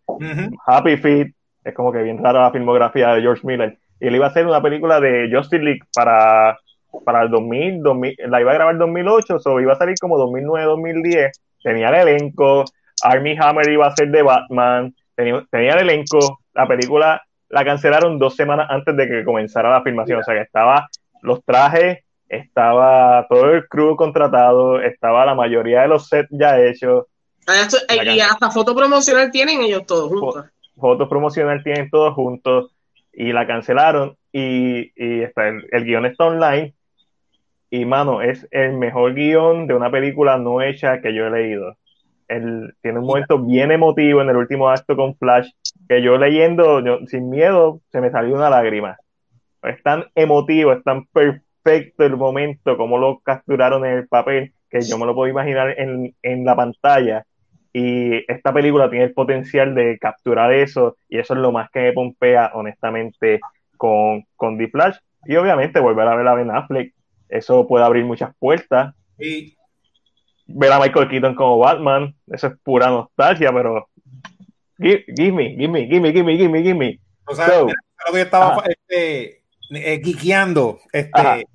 Happy 0.66 0.96
Feet, 0.96 1.34
es 1.62 1.74
como 1.74 1.92
que 1.92 2.02
bien 2.02 2.22
rara 2.22 2.42
la 2.42 2.50
filmografía 2.50 3.14
de 3.14 3.20
George 3.20 3.46
Miller. 3.46 3.78
Y 4.00 4.06
él 4.06 4.16
iba 4.16 4.26
a 4.26 4.30
hacer 4.30 4.46
una 4.46 4.62
película 4.62 4.98
de 4.98 5.30
Justice 5.30 5.62
League 5.62 5.80
para, 5.94 6.58
para 7.04 7.22
el 7.22 7.30
2000, 7.30 7.82
2000, 7.82 8.16
la 8.28 8.40
iba 8.40 8.50
a 8.50 8.54
grabar 8.54 8.74
en 8.74 8.80
2008, 8.80 9.36
o 9.44 9.60
iba 9.60 9.72
a 9.72 9.76
salir 9.76 9.94
como 10.00 10.18
2009, 10.18 10.66
2010. 10.66 11.40
Tenía 11.62 11.88
el 11.88 12.08
elenco, 12.08 12.64
Army 13.02 13.36
Hammer 13.38 13.68
iba 13.70 13.86
a 13.86 13.96
ser 13.96 14.08
de 14.10 14.22
Batman, 14.22 14.94
tenía, 15.14 15.44
tenía 15.50 15.72
el 15.72 15.80
elenco, 15.80 16.40
la 16.54 16.66
película 16.66 17.22
la 17.48 17.64
cancelaron 17.64 18.18
dos 18.18 18.36
semanas 18.36 18.68
antes 18.70 18.96
de 18.96 19.08
que 19.08 19.24
comenzara 19.24 19.70
la 19.70 19.82
filmación, 19.82 20.20
o 20.20 20.22
sea 20.22 20.34
que 20.34 20.42
estaba 20.42 20.88
los 21.22 21.44
trajes 21.44 21.98
estaba 22.30 23.26
todo 23.28 23.50
el 23.50 23.66
crew 23.68 23.96
contratado, 23.96 24.80
estaba 24.80 25.26
la 25.26 25.34
mayoría 25.34 25.82
de 25.82 25.88
los 25.88 26.08
sets 26.08 26.28
ya 26.30 26.58
hechos. 26.60 27.06
Ah, 27.46 27.66
y 27.92 28.20
hasta 28.20 28.50
foto 28.50 28.74
promocional 28.74 29.30
tienen 29.32 29.60
ellos 29.60 29.84
todos 29.84 30.08
juntos. 30.08 30.46
Fotos 30.76 31.08
promocional 31.08 31.62
tienen 31.62 31.90
todos 31.90 32.14
juntos 32.14 32.72
y 33.12 33.32
la 33.32 33.46
cancelaron 33.46 34.16
y, 34.32 34.92
y 34.94 35.22
está, 35.22 35.48
el, 35.48 35.84
guion 35.84 36.06
está 36.06 36.26
online 36.26 36.72
y 37.70 37.84
mano, 37.84 38.22
es 38.22 38.46
el 38.50 38.76
mejor 38.76 39.14
guion 39.14 39.66
de 39.66 39.74
una 39.74 39.90
película 39.90 40.38
no 40.38 40.60
hecha 40.60 41.00
que 41.00 41.14
yo 41.14 41.26
he 41.26 41.30
leído. 41.30 41.76
El, 42.28 42.74
tiene 42.82 43.00
un 43.00 43.06
momento 43.06 43.38
bien 43.38 43.72
emotivo 43.72 44.22
en 44.22 44.28
el 44.28 44.36
último 44.36 44.70
acto 44.70 44.96
con 44.96 45.16
Flash, 45.16 45.50
que 45.88 46.02
yo 46.02 46.16
leyendo, 46.16 46.80
sin 47.06 47.30
miedo, 47.30 47.80
se 47.90 48.00
me 48.00 48.10
salió 48.10 48.34
una 48.34 48.50
lágrima. 48.50 48.96
Es 49.62 49.82
tan 49.82 50.06
emotivo, 50.14 50.72
es 50.72 50.82
tan 50.84 51.06
perfecto 51.06 51.50
perfecto 51.62 52.04
el 52.04 52.16
momento, 52.16 52.76
como 52.76 52.98
lo 52.98 53.20
capturaron 53.20 53.84
en 53.84 53.98
el 53.98 54.08
papel, 54.08 54.52
que 54.70 54.80
yo 54.82 54.98
me 54.98 55.06
lo 55.06 55.14
puedo 55.14 55.30
imaginar 55.30 55.78
en, 55.78 56.14
en 56.22 56.44
la 56.44 56.56
pantalla. 56.56 57.24
Y 57.72 58.30
esta 58.30 58.52
película 58.52 58.90
tiene 58.90 59.06
el 59.06 59.14
potencial 59.14 59.74
de 59.74 59.98
capturar 59.98 60.52
eso, 60.52 60.96
y 61.08 61.18
eso 61.18 61.34
es 61.34 61.40
lo 61.40 61.52
más 61.52 61.70
que 61.70 61.80
me 61.80 61.92
pompea, 61.92 62.50
honestamente, 62.54 63.40
con, 63.76 64.24
con 64.36 64.58
The 64.58 64.68
Flash. 64.68 64.96
Y 65.26 65.36
obviamente 65.36 65.80
volver 65.80 66.08
a 66.08 66.16
ver 66.16 66.26
a 66.26 66.34
Ben 66.34 66.50
Affleck, 66.50 66.94
eso 67.30 67.66
puede 67.66 67.84
abrir 67.84 68.04
muchas 68.04 68.34
puertas. 68.38 68.94
Y 69.18 69.56
ver 70.46 70.72
a 70.72 70.80
Michael 70.80 71.08
Keaton 71.08 71.34
como 71.34 71.58
Batman, 71.58 72.14
eso 72.32 72.48
es 72.48 72.54
pura 72.62 72.88
nostalgia, 72.88 73.52
pero 73.52 73.88
give, 74.78 75.04
me, 75.32 75.56
give 75.56 75.68
me, 75.68 75.86
give 75.86 76.00
me, 76.00 76.12
give 76.12 76.24
me, 76.24 76.36
give 76.36 76.48
me, 76.48 76.62
give 76.62 76.74
me. 76.74 77.00
O 77.26 77.34
sea, 77.34 77.46
lo 77.60 78.12
que 78.12 78.20
estaba 78.20 78.62
este, 78.66 79.42
eh, 79.70 80.00
Este, 80.92 81.46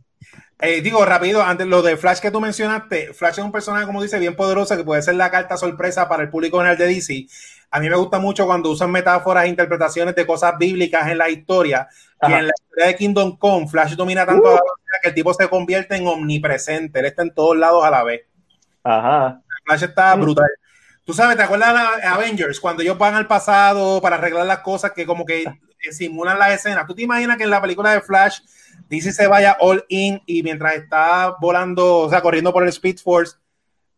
eh, 0.61 0.81
digo 0.81 1.03
rápido, 1.03 1.43
antes 1.43 1.67
lo 1.67 1.81
de 1.81 1.97
Flash 1.97 2.19
que 2.19 2.31
tú 2.31 2.39
mencionaste, 2.39 3.13
Flash 3.13 3.39
es 3.39 3.45
un 3.45 3.51
personaje, 3.51 3.85
como 3.85 4.01
dice, 4.01 4.19
bien 4.19 4.35
poderoso 4.35 4.77
que 4.77 4.83
puede 4.83 5.01
ser 5.01 5.15
la 5.15 5.29
carta 5.29 5.57
sorpresa 5.57 6.07
para 6.07 6.23
el 6.23 6.29
público 6.29 6.57
general 6.57 6.77
de 6.77 6.87
DC. 6.87 7.27
A 7.71 7.79
mí 7.79 7.89
me 7.89 7.95
gusta 7.95 8.19
mucho 8.19 8.45
cuando 8.45 8.69
usan 8.69 8.91
metáforas 8.91 9.45
e 9.45 9.49
interpretaciones 9.49 10.15
de 10.15 10.25
cosas 10.25 10.57
bíblicas 10.57 11.07
en 11.09 11.17
la 11.17 11.29
historia. 11.29 11.87
Y 12.21 12.31
en 12.31 12.47
la 12.47 12.53
historia 12.57 12.87
de 12.87 12.95
Kingdom 12.95 13.37
Come, 13.37 13.67
Flash 13.67 13.95
domina 13.95 14.25
tanto 14.25 14.53
uh. 14.53 14.59
que 15.01 15.09
el 15.09 15.13
tipo 15.13 15.33
se 15.33 15.47
convierte 15.49 15.95
en 15.95 16.07
omnipresente. 16.07 16.99
Él 16.99 17.05
está 17.05 17.23
en 17.23 17.33
todos 17.33 17.57
lados 17.57 17.83
a 17.83 17.91
la 17.91 18.03
vez. 18.03 18.21
Ajá. 18.83 19.41
Flash 19.65 19.83
está 19.83 20.15
brutal. 20.15 20.49
Tú 21.03 21.13
sabes, 21.13 21.37
¿te 21.37 21.43
acuerdas 21.43 21.97
de 21.97 22.07
Avengers? 22.07 22.59
Cuando 22.59 22.81
ellos 22.81 22.97
van 22.97 23.13
al 23.13 23.27
pasado 23.27 24.01
para 24.01 24.15
arreglar 24.15 24.45
las 24.45 24.59
cosas 24.59 24.91
que 24.91 25.05
como 25.05 25.25
que 25.25 25.45
simulan 25.91 26.39
la 26.39 26.53
escena. 26.53 26.85
¿Tú 26.85 26.95
te 26.95 27.03
imaginas 27.03 27.37
que 27.37 27.43
en 27.43 27.49
la 27.49 27.61
película 27.61 27.91
de 27.91 28.01
Flash 28.01 28.39
DC 28.89 29.11
se 29.11 29.27
vaya 29.27 29.57
all 29.59 29.83
in 29.89 30.21
y 30.25 30.43
mientras 30.43 30.75
está 30.75 31.35
volando, 31.39 31.99
o 31.99 32.09
sea, 32.09 32.21
corriendo 32.21 32.53
por 32.53 32.63
el 32.63 32.69
Speed 32.69 32.97
Force, 32.97 33.35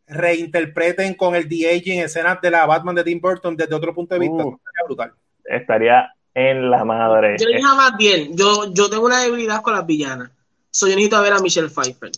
reinterpreten 0.07 1.13
con 1.15 1.35
el 1.35 1.47
de-aging 1.47 1.99
escenas 1.99 2.39
de 2.41 2.51
la 2.51 2.65
Batman 2.65 2.95
de 2.95 3.03
Tim 3.03 3.19
Burton 3.19 3.55
desde 3.55 3.75
otro 3.75 3.93
punto 3.93 4.15
de 4.15 4.19
vista. 4.19 4.45
Uh, 4.45 4.55
estaría 4.55 4.85
brutal. 4.85 5.13
Estaría 5.45 6.13
en 6.33 6.69
la 6.69 6.85
madre. 6.85 7.35
Yo 7.39 7.47
dije 7.47 7.61
más 7.61 7.97
bien, 7.97 8.35
yo, 8.35 8.73
yo 8.73 8.89
tengo 8.89 9.05
una 9.05 9.21
debilidad 9.21 9.61
con 9.61 9.73
las 9.73 9.85
villanas. 9.85 10.31
So, 10.71 10.87
yo 10.87 10.95
necesito 10.95 11.21
ver 11.21 11.33
a 11.33 11.39
Michelle 11.39 11.69
Pfeiffer. 11.69 12.11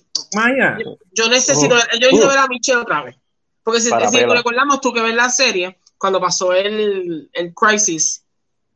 Yo, 1.13 1.29
necesito, 1.29 1.75
uh, 1.75 1.79
yo 1.93 1.99
necesito 1.99 2.25
uh. 2.25 2.29
ver 2.29 2.39
a 2.39 2.47
Michelle 2.47 2.81
otra 2.81 3.03
vez. 3.03 3.15
Porque 3.63 3.81
si, 3.81 3.89
si 3.89 4.25
recordamos 4.25 4.81
tú 4.81 4.93
que 4.93 5.01
ves 5.01 5.15
la 5.15 5.29
serie, 5.29 5.77
cuando 5.97 6.19
pasó 6.19 6.53
el, 6.53 7.29
el 7.31 7.53
Crisis, 7.53 8.23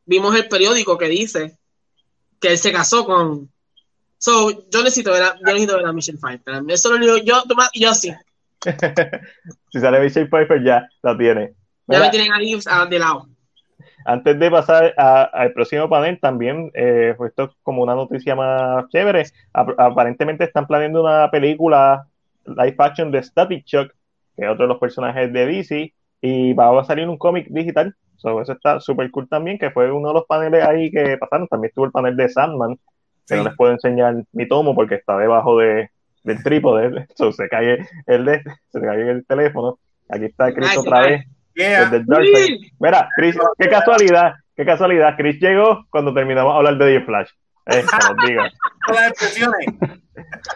vimos 0.06 0.34
el 0.36 0.48
periódico 0.48 0.96
que 0.96 1.08
dice 1.08 1.58
que 2.40 2.48
él 2.48 2.58
se 2.58 2.72
casó 2.72 3.04
con, 3.04 3.50
So, 4.24 4.50
yo 4.70 4.82
necesito 4.82 5.12
ver 5.12 5.22
a, 5.22 5.34
yo 5.34 5.52
necesito 5.52 5.76
ver 5.76 5.84
a 5.84 5.92
Michelle 5.92 6.16
Pfeiffer. 6.16 6.62
Eso 6.68 6.90
lo 6.90 6.98
digo 6.98 7.18
yo, 7.18 7.42
Tomás, 7.42 7.68
y 7.74 7.80
yo 7.80 7.92
sí. 7.92 8.10
Si 9.70 9.80
sale 9.80 10.00
Michelle 10.00 10.28
Pfeiffer, 10.28 10.62
ya 10.62 10.88
la 11.02 11.16
tiene. 11.16 11.52
Ya 11.86 12.00
me 12.00 12.10
tienen 12.10 12.32
ahí 12.32 12.58
de 12.88 12.98
lado. 12.98 13.28
Antes 14.06 14.38
de 14.38 14.50
pasar 14.50 14.94
al 14.96 15.52
próximo 15.52 15.88
panel, 15.88 16.18
también, 16.20 16.70
eh, 16.74 17.14
pues 17.16 17.30
esto 17.30 17.44
es 17.44 17.50
como 17.62 17.82
una 17.82 17.94
noticia 17.94 18.34
más 18.34 18.88
chévere. 18.88 19.24
aparentemente 19.52 20.44
están 20.44 20.66
planeando 20.66 21.02
una 21.02 21.30
película 21.30 22.06
live 22.46 22.76
action 22.78 23.10
de 23.10 23.22
Static 23.22 23.64
Shock, 23.64 23.92
que 24.36 24.44
es 24.44 24.50
otro 24.50 24.64
de 24.64 24.68
los 24.68 24.78
personajes 24.78 25.32
de 25.32 25.46
DC, 25.46 25.94
y 26.20 26.52
va 26.52 26.78
a 26.78 26.84
salir 26.84 27.08
un 27.08 27.18
cómic 27.18 27.48
digital. 27.48 27.94
So, 28.16 28.40
eso 28.40 28.52
está 28.52 28.80
súper 28.80 29.10
cool 29.10 29.28
también, 29.28 29.58
que 29.58 29.70
fue 29.70 29.90
uno 29.90 30.08
de 30.08 30.14
los 30.14 30.26
paneles 30.26 30.64
ahí 30.64 30.90
que 30.90 31.16
pasaron. 31.18 31.48
También 31.48 31.70
estuvo 31.70 31.86
el 31.86 31.92
panel 31.92 32.16
de 32.16 32.28
Sandman, 32.28 32.78
que 33.26 33.36
no 33.36 33.44
les 33.44 33.56
puedo 33.56 33.72
enseñar 33.72 34.22
mi 34.32 34.46
tomo 34.46 34.74
porque 34.74 34.96
está 34.96 35.16
debajo 35.18 35.58
de, 35.58 35.90
del 36.24 36.42
trípode, 36.42 37.06
so, 37.14 37.32
se 37.32 37.48
cae 37.48 37.86
el 38.06 38.24
de, 38.24 38.42
se 38.72 38.80
cae 38.80 39.10
el 39.10 39.24
teléfono. 39.26 39.78
Aquí 40.08 40.24
está 40.24 40.52
Chris 40.52 40.76
otra 40.76 41.00
vez. 41.02 41.24
Mira, 42.80 43.08
Chris, 43.16 43.36
qué 43.58 43.68
casualidad, 43.68 44.34
qué 44.56 44.64
casualidad. 44.64 45.14
Chris 45.16 45.40
llegó 45.40 45.86
cuando 45.90 46.12
terminamos 46.12 46.52
de 46.52 46.56
hablar 46.56 46.76
de 46.78 46.98
The 46.98 47.04
Flash. 47.04 47.28
Eh, 47.66 47.84
diga. 48.26 48.46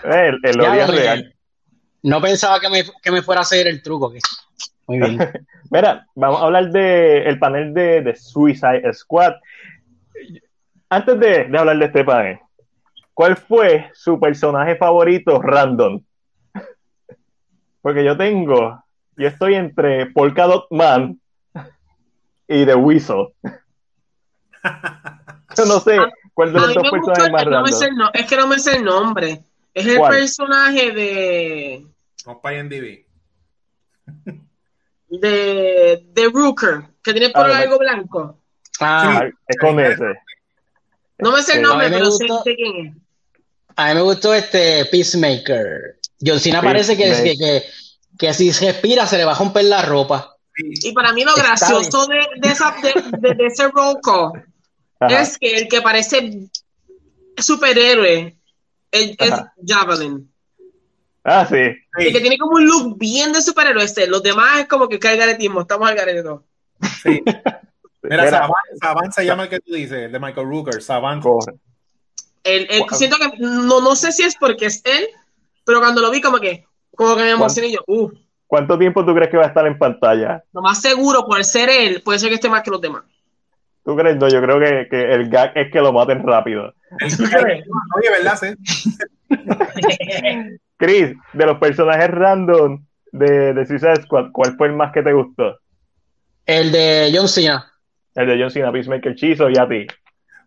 eh, 0.05 0.33
el, 0.43 0.61
el 0.61 0.89
real. 0.89 1.35
No 2.03 2.21
pensaba 2.21 2.61
que 2.61 2.69
me, 2.69 2.83
que 3.03 3.11
me, 3.11 3.23
fuera 3.23 3.41
a 3.41 3.43
hacer 3.43 3.67
el 3.67 3.83
truco. 3.83 4.13
Muy 4.87 4.99
bien. 4.99 5.19
Mira, 5.71 6.07
vamos 6.15 6.41
a 6.41 6.45
hablar 6.45 6.71
del 6.71 7.27
el 7.27 7.39
panel 7.39 7.73
de, 7.73 8.03
de 8.03 8.17
Suicide 8.17 8.93
Squad 8.93 9.35
antes 10.91 11.21
de, 11.21 11.45
de 11.45 11.59
hablar 11.59 11.79
de 11.79 11.85
este 11.85 12.05
panel, 12.05 12.39
¿cuál 13.19 13.37
fue 13.37 13.91
su 13.95 14.21
personaje 14.21 14.77
favorito 14.77 15.43
random? 15.43 16.01
Porque 17.83 18.05
yo 18.05 18.17
tengo, 18.17 18.85
yo 19.17 19.27
estoy 19.27 19.57
entre 19.57 20.07
Polka 20.07 20.47
Dot 20.47 20.69
Man 20.71 21.21
y 22.47 22.65
The 22.65 22.77
Weasel. 22.77 23.27
Yo 25.57 25.65
no 25.65 25.81
sé 25.81 25.99
cuál 26.35 26.53
de 26.53 26.61
los 26.61 26.75
dos 26.75 26.91
personajes 26.91 27.33
más 27.33 27.43
es, 27.43 27.49
que 27.49 27.51
no 27.51 27.63
me 27.63 27.73
sé 27.73 27.87
random. 27.87 27.91
el 27.91 27.97
no- 27.97 28.11
es 28.15 28.27
que 28.27 28.37
no 28.37 28.47
me 28.47 28.59
sé 28.61 28.77
el 28.77 28.85
nombre. 28.85 29.43
Es 29.75 29.87
el 29.87 29.99
¿Cuál? 29.99 30.15
personaje 30.15 30.93
de, 30.93 31.87
para 32.41 32.59
IMDb. 32.59 33.05
de, 35.09 36.05
de 36.13 36.31
Rooker, 36.33 36.83
que 37.03 37.13
tiene 37.13 37.31
por 37.31 37.51
Ah, 37.51 37.59
algo 37.59 37.79
blanco. 37.79 38.39
Ah, 38.79 39.23
Ah, 39.23 39.29
es 39.49 39.57
con 39.59 39.81
ese. 39.81 40.05
No 41.19 41.33
me 41.33 41.43
sé 41.43 41.55
el 41.55 41.59
Sí. 41.59 41.65
nombre, 41.67 41.89
pero 41.91 42.11
sé 42.13 42.27
quién 42.55 42.77
es. 42.87 43.08
A 43.79 43.89
mí 43.89 43.95
me 43.95 44.01
gustó 44.03 44.35
este 44.35 44.85
Peacemaker. 44.87 45.99
John 46.21 46.41
Cena 46.41 46.61
parece 46.61 46.97
que, 46.97 47.05
que, 47.23 47.37
que, 47.39 47.63
que 48.19 48.35
si 48.35 48.51
respira 48.51 49.07
se 49.07 49.17
le 49.19 49.25
va 49.25 49.33
a 49.33 49.39
romper 49.39 49.65
la 49.65 49.83
ropa. 49.83 50.37
Y 50.57 50.93
para 50.93 51.13
mí 51.13 51.23
lo 51.25 51.31
Está 51.37 51.43
gracioso 51.51 52.07
de, 52.09 52.19
de, 52.41 52.49
esa, 52.49 52.75
de, 52.83 52.93
de- 53.19 53.35
de 53.35 53.47
ese 53.47 53.69
roll 53.69 53.99
call 54.03 54.45
Ajá. 54.99 55.23
es 55.23 55.39
que 55.39 55.55
el 55.57 55.69
que 55.69 55.81
parece 55.81 56.49
superhéroe 57.37 58.37
es. 58.91 59.17
Javelin. 59.65 60.29
Ah, 61.23 61.47
sí. 61.49 61.57
El 61.99 62.13
que 62.13 62.21
tiene 62.21 62.39
como 62.39 62.57
un 62.57 62.67
look 62.67 62.99
bien 62.99 63.33
de 63.33 63.41
superhéroe 63.43 63.85
es 63.85 63.97
él. 63.99 64.11
Los 64.11 64.23
demás 64.23 64.61
es 64.61 64.67
como 64.67 64.89
que 64.89 64.99
cae 64.99 65.13
el 65.13 65.19
garetismo. 65.21 65.61
Estamos 65.61 65.89
al 65.89 65.95
garete 65.95 66.23
todo. 66.23 66.45
Sí. 67.03 67.23
Mira, 68.03 68.25
Mira, 68.25 68.49
Saban 68.81 69.13
se 69.13 69.25
llama 69.27 69.43
el 69.45 69.49
que 69.51 69.61
tú 69.61 69.75
dices, 69.75 70.05
el 70.05 70.13
de 70.13 70.19
Michael 70.19 70.47
Rooker, 70.49 70.81
Saban. 70.83 71.21
corre. 71.21 71.55
Wow. 72.79 72.89
Siento 72.93 73.17
que 73.17 73.39
no, 73.39 73.81
no 73.81 73.97
sé 73.97 74.13
si 74.13 74.23
es 74.23 74.37
porque 74.37 74.67
es 74.67 74.83
él, 74.85 75.07
pero 75.65 75.81
cuando 75.81 76.01
lo 76.01 76.11
vi 76.11 76.21
como 76.21 76.39
que 76.39 76.65
como 76.95 77.17
que 77.17 77.23
me 77.23 77.31
emocioné 77.31 77.69
y 77.69 77.75
yo, 77.75 77.81
uh, 77.87 78.11
¿Cuánto 78.49 78.79
tiempo 78.79 79.05
tú 79.05 79.15
crees 79.15 79.31
que 79.31 79.37
va 79.37 79.45
a 79.45 79.49
estar 79.49 79.67
en 79.67 79.79
pantalla? 79.79 80.43
lo 80.53 80.63
más 80.63 80.81
seguro 80.81 81.27
por 81.27 81.45
ser 81.45 81.69
él, 81.69 82.03
puede 82.03 82.19
ser 82.19 82.31
que 82.31 82.37
esté 82.37 82.49
más 82.49 82.63
que 82.63 82.71
los 82.71 82.81
demás. 82.81 83.05
¿Tú 83.85 83.95
crees? 83.95 84.17
No, 84.17 84.29
yo 84.29 84.41
creo 84.43 84.59
que, 84.59 84.89
que 84.91 85.13
el 85.13 85.29
gag 85.29 85.53
es 85.55 85.71
que 85.71 85.81
lo 85.81 85.93
maten 85.93 86.27
rápido. 86.27 86.73
Oye, 87.01 88.11
¿verdad? 88.11 88.39
Sí. 88.41 88.49
Chris, 90.79 91.15
de 91.35 91.47
los 91.47 91.59
personajes 91.59 92.11
random 92.11 92.85
de, 93.13 93.53
de 93.53 93.67
Suicide 93.67 94.03
Squad, 94.03 94.31
¿cuál 94.33 94.57
fue 94.57 94.69
el 94.69 94.75
más 94.75 94.93
que 94.93 95.03
te 95.03 95.13
gustó? 95.13 95.59
El 96.47 96.73
de 96.73 97.11
John 97.15 97.29
Cena. 97.29 97.71
El 98.15 98.29
de 98.29 98.41
John 98.41 98.51
Cena, 98.51 98.73
Peacemaker, 98.73 99.15
Chizo 99.15 99.51
y 99.51 99.59
a 99.59 99.69
ti. 99.69 99.87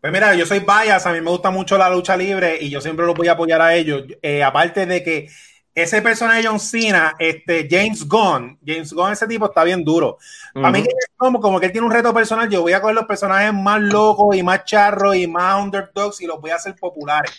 Pues 0.01 0.11
mira, 0.11 0.33
yo 0.33 0.45
soy 0.47 0.59
bias, 0.59 1.05
a 1.05 1.13
mí 1.13 1.21
me 1.21 1.29
gusta 1.29 1.51
mucho 1.51 1.77
la 1.77 1.89
lucha 1.89 2.17
libre 2.17 2.57
y 2.59 2.69
yo 2.71 2.81
siempre 2.81 3.05
los 3.05 3.15
voy 3.15 3.27
a 3.27 3.33
apoyar 3.33 3.61
a 3.61 3.75
ellos. 3.75 4.03
Eh, 4.21 4.43
aparte 4.43 4.87
de 4.87 5.03
que 5.03 5.29
ese 5.75 6.01
personaje 6.01 6.41
de 6.41 6.47
John 6.47 6.59
Cena, 6.59 7.13
este 7.19 7.67
James 7.69 8.07
Gunn, 8.07 8.57
James 8.65 8.91
Gunn, 8.91 9.11
ese 9.11 9.27
tipo 9.27 9.45
está 9.45 9.63
bien 9.63 9.83
duro. 9.85 10.17
Para 10.55 10.71
mí 10.71 10.79
Ujú. 10.79 10.87
que 10.87 10.95
es 10.99 11.05
como, 11.15 11.39
como 11.39 11.59
que 11.59 11.67
él 11.67 11.71
tiene 11.71 11.85
un 11.85 11.93
reto 11.93 12.11
personal, 12.13 12.49
yo 12.49 12.61
voy 12.63 12.73
a 12.73 12.81
coger 12.81 12.95
los 12.95 13.05
personajes 13.05 13.53
más 13.53 13.79
locos 13.79 14.35
y 14.35 14.41
más 14.41 14.65
charros 14.65 15.15
y 15.15 15.27
más 15.27 15.63
underdogs 15.63 16.19
y 16.21 16.25
los 16.25 16.41
voy 16.41 16.49
a 16.49 16.55
hacer 16.55 16.75
populares. 16.75 17.31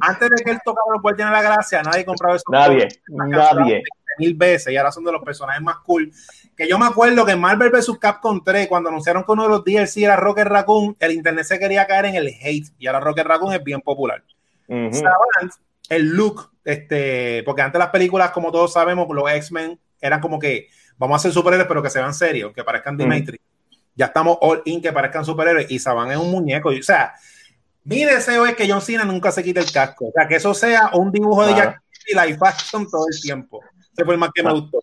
Antes 0.00 0.30
de 0.30 0.44
que 0.44 0.50
él 0.52 0.58
tocara 0.64 0.86
los 0.92 1.02
Guardianes 1.02 1.36
de 1.36 1.42
la 1.44 1.50
Gracia, 1.50 1.82
nadie 1.82 2.04
compraba 2.04 2.36
esos 2.36 2.44
Nadie, 2.48 2.88
nadie. 3.08 3.82
mil 4.18 4.34
veces 4.34 4.72
y 4.72 4.76
ahora 4.76 4.92
son 4.92 5.04
de 5.04 5.12
los 5.12 5.22
personajes 5.22 5.60
más 5.62 5.78
cool. 5.78 6.12
Que 6.56 6.68
yo 6.68 6.78
me 6.78 6.86
acuerdo 6.86 7.24
que 7.26 7.32
en 7.32 7.40
Marvel 7.40 7.70
vs. 7.70 7.98
Capcom 8.00 8.42
3, 8.44 8.68
cuando 8.68 8.88
anunciaron 8.88 9.24
que 9.24 9.32
uno 9.32 9.42
de 9.44 9.48
los 9.48 9.64
DLC 9.64 9.98
era 10.04 10.16
Rocket 10.16 10.46
Raccoon, 10.46 10.96
el 11.00 11.12
internet 11.12 11.44
se 11.44 11.58
quería 11.58 11.86
caer 11.86 12.04
en 12.06 12.14
el 12.14 12.28
hate 12.28 12.68
y 12.78 12.86
ahora 12.86 13.00
Rocket 13.00 13.26
Raccoon 13.26 13.52
es 13.54 13.62
bien 13.64 13.80
popular. 13.80 14.22
Ujú. 14.68 14.92
Savant, 14.94 15.52
el 15.88 16.06
look, 16.10 16.50
este, 16.64 17.42
porque 17.44 17.62
antes 17.62 17.78
las 17.78 17.88
películas, 17.90 18.30
como 18.30 18.52
todos 18.52 18.72
sabemos, 18.72 19.06
los 19.10 19.28
X-Men 19.30 19.78
eran 20.00 20.20
como 20.20 20.38
que 20.38 20.68
vamos 20.96 21.16
a 21.16 21.22
ser 21.22 21.32
superhéroes, 21.32 21.66
pero 21.68 21.82
que 21.82 21.90
se 21.90 21.98
vean 21.98 22.14
serios, 22.14 22.52
que 22.52 22.62
parezcan 22.64 22.94
Mm. 22.94 22.98
Dimitri. 22.98 23.40
Ya 23.96 24.06
estamos 24.06 24.38
all 24.40 24.62
in 24.64 24.80
que 24.80 24.92
parezcan 24.92 25.24
superhéroes 25.24 25.70
y 25.70 25.78
Saban 25.78 26.10
es 26.10 26.16
un 26.16 26.30
muñeco. 26.30 26.72
y, 26.72 26.80
O 26.80 26.82
sea, 26.82 27.14
mi 27.84 28.04
deseo 28.04 28.46
es 28.46 28.54
que 28.56 28.68
John 28.70 28.80
Cena 28.80 29.04
nunca 29.04 29.30
se 29.30 29.42
quite 29.42 29.60
el 29.60 29.70
casco. 29.70 30.06
O 30.06 30.12
sea, 30.12 30.26
que 30.26 30.36
eso 30.36 30.54
sea 30.54 30.90
un 30.94 31.10
dibujo 31.12 31.44
de. 31.46 31.54
Jack 31.54 31.80
y 32.06 32.14
live 32.14 32.38
action 32.40 32.88
todo 32.90 33.06
el 33.10 33.20
tiempo. 33.20 33.60
Ese 33.94 34.04
fue 34.04 34.14
el 34.14 34.20
más 34.20 34.30
que 34.34 34.42
me 34.42 34.50
Ah. 34.50 34.52
gustó. 34.52 34.80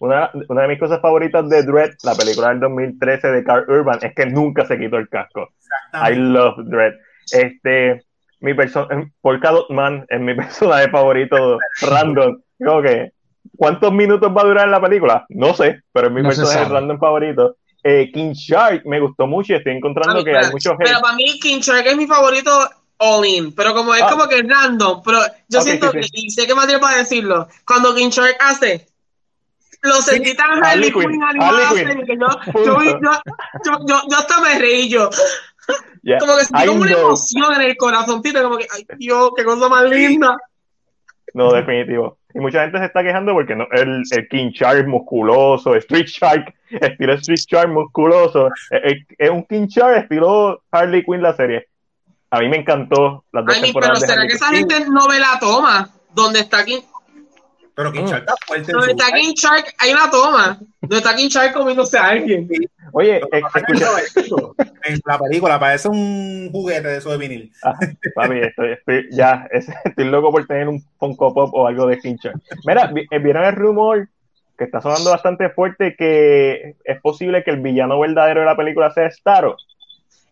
Una, 0.00 0.30
una 0.48 0.62
de 0.62 0.68
mis 0.68 0.78
cosas 0.80 1.00
favoritas 1.00 1.48
de 1.48 1.62
Dread, 1.62 1.90
la 2.02 2.14
película 2.14 2.48
del 2.48 2.60
2013 2.60 3.28
de 3.28 3.44
Carl 3.44 3.64
Urban, 3.70 3.98
es 4.02 4.14
que 4.14 4.26
nunca 4.26 4.66
se 4.66 4.78
quitó 4.78 4.96
el 4.96 5.08
casco. 5.08 5.48
I 5.94 6.14
love 6.16 6.56
Dread. 6.64 6.94
Este, 7.32 8.02
mi 8.40 8.54
persona, 8.54 9.10
Polka 9.20 9.50
Dot 9.50 9.70
Man 9.70 10.04
es 10.08 10.20
mi 10.20 10.34
personaje 10.36 10.88
favorito 10.90 11.58
random. 11.82 12.40
Como 12.64 12.82
que, 12.82 13.12
¿cuántos 13.56 13.92
minutos 13.92 14.32
va 14.36 14.42
a 14.42 14.46
durar 14.46 14.68
la 14.68 14.80
película? 14.80 15.24
No 15.28 15.54
sé, 15.54 15.80
pero 15.92 16.08
es 16.08 16.12
mi 16.12 16.22
No 16.22 16.28
personaje 16.28 16.64
random 16.68 16.98
favorito. 16.98 17.56
Eh, 17.84 18.10
King 18.12 18.32
Shark 18.32 18.82
me 18.86 18.98
gustó 18.98 19.28
mucho 19.28 19.52
y 19.52 19.56
estoy 19.56 19.72
encontrando 19.76 20.16
mí, 20.16 20.24
que 20.24 20.32
pero, 20.32 20.44
hay 20.46 20.50
muchos 20.52 20.74
pero 20.76 21.00
para 21.00 21.14
mí 21.14 21.38
King 21.40 21.60
Shark 21.60 21.86
es 21.86 21.96
mi 21.96 22.08
favorito 22.08 22.50
all 22.98 23.24
in, 23.24 23.52
pero 23.54 23.74
como 23.74 23.94
es 23.94 24.02
Ah. 24.02 24.08
como 24.10 24.28
que 24.28 24.42
random, 24.42 25.02
pero 25.04 25.20
yo 25.48 25.60
siento 25.60 25.90
sí, 25.92 26.00
que, 26.00 26.06
y 26.12 26.30
sé 26.30 26.46
que 26.46 26.54
más 26.54 26.66
tiene 26.66 26.80
para 26.80 26.98
decirlo, 26.98 27.48
cuando 27.66 27.94
King 27.94 28.10
Shark 28.10 28.36
hace 28.40 28.86
lo 29.82 30.02
sentí 30.02 30.34
tan 30.34 30.62
Harley 30.64 30.92
Quinn, 30.92 31.20
yo, 31.40 32.64
yo, 32.64 32.64
yo, 32.64 32.80
yo, 33.00 33.78
yo, 33.86 34.02
yo 34.10 34.16
hasta 34.16 34.40
me 34.40 34.58
reí 34.58 34.88
yo, 34.88 35.08
Yeah, 36.02 36.18
como 36.18 36.36
que 36.36 36.44
sentí 36.44 36.66
como 36.66 36.80
una 36.80 36.90
emoción 36.92 37.54
en 37.54 37.60
el 37.60 37.76
corazoncito, 37.76 38.42
como 38.42 38.56
que, 38.56 38.66
ay 38.74 38.86
Dios, 38.96 39.30
qué 39.36 39.44
cosa 39.44 39.68
más 39.68 39.84
linda. 39.84 40.36
No, 41.34 41.52
definitivo. 41.52 42.18
Y 42.34 42.40
mucha 42.40 42.62
gente 42.62 42.78
se 42.78 42.86
está 42.86 43.02
quejando 43.02 43.32
porque 43.34 43.54
no, 43.54 43.66
el, 43.72 44.02
el 44.10 44.28
King 44.28 44.50
Shark 44.50 44.86
musculoso, 44.86 45.74
Street 45.74 46.06
Shark, 46.06 46.54
estilo 46.70 47.12
Street 47.14 47.40
Shark 47.46 47.68
musculoso, 47.68 48.48
eh, 48.70 48.80
eh, 48.84 49.06
es 49.18 49.30
un 49.30 49.44
King 49.44 49.66
Shark 49.66 49.98
estilo 50.04 50.62
Harley 50.70 51.04
Quinn 51.04 51.22
la 51.22 51.34
serie. 51.34 51.67
A 52.30 52.40
mí 52.40 52.48
me 52.48 52.58
encantó 52.58 53.24
las 53.32 53.44
dos 53.44 53.54
Ay, 53.54 53.60
pero 53.60 53.66
temporadas 53.72 54.00
de 54.00 54.06
será 54.06 54.26
que 54.26 54.34
esa 54.34 54.48
gente 54.48 54.74
no 54.90 55.08
ve 55.08 55.18
la 55.18 55.38
toma, 55.40 55.88
donde 56.14 56.40
está 56.40 56.64
King, 56.64 56.80
Pero 57.74 57.92
King 57.92 58.02
Mm. 58.02 58.06
Shark 58.08 58.20
está 58.22 58.34
fuerte. 58.46 58.72
donde 58.72 58.90
está 58.90 59.06
King 59.12 59.34
Shark, 59.34 59.74
hay 59.78 59.92
una 59.92 60.10
toma, 60.10 60.58
donde 60.80 60.96
está 60.96 61.14
King 61.14 61.28
Shark 61.28 61.52
comiéndose 61.54 61.96
a 61.96 62.06
alguien. 62.08 62.48
Oye, 62.92 63.16
eh, 63.18 63.42
escucha. 63.54 63.86
En 64.84 64.98
la 65.06 65.18
película 65.18 65.60
parece 65.60 65.88
un 65.88 66.48
juguete 66.50 66.88
de 66.88 66.96
eso 66.98 67.10
de 67.10 67.18
vinil. 67.18 67.52
Ah, 67.62 67.74
papi, 68.14 68.38
estoy, 68.40 68.72
estoy- 68.72 69.06
ya, 69.12 69.46
es- 69.52 69.68
estoy 69.84 70.04
loco 70.06 70.30
por 70.32 70.46
tener 70.46 70.68
un 70.68 70.82
Funko 70.98 71.32
Pop 71.32 71.50
o 71.54 71.66
algo 71.68 71.86
de 71.86 71.98
King 72.00 72.16
Shark. 72.20 72.40
Mira, 72.66 72.90
eh, 73.10 73.18
¿vieron 73.20 73.44
el 73.44 73.54
rumor 73.54 74.08
que 74.56 74.64
está 74.64 74.80
sonando 74.80 75.10
bastante 75.10 75.48
fuerte 75.50 75.94
que 75.96 76.74
es 76.82 77.00
posible 77.00 77.44
que 77.44 77.52
el 77.52 77.60
villano 77.60 78.00
verdadero 78.00 78.40
de 78.40 78.46
la 78.46 78.56
película 78.56 78.90
sea 78.90 79.08
Starro? 79.10 79.56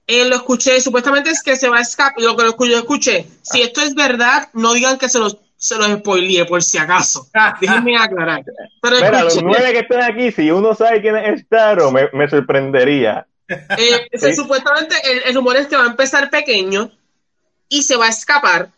Eh, 0.06 0.24
lo 0.28 0.36
escuché, 0.36 0.80
supuestamente 0.80 1.30
es 1.30 1.42
que 1.42 1.56
se 1.56 1.68
va 1.68 1.78
a 1.78 1.82
escapar, 1.82 2.22
lo 2.22 2.36
que 2.36 2.44
lo 2.44 2.56
yo 2.64 2.78
escuché, 2.78 3.26
si 3.42 3.62
esto 3.62 3.80
es 3.82 3.94
verdad, 3.94 4.48
no 4.52 4.72
digan 4.72 4.98
que 4.98 5.08
se 5.08 5.18
los, 5.18 5.36
se 5.56 5.76
los 5.76 5.88
spoileé 5.98 6.44
por 6.44 6.62
si 6.62 6.78
acaso. 6.78 7.28
Déjenme 7.60 7.96
aclarar. 7.98 8.44
Pero 8.80 8.96
Mira, 8.96 9.24
los 9.24 9.42
nueve 9.42 9.72
que 9.72 9.80
están 9.80 10.02
aquí, 10.02 10.30
si 10.30 10.50
uno 10.50 10.74
sabe 10.74 11.00
quién 11.00 11.16
es 11.16 11.40
Starro, 11.42 11.90
me, 11.90 12.08
me 12.12 12.28
sorprendería. 12.30 13.26
eh, 13.48 14.08
se- 14.12 14.30
Sí. 14.30 14.36
supuestamente 14.36 14.94
el, 15.10 15.22
el 15.24 15.34
rumor 15.34 15.56
es 15.56 15.66
que 15.66 15.76
va 15.76 15.84
a 15.84 15.88
empezar 15.90 16.30
pequeño 16.30 16.90
y 17.68 17.82
se 17.82 17.96
va 17.96 18.06
a 18.06 18.10
escapar. 18.10 18.70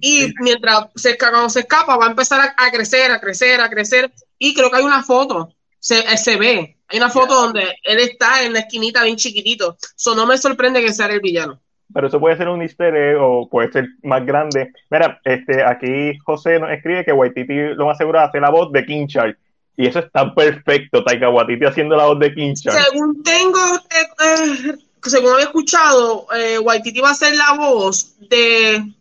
Y 0.00 0.32
mientras 0.40 0.86
se, 0.94 1.16
cuando 1.18 1.48
se 1.48 1.60
escapa, 1.60 1.96
va 1.96 2.06
a 2.06 2.10
empezar 2.10 2.40
a, 2.40 2.54
a 2.56 2.70
crecer, 2.70 3.10
a 3.10 3.20
crecer, 3.20 3.60
a 3.60 3.68
crecer. 3.70 4.12
Y 4.38 4.54
creo 4.54 4.70
que 4.70 4.76
hay 4.76 4.84
una 4.84 5.02
foto, 5.02 5.52
se, 5.80 5.98
eh, 6.00 6.16
se 6.18 6.36
ve. 6.36 6.76
Hay 6.88 6.98
una 6.98 7.10
foto 7.10 7.34
donde 7.34 7.76
él 7.82 7.98
está 8.00 8.42
en 8.44 8.54
la 8.54 8.60
esquinita 8.60 9.02
bien 9.02 9.16
chiquitito. 9.16 9.76
Eso 9.96 10.14
no 10.14 10.26
me 10.26 10.38
sorprende 10.38 10.80
que 10.80 10.92
sea 10.92 11.06
el 11.06 11.20
villano. 11.20 11.60
Pero 11.92 12.08
eso 12.08 12.20
puede 12.20 12.36
ser 12.36 12.48
un 12.48 12.62
easter 12.62 12.94
egg 12.94 13.16
o 13.20 13.48
puede 13.48 13.72
ser 13.72 13.88
más 14.02 14.24
grande. 14.24 14.72
Mira, 14.90 15.20
este, 15.24 15.62
aquí 15.64 16.18
José 16.24 16.58
nos 16.58 16.70
escribe 16.70 17.04
que 17.04 17.12
Waititi 17.12 17.74
lo 17.74 17.86
más 17.86 17.96
seguro 17.96 18.20
hace 18.20 18.40
la 18.40 18.50
voz 18.50 18.72
de 18.72 18.84
King 18.84 19.06
Shark. 19.06 19.38
Y 19.76 19.86
eso 19.86 20.00
está 20.00 20.34
perfecto, 20.34 21.04
Taika 21.04 21.30
Waititi 21.30 21.64
haciendo 21.64 21.96
la 21.96 22.06
voz 22.06 22.18
de 22.18 22.34
King 22.34 22.54
Shark. 22.54 22.78
Según 22.84 23.22
tengo, 23.22 23.58
eh, 23.90 24.24
eh, 24.24 24.76
según 25.02 25.32
había 25.32 25.44
escuchado, 25.44 26.26
eh, 26.34 26.58
Waititi 26.58 27.00
va 27.00 27.10
a 27.10 27.14
ser 27.14 27.34
la 27.36 27.52
voz 27.54 28.18
de. 28.28 28.92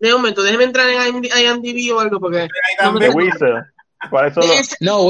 De 0.00 0.14
un 0.14 0.20
momento, 0.20 0.44
déjeme 0.44 0.62
entrar 0.62 0.88
en 0.88 1.24
IMDb 1.24 1.92
o 1.92 1.98
algo 1.98 2.20
porque. 2.20 2.42
Ahí 2.42 2.48
no 2.82 2.92
me 2.92 3.08
De 4.02 4.08
también. 4.10 4.10
Whistle. 4.10 4.10
¿Cuáles 4.10 4.34
son 4.34 4.42
de 4.42 4.48
los 4.48 4.60
ese- 4.60 4.76
No. 4.80 5.02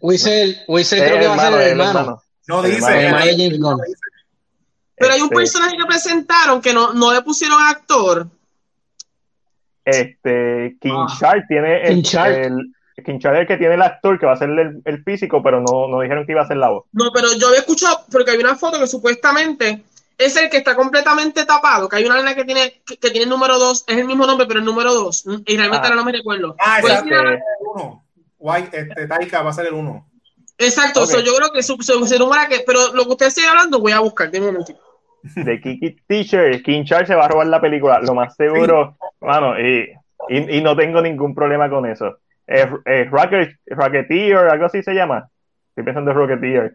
Whistle, 0.00 0.64
Whistle 0.68 0.98
Eh, 0.98 1.06
creo 1.06 1.20
que 1.20 1.26
va 1.28 1.34
a 1.34 1.38
ser 1.50 1.60
el 1.60 1.68
hermano. 1.80 2.22
No 2.48 2.62
dice. 2.62 2.76
hermano. 2.78 2.96
El 2.98 3.04
hermano 3.06 3.24
de 3.26 3.32
James 3.36 3.58
Gunn. 3.60 3.80
Pero 4.96 5.12
hay 5.14 5.20
un 5.20 5.24
Este, 5.26 5.36
personaje 5.36 5.76
que 5.78 5.84
presentaron 5.86 6.60
que 6.60 6.74
no, 6.74 6.92
no 6.92 7.12
le 7.12 7.22
pusieron 7.22 7.62
actor. 7.62 8.26
Este, 9.84 10.76
King 10.80 10.92
Ah. 10.94 11.16
Shark 11.20 11.46
tiene 11.48 11.82
el, 11.86 11.94
King 11.96 12.02
Shark. 12.02 12.36
el- 12.36 12.74
es 12.96 13.48
que 13.48 13.56
tiene 13.56 13.74
el 13.74 13.82
actor 13.82 14.18
que 14.20 14.26
va 14.26 14.32
a 14.32 14.36
ser 14.36 14.50
el, 14.50 14.82
el 14.84 15.02
físico, 15.04 15.42
pero 15.42 15.60
no, 15.62 15.88
no 15.88 16.00
dijeron 16.02 16.26
que 16.26 16.32
iba 16.32 16.42
a 16.42 16.46
ser 16.46 16.58
la 16.58 16.68
voz. 16.68 16.84
No, 16.92 17.10
pero 17.14 17.28
yo 17.38 17.46
había 17.48 17.60
escuchado, 17.60 18.04
porque 18.12 18.32
hay 18.32 18.38
una 18.38 18.56
foto 18.56 18.78
que 18.78 18.86
supuestamente 18.86 19.82
es 20.18 20.36
el 20.36 20.50
que 20.50 20.58
está 20.58 20.76
completamente 20.76 21.46
tapado, 21.46 21.88
que 21.88 21.96
hay 21.96 22.04
una 22.04 22.16
nena 22.16 22.34
que 22.34 22.44
tiene, 22.44 22.82
que, 22.84 22.96
tiene 22.98 23.22
el 23.22 23.30
número 23.30 23.58
2, 23.58 23.84
es 23.86 23.96
el 23.96 24.04
mismo 24.04 24.26
nombre, 24.26 24.46
pero 24.46 24.60
el 24.60 24.66
número 24.66 24.92
2, 24.92 25.24
y 25.46 25.56
realmente 25.56 25.88
Ah. 25.90 25.94
no 25.94 26.04
me 26.04 26.12
recuerdo. 26.12 26.54
Ah, 26.58 26.76
Pues, 26.82 26.92
exacto. 26.92 28.02
White, 28.40 28.76
este, 28.76 29.06
Taika 29.06 29.42
va 29.42 29.50
a 29.50 29.52
ser 29.52 29.66
el 29.68 29.74
uno. 29.74 30.06
Exacto, 30.58 31.02
Ok. 31.02 31.06
so, 31.06 31.20
yo 31.20 31.32
creo 31.36 31.52
que 31.52 31.62
su, 31.62 31.76
su- 31.80 32.04
se 32.06 32.18
número 32.18 32.42
que, 32.48 32.60
pero 32.66 32.92
lo 32.94 33.04
que 33.04 33.10
usted 33.10 33.30
sigue 33.30 33.46
hablando, 33.46 33.78
voy 33.80 33.92
a 33.92 34.00
buscar, 34.00 34.30
de 34.30 34.40
un 34.40 34.46
momentito. 34.46 34.80
de 35.22 35.60
Kiki 35.60 35.96
Teacher, 36.06 36.62
King 36.62 36.84
Charles 36.84 37.08
se 37.08 37.14
va 37.14 37.26
a 37.26 37.28
robar 37.28 37.46
la 37.46 37.60
película, 37.60 38.00
lo 38.00 38.14
más 38.14 38.34
seguro, 38.36 38.96
mano, 39.20 39.58
y, 39.60 39.90
y, 40.28 40.56
y 40.58 40.60
no 40.62 40.74
tengo 40.76 41.00
ningún 41.00 41.34
problema 41.34 41.68
con 41.70 41.86
eso. 41.86 42.18
Eh, 42.46 42.68
eh, 42.86 43.04
Rocket, 43.10 43.56
Rocketeer, 43.66 44.36
algo 44.38 44.66
así 44.66 44.82
se 44.82 44.92
llama. 44.92 45.28
Estoy 45.68 45.84
pensando 45.84 46.10
en 46.10 46.16
Rocketeer. 46.16 46.74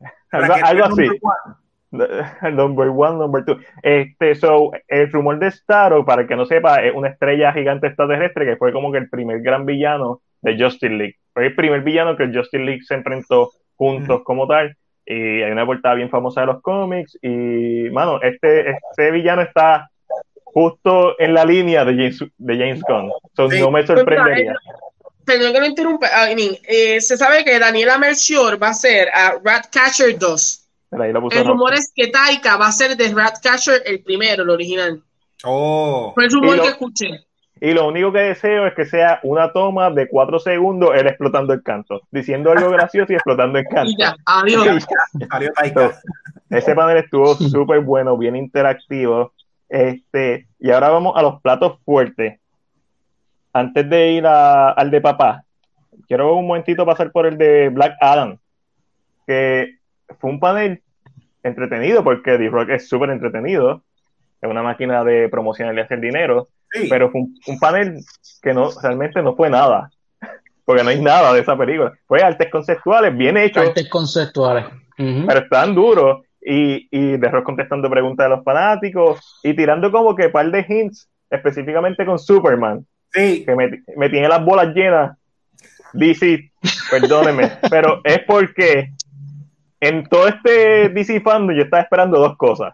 Algo, 0.30 0.54
algo 0.54 0.84
así. 0.84 1.02
number 1.02 1.18
one. 1.22 1.56
Number 2.52 2.88
one, 2.90 3.18
number 3.18 3.44
two. 3.44 3.56
Este, 3.82 4.34
so, 4.34 4.70
el 4.88 5.10
rumor 5.12 5.38
de 5.38 5.50
Starro, 5.50 6.04
para 6.04 6.22
el 6.22 6.28
que 6.28 6.36
no 6.36 6.44
sepa, 6.44 6.82
es 6.82 6.92
una 6.94 7.08
estrella 7.08 7.52
gigante 7.52 7.86
extraterrestre 7.86 8.44
que 8.44 8.56
fue 8.56 8.72
como 8.72 8.90
que 8.92 8.98
el 8.98 9.08
primer 9.08 9.40
gran 9.40 9.64
villano 9.64 10.20
de 10.42 10.56
Justice 10.58 10.92
League. 10.92 11.16
Fue 11.32 11.46
el 11.46 11.54
primer 11.54 11.82
villano 11.82 12.16
que 12.16 12.24
el 12.24 12.36
Justice 12.36 12.62
League 12.62 12.82
se 12.86 12.94
enfrentó 12.94 13.50
juntos 13.76 14.22
como 14.24 14.46
tal. 14.46 14.76
Y 15.04 15.42
hay 15.42 15.50
una 15.52 15.64
portada 15.66 15.94
bien 15.94 16.10
famosa 16.10 16.40
de 16.40 16.46
los 16.48 16.62
cómics. 16.62 17.16
Y, 17.22 17.88
mano, 17.90 18.20
este, 18.22 18.70
este 18.70 19.10
villano 19.12 19.42
está 19.42 19.88
justo 20.44 21.18
en 21.20 21.34
la 21.34 21.44
línea 21.44 21.84
de 21.84 21.92
James, 21.92 22.18
de 22.36 22.54
James 22.56 22.82
Gunn. 22.88 23.12
So, 23.36 23.50
Sí. 23.50 23.60
no 23.60 23.70
me 23.70 23.86
sorprendería. 23.86 24.54
Perdón 25.24 25.52
que 25.52 25.60
lo 25.60 25.66
interrumpa, 25.66 26.30
I 26.30 26.36
mean, 26.36 26.56
eh, 26.68 27.00
se 27.00 27.16
sabe 27.16 27.44
que 27.44 27.58
Daniela 27.58 27.98
Melchior 27.98 28.62
va 28.62 28.68
a 28.68 28.74
ser 28.74 29.08
a 29.12 29.34
Ratcatcher 29.44 30.16
2. 30.18 30.68
Mira, 30.92 31.04
ahí 31.04 31.12
lo 31.12 31.20
puso 31.20 31.38
El 31.40 31.46
rumor 31.46 31.74
es 31.74 31.92
que 31.94 32.06
Taika 32.08 32.56
va 32.56 32.68
a 32.68 32.72
ser 32.72 32.96
de 32.96 33.12
Ratcatcher 33.12 33.82
el 33.84 34.02
primero, 34.04 34.44
el 34.44 34.50
original. 34.50 35.02
Oh. 35.44 36.12
Fue 36.14 36.24
el 36.26 36.30
rumor 36.32 36.56
lo- 36.56 36.62
que 36.62 36.68
escuché. 36.70 37.10
Y 37.60 37.72
lo 37.72 37.88
único 37.88 38.12
que 38.12 38.18
deseo 38.18 38.66
es 38.66 38.74
que 38.74 38.84
sea 38.84 39.18
una 39.22 39.50
toma 39.52 39.90
de 39.90 40.08
cuatro 40.08 40.38
segundos 40.38 40.90
él 40.94 41.06
explotando 41.06 41.54
el 41.54 41.62
canto, 41.62 42.02
diciendo 42.10 42.52
algo 42.52 42.70
gracioso 42.70 43.12
y 43.12 43.16
explotando 43.16 43.58
el 43.58 43.64
canto. 43.66 43.90
Y 43.90 43.96
ya, 43.96 44.14
adiós. 44.26 44.86
Taika. 45.56 45.92
Ese 46.50 46.74
panel 46.74 46.98
estuvo 46.98 47.34
súper 47.34 47.80
bueno, 47.80 48.16
bien 48.18 48.36
interactivo. 48.36 49.32
Este, 49.68 50.46
y 50.60 50.70
ahora 50.70 50.90
vamos 50.90 51.14
a 51.16 51.22
los 51.22 51.40
platos 51.40 51.78
fuertes. 51.84 52.38
Antes 53.52 53.88
de 53.88 54.10
ir 54.12 54.26
a- 54.26 54.70
al 54.72 54.90
de 54.90 55.00
papá, 55.00 55.42
quiero 56.06 56.36
un 56.36 56.46
momentito 56.46 56.84
pasar 56.84 57.10
por 57.10 57.26
el 57.26 57.38
de 57.38 57.70
Black 57.70 57.94
Adam, 58.00 58.36
que 59.26 59.76
fue 60.20 60.30
un 60.30 60.38
panel 60.40 60.82
entretenido 61.42 62.04
porque 62.04 62.36
D-Rock 62.36 62.68
es 62.70 62.88
súper 62.88 63.08
entretenido, 63.10 63.82
es 64.42 64.50
una 64.50 64.62
máquina 64.62 65.04
de 65.04 65.28
promocionar 65.30 65.74
y 65.74 65.80
hacer 65.80 66.00
dinero, 66.00 66.48
Sí. 66.72 66.86
pero 66.90 67.10
fue 67.10 67.20
un, 67.22 67.34
un 67.46 67.58
panel 67.58 68.00
que 68.42 68.52
no 68.52 68.70
realmente 68.82 69.22
no 69.22 69.34
fue 69.36 69.48
nada, 69.50 69.90
porque 70.64 70.82
no 70.82 70.90
hay 70.90 71.00
nada 71.00 71.32
de 71.32 71.40
esa 71.40 71.56
película. 71.56 71.92
Fue 72.06 72.22
artes 72.22 72.50
conceptuales, 72.50 73.16
bien 73.16 73.36
hechos, 73.36 73.68
Artes 73.68 73.88
conceptuales. 73.88 74.64
Pero 74.96 75.38
están 75.40 75.74
duros 75.74 76.22
y, 76.40 76.88
y 76.90 77.16
de 77.18 77.28
Rock 77.28 77.44
contestando 77.44 77.90
preguntas 77.90 78.24
de 78.26 78.36
los 78.36 78.44
fanáticos 78.44 79.40
y 79.42 79.54
tirando 79.54 79.90
como 79.92 80.14
que 80.16 80.28
par 80.28 80.50
de 80.50 80.64
hints 80.68 81.08
específicamente 81.30 82.04
con 82.06 82.18
Superman 82.18 82.86
Sí. 83.12 83.44
que 83.44 83.54
me, 83.54 83.82
me 83.96 84.08
tiene 84.10 84.28
las 84.28 84.44
bolas 84.44 84.74
llenas 84.74 85.16
DC, 85.92 86.50
perdónenme 86.90 87.50
pero 87.70 88.00
es 88.04 88.20
porque 88.26 88.92
en 89.80 90.04
todo 90.08 90.28
este 90.28 90.88
DC 90.90 91.20
fandom 91.20 91.56
yo 91.56 91.62
estaba 91.62 91.82
esperando 91.82 92.18
dos 92.18 92.36
cosas 92.36 92.72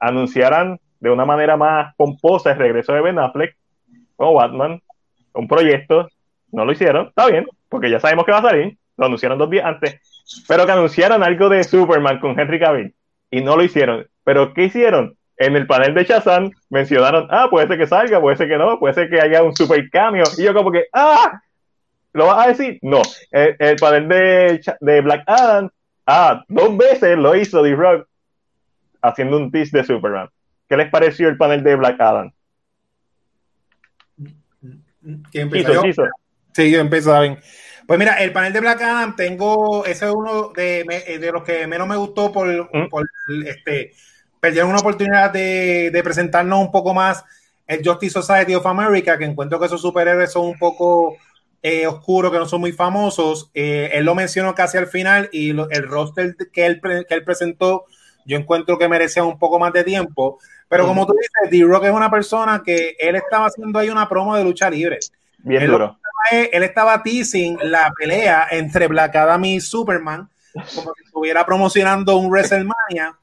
anunciaran 0.00 0.78
de 1.00 1.10
una 1.10 1.24
manera 1.24 1.56
más 1.56 1.94
pomposa 1.96 2.52
el 2.52 2.58
regreso 2.58 2.92
de 2.92 3.00
Ben 3.00 3.18
Affleck 3.18 3.56
como 4.16 4.34
Batman 4.34 4.80
un 5.34 5.48
proyecto 5.48 6.08
no 6.52 6.64
lo 6.64 6.72
hicieron, 6.72 7.08
está 7.08 7.26
bien, 7.26 7.46
porque 7.68 7.90
ya 7.90 8.00
sabemos 8.00 8.24
que 8.24 8.32
va 8.32 8.38
a 8.38 8.42
salir 8.42 8.76
lo 8.96 9.06
anunciaron 9.06 9.38
dos 9.38 9.50
días 9.50 9.66
antes 9.66 10.00
pero 10.48 10.66
que 10.66 10.72
anunciaran 10.72 11.22
algo 11.22 11.48
de 11.48 11.64
Superman 11.64 12.18
con 12.18 12.38
Henry 12.38 12.58
Cavill 12.58 12.94
y 13.30 13.42
no 13.42 13.56
lo 13.56 13.62
hicieron. 13.62 14.06
¿Pero 14.24 14.54
qué 14.54 14.64
hicieron? 14.64 15.16
En 15.38 15.54
el 15.54 15.66
panel 15.66 15.94
de 15.94 16.04
Shazam 16.04 16.50
mencionaron, 16.70 17.28
ah, 17.30 17.48
puede 17.50 17.68
ser 17.68 17.78
que 17.78 17.86
salga, 17.86 18.20
puede 18.20 18.36
ser 18.36 18.48
que 18.48 18.56
no, 18.56 18.78
puede 18.78 18.94
ser 18.94 19.10
que 19.10 19.20
haya 19.20 19.42
un 19.42 19.54
super 19.54 19.88
cambio. 19.90 20.24
Y 20.38 20.44
yo 20.44 20.54
como 20.54 20.72
que, 20.72 20.86
ah, 20.92 21.40
¿lo 22.12 22.26
vas 22.26 22.46
a 22.46 22.48
decir? 22.48 22.78
No. 22.82 23.02
El, 23.30 23.54
el 23.58 23.76
panel 23.76 24.08
de 24.80 25.00
Black 25.02 25.24
Adam, 25.26 25.70
ah, 26.06 26.42
dos 26.48 26.76
veces 26.76 27.18
lo 27.18 27.36
hizo 27.36 27.62
D-Rock 27.62 28.08
haciendo 29.02 29.36
un 29.36 29.50
tease 29.50 29.76
de 29.76 29.84
Superman. 29.84 30.28
¿Qué 30.68 30.76
les 30.76 30.90
pareció 30.90 31.28
el 31.28 31.36
panel 31.36 31.62
de 31.62 31.76
Black 31.76 32.00
Adam? 32.00 32.32
¿Quién. 35.30 35.50
Chizo. 35.82 36.04
Sí, 36.52 36.70
yo 36.70 36.80
empiezo, 36.80 37.12
David. 37.12 37.38
Pues 37.86 37.98
mira, 37.98 38.14
el 38.14 38.32
panel 38.32 38.52
de 38.52 38.60
Black 38.60 38.82
Adam 38.82 39.14
tengo, 39.14 39.84
ese 39.84 40.06
es 40.06 40.12
uno 40.12 40.48
de, 40.54 40.80
eh, 41.06 41.18
de 41.18 41.32
los 41.32 41.44
que 41.44 41.66
menos 41.68 41.86
me 41.86 41.96
gustó 41.96 42.32
por, 42.32 42.48
¿Mm? 42.48 42.88
por, 42.88 43.06
este, 43.46 43.92
perdieron 44.40 44.70
una 44.70 44.80
oportunidad 44.80 45.30
de, 45.30 45.90
de 45.92 46.02
presentarnos 46.02 46.58
un 46.58 46.72
poco 46.72 46.92
más 46.94 47.24
el 47.68 47.86
Justice 47.86 48.14
Society 48.20 48.54
of 48.54 48.66
America, 48.66 49.16
que 49.18 49.24
encuentro 49.24 49.60
que 49.60 49.66
esos 49.66 49.80
superhéroes 49.82 50.32
son 50.32 50.46
un 50.46 50.58
poco 50.58 51.16
eh, 51.62 51.86
oscuros, 51.86 52.32
que 52.32 52.38
no 52.38 52.46
son 52.46 52.60
muy 52.60 52.72
famosos. 52.72 53.50
Eh, 53.54 53.90
él 53.92 54.04
lo 54.04 54.14
mencionó 54.16 54.54
casi 54.54 54.78
al 54.78 54.86
final 54.88 55.28
y 55.30 55.52
lo- 55.52 55.68
el 55.70 55.84
roster 55.86 56.34
que 56.52 56.66
él, 56.66 56.80
que 56.80 57.14
él 57.14 57.24
presentó, 57.24 57.84
yo 58.24 58.36
encuentro 58.36 58.78
que 58.78 58.88
merecía 58.88 59.22
un 59.24 59.38
poco 59.38 59.58
más 59.60 59.72
de 59.72 59.84
tiempo. 59.84 60.38
Pero 60.68 60.86
como 60.86 61.06
tú 61.06 61.14
dices, 61.14 61.50
D-Rock 61.50 61.84
es 61.84 61.90
una 61.92 62.10
persona 62.10 62.62
que 62.64 62.96
él 62.98 63.14
estaba 63.16 63.46
haciendo 63.46 63.78
ahí 63.78 63.88
una 63.88 64.08
promo 64.08 64.36
de 64.36 64.42
lucha 64.44 64.68
libre 64.68 64.98
Bien 65.38 65.62
Él- 65.62 65.70
duro. 65.70 65.98
él 66.32 66.62
estaba 66.64 67.02
teasing 67.04 67.56
la 67.62 67.92
pelea 67.96 68.48
entre 68.50 68.88
Black 68.88 69.14
Adam 69.14 69.44
y 69.44 69.60
Superman, 69.60 70.28
como 70.74 70.92
si 70.96 71.04
estuviera 71.04 71.46
promocionando 71.46 72.16
un 72.16 72.28
WrestleMania. 72.30 73.16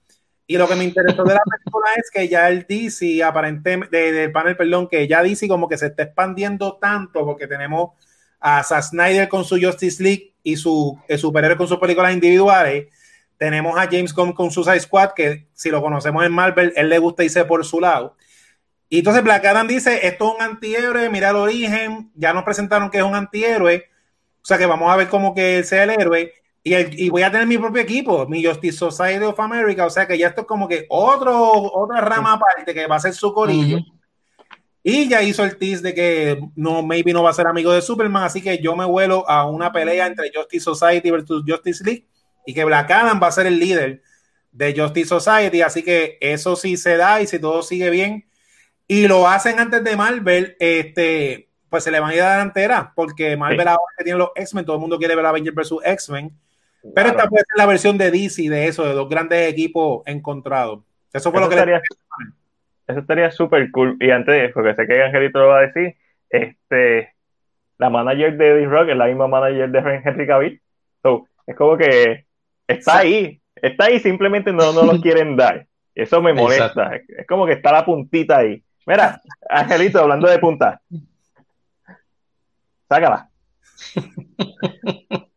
Y 0.48 0.58
lo 0.58 0.68
que 0.68 0.76
me 0.76 0.84
interesó 0.86 1.24
de 1.24 1.34
la 1.34 1.42
película 1.44 1.88
es 1.98 2.10
que 2.12 2.28
ya 2.30 2.48
el 2.50 2.66
DC, 2.68 3.22
aparentemente, 3.24 3.96
de- 3.98 4.12
del 4.14 4.32
panel, 4.32 4.56
perdón, 4.56 4.88
que 4.90 5.06
ya 5.08 5.22
DC 5.24 5.48
como 5.50 5.68
que 5.68 5.78
se 5.78 5.88
está 5.88 6.04
expandiendo 6.04 6.78
tanto 6.78 7.26
porque 7.26 7.48
tenemos 7.48 7.92
a 8.40 8.62
Zack 8.64 8.84
Snyder 8.84 9.28
con 9.30 9.44
su 9.46 9.58
Justice 9.60 10.02
League 10.04 10.34
y 10.44 10.56
su 10.58 10.98
superhéroe 11.18 11.58
con 11.58 11.68
sus 11.68 11.78
películas 11.80 12.14
individuales. 12.14 12.88
Tenemos 13.44 13.78
a 13.78 13.90
James 13.92 14.14
Gunn 14.14 14.32
con 14.32 14.52
Suicide 14.52 14.80
Squad, 14.80 15.10
que 15.14 15.50
si 15.54 15.70
lo 15.70 15.82
conocemos 15.82 16.24
en 16.24 16.32
Marvel, 16.32 16.72
él 16.78 16.88
le 16.88 16.98
gusta 16.98 17.26
irse 17.26 17.44
por 17.44 17.66
su 17.66 17.82
lado. 17.82 18.16
Y 18.88 19.00
entonces 19.00 19.22
Black 19.22 19.44
Adam 19.44 19.68
dice, 19.68 20.08
esto 20.08 20.30
es 20.30 20.36
un 20.36 20.42
antihéroe, 20.42 21.10
mira 21.10 21.32
el 21.32 21.36
origen, 21.36 22.10
ya 22.16 22.32
nos 22.32 22.46
presentaron 22.46 22.90
que 22.90 23.00
es 23.00 23.04
un 23.04 23.16
antihéroe, 23.16 23.84
o 24.42 24.46
sea 24.46 24.58
que 24.58 24.66
vamos 24.66 24.90
a 24.90 24.96
ver 24.96 25.10
cómo 25.10 25.36
que 25.36 25.58
él 25.58 25.66
sea 25.66 25.84
el 25.84 25.90
héroe, 25.90 26.32
y, 26.64 26.74
el- 26.74 26.98
y 26.98 27.10
voy 27.10 27.24
a 27.24 27.32
tener 27.34 27.46
mi 27.46 27.58
propio 27.58 27.82
equipo, 27.82 28.26
mi 28.30 28.42
Justice 28.42 28.78
Society 28.78 29.26
of 29.26 29.38
America, 29.42 29.86
o 29.88 29.90
sea 29.90 30.08
que 30.08 30.18
ya 30.18 30.28
esto 30.30 30.42
es 30.42 30.48
como 30.48 30.66
que 30.70 30.86
otro, 30.88 31.64
otra 31.74 32.00
rama 32.00 32.32
aparte 32.36 32.74
que 32.74 32.88
va 32.88 32.96
a 32.96 33.00
ser 33.02 33.14
su 33.14 33.34
corillo. 33.34 33.76
Ujú. 33.80 33.86
Y 34.84 35.10
ya 35.10 35.22
hizo 35.22 35.44
el 35.44 35.58
tease 35.58 35.82
de 35.84 35.94
que 35.94 36.40
no, 36.56 36.82
maybe 36.82 37.12
no 37.12 37.24
va 37.24 37.32
a 37.32 37.34
ser 37.34 37.48
amigo 37.48 37.74
de 37.74 37.82
Superman, 37.82 38.24
así 38.24 38.42
que 38.42 38.60
yo 38.60 38.74
me 38.74 38.86
vuelo 38.86 39.30
a 39.30 39.46
una 39.50 39.70
pelea 39.70 40.08
entre 40.08 40.32
Justice 40.34 40.64
Society 40.64 41.12
versus 41.12 41.44
Justice 41.46 41.84
League 41.84 42.08
y 42.46 42.54
que 42.54 42.66
Black 42.66 42.90
Adam 42.92 43.20
va 43.22 43.28
a 43.28 43.32
ser 43.32 43.46
el 43.48 43.60
líder 43.60 44.02
de 44.52 44.74
Justice 44.78 45.08
Society, 45.10 45.62
así 45.62 45.84
que 45.84 46.18
eso 46.22 46.56
sí 46.56 46.78
se 46.78 46.98
da 46.98 47.22
y 47.22 47.28
si 47.28 47.40
todo 47.40 47.64
sigue 47.64 47.90
bien 47.90 48.26
y 48.88 49.08
lo 49.08 49.28
hacen 49.28 49.60
antes 49.60 49.84
de 49.84 49.96
Marvel, 49.96 50.56
este, 50.60 51.50
pues 51.70 51.84
se 51.84 51.92
le 51.92 52.00
van 52.00 52.12
a 52.12 52.16
ir 52.16 52.22
a 52.22 52.26
la 52.26 52.32
delantera, 52.34 52.92
porque 52.96 53.36
Marvel 53.38 53.62
Sí. 53.62 53.68
ahora 53.68 53.94
que 53.98 54.04
tiene 54.04 54.20
los 54.20 54.30
X-Men, 54.36 54.66
todo 54.66 54.76
el 54.76 54.82
mundo 54.82 54.98
quiere 55.00 55.16
ver 55.16 55.26
Avengers 55.26 55.56
versus 55.56 55.82
X-Men, 55.84 56.32
pero 56.94 56.94
Claro. 56.94 57.10
esta 57.18 57.30
puede 57.30 57.44
ser 57.48 57.58
la 57.58 57.66
versión 57.66 57.98
de 57.98 58.12
DC 58.12 58.50
de 58.50 58.68
eso, 58.68 58.84
de 58.86 58.94
dos 58.94 59.10
grandes 59.10 59.50
equipos 59.52 60.04
encontrados. 60.06 60.84
Eso 61.14 61.32
fue 61.32 61.40
Eso 61.40 61.46
lo 61.46 61.50
que 61.50 61.56
le- 61.56 61.62
estaría, 61.62 61.82
eso 62.88 63.00
estaría 63.00 63.32
súper 63.32 63.72
cool. 63.72 63.98
Y 64.00 64.12
antes, 64.12 64.52
porque 64.54 64.76
sé 64.76 64.86
que 64.86 65.02
Angelito 65.02 65.40
lo 65.40 65.48
va 65.48 65.60
a 65.60 65.62
decir, 65.68 65.96
este, 66.30 67.14
la 67.78 67.90
manager 67.90 68.38
de 68.38 68.54
D-Rock 68.56 68.90
es 68.90 68.98
la 68.98 69.06
misma 69.06 69.28
manager 69.28 69.70
de 69.70 69.80
Henry 70.04 70.28
Cavill. 70.28 70.62
So, 71.02 71.28
es 71.48 71.56
como 71.56 71.78
que 71.78 72.23
está 72.68 73.00
ahí, 73.00 73.42
está 73.56 73.86
ahí, 73.86 74.00
simplemente 74.00 74.52
no, 74.52 74.74
no 74.74 74.84
lo 74.84 75.00
quieren 75.02 75.36
dar. 75.36 75.68
Eso 75.96 76.22
me 76.22 76.34
molesta. 76.34 76.96
Es 76.96 77.28
como 77.28 77.46
que 77.46 77.54
está 77.54 77.72
la 77.72 77.86
puntita 77.86 78.40
ahí. 78.40 78.64
Mira, 78.86 79.22
Angelito, 79.50 80.00
hablando 80.00 80.28
de 80.28 80.40
punta. 80.40 80.82
Sácala. 82.90 83.30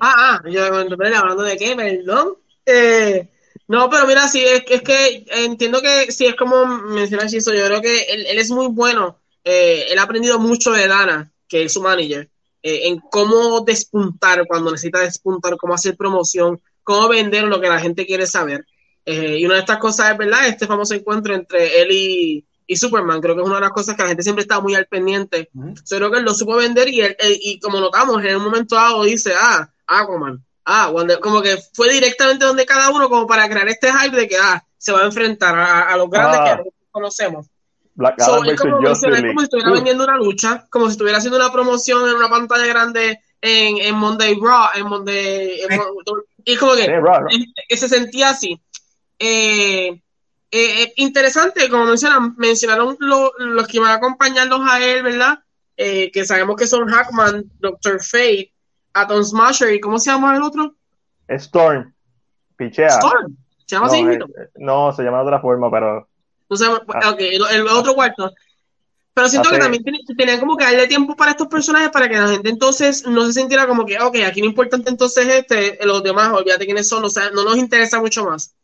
Ah, 0.00 0.40
ah, 0.44 0.48
yo 0.48 0.64
hablando 0.64 1.42
de 1.42 1.56
qué, 1.56 1.74
perdón. 1.74 2.34
Eh, 2.64 3.28
no, 3.66 3.90
pero 3.90 4.06
mira, 4.06 4.28
sí, 4.28 4.44
es, 4.44 4.62
es 4.68 4.82
que 4.82 5.24
entiendo 5.44 5.82
que 5.82 6.12
sí, 6.12 6.26
es 6.26 6.36
como 6.36 6.66
menciona 6.66 7.26
Chiso, 7.26 7.52
yo 7.52 7.66
creo 7.66 7.82
que 7.82 8.02
él, 8.02 8.26
él 8.26 8.38
es 8.38 8.50
muy 8.50 8.68
bueno. 8.68 9.18
Eh, 9.44 9.86
él 9.90 9.98
ha 9.98 10.02
aprendido 10.02 10.38
mucho 10.38 10.72
de 10.72 10.86
Dana, 10.86 11.32
que 11.48 11.64
es 11.64 11.72
su 11.72 11.82
manager, 11.82 12.28
eh, 12.68 12.88
en 12.88 12.98
cómo 12.98 13.60
despuntar 13.60 14.46
cuando 14.46 14.70
necesita 14.70 14.98
despuntar, 15.00 15.56
cómo 15.56 15.72
hacer 15.72 15.96
promoción, 15.96 16.60
cómo 16.82 17.08
vender 17.08 17.44
lo 17.44 17.60
que 17.60 17.68
la 17.68 17.80
gente 17.80 18.04
quiere 18.04 18.26
saber. 18.26 18.66
Eh, 19.06 19.38
y 19.38 19.46
una 19.46 19.54
de 19.54 19.60
estas 19.60 19.78
cosas 19.78 20.12
es, 20.12 20.18
¿verdad? 20.18 20.46
Este 20.48 20.66
famoso 20.66 20.92
encuentro 20.92 21.34
entre 21.34 21.80
él 21.80 21.88
y, 21.92 22.44
y 22.66 22.76
Superman, 22.76 23.22
creo 23.22 23.34
que 23.34 23.40
es 23.40 23.46
una 23.46 23.56
de 23.56 23.62
las 23.62 23.70
cosas 23.70 23.96
que 23.96 24.02
la 24.02 24.08
gente 24.08 24.22
siempre 24.22 24.42
está 24.42 24.60
muy 24.60 24.74
al 24.74 24.86
pendiente. 24.86 25.48
Uh 25.54 25.72
creo 25.88 26.10
que 26.10 26.18
él 26.18 26.24
lo 26.24 26.34
supo 26.34 26.56
vender 26.56 26.88
y, 26.88 27.00
él, 27.00 27.16
y 27.40 27.58
como 27.58 27.80
notamos, 27.80 28.22
en 28.22 28.36
un 28.36 28.44
momento 28.44 28.76
dado 28.76 29.04
dice, 29.04 29.32
ah, 29.34 29.70
Aquaman, 29.86 30.44
ah, 30.66 30.92
como 31.22 31.40
que 31.40 31.56
fue 31.72 31.90
directamente 31.90 32.44
donde 32.44 32.66
cada 32.66 32.90
uno 32.90 33.08
como 33.08 33.26
para 33.26 33.48
crear 33.48 33.66
este 33.68 33.90
hype 33.90 34.14
de 34.14 34.28
que, 34.28 34.36
ah, 34.36 34.62
se 34.76 34.92
va 34.92 35.00
a 35.00 35.06
enfrentar 35.06 35.58
a, 35.58 35.88
a 35.88 35.96
los 35.96 36.10
grandes 36.10 36.40
ah. 36.42 36.60
que 36.62 36.70
conocemos. 36.90 37.46
Black 37.98 38.20
so, 38.20 38.44
es 38.44 38.60
como, 38.60 38.76
como 38.76 38.94
si 38.94 39.42
estuviera 39.42 39.72
vendiendo 39.72 40.04
una 40.04 40.16
lucha, 40.16 40.64
como 40.70 40.86
si 40.86 40.92
estuviera 40.92 41.18
haciendo 41.18 41.36
una 41.36 41.52
promoción 41.52 42.08
en 42.08 42.14
una 42.14 42.28
pantalla 42.28 42.64
grande 42.64 43.18
en, 43.40 43.78
en 43.78 43.94
Monday 43.96 44.38
Raw, 44.40 44.68
en 44.76 44.86
Monday, 44.86 45.62
en, 45.62 45.80
y 46.44 46.56
como 46.56 46.74
que, 46.76 46.86
que 47.68 47.76
se 47.76 47.88
sentía 47.88 48.30
así. 48.30 48.60
Eh, 49.18 49.88
eh, 49.88 50.82
eh, 50.82 50.92
interesante, 50.94 51.68
como 51.68 51.86
mencionan, 51.86 52.36
mencionaron 52.36 52.96
lo, 53.00 53.32
los 53.36 53.66
que 53.66 53.80
van 53.80 53.90
a 53.90 53.94
acompañarlos 53.94 54.60
a 54.62 54.80
él, 54.80 55.02
¿verdad? 55.02 55.40
Eh, 55.76 56.12
que 56.12 56.24
sabemos 56.24 56.54
que 56.54 56.68
son 56.68 56.86
Hackman, 56.86 57.50
Doctor 57.58 58.00
Fate, 58.00 58.52
Atom 58.92 59.24
Smasher 59.24 59.74
y 59.74 59.80
¿cómo 59.80 59.98
se 59.98 60.12
llama 60.12 60.36
el 60.36 60.42
otro? 60.42 60.76
Storm. 61.26 61.92
Pichea. 62.56 62.90
Storm. 62.90 63.36
¿Se 63.66 63.74
llama 63.74 63.88
no, 63.88 63.92
así? 63.92 64.18
No, 64.54 64.92
se 64.92 65.02
llama 65.02 65.18
de 65.18 65.24
otra 65.24 65.40
forma, 65.40 65.68
pero. 65.68 66.08
Llama, 66.50 66.82
ah. 66.88 67.10
ok, 67.10 67.20
el, 67.20 67.42
el, 67.50 67.66
otro 67.68 67.94
cuarto. 67.94 68.32
Pero 69.14 69.28
siento 69.28 69.50
que 69.50 69.58
también 69.58 69.82
tenían 70.16 70.38
como 70.38 70.56
que 70.56 70.64
darle 70.64 70.86
tiempo 70.86 71.16
para 71.16 71.32
estos 71.32 71.48
personajes 71.48 71.90
para 71.90 72.08
que 72.08 72.16
la 72.16 72.28
gente 72.28 72.48
entonces 72.48 73.04
no 73.04 73.26
se 73.26 73.32
sintiera 73.32 73.66
como 73.66 73.84
que, 73.84 73.98
ok, 73.98 74.18
aquí 74.24 74.40
lo 74.40 74.46
importante 74.46 74.90
entonces 74.90 75.26
este, 75.26 75.78
los 75.84 76.04
demás, 76.04 76.32
olvídate 76.32 76.64
quiénes 76.64 76.88
son, 76.88 77.04
o 77.04 77.10
sea, 77.10 77.30
no 77.30 77.42
nos 77.42 77.56
interesa 77.56 78.00
mucho 78.00 78.24
más. 78.24 78.54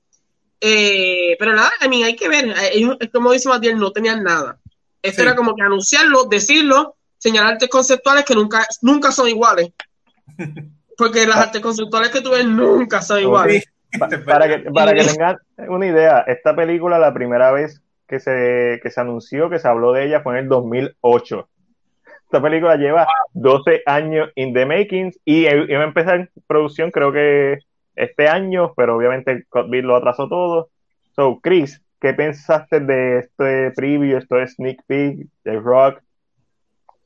Eh, 0.61 1.37
pero 1.39 1.55
nada, 1.55 1.73
a 1.81 1.89
mí 1.89 2.05
hay 2.05 2.15
que 2.15 2.29
ver. 2.29 2.55
Ellos, 2.73 2.97
como 3.13 3.33
dice 3.33 3.49
Matías, 3.49 3.77
no 3.77 3.91
tenían 3.91 4.23
nada. 4.23 4.59
Esto 5.03 5.23
sí. 5.23 5.27
era 5.27 5.37
como 5.37 5.57
que 5.57 5.63
anunciarlo, 5.63 6.25
decirlo, 6.25 6.97
señalar 7.19 7.55
artes 7.55 7.69
conceptuales 7.69 8.25
que 8.25 8.35
nunca, 8.35 8.67
nunca 8.81 9.11
son 9.11 9.29
iguales. 9.29 9.73
Porque 10.97 11.27
las 11.27 11.37
artes 11.37 11.61
conceptuales 11.61 12.11
que 12.11 12.21
tú 12.21 12.31
ves 12.31 12.47
nunca 12.47 13.03
son 13.03 13.21
iguales. 13.21 13.65
Para 13.99 14.49
que, 14.49 14.71
para 14.75 14.93
que 14.95 15.05
tengan 15.05 15.37
una 15.69 15.87
idea, 15.87 16.25
esta 16.27 16.55
película, 16.55 16.99
la 16.99 17.13
primera 17.15 17.53
vez 17.53 17.83
que 18.07 18.21
se, 18.21 18.81
que 18.83 18.91
se 18.91 19.01
anunció, 19.01 19.51
que 19.51 19.59
se 19.59 19.69
habló 19.69 19.93
de 19.93 20.07
ella, 20.07 20.21
fue 20.21 20.35
en 20.35 20.45
el 20.45 20.49
2008. 20.49 21.49
Esta 22.25 22.43
película 22.43 22.77
lleva 22.77 23.07
12 23.35 23.83
años 23.87 24.31
in 24.35 24.53
the 24.55 24.67
making 24.67 25.13
y 25.25 25.47
iba 25.47 25.81
a 25.81 25.85
empezar 25.85 26.29
producción, 26.47 26.91
creo 26.91 27.13
que 27.13 27.59
este 27.95 28.29
año, 28.29 28.73
pero 28.77 28.97
obviamente 28.97 29.31
el 29.31 29.47
COVID 29.47 29.85
lo 29.85 29.97
atrasó 29.97 30.29
todo. 30.29 30.69
So, 31.15 31.39
Chris, 31.41 31.81
¿qué 32.01 32.13
pensaste 32.13 32.81
de 32.81 33.21
este 33.21 33.71
preview, 33.77 34.19
esto 34.19 34.37
sneak 34.47 34.79
peek 34.87 35.29
de 35.45 35.61
Rock? 35.61 36.01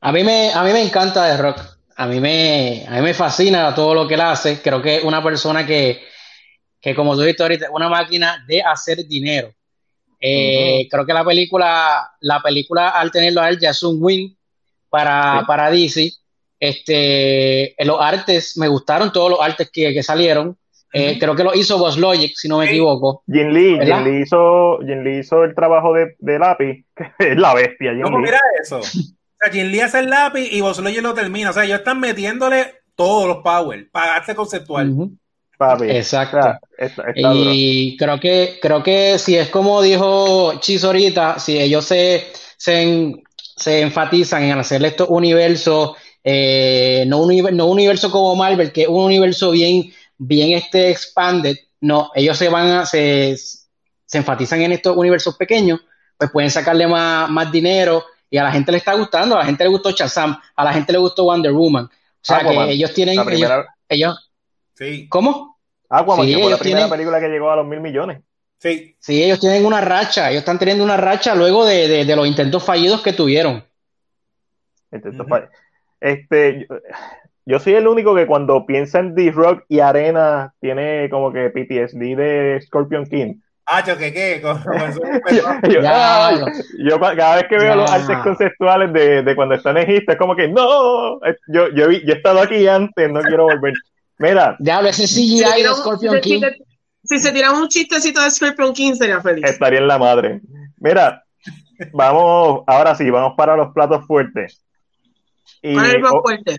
A 0.01 0.12
mí 0.12 0.24
me, 0.24 0.53
a 0.53 0.62
mí 0.62 0.72
me 0.72 0.82
encanta 0.82 1.26
de 1.26 1.36
Rock. 1.43 1.61
A 1.97 2.07
mí 2.07 2.20
me, 2.20 2.84
a 2.89 2.93
mí 2.93 3.03
me 3.03 3.12
fascina 3.12 3.74
todo 3.74 3.93
lo 3.93 4.07
que 4.07 4.14
él 4.14 4.20
hace. 4.20 4.62
Creo 4.62 4.80
que 4.80 4.97
es 4.97 5.05
una 5.05 5.22
persona 5.22 5.66
que, 5.66 6.01
que 6.81 6.95
como 6.95 7.14
tú 7.14 7.22
dijiste 7.22 7.43
ahorita, 7.43 7.70
una 7.70 7.89
máquina 7.89 8.45
de 8.47 8.62
hacer 8.62 9.07
dinero. 9.07 9.53
Eh, 10.20 10.81
uh 10.81 10.85
-huh. 10.85 10.89
Creo 10.91 11.07
que 11.07 11.12
la 11.12 11.24
película, 11.24 12.11
la 12.20 12.41
película 12.43 12.91
al 12.91 13.11
tenerlo 13.11 13.41
a 13.41 13.49
él 13.49 13.59
ya 13.59 13.70
es 13.70 13.83
un 13.83 13.99
win 14.01 14.37
para, 14.89 15.41
¿Sí? 15.41 15.45
para 15.47 15.70
DC. 15.70 16.12
Este, 16.61 17.74
los 17.85 18.01
artes, 18.01 18.57
me 18.57 18.66
gustaron 18.68 19.12
todos 19.12 19.31
los 19.31 19.41
artes 19.41 19.70
que, 19.72 19.93
que 19.95 20.03
salieron. 20.03 20.57
Eh, 20.93 21.11
uh 21.12 21.14
-huh. 21.14 21.18
Creo 21.20 21.37
que 21.37 21.45
lo 21.45 21.55
hizo 21.55 21.79
Boss 21.79 21.99
Logic, 21.99 22.33
si 22.35 22.49
no 22.49 22.59
me 22.59 22.64
equivoco. 22.66 23.22
Jin 23.26 23.53
Lee, 23.53 23.79
Jin 23.85 24.05
Lee, 24.05 24.22
hizo, 24.22 24.79
Jin 24.79 25.05
Lee 25.05 25.18
hizo 25.20 25.45
el 25.45 25.55
trabajo 25.55 25.93
de, 25.93 26.16
de 26.18 26.39
lápiz, 26.39 26.85
que 27.18 27.31
es 27.33 27.37
la 27.37 27.55
bestia. 27.55 27.93
Jin 27.93 28.03
¿Cómo 28.03 28.18
mira 28.18 28.39
eso? 28.61 28.79
O 28.79 28.83
sea, 28.83 29.53
Jin 29.53 29.70
Lee 29.70 29.81
hace 29.81 30.01
el 30.01 30.11
lápiz 30.11 30.49
y 30.51 30.61
Boss 30.61 30.79
Logic 30.79 31.03
lo 31.03 31.14
termina. 31.14 31.51
O 31.51 31.53
sea, 31.53 31.64
ellos 31.64 31.79
están 31.79 32.01
metiéndole 32.01 32.74
todos 32.97 33.29
los 33.29 33.37
power 33.45 33.89
para 33.93 34.16
arte 34.16 34.35
conceptual. 34.35 34.91
Uh 34.91 34.97
-huh. 34.97 35.18
Papi, 35.59 35.90
Exacto. 35.90 36.38
O 36.38 36.42
sea, 36.42 36.61
está, 36.78 37.02
está 37.11 37.12
y 37.16 37.96
creo 37.98 38.18
que, 38.18 38.59
creo 38.62 38.82
que 38.82 39.18
si 39.18 39.36
es 39.36 39.48
como 39.48 39.82
dijo 39.82 40.59
Chis 40.61 40.84
ahorita, 40.84 41.38
si 41.38 41.59
ellos 41.61 41.84
se, 41.84 42.28
se, 42.56 43.14
se 43.56 43.80
enfatizan 43.82 44.44
en 44.44 44.59
hacer 44.59 44.84
estos 44.84 45.09
universos, 45.11 45.96
eh, 46.24 47.04
no, 47.06 47.18
un, 47.18 47.56
no 47.56 47.66
un 47.66 47.72
universo 47.72 48.11
como 48.11 48.34
Marvel, 48.36 48.72
que 48.72 48.82
es 48.82 48.88
un 48.88 49.04
universo 49.04 49.50
bien 49.50 49.92
bien 50.18 50.52
este 50.52 50.90
expanded, 50.90 51.56
no, 51.80 52.11
ellos 52.14 52.36
se 52.36 52.48
van 52.48 52.66
a, 52.68 52.86
se, 52.86 53.36
se 53.36 54.18
enfatizan 54.18 54.61
en 54.62 54.72
estos 54.72 54.96
universos 54.96 55.36
pequeños, 55.36 55.80
pues 56.16 56.30
pueden 56.30 56.50
sacarle 56.50 56.86
más, 56.86 57.30
más 57.30 57.50
dinero 57.50 58.04
y 58.28 58.36
a 58.36 58.42
la 58.42 58.52
gente 58.52 58.72
le 58.72 58.78
está 58.78 58.94
gustando, 58.94 59.36
a 59.36 59.38
la 59.38 59.44
gente 59.46 59.64
le 59.64 59.70
gustó 59.70 59.92
Shazam, 59.92 60.38
a 60.56 60.64
la 60.64 60.72
gente 60.72 60.92
le 60.92 60.98
gustó 60.98 61.24
Wonder 61.24 61.52
Woman. 61.52 61.84
O 61.84 61.90
sea 62.20 62.38
Aquaman, 62.38 62.66
que 62.66 62.72
ellos 62.74 62.92
tienen, 62.92 63.18
ellos, 63.88 64.28
sí. 64.79 65.09
¿cómo? 65.09 65.59
Aquaman, 65.91 66.26
sí, 66.26 66.35
que 66.35 66.43
fue 66.43 66.51
la 66.51 66.59
primera 66.59 66.81
tienen, 66.81 66.91
película 66.91 67.20
que 67.20 67.29
llegó 67.29 67.51
a 67.51 67.57
los 67.57 67.66
mil 67.66 67.81
millones. 67.81 68.22
Sí. 68.61 68.97
sí, 68.99 69.22
ellos 69.22 69.39
tienen 69.39 69.64
una 69.64 69.81
racha, 69.81 70.31
ellos 70.31 70.41
están 70.41 70.59
teniendo 70.59 70.83
una 70.83 70.97
racha 70.97 71.35
luego 71.35 71.64
de, 71.64 71.87
de, 71.87 72.05
de 72.05 72.16
los 72.16 72.26
intentos 72.26 72.64
fallidos 72.64 73.03
que 73.03 73.12
tuvieron. 73.12 73.64
Intentos 74.91 75.20
uh 75.20 75.24
-huh. 75.24 75.29
fallidos. 75.29 75.55
Este, 76.01 76.66
yo 77.47 77.59
soy 77.59 77.74
el 77.74 77.89
único 77.89 78.14
que 78.14 78.26
cuando 78.26 78.66
piensa 78.66 78.99
en 78.99 79.14
D-Rock 79.14 79.64
y 79.68 79.81
Arena 79.81 80.55
tiene 80.61 81.09
como 81.11 81.33
que 81.33 81.51
PTSD 81.51 82.16
de 82.16 82.61
Scorpion 82.61 83.07
King. 83.07 83.37
Ah, 83.64 83.83
yo 83.87 83.97
qué 83.99 84.12
qué. 84.12 84.41
yo, 84.43 85.81
ya, 85.81 86.33
yo, 86.33 86.47
yo, 86.79 87.01
cada 87.01 87.37
vez 87.37 87.45
que 87.49 87.59
veo 87.59 87.68
ya. 87.68 87.76
los 87.76 87.91
artes 87.91 88.18
conceptuales 88.18 88.93
de, 88.93 89.22
de, 89.22 89.37
cuando 89.37 89.55
están 89.55 89.76
en 89.76 89.91
Egipto, 89.91 90.12
es 90.12 90.18
como 90.18 90.35
que 90.35 90.49
no, 90.49 91.20
yo, 91.49 91.68
yo, 91.74 91.91
yo 91.91 92.12
he 92.12 92.16
estado 92.16 92.41
aquí 92.41 92.66
antes, 92.66 93.11
no 93.11 93.20
quiero 93.20 93.45
volver. 93.45 93.74
Mira. 94.19 94.57
Diablo, 94.59 94.89
ese 94.89 95.05
CGI 95.05 95.39
si 95.39 95.62
de 95.62 95.75
Scorpion 95.75 96.21
King. 96.21 96.43
Si, 97.05 97.19
se 97.19 97.33
tiran 97.33 97.55
un 97.55 97.69
chistecito 97.69 98.23
de 98.23 98.31
Scorpion 98.31 98.73
King, 98.73 98.95
sería 98.95 99.21
feliz. 99.21 99.45
Estaría 99.45 99.79
en 99.79 99.87
la 99.87 99.99
madre. 99.99 100.41
Mira, 100.77 101.25
vamos, 101.93 102.64
ahora 102.66 102.95
sí, 102.95 103.09
vamos 103.09 103.35
para 103.37 103.57
los 103.57 103.73
platos 103.73 104.07
fuertes. 104.07 104.62
Y, 105.62 105.75
¿Cuál 105.75 105.87
es 105.87 105.95
el 105.95 106.01
más 106.01 106.12
oh, 106.12 106.23
fuerte? 106.23 106.57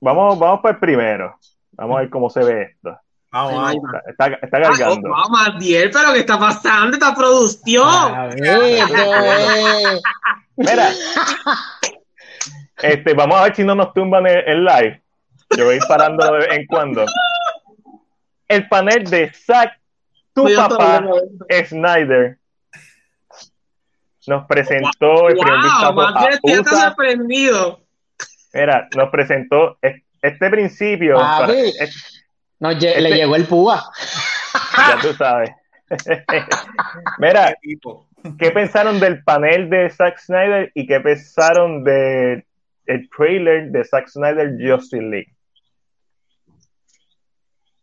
Vamos, 0.00 0.38
vamos 0.38 0.60
por 0.60 0.70
el 0.70 0.78
primero. 0.78 1.36
Vamos 1.72 1.96
a 1.96 2.00
ver 2.00 2.10
cómo 2.10 2.30
se 2.30 2.40
ve 2.40 2.62
esto. 2.62 2.96
Vamos, 3.30 3.54
vamos. 3.54 3.76
Está, 4.06 4.26
está, 4.26 4.46
está 4.46 4.60
cargando. 4.60 5.08
Ah, 5.14 5.22
vamos, 5.24 5.48
Adiel, 5.48 5.90
pero 5.90 6.12
¿qué 6.12 6.20
está 6.20 6.38
pasando? 6.38 6.96
Esta 6.96 7.14
producción. 7.14 7.88
A 7.88 8.26
ver, 8.26 8.40
Mira. 10.56 10.90
Este, 12.82 13.14
vamos 13.14 13.38
a 13.38 13.44
ver 13.44 13.56
si 13.56 13.64
no 13.64 13.74
nos 13.74 13.92
tumban 13.94 14.26
el, 14.26 14.38
el 14.38 14.64
live. 14.64 15.01
Yo 15.56 15.64
voy 15.66 15.78
parando 15.88 16.24
de 16.24 16.38
vez 16.38 16.48
en 16.52 16.66
cuando. 16.66 17.04
El 18.48 18.68
panel 18.68 19.04
de 19.04 19.32
Zack, 19.32 19.78
tu 20.34 20.42
Voy 20.42 20.56
papá, 20.56 21.04
Snyder, 21.66 22.38
nos 24.26 24.46
presentó 24.46 25.28
el 25.28 25.36
primer 25.36 25.62
vistazo 25.62 26.00
a 26.00 26.80
sorprendido. 26.80 27.80
Mira, 28.54 28.88
nos 28.96 29.10
presentó 29.10 29.78
este 30.20 30.50
principio. 30.50 31.16
Para, 31.16 31.52
este, 31.52 31.88
no, 32.60 32.70
este, 32.70 33.00
le 33.00 33.14
llegó 33.14 33.36
el 33.36 33.46
púa. 33.46 33.82
Ya 34.76 34.98
tú 35.00 35.12
sabes. 35.14 35.50
Mira, 37.18 37.54
¿qué 38.38 38.50
pensaron 38.50 39.00
del 39.00 39.22
panel 39.22 39.68
de 39.68 39.90
Zack 39.90 40.18
Snyder 40.18 40.70
y 40.74 40.86
qué 40.86 41.00
pensaron 41.00 41.84
del 41.84 42.44
de 42.86 43.08
trailer 43.14 43.70
de 43.70 43.84
Zack 43.84 44.08
Snyder 44.08 44.56
Justice 44.58 45.02
League? 45.02 45.34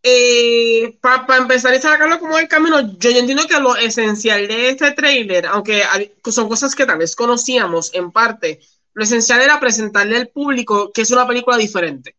Eh, 0.01 0.97
para 1.01 1.27
pa 1.27 1.37
empezar 1.37 1.75
y 1.75 1.79
sacarlo 1.81 2.19
como 2.19 2.37
el 2.37 2.47
camino, 2.47 2.79
yo, 2.79 3.11
yo 3.11 3.19
entiendo 3.19 3.45
que 3.45 3.59
lo 3.59 3.75
esencial 3.75 4.47
de 4.47 4.69
este 4.69 4.91
trailer, 4.91 5.45
aunque 5.47 5.83
hay, 5.83 6.13
son 6.31 6.47
cosas 6.47 6.73
que 6.73 6.85
tal 6.85 6.99
vez 6.99 7.15
conocíamos 7.17 7.93
en 7.93 8.11
parte, 8.11 8.61
lo 8.93 9.03
esencial 9.03 9.41
era 9.41 9.59
presentarle 9.59 10.15
al 10.15 10.29
público 10.29 10.91
que 10.93 11.01
es 11.01 11.11
una 11.11 11.27
película 11.27 11.57
diferente. 11.57 12.15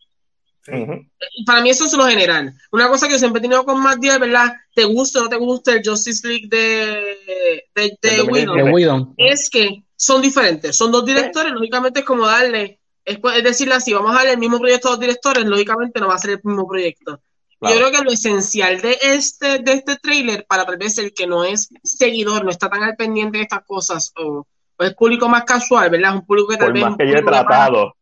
Uh 0.68 0.72
-huh. 0.72 1.10
Para 1.46 1.62
mí 1.62 1.70
eso 1.70 1.86
es 1.86 1.92
lo 1.94 2.06
general. 2.06 2.52
Una 2.70 2.88
cosa 2.88 3.06
que 3.06 3.14
yo 3.14 3.18
siempre 3.18 3.38
he 3.38 3.42
tenido 3.42 3.64
con 3.64 3.82
Matt 3.82 3.98
Díaz, 3.98 4.20
¿verdad? 4.20 4.52
Te 4.74 4.84
gusta 4.84 5.20
o 5.20 5.22
no 5.24 5.28
te 5.30 5.36
gusta 5.36 5.72
el 5.72 5.82
Justice 5.82 6.28
League 6.28 6.48
de, 6.48 7.18
de, 7.74 7.98
de, 8.02 8.10
de 8.10 8.62
Whedon, 8.70 9.14
es 9.16 9.48
que 9.48 9.84
son 9.96 10.20
diferentes. 10.20 10.76
Son 10.76 10.92
dos 10.92 11.04
directores, 11.06 11.52
lógicamente 11.52 12.00
es 12.00 12.06
como 12.06 12.26
darle, 12.26 12.78
es, 13.04 13.18
es 13.36 13.44
decirle 13.44 13.74
así, 13.74 13.92
vamos 13.94 14.12
a 14.12 14.16
darle 14.16 14.32
el 14.32 14.38
mismo 14.38 14.58
proyecto 14.58 14.88
a 14.88 14.90
dos 14.92 15.00
directores, 15.00 15.46
lógicamente 15.46 15.98
no 15.98 16.08
va 16.08 16.14
a 16.14 16.18
ser 16.18 16.32
el 16.32 16.40
mismo 16.42 16.68
proyecto. 16.68 17.20
Claro. 17.60 17.74
Yo 17.74 17.80
creo 17.80 17.92
que 17.92 18.04
lo 18.04 18.10
esencial 18.10 18.80
de 18.80 18.98
este, 19.02 19.58
de 19.58 19.72
este 19.72 19.96
trailer, 19.96 20.46
para 20.48 20.64
tal 20.64 20.78
vez 20.78 20.96
el 20.96 21.12
que 21.12 21.26
no 21.26 21.44
es 21.44 21.68
seguidor, 21.82 22.42
no 22.42 22.50
está 22.50 22.70
tan 22.70 22.82
al 22.82 22.96
pendiente 22.96 23.36
de 23.36 23.44
estas 23.44 23.64
cosas, 23.66 24.12
o, 24.16 24.46
o 24.78 24.82
es 24.82 24.94
público 24.94 25.28
más 25.28 25.44
casual, 25.44 25.90
¿verdad? 25.90 26.12
Es 26.12 26.20
un 26.20 26.26
público 26.26 26.48
que 26.48 26.56
tal 26.56 26.68
Por 26.68 26.74
vez. 26.74 26.84
Más 26.84 26.96
que 26.96 27.06
yo 27.06 27.18
he 27.18 27.22
tratado. 27.22 27.94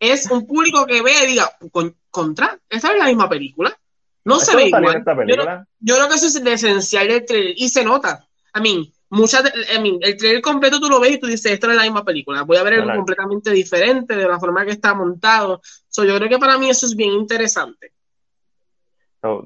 Es 0.00 0.30
un 0.30 0.46
público 0.46 0.86
que 0.86 1.02
ve 1.02 1.12
y 1.24 1.26
diga, 1.26 1.52
con, 1.70 1.94
contra, 2.10 2.58
esta 2.70 2.92
es 2.92 2.98
la 2.98 3.04
misma 3.04 3.28
película. 3.28 3.76
No 4.24 4.40
se 4.40 4.56
ve 4.56 4.68
igual. 4.68 5.04
Yo, 5.80 5.96
creo 5.96 6.08
que 6.08 6.14
eso 6.14 6.26
es 6.26 6.36
esencial 6.36 7.08
del 7.08 7.26
trailer 7.26 7.54
y 7.56 7.68
se 7.68 7.84
nota. 7.84 8.26
A 8.54 8.60
mí, 8.60 8.92
muchas, 9.10 9.44
el 9.54 10.16
trailer 10.16 10.40
completo 10.40 10.80
tú 10.80 10.88
lo 10.88 11.00
ves 11.00 11.12
y 11.12 11.18
tú 11.18 11.26
dices, 11.26 11.52
esto 11.52 11.66
no 11.66 11.74
es 11.74 11.78
la 11.78 11.84
misma 11.84 12.04
película. 12.04 12.42
Voy 12.42 12.56
a 12.56 12.62
ver 12.62 12.74
algo 12.74 12.94
completamente 12.94 13.50
diferente 13.50 14.16
de 14.16 14.26
la 14.26 14.40
forma 14.40 14.64
que 14.64 14.72
está 14.72 14.94
montado. 14.94 15.60
yo 15.96 16.16
creo 16.16 16.28
que 16.28 16.38
para 16.38 16.56
mí 16.56 16.70
eso 16.70 16.86
es 16.86 16.96
bien 16.96 17.12
interesante. 17.12 17.92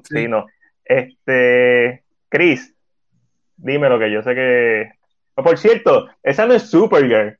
Sí, 0.03 0.27
no. 0.27 0.45
Este, 0.83 2.03
Chris, 2.29 2.75
dime 3.55 3.89
lo 3.89 3.99
que 3.99 4.11
yo 4.11 4.21
sé 4.21 4.35
que. 4.35 4.91
Oh, 5.35 5.43
por 5.43 5.57
cierto, 5.57 6.07
esa 6.23 6.45
no 6.45 6.53
es 6.53 6.69
Supergirl. 6.69 7.37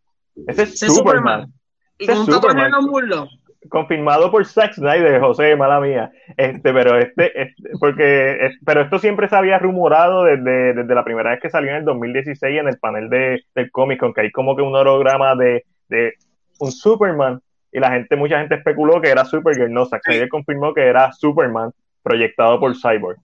Ese 0.48 0.64
es 0.64 0.80
Superman. 0.80 1.52
Y 1.98 2.06
con 2.06 2.20
un 2.20 2.28
tatuaje 2.28 2.66
en 2.66 2.72
los 2.72 3.30
confirmado 3.70 4.32
por 4.32 4.46
Zack 4.46 4.74
Snyder, 4.74 5.20
José, 5.20 5.56
mala 5.56 5.80
mía. 5.80 6.12
Este, 6.36 6.74
pero 6.74 6.98
este, 6.98 7.42
este 7.42 7.70
porque, 7.80 8.52
pero 8.66 8.82
esto 8.82 9.00
siempre 9.00 9.28
se 9.28 9.36
había 9.36 9.60
rumorado 9.60 10.24
desde, 10.24 10.74
desde, 10.74 10.96
la 10.96 11.04
primera 11.04 11.32
vez 11.32 11.40
que 11.42 11.50
salió 11.50 11.72
en 11.72 11.78
el 11.78 11.86
2016 11.86 12.60
en 12.60 12.68
el 12.68 12.78
panel 12.78 13.10
de, 13.10 13.44
del 13.56 13.72
cómic, 13.72 14.02
que 14.14 14.22
hay 14.22 14.32
como 14.32 14.56
que 14.56 14.62
un 14.62 14.76
holograma 14.76 15.36
de, 15.36 15.66
de, 15.90 16.14
un 16.60 16.72
Superman 16.72 17.40
y 17.72 17.80
la 17.80 17.92
gente, 17.92 18.16
mucha 18.16 18.40
gente 18.40 18.56
especuló 18.56 19.02
que 19.02 19.10
era 19.10 19.26
Supergirl. 19.26 19.72
No, 19.72 19.86
Zack 19.86 20.04
Snyder 20.04 20.30
confirmó 20.30 20.74
que 20.74 20.86
era 20.86 21.12
Superman 21.12 21.72
proyectado 22.08 22.60
por 22.60 22.76
Cyborg. 22.76 23.18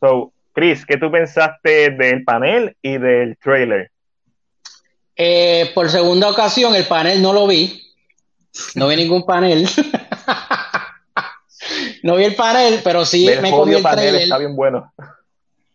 So, 0.00 0.32
Chris, 0.52 0.86
¿qué 0.86 0.96
tú 0.96 1.10
pensaste 1.10 1.90
del 1.90 2.24
panel 2.24 2.76
y 2.82 2.98
del 2.98 3.36
trailer? 3.38 3.90
Eh, 5.16 5.70
por 5.74 5.90
segunda 5.90 6.30
ocasión, 6.30 6.74
el 6.74 6.84
panel 6.84 7.20
no 7.20 7.32
lo 7.32 7.46
vi 7.46 7.88
no 8.74 8.88
vi 8.88 8.96
ningún 8.96 9.24
panel. 9.24 9.68
no 12.02 12.16
vi 12.16 12.24
el 12.24 12.34
panel, 12.34 12.80
pero 12.82 13.04
sí 13.04 13.28
me 13.40 13.50
comí 13.50 13.74
el 13.74 13.82
panel, 13.82 14.16
Está 14.16 14.38
bien 14.38 14.56
bueno. 14.56 14.92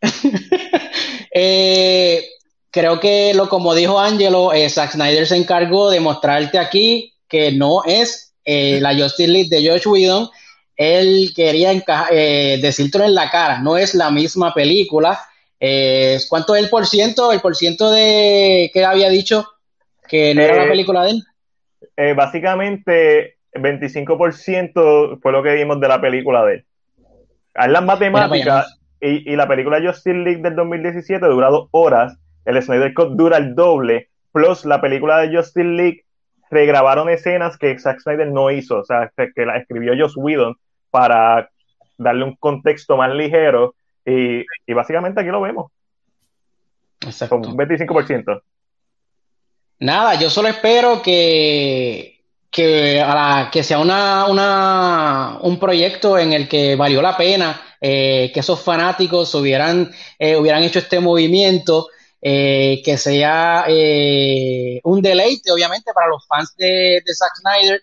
Eh, 1.35 2.29
creo 2.69 2.99
que 2.99 3.33
lo 3.33 3.49
como 3.49 3.73
dijo 3.73 3.99
Angelo, 3.99 4.53
eh, 4.53 4.69
Zack 4.69 4.91
Snyder 4.91 5.25
se 5.25 5.35
encargó 5.35 5.89
de 5.89 5.99
mostrarte 5.99 6.59
aquí 6.59 7.11
que 7.27 7.51
no 7.51 7.83
es 7.85 8.35
eh, 8.45 8.77
la 8.79 8.93
Justice 8.93 9.31
League 9.31 9.49
de 9.49 9.63
George 9.63 9.89
Whedon. 9.89 10.29
Él 10.75 11.31
quería 11.35 11.71
eh, 12.11 12.59
decírtelo 12.61 13.05
en 13.05 13.15
la 13.15 13.29
cara, 13.29 13.59
no 13.59 13.77
es 13.77 13.93
la 13.93 14.11
misma 14.11 14.53
película. 14.53 15.19
¿Cuánto 16.29 16.55
es 16.55 16.63
el 16.63 16.69
por 16.69 16.85
ciento? 16.85 17.31
El 17.31 17.39
por 17.39 17.55
ciento 17.55 17.89
de 17.89 18.69
que 18.73 18.83
había 18.83 19.09
dicho 19.09 19.47
que 20.07 20.35
no 20.35 20.41
era 20.41 20.63
la 20.63 20.69
película 20.69 21.03
de 21.03 21.11
él. 21.11 21.23
Eh, 21.97 22.13
básicamente 22.13 23.37
25% 23.53 25.19
fue 25.21 25.31
lo 25.31 25.43
que 25.43 25.53
vimos 25.53 25.79
de 25.79 25.87
la 25.87 26.01
película 26.01 26.43
de 26.45 26.53
él. 26.55 26.65
Haz 27.53 27.69
las 27.69 27.83
matemáticas 27.83 28.79
y, 28.99 29.31
y, 29.31 29.35
la 29.35 29.47
película 29.47 29.81
Justice 29.81 30.15
League 30.15 30.41
del 30.41 30.55
2017 30.55 31.25
dura 31.27 31.49
dos 31.49 31.67
horas, 31.71 32.17
el 32.45 32.61
Snyder 32.61 32.93
Cut 32.93 33.11
dura 33.11 33.37
el 33.37 33.53
doble, 33.53 34.09
plus 34.31 34.65
la 34.65 34.81
película 34.81 35.19
de 35.19 35.35
Justice 35.35 35.63
League 35.63 36.05
regrabaron 36.49 37.09
escenas 37.09 37.57
que 37.57 37.77
Zack 37.77 37.99
Snyder 37.99 38.31
no 38.31 38.49
hizo, 38.49 38.79
o 38.79 38.83
sea, 38.83 39.11
que 39.15 39.45
la 39.45 39.57
escribió 39.57 39.93
Joss 39.97 40.15
Whedon 40.15 40.55
para 40.93 41.49
darle 41.97 42.23
un 42.23 42.35
contexto 42.35 42.95
más 42.95 43.11
ligero 43.15 43.73
y, 44.05 44.45
y 44.67 44.73
básicamente 44.73 45.19
aquí 45.19 45.31
lo 45.31 45.41
vemos. 45.41 45.71
Exacto. 47.01 47.41
Con 47.41 47.49
un 47.49 47.57
25%. 47.57 48.43
Nada, 49.79 50.13
yo 50.13 50.29
solo 50.29 50.49
espero 50.49 51.01
que, 51.01 52.21
que, 52.51 53.03
que 53.51 53.63
sea 53.63 53.79
una, 53.79 54.27
una, 54.27 55.39
un 55.41 55.59
proyecto 55.59 56.19
en 56.19 56.31
el 56.31 56.47
que 56.47 56.75
valió 56.75 57.01
la 57.01 57.17
pena 57.17 57.59
eh, 57.81 58.29
que 58.31 58.41
esos 58.41 58.61
fanáticos 58.61 59.33
hubieran, 59.33 59.91
eh, 60.19 60.35
hubieran 60.35 60.61
hecho 60.61 60.77
este 60.77 60.99
movimiento, 60.99 61.87
eh, 62.21 62.83
que 62.85 62.99
sea 62.99 63.65
un 64.83 65.01
deleite, 65.01 65.51
obviamente, 65.51 65.91
para 65.91 66.07
los 66.07 66.25
fans 66.27 66.53
de, 66.55 67.01
de 67.03 67.13
Zack 67.15 67.31
Snyder, 67.41 67.81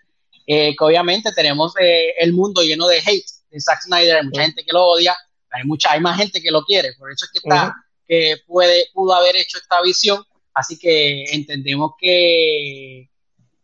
que 0.77 0.85
obviamente 0.85 1.31
tenemos 1.33 1.75
el 1.79 2.33
mundo 2.33 2.63
lleno 2.63 2.89
de 2.89 2.99
hate 2.99 3.27
de 3.51 3.61
Zack 3.61 3.83
Snyder, 3.83 4.17
hay 4.17 4.25
mucha 4.25 4.43
gente 4.43 4.65
que 4.65 4.73
lo 4.73 4.85
odia, 4.85 5.17
hay, 5.51 5.65
mucha, 5.65 5.93
hay 5.93 6.01
más 6.01 6.17
gente 6.17 6.41
que 6.41 6.51
lo 6.51 6.63
quiere, 6.63 6.93
por 6.99 7.11
eso 7.11 7.27
es 7.27 7.31
que, 7.33 7.49
está, 7.49 7.75
que 8.07 8.37
puede, 8.47 8.87
pudo 8.93 9.15
haber 9.15 9.37
hecho 9.37 9.59
esta 9.59 9.81
visión 9.83 10.25
Así 10.55 10.79
que 10.79 11.25
entendemos 11.33 11.93
que, 11.99 13.09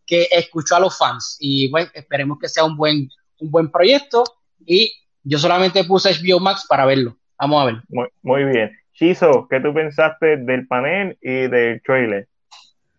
que 0.07 0.29
escuchó 0.31 0.77
a 0.77 0.81
los 0.81 0.97
fans 0.97 1.37
y 1.41 1.71
bueno, 1.71 1.91
esperemos 1.95 2.39
que 2.41 2.49
sea 2.49 2.65
un 2.65 2.77
buen, 2.77 3.09
un 3.41 3.51
buen 3.51 3.71
proyecto 3.71 4.25
y 4.65 4.93
yo 5.23 5.39
solamente 5.39 5.85
puse 5.85 6.11
HBO 6.11 6.41
Max 6.41 6.65
para 6.69 6.87
verlo. 6.87 7.17
Vamos 7.39 7.63
a 7.63 7.67
ver. 7.67 7.83
Muy, 8.23 8.45
bien. 8.45 8.71
Chizo, 8.93 9.47
¿qué 9.51 9.61
tú 9.61 9.75
pensaste 9.75 10.39
del 10.39 10.67
panel 10.67 11.19
y 11.21 11.49
del 11.49 11.83
trailer? 11.83 12.29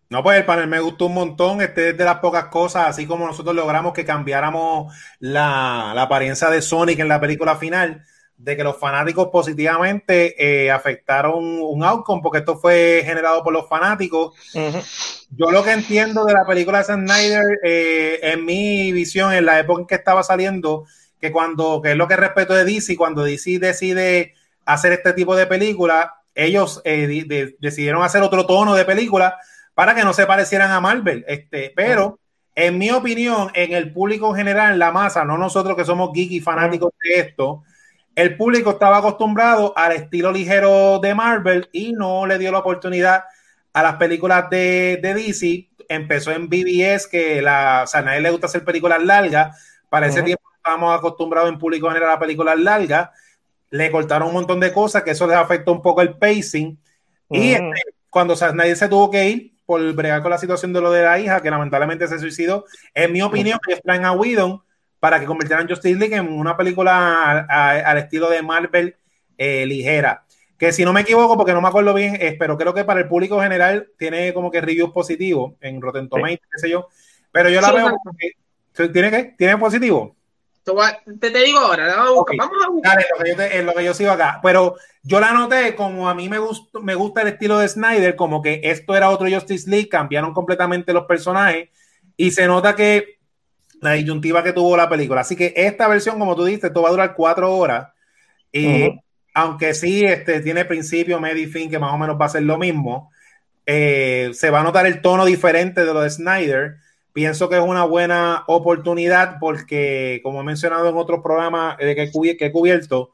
No, 0.10 0.24
pues 0.24 0.38
el 0.38 0.46
panel 0.46 0.68
me 0.68 0.80
gustó 0.80 1.08
un 1.08 1.14
montón. 1.14 1.62
Este 1.62 1.90
es 1.90 1.98
de 1.98 2.06
las 2.06 2.20
pocas 2.20 2.46
cosas, 2.46 2.88
así 2.88 3.06
como 3.06 3.28
nosotros 3.28 3.56
logramos 3.56 3.94
que 3.94 4.06
cambiáramos 4.06 4.94
la, 5.20 5.92
la 5.94 6.04
apariencia 6.04 6.50
de 6.50 6.62
Sonic 6.62 7.00
en 7.00 7.10
la 7.10 7.20
película 7.20 7.58
final 7.58 8.06
de 8.38 8.56
que 8.56 8.64
los 8.64 8.78
fanáticos 8.78 9.30
positivamente 9.30 10.36
eh, 10.38 10.72
afectaron 10.72 11.44
un 11.62 11.84
outcome, 11.84 12.22
porque 12.22 12.40
esto 12.40 12.58
fue 12.58 13.02
generado 13.04 13.44
por 13.44 13.52
los 13.52 13.68
fanáticos. 13.68 14.36
Yo 15.32 15.52
lo 15.52 15.64
que 15.64 15.72
entiendo 15.72 16.24
de 16.24 16.34
la 16.34 16.46
película 16.46 16.80
de 16.80 16.86
Snyder, 16.86 17.60
eh, 17.64 18.20
en 18.22 18.46
mi 18.46 18.92
visión, 18.92 19.34
en 19.34 19.46
la 19.46 19.60
época 19.60 19.82
en 19.82 19.88
que 19.88 19.96
estaba 19.96 20.22
saliendo, 20.22 20.86
que 21.20 21.32
cuando, 21.32 21.82
que 21.82 21.92
es 21.92 21.98
lo 21.98 22.08
que 22.08 22.16
respeto 22.16 22.54
de 22.54 22.64
DC, 22.64 22.96
cuando 22.96 23.24
DC 23.24 23.58
decide 23.58 24.36
hacer 24.66 24.94
este 24.94 25.14
tipo 25.14 25.36
de 25.36 25.48
película, 25.48 26.14
ellos 26.36 26.82
eh, 26.86 27.56
decidieron 27.60 28.04
hacer 28.04 28.22
otro 28.22 28.46
tono 28.46 28.76
de 28.76 28.86
película 28.86 29.40
para 29.78 29.94
que 29.94 30.04
no 30.04 30.12
se 30.12 30.26
parecieran 30.26 30.72
a 30.72 30.82
Marvel. 30.82 31.24
Este, 31.28 31.72
pero, 31.76 32.18
en 32.56 32.80
mi 32.80 32.90
opinión, 32.90 33.52
en 33.54 33.74
el 33.74 33.94
público 33.94 34.32
en 34.32 34.38
general, 34.38 34.74
en 34.74 34.80
la 34.80 34.92
masa, 34.92 35.24
no 35.24 35.38
nosotros 35.38 35.78
que 35.78 35.86
somos 35.86 36.10
geeks 36.14 36.32
y 36.32 36.40
fanáticos 36.40 36.94
de 37.04 37.20
esto, 37.20 37.62
el 38.16 38.36
público 38.38 38.72
estaba 38.72 38.98
acostumbrado 38.98 39.78
al 39.78 39.92
estilo 39.92 40.32
ligero 40.32 40.98
de 40.98 41.14
Marvel 41.14 41.70
y 41.72 41.94
no 41.94 42.26
le 42.26 42.40
dio 42.40 42.52
la 42.52 42.58
oportunidad 42.58 43.26
a 43.72 43.84
las 43.84 43.98
películas 43.98 44.50
de, 44.50 45.00
DC. 45.00 45.70
Empezó 45.88 46.32
en 46.32 46.50
BBS, 46.50 47.06
que 47.06 47.44
la, 47.44 47.82
o 47.84 47.88
sea, 47.88 48.00
a 48.00 48.04
nadie 48.04 48.22
le 48.22 48.32
gusta 48.32 48.48
hacer 48.48 48.66
películas 48.66 49.04
largas. 49.04 49.64
Para 49.90 50.08
ese 50.08 50.24
tiempo 50.24 50.42
estábamos 50.56 50.98
acostumbrados 50.98 51.52
en 51.52 51.60
público 51.60 51.88
general 51.90 52.10
a 52.10 52.20
películas 52.20 52.58
largas. 52.58 53.12
Le 53.70 53.92
cortaron 53.92 54.30
un 54.30 54.34
montón 54.34 54.60
de 54.60 54.74
cosas, 54.74 55.04
que 55.04 55.12
eso 55.12 55.28
les 55.28 55.38
afectó 55.38 55.72
un 55.72 55.84
poco 55.84 56.02
el 56.02 56.18
pacing. 56.18 56.80
Y 57.30 57.52
este, 57.52 57.84
cuando 58.10 58.34
o 58.34 58.54
nadie 58.54 58.76
se 58.76 58.90
tuvo 58.90 59.12
que 59.12 59.30
ir 59.30 59.57
por 59.68 59.94
bregar 59.94 60.22
con 60.22 60.32
la 60.32 60.38
situación 60.38 60.72
de 60.72 60.80
lo 60.80 60.90
de 60.92 61.04
la 61.04 61.20
hija, 61.20 61.42
que 61.42 61.52
lamentablemente 61.52 62.08
se 62.08 62.18
suicidó, 62.18 62.66
en 62.94 63.12
mi 63.12 63.22
opinión, 63.22 63.60
ellos 63.68 63.82
traen 63.84 64.06
a 64.06 64.14
Whedon 64.14 64.64
para 65.00 65.20
que 65.20 65.26
convirtieran 65.26 65.68
Justice 65.68 66.00
League 66.00 66.16
en 66.16 66.30
una 66.30 66.56
película 66.56 67.46
al 67.50 67.98
estilo 67.98 68.30
de 68.30 68.42
Marvel 68.42 68.96
eh, 69.38 69.66
ligera. 69.66 70.24
Que 70.58 70.72
si 70.72 70.86
no 70.86 70.94
me 70.94 71.02
equivoco, 71.02 71.38
porque 71.38 71.54
no 71.54 71.62
me 71.62 71.68
acuerdo 71.68 71.94
bien, 71.94 72.18
pero 72.40 72.58
creo 72.58 72.74
que 72.74 72.86
para 72.86 73.02
el 73.02 73.10
público 73.10 73.42
general 73.42 73.90
tiene 74.00 74.34
como 74.34 74.50
que 74.50 74.62
reviews 74.62 74.92
positivos 74.92 75.54
en 75.60 75.82
Rotten 75.82 76.08
Tomatoes, 76.08 76.40
qué 76.50 76.60
sé 76.60 76.70
yo. 76.70 76.88
Pero 77.32 77.50
yo 77.50 77.62
la 77.62 77.72
veo 77.74 77.92
¿Tiene 78.92 79.12
qué? 79.12 79.36
¿Tiene 79.38 79.58
positivo? 79.58 80.16
Te, 81.20 81.32
te 81.32 81.44
digo 81.44 81.60
ahora, 81.60 81.88
vamos 81.96 82.10
a 82.10 82.70
buscar. 82.70 82.98
lo 83.18 83.24
que, 83.24 83.36
yo 83.36 83.42
en 83.42 83.66
lo 83.66 83.74
que 83.74 83.84
yo 83.84 83.94
sigo 83.94 84.12
acá. 84.12 84.40
Pero 84.44 84.76
yo 85.04 85.20
la 85.20 85.32
noté 85.34 85.76
como 85.76 86.10
a 86.10 86.14
mí 86.14 86.28
me, 86.30 86.40
gusta 86.40 86.80
me 86.80 86.96
gusta 86.96 87.22
el 87.22 87.30
estilo 87.30 87.60
de 87.60 87.68
Snyder, 87.70 88.16
como 88.16 88.42
que 88.42 88.62
esto 88.64 88.96
era 88.96 89.10
otro 89.10 89.30
Justice 89.30 89.70
League, 89.70 89.90
cambiaron 89.90 90.34
completamente 90.34 90.94
los 90.94 91.06
personajes 91.06 91.70
y 92.18 92.32
se 92.32 92.48
nota 92.48 92.76
que 92.76 93.18
la 93.82 93.94
disyuntiva 93.94 94.44
que 94.44 94.54
tuvo 94.54 94.76
la 94.76 94.90
película. 94.90 95.22
Así 95.22 95.36
que 95.36 95.54
esta 95.56 95.88
versión, 95.88 96.20
como 96.20 96.36
tú 96.36 96.46
dices, 96.46 96.66
esto 96.66 96.82
va 96.82 96.90
a 96.90 96.92
durar 96.92 97.16
cuatro 97.16 97.56
horas. 97.56 97.90
Y 98.52 98.90
aunque 99.34 99.74
sí 99.74 100.04
este, 100.04 100.42
tiene 100.42 100.66
principio, 100.66 101.20
medio 101.20 101.44
y 101.44 101.48
fin, 101.48 101.70
que 101.70 101.80
más 101.80 101.94
o 101.94 101.98
menos 101.98 102.20
va 102.20 102.26
a 102.26 102.30
ser 102.30 102.44
lo 102.44 102.58
mismo, 102.58 103.12
eh, 103.66 104.32
se 104.34 104.50
va 104.50 104.62
a 104.62 104.64
notar 104.64 104.88
el 104.88 105.02
tono 105.02 105.26
diferente 105.26 105.86
de 105.86 105.94
lo 105.94 106.02
de 106.02 106.10
Snyder. 106.10 106.78
Pienso 107.18 107.50
que 107.50 107.56
es 107.56 107.64
una 107.64 107.84
buena 107.84 108.44
oportunidad 108.46 109.38
porque, 109.40 110.20
como 110.22 110.42
he 110.42 110.44
mencionado 110.44 110.88
en 110.88 110.98
otros 110.98 111.22
programas 111.24 111.76
que, 111.78 112.12
que 112.38 112.46
he 112.46 112.52
cubierto, 112.52 113.14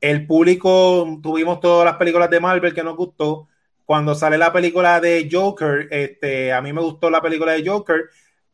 el 0.00 0.26
público, 0.26 1.20
tuvimos 1.22 1.60
todas 1.60 1.84
las 1.84 1.94
películas 1.98 2.30
de 2.30 2.40
Marvel 2.40 2.74
que 2.74 2.82
nos 2.82 2.96
gustó. 2.96 3.46
Cuando 3.84 4.16
sale 4.16 4.38
la 4.38 4.52
película 4.52 4.98
de 4.98 5.28
Joker, 5.30 5.86
este, 5.92 6.52
a 6.52 6.60
mí 6.60 6.72
me 6.72 6.80
gustó 6.80 7.10
la 7.10 7.22
película 7.22 7.52
de 7.52 7.64
Joker 7.64 8.06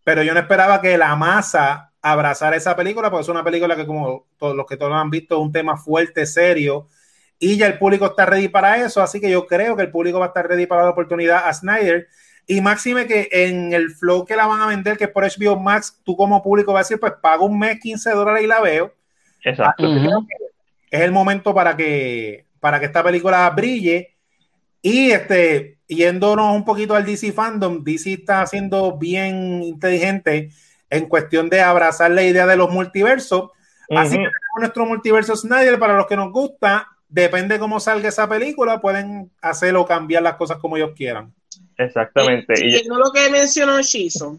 pero 0.05 0.22
yo 0.22 0.35
no 0.35 0.41
esperaba 0.41 0.82
que 0.82 0.99
la 0.99 1.16
masa 1.16 1.95
abrazara 2.03 2.55
esa 2.55 2.76
película, 2.76 3.11
porque 3.11 3.22
es 3.22 3.28
una 3.30 3.43
película 3.43 3.74
que, 3.74 3.87
como 3.87 4.26
todos 4.37 4.55
los 4.55 4.66
que 4.66 4.76
todos 4.76 4.93
han 4.93 5.09
visto, 5.09 5.37
es 5.37 5.41
un 5.41 5.51
tema 5.51 5.78
fuerte, 5.78 6.26
serio, 6.26 6.89
y 7.39 7.57
ya 7.57 7.68
el 7.68 7.78
público 7.78 8.05
está 8.05 8.26
ready 8.26 8.49
para 8.49 8.85
eso, 8.85 9.01
así 9.01 9.18
que 9.18 9.30
yo 9.30 9.47
creo 9.47 9.76
que 9.76 9.82
el 9.85 9.91
público 9.91 10.18
va 10.18 10.26
a 10.26 10.28
estar 10.28 10.47
ready 10.47 10.66
para 10.66 10.82
la 10.82 10.91
oportunidad 10.91 11.49
a 11.49 11.55
Snyder. 11.55 12.09
Y 12.47 12.61
máxime 12.61 13.07
que 13.07 13.28
en 13.30 13.72
el 13.72 13.90
flow 13.90 14.24
que 14.24 14.36
la 14.36 14.47
van 14.47 14.61
a 14.61 14.66
vender, 14.66 14.99
que 14.99 15.05
es 15.05 15.11
por 15.11 15.24
HBO 15.24 15.59
Max, 15.59 16.01
tú 16.05 16.16
como 16.16 16.42
público 16.42 16.72
vas 16.72 16.80
a 16.80 16.84
decir, 16.84 17.01
pues 17.01 17.14
pago 17.20 17.47
un 17.47 17.59
mes 17.59 17.80
15 17.80 18.11
dólares 18.11 18.45
y 18.45 18.47
la 18.47 18.61
veo. 18.61 18.95
Exacto. 19.42 19.84
es 20.90 21.01
el 21.01 21.12
momento 21.12 21.55
para 21.55 21.76
que, 21.76 22.47
para 22.61 22.78
que 22.80 22.86
esta 22.86 23.03
película 23.03 23.49
brille. 23.51 24.14
Y 24.82 25.11
este, 25.11 25.78
yéndonos 25.88 26.55
un 26.55 26.64
poquito 26.64 26.95
al 26.95 27.07
DC 27.07 27.32
fandom, 27.32 27.82
DC 27.82 28.12
está 28.12 28.47
siendo 28.47 28.99
bien 28.99 29.62
inteligente 29.62 30.51
en 30.90 31.09
cuestión 31.09 31.49
de 31.49 31.62
abrazar 31.62 32.11
la 32.11 32.22
idea 32.22 32.47
de 32.47 32.57
los 32.57 32.70
multiversos. 32.70 33.51
Así 33.90 34.16
que 34.16 34.28
nuestro 34.59 34.86
multiverso 34.86 35.36
Snyder, 35.36 35.78
para 35.78 35.97
los 35.97 36.07
que 36.07 36.16
nos 36.16 36.32
gusta, 36.32 36.88
depende 37.09 37.59
cómo 37.59 37.80
salga 37.80 38.09
esa 38.09 38.28
película, 38.28 38.80
pueden 38.80 39.30
hacer 39.40 39.76
o 39.76 39.86
cambiar 39.86 40.22
las 40.22 40.34
cosas 40.34 40.59
como 40.59 40.76
ellos 40.76 40.92
quieran. 40.97 41.34
Exactamente. 41.76 42.54
y 42.64 42.86
no 42.88 42.98
lo 42.98 43.10
que 43.12 43.30
mencionó 43.30 43.80
Shizo, 43.80 44.38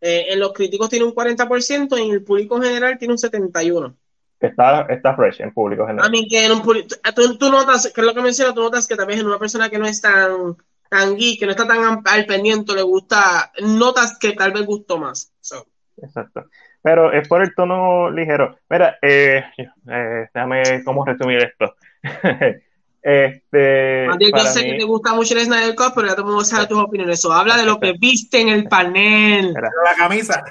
eh, 0.00 0.26
en 0.28 0.40
los 0.40 0.52
críticos 0.52 0.88
tiene 0.88 1.04
un 1.04 1.14
40% 1.14 1.98
y 1.98 2.06
en 2.06 2.12
el 2.12 2.22
público 2.22 2.56
en 2.56 2.64
general 2.64 2.98
tiene 2.98 3.14
un 3.14 3.18
71%. 3.18 3.94
Está, 4.40 4.82
está 4.82 5.16
fresh 5.16 5.40
en 5.40 5.52
público 5.52 5.84
general. 5.84 6.06
A 6.06 6.10
mí 6.10 6.28
que 6.28 6.44
en 6.44 6.52
un 6.52 6.62
tú, 6.62 7.50
notas, 7.50 7.92
que 7.92 8.00
es 8.00 8.06
lo 8.06 8.14
que 8.14 8.22
menciona, 8.22 8.54
tú 8.54 8.62
notas 8.62 8.86
que 8.86 8.94
tal 8.94 9.06
vez 9.06 9.18
en 9.18 9.26
una 9.26 9.38
persona 9.38 9.68
que 9.68 9.78
no 9.78 9.86
es 9.86 10.00
tan, 10.00 10.56
tan 10.88 11.16
geek, 11.16 11.40
que 11.40 11.46
no 11.46 11.50
está 11.50 11.66
tan 11.66 12.02
al 12.04 12.26
pendiente, 12.26 12.72
le 12.72 12.82
gusta, 12.82 13.50
notas 13.62 14.16
que 14.18 14.32
tal 14.32 14.52
vez 14.52 14.64
gustó 14.64 14.98
más. 14.98 15.32
Exacto. 15.96 16.44
Pero 16.80 17.12
es 17.12 17.26
por 17.26 17.42
el 17.42 17.52
tono 17.56 18.10
ligero. 18.10 18.56
Mira, 18.70 18.96
eh, 19.02 19.42
eh, 19.58 20.28
déjame 20.32 20.84
cómo 20.84 21.04
resumir 21.04 21.38
esto. 21.38 21.74
Este, 23.00 24.06
yo 24.18 24.38
sé 24.44 24.64
que 24.64 24.78
te 24.78 24.84
gusta 24.84 25.14
mucho 25.14 25.34
el 25.34 25.44
Snyder 25.44 25.74
Cut, 25.74 25.92
pero 25.94 26.08
ya 26.08 26.16
te 26.16 26.22
vamos 26.22 26.52
a 26.52 26.56
saber 26.56 26.68
tus 26.68 26.78
opiniones. 26.78 27.20
Eso 27.20 27.32
habla 27.32 27.56
de 27.56 27.64
lo 27.64 27.78
que 27.78 27.92
viste 27.98 28.40
en 28.40 28.48
el 28.48 28.64
panel. 28.68 29.54
la 29.54 29.94
camisa. 29.96 30.42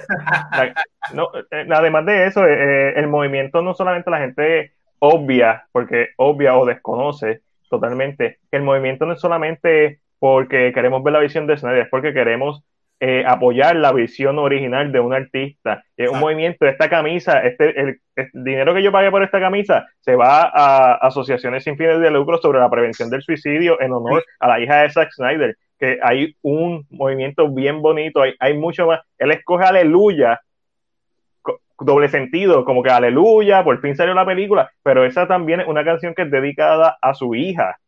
no, 1.12 1.28
eh, 1.50 1.68
además 1.70 2.06
de 2.06 2.26
eso, 2.26 2.44
eh, 2.46 2.54
eh, 2.54 2.92
el 2.96 3.08
movimiento 3.08 3.62
no 3.62 3.74
solamente 3.74 4.10
la 4.10 4.20
gente 4.20 4.72
obvia, 4.98 5.66
porque 5.72 6.08
obvia 6.16 6.56
o 6.56 6.66
desconoce 6.66 7.42
totalmente, 7.70 8.38
el 8.50 8.62
movimiento 8.62 9.04
no 9.04 9.12
es 9.12 9.20
solamente 9.20 10.00
porque 10.18 10.72
queremos 10.74 11.02
ver 11.04 11.12
la 11.12 11.20
visión 11.20 11.46
de 11.46 11.58
Snyder, 11.58 11.82
es 11.82 11.88
porque 11.90 12.14
queremos 12.14 12.64
eh, 13.00 13.22
apoyar 13.24 13.76
la 13.76 13.92
visión 13.92 14.38
original 14.38 14.90
de 14.90 14.98
un 14.98 15.14
artista. 15.14 15.84
Es 15.96 16.10
un 16.10 16.18
movimiento, 16.18 16.66
esta 16.66 16.88
camisa, 16.88 17.40
este, 17.40 17.80
el, 17.80 18.00
dinero 18.32 18.74
que 18.74 18.82
yo 18.82 18.90
pagué 18.90 19.10
por 19.10 19.22
esta 19.22 19.38
camisa 19.38 19.86
se 20.00 20.16
va 20.16 20.50
a 20.52 20.94
asociaciones 20.94 21.62
sin 21.62 21.76
fines 21.76 22.00
de 22.00 22.10
lucro 22.10 22.38
sobre 22.38 22.58
la 22.58 22.68
prevención 22.68 23.08
del 23.08 23.22
suicidio 23.22 23.80
en 23.80 23.92
honor 23.92 24.24
a 24.40 24.48
la 24.48 24.60
hija 24.60 24.82
de 24.82 24.90
Zack 24.90 25.12
Snyder, 25.12 25.56
que 25.78 26.00
hay 26.02 26.34
un 26.42 26.86
movimiento 26.90 27.48
bien 27.48 27.82
bonito, 27.82 28.22
hay, 28.22 28.34
hay 28.40 28.58
mucho 28.58 28.88
más. 28.88 29.00
Él 29.16 29.30
escoge 29.30 29.64
aleluya, 29.64 30.40
doble 31.78 32.08
sentido, 32.08 32.64
como 32.64 32.82
que 32.82 32.90
aleluya, 32.90 33.62
por 33.62 33.80
fin 33.80 33.94
salió 33.94 34.12
la 34.14 34.26
película, 34.26 34.72
pero 34.82 35.04
esa 35.04 35.28
también 35.28 35.60
es 35.60 35.68
una 35.68 35.84
canción 35.84 36.14
que 36.14 36.22
es 36.22 36.30
dedicada 36.32 36.98
a 37.00 37.14
su 37.14 37.36
hija 37.36 37.78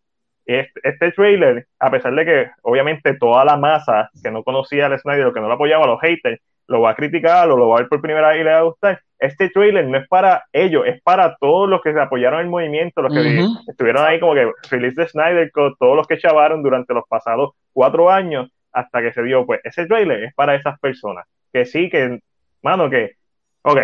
este, 0.59 1.13
trailer, 1.13 1.67
a 1.79 1.91
pesar 1.91 2.15
de 2.15 2.25
que 2.25 2.51
obviamente 2.63 3.15
toda 3.15 3.45
la 3.45 3.57
masa 3.57 4.11
que 4.23 4.31
no 4.31 4.43
conocía 4.43 4.87
al 4.87 4.99
Snyder 4.99 5.27
o 5.27 5.33
que 5.33 5.41
no 5.41 5.49
lo 5.49 5.55
apoyaba, 5.55 5.87
los 5.87 6.01
haters, 6.01 6.41
lo 6.67 6.81
va 6.81 6.91
a 6.91 6.95
criticar 6.95 7.51
o 7.51 7.57
lo 7.57 7.69
va 7.69 7.77
a 7.77 7.79
ver 7.81 7.89
por 7.89 8.01
primera 8.01 8.29
vez 8.29 8.41
y 8.41 8.45
le 8.45 8.53
va 8.53 8.59
a 8.59 8.63
gustar. 8.63 9.01
Este 9.19 9.51
trailer 9.51 9.87
no 9.87 9.99
es 9.99 10.09
para 10.09 10.45
ellos, 10.53 10.85
es 10.87 11.03
para 11.03 11.37
todos 11.37 11.69
los 11.69 11.83
que 11.83 11.93
se 11.93 12.01
apoyaron 12.01 12.41
el 12.41 12.47
movimiento, 12.47 13.03
los 13.03 13.13
que 13.13 13.45
estuvieron 13.69 14.05
ahí 14.07 14.19
como 14.19 14.35
que 14.35 14.51
feliz 14.69 14.95
de 14.95 15.09
Snyder, 15.09 15.51
con 15.51 15.75
todos 15.79 15.97
los 15.97 16.07
que 16.07 16.19
chavaron 16.19 16.63
durante 16.63 16.95
los 16.95 17.05
pasados 17.09 17.51
cuatro 17.73 18.11
años 18.11 18.51
hasta 18.73 19.03
que 19.03 19.13
se 19.13 19.23
dio, 19.23 19.45
pues 19.45 19.61
ese 19.65 19.87
trailer 19.87 20.25
es 20.25 20.35
para 20.35 20.55
esas 20.55 20.79
personas. 20.79 21.27
Que 21.53 21.65
sí, 21.67 21.91
que, 21.91 22.21
mano, 22.63 22.89
que, 22.89 23.17
ok, 23.63 23.79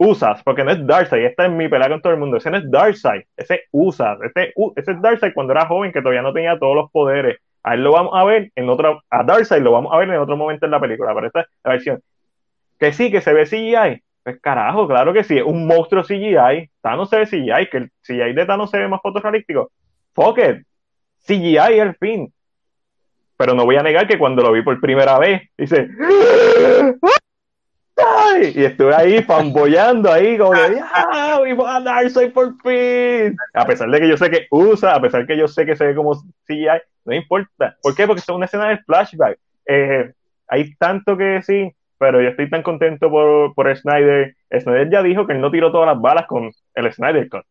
usas, 0.00 0.42
porque 0.42 0.64
no 0.64 0.70
es 0.70 0.86
Darkseid, 0.86 1.26
esta 1.26 1.44
es 1.44 1.52
mi 1.52 1.68
pelea 1.68 1.90
con 1.90 2.00
todo 2.00 2.14
el 2.14 2.18
mundo, 2.18 2.38
ese 2.38 2.50
no 2.50 2.56
es 2.56 2.70
Darkseid, 2.70 3.20
ese 3.36 3.64
usas, 3.70 4.18
ese, 4.22 4.54
ese 4.74 4.92
es 4.92 5.02
Darkseid 5.02 5.34
cuando 5.34 5.52
era 5.52 5.66
joven 5.66 5.92
que 5.92 6.00
todavía 6.00 6.22
no 6.22 6.32
tenía 6.32 6.58
todos 6.58 6.74
los 6.74 6.90
poderes, 6.90 7.38
a 7.62 7.76
lo 7.76 7.92
vamos 7.92 8.12
a 8.14 8.24
ver 8.24 8.50
en 8.54 8.70
otra, 8.70 8.98
a 9.10 9.22
Darkseid 9.22 9.60
lo 9.60 9.72
vamos 9.72 9.92
a 9.92 9.98
ver 9.98 10.08
en 10.08 10.16
otro 10.16 10.38
momento 10.38 10.64
en 10.64 10.72
la 10.72 10.80
película, 10.80 11.14
pero 11.14 11.26
esta 11.26 11.40
es 11.42 11.46
la 11.62 11.70
versión, 11.72 12.02
que 12.78 12.94
sí, 12.94 13.10
que 13.10 13.20
se 13.20 13.34
ve 13.34 13.44
CGI, 13.44 14.02
pues 14.22 14.40
carajo, 14.40 14.88
claro 14.88 15.12
que 15.12 15.22
sí, 15.22 15.36
es 15.36 15.44
un 15.44 15.66
monstruo 15.66 16.02
CGI, 16.02 16.70
Thanos 16.80 17.10
se 17.10 17.18
ve 17.18 17.26
CGI, 17.26 17.68
que 17.70 17.76
el 17.76 17.90
CGI 18.00 18.32
de 18.32 18.46
Thanos 18.46 18.70
se 18.70 18.78
ve 18.78 18.88
más 18.88 19.02
fotorrealístico, 19.02 19.70
fuck 20.14 20.38
it, 20.38 20.66
CGI 21.26 21.78
el 21.78 21.94
fin, 21.96 22.32
pero 23.36 23.52
no 23.52 23.66
voy 23.66 23.76
a 23.76 23.82
negar 23.82 24.08
que 24.08 24.18
cuando 24.18 24.42
lo 24.42 24.52
vi 24.52 24.62
por 24.62 24.80
primera 24.80 25.18
vez, 25.18 25.42
dice, 25.58 25.90
y 28.54 28.64
estuve 28.64 28.94
ahí 28.94 29.22
fanboyando 29.22 30.12
ahí, 30.12 30.38
como 30.38 30.52
que, 30.52 30.80
¡ah! 30.82 31.40
¡We 31.42 31.52
a 31.52 32.08
soy 32.08 32.30
por 32.30 32.54
fin! 32.62 33.36
A 33.54 33.66
pesar 33.66 33.90
de 33.90 34.00
que 34.00 34.08
yo 34.08 34.16
sé 34.16 34.30
que 34.30 34.46
usa, 34.50 34.94
a 34.94 35.00
pesar 35.00 35.22
de 35.22 35.26
que 35.26 35.36
yo 35.36 35.48
sé 35.48 35.66
que 35.66 35.76
se 35.76 35.86
ve 35.86 35.94
como 35.94 36.14
CGI, 36.46 36.80
no 37.04 37.14
importa. 37.14 37.76
¿Por 37.82 37.94
qué? 37.94 38.06
Porque 38.06 38.20
es 38.20 38.28
una 38.28 38.46
escena 38.46 38.68
de 38.68 38.78
flashback. 38.78 39.38
Eh, 39.66 40.12
hay 40.48 40.74
tanto 40.76 41.16
que 41.16 41.24
decir, 41.24 41.72
pero 41.98 42.20
yo 42.20 42.28
estoy 42.30 42.48
tan 42.48 42.62
contento 42.62 43.10
por, 43.10 43.54
por 43.54 43.74
Snyder. 43.76 44.34
Snyder 44.50 44.90
ya 44.90 45.02
dijo 45.02 45.26
que 45.26 45.34
él 45.34 45.40
no 45.40 45.50
tiró 45.50 45.70
todas 45.70 45.86
las 45.86 46.00
balas 46.00 46.26
con 46.26 46.50
el 46.74 46.92
Snyder 46.92 47.28
Cut. 47.28 47.44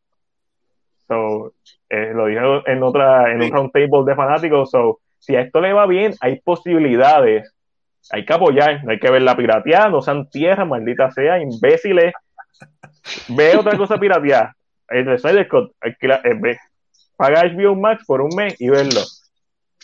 So, 1.08 1.54
eh, 1.90 2.12
lo 2.14 2.28
dijo 2.28 2.68
en 2.68 2.84
otra, 2.84 3.32
en 3.32 3.42
un 3.42 3.52
round 3.52 3.72
table 3.72 4.04
de 4.06 4.16
fanáticos. 4.16 4.72
So, 4.72 5.00
si 5.18 5.36
a 5.36 5.42
esto 5.42 5.62
le 5.62 5.74
va 5.74 5.86
bien, 5.86 6.14
hay 6.22 6.40
posibilidades 6.40 7.54
hay 8.12 8.26
que 8.26 8.34
apoyar, 8.34 8.82
hay 8.88 9.00
que 9.00 9.12
ver 9.12 9.22
la 9.22 9.36
pirateada, 9.36 9.90
no 9.90 10.02
sean 10.02 10.30
tierra, 10.30 10.66
maldita 10.66 11.12
sea, 11.12 11.40
imbéciles. 11.40 12.14
Ve 13.30 13.56
otra 13.56 13.78
cosa 13.78 13.98
pirateada. 13.98 14.56
El 14.88 15.06
de 15.06 15.20
Snyder 15.20 15.46
Scott, 15.46 15.72
eh, 15.84 16.58
paga 17.16 17.44
HBO 17.44 17.76
Max 17.76 18.04
por 18.06 18.22
un 18.22 18.36
mes 18.36 18.56
y 18.60 18.70
verlo. 18.70 19.02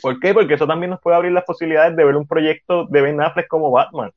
¿Por 0.02 0.20
qué? 0.20 0.34
Porque 0.34 0.56
eso 0.56 0.68
también 0.68 0.90
nos 0.90 1.02
puede 1.02 1.18
abrir 1.18 1.32
las 1.32 1.44
posibilidades 1.44 1.96
de 1.96 2.04
ver 2.04 2.16
un 2.16 2.28
proyecto 2.28 2.86
de 2.86 3.02
Ben 3.02 3.22
Affleck 3.22 3.48
como 3.48 3.72
Batman, 3.72 4.12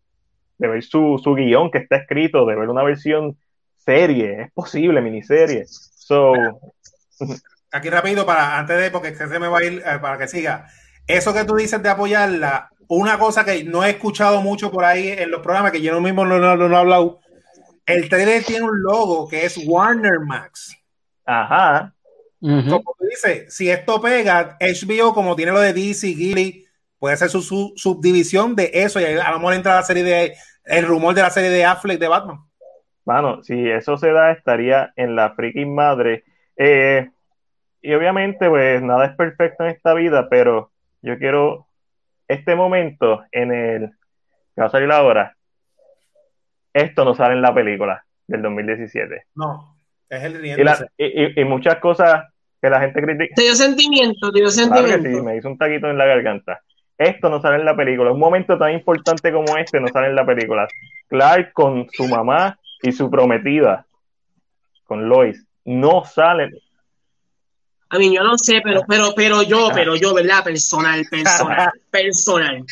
de 0.59 0.69
ver 0.69 0.83
su, 0.83 1.21
su 1.23 1.35
guion 1.35 1.71
que 1.71 1.79
está 1.79 1.97
escrito, 1.97 2.47
de 2.47 2.57
ver 2.57 2.69
una 2.69 2.83
versión 2.83 3.37
serie, 3.77 4.43
es 4.43 4.53
posible, 4.53 5.01
miniserie. 5.01 5.65
So, 5.67 6.33
Aquí 7.71 7.91
rápido, 7.91 8.25
para 8.25 8.59
antes 8.59 8.81
de, 8.81 8.91
porque 8.91 9.15
se 9.15 9.39
me 9.39 9.49
va 9.49 9.59
a 9.59 9.65
ir, 9.65 9.83
eh, 9.85 9.99
para 10.01 10.17
que 10.17 10.27
siga. 10.27 10.69
Eso 11.07 11.35
que 11.35 11.45
tú 11.45 11.55
dices 11.57 11.83
de 11.83 11.91
apoyarla, 11.91 12.71
una 12.89 13.19
cosa 13.19 13.45
que 13.45 13.65
no 13.65 13.85
he 13.85 13.91
escuchado 13.91 14.41
mucho 14.41 14.71
por 14.71 14.85
ahí 14.85 15.09
en 15.09 15.31
los 15.31 15.43
programas, 15.43 15.73
que 15.73 15.83
yo 15.83 15.93
no 15.93 16.01
mismo 16.01 16.25
no, 16.25 16.39
lo 16.39 16.69
he 16.69 16.77
hablado, 16.77 17.21
el 17.87 18.09
trailer 18.09 18.43
tiene 18.45 18.65
un 18.65 18.83
logo 18.83 19.29
que 19.29 19.45
es 19.45 19.59
Warner 19.67 20.21
Max. 20.21 20.77
Ajá. 21.25 21.95
Como 22.41 22.67
tú 22.69 23.05
dices, 23.11 23.55
si 23.55 23.69
esto 23.71 24.01
pega, 24.01 24.57
HBO, 24.61 25.13
como 25.13 25.35
tiene 25.35 25.53
lo 25.53 25.61
de 25.61 25.73
DC, 25.73 26.09
Gilly, 26.15 26.67
puede 26.99 27.17
ser 27.17 27.29
su, 27.31 27.43
subdivisión 27.77 28.55
de 28.55 28.71
eso 28.73 29.01
y 29.01 29.05
a 29.05 29.31
lo 29.31 29.39
mejor 29.39 29.55
entra 29.55 29.75
la 29.75 29.83
serie 29.83 30.05
de, 30.05 30.35
el 30.65 30.87
rumor 30.87 31.15
de 31.15 31.23
la 31.23 31.31
serie 31.31 31.51
de 31.51 31.65
Affleck 31.65 31.99
de 31.99 32.09
Batman. 32.09 32.39
Bueno, 33.05 33.43
si 33.43 33.69
eso 33.69 33.97
se 33.97 34.13
da, 34.13 34.33
estaría 34.33 34.93
en 34.97 35.17
la 35.17 35.35
freaking 35.35 35.75
madre. 35.75 36.25
Eh, 36.57 37.09
y 37.81 37.95
obviamente, 37.95 38.49
pues 38.49 38.83
nada 38.83 39.07
es 39.07 39.17
perfecto 39.17 39.65
en 39.65 39.71
esta 39.71 39.95
vida, 39.95 40.29
pero 40.29 40.71
yo 41.01 41.19
quiero 41.19 41.68
este 42.29 42.55
momento 42.55 43.25
en 43.33 43.53
el 43.53 43.91
que 44.55 44.61
va 44.61 44.67
a 44.67 44.71
salir 44.71 44.91
ahora, 44.93 45.35
esto 46.73 47.05
no 47.05 47.15
sale 47.15 47.35
en 47.35 47.43
la 47.43 47.55
película 47.55 48.05
del 48.27 48.43
2017. 48.43 49.25
No, 49.35 49.77
es 50.09 50.23
el 50.23 50.45
y, 50.97 51.41
y, 51.41 51.45
muchas 51.45 51.77
cosas 51.77 52.25
que 52.61 52.71
la 52.71 52.81
gente 52.81 53.01
critica. 53.03 53.35
Te 53.35 53.43
dio 53.43 53.55
sentimiento, 53.55 54.31
te 54.31 54.41
dio 54.41 54.51
sentimiento. 54.51 55.09
sí, 55.09 55.23
me 55.23 55.37
hizo 55.37 55.49
un 55.49 55.59
taquito 55.59 55.89
en 55.89 55.99
la 55.99 56.07
garganta. 56.07 56.61
Esto 56.97 57.31
no 57.31 57.41
sale 57.41 57.57
en 57.57 57.65
la 57.65 57.77
película. 57.77 58.13
Un 58.13 58.19
momento 58.19 58.59
tan 58.59 58.73
importante 58.73 59.33
como 59.33 59.57
este 59.57 59.81
no 59.81 59.89
sale 59.89 60.09
en 60.09 60.17
la 60.17 60.27
película. 60.27 60.67
Clark 61.09 61.53
con 61.53 61.89
su 61.91 62.09
mamá 62.09 62.59
y 62.83 62.93
su 62.93 63.11
prometida, 63.11 63.87
con 64.85 65.09
Lois, 65.09 65.47
no 65.65 66.05
salen. 66.05 66.51
A 67.91 67.99
mí 67.99 68.15
yo 68.15 68.23
no 68.23 68.37
sé, 68.37 68.61
pero, 68.63 68.83
pero, 68.87 69.15
pero 69.17 69.43
yo, 69.43 69.71
pero 69.73 69.97
yo, 69.97 70.13
¿verdad? 70.13 70.45
Personal, 70.45 71.07
personal, 71.11 71.71
personal. 71.91 72.65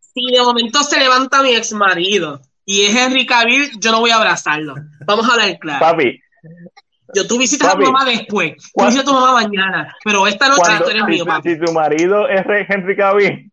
Si 0.00 0.32
de 0.32 0.42
momento 0.42 0.82
se 0.82 0.98
levanta 0.98 1.42
mi 1.42 1.54
ex 1.54 1.72
marido 1.72 2.40
y 2.64 2.86
es 2.86 2.96
Henry 2.96 3.24
Cavill, 3.24 3.70
yo 3.78 3.92
no 3.92 4.00
voy 4.00 4.10
a 4.10 4.16
abrazarlo. 4.16 4.74
Vamos 5.06 5.28
a 5.28 5.32
hablar 5.32 5.58
claro. 5.58 5.80
Papi. 5.80 6.20
Yo 7.14 7.26
tú 7.26 7.38
visitas 7.38 7.68
a 7.68 7.78
tu 7.78 7.84
mamá 7.84 8.04
después, 8.04 8.54
tú 8.74 8.84
visitas 8.84 9.06
a 9.06 9.10
tu 9.10 9.14
mamá 9.14 9.32
mañana, 9.32 9.94
pero 10.04 10.26
esta 10.26 10.48
noche 10.48 10.72
tú 10.84 10.90
eres 10.90 11.04
mío, 11.04 11.24
papi. 11.24 11.50
Si 11.50 11.60
tu 11.60 11.72
marido 11.72 12.28
es 12.28 12.44
Henry 12.68 12.96
Cavill, 12.96 13.50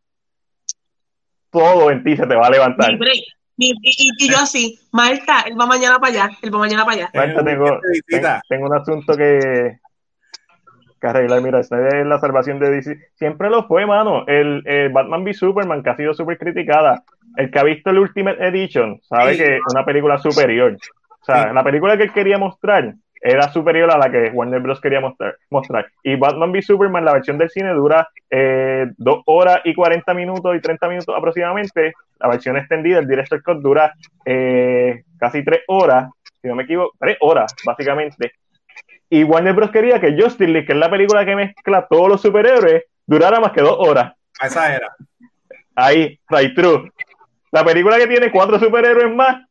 todo 1.51 1.91
en 1.91 2.03
ti 2.03 2.18
se 2.18 2.26
te 2.26 2.36
va 2.36 2.47
a 2.47 2.49
levantar. 2.49 2.97
y, 3.58 3.74
y, 3.82 4.30
yo 4.30 4.38
así, 4.39 4.80
Marta, 4.91 5.41
él 5.47 5.53
va 5.58 5.68
mañana 5.68 5.99
para 5.99 6.12
allá, 6.12 6.38
él 6.41 6.53
va 6.53 6.60
mañana 6.60 6.84
para 6.84 6.97
allá. 6.97 7.12
Marta, 7.14 7.45
tengo, 7.45 7.80
tengo 8.49 8.66
un 8.66 8.76
asunto 8.76 9.16
que, 9.16 9.80
arreglar. 11.08 11.41
Mira, 11.41 11.60
esta 11.60 11.88
es 11.88 12.06
la 12.06 12.20
salvación 12.20 12.60
de 12.60 12.72
DC. 12.72 12.97
Siempre 13.16 13.49
lo 13.49 13.68
fue, 13.68 13.86
mano. 13.86 14.26
El, 14.28 14.64
Batman 14.91 15.24
v 15.24 15.34
Superman, 15.34 15.84
que 15.84 15.89
ha 15.89 15.95
sido 15.95 16.14
súper 16.14 16.38
criticada. 16.38 17.03
El 17.38 17.51
que 17.51 17.60
ha 17.60 17.64
visto 17.64 17.89
el 17.89 17.99
Ultimate 17.99 18.45
Edition 18.47 18.99
sabe 19.01 19.36
que 19.38 19.58
es 19.58 19.62
una 19.74 19.84
película 19.84 20.18
superior. 20.18 20.78
O 21.22 21.26
sea, 21.26 21.51
la 21.51 21.64
película 21.64 21.97
que 21.97 22.03
él 22.03 22.14
quería 22.14 22.38
mostrar 22.38 22.93
era 23.28 23.49
superior 23.51 23.91
a 23.91 23.97
la 23.97 24.12
que 24.12 24.30
Warner 24.30 24.62
Bros. 24.62 24.80
quería 24.80 24.99
mostrar. 24.99 25.36
mostrar. 25.49 25.88
Y 26.03 26.16
Batman 26.16 26.51
v 26.51 26.62
Superman, 26.62 27.03
la 27.03 27.14
versión 27.14 27.39
del 27.39 27.49
cine, 27.49 27.74
dura 27.74 28.08
eh, 28.30 28.86
2 28.97 29.24
horas 29.26 29.62
y 29.64 29.74
40 29.74 30.14
minutos 30.14 30.56
y 30.56 30.62
30 30.62 30.88
minutos 30.88 31.16
aproximadamente. 31.18 31.93
La 32.20 32.30
versión 32.30 32.56
extendida, 32.56 32.99
el 32.99 33.08
Director 33.08 33.41
Cut, 33.41 33.58
dura 33.58 33.93
eh, 34.26 35.03
casi 35.18 35.43
3 35.43 35.62
horas, 35.68 36.12
si 36.39 36.47
no 36.47 36.56
me 36.56 36.64
equivoco, 36.64 36.93
3 36.99 37.18
horas, 37.22 37.56
básicamente. 37.66 38.34
Y 39.16 39.24
Warner 39.24 39.53
Bros. 39.53 39.72
quería 39.72 40.01
que 40.01 40.22
Justice 40.22 40.51
League, 40.51 40.68
que 40.68 40.74
es 40.74 40.78
la 40.78 40.89
película 40.89 41.24
que 41.24 41.38
mezcla 41.38 41.88
todos 41.89 42.09
los 42.09 42.22
superhéroes, 42.22 42.84
durara 43.05 43.39
más 43.39 43.53
que 43.53 43.61
2 43.61 43.74
horas. 43.80 44.13
Esa 44.41 44.76
era. 44.76 44.93
Ahí, 45.74 46.20
right 46.28 46.53
true. 46.53 46.91
La 47.49 47.63
película 47.63 47.97
que 47.97 48.07
tiene 48.07 48.30
cuatro 48.30 48.59
superhéroes 48.59 49.16
más 49.16 49.45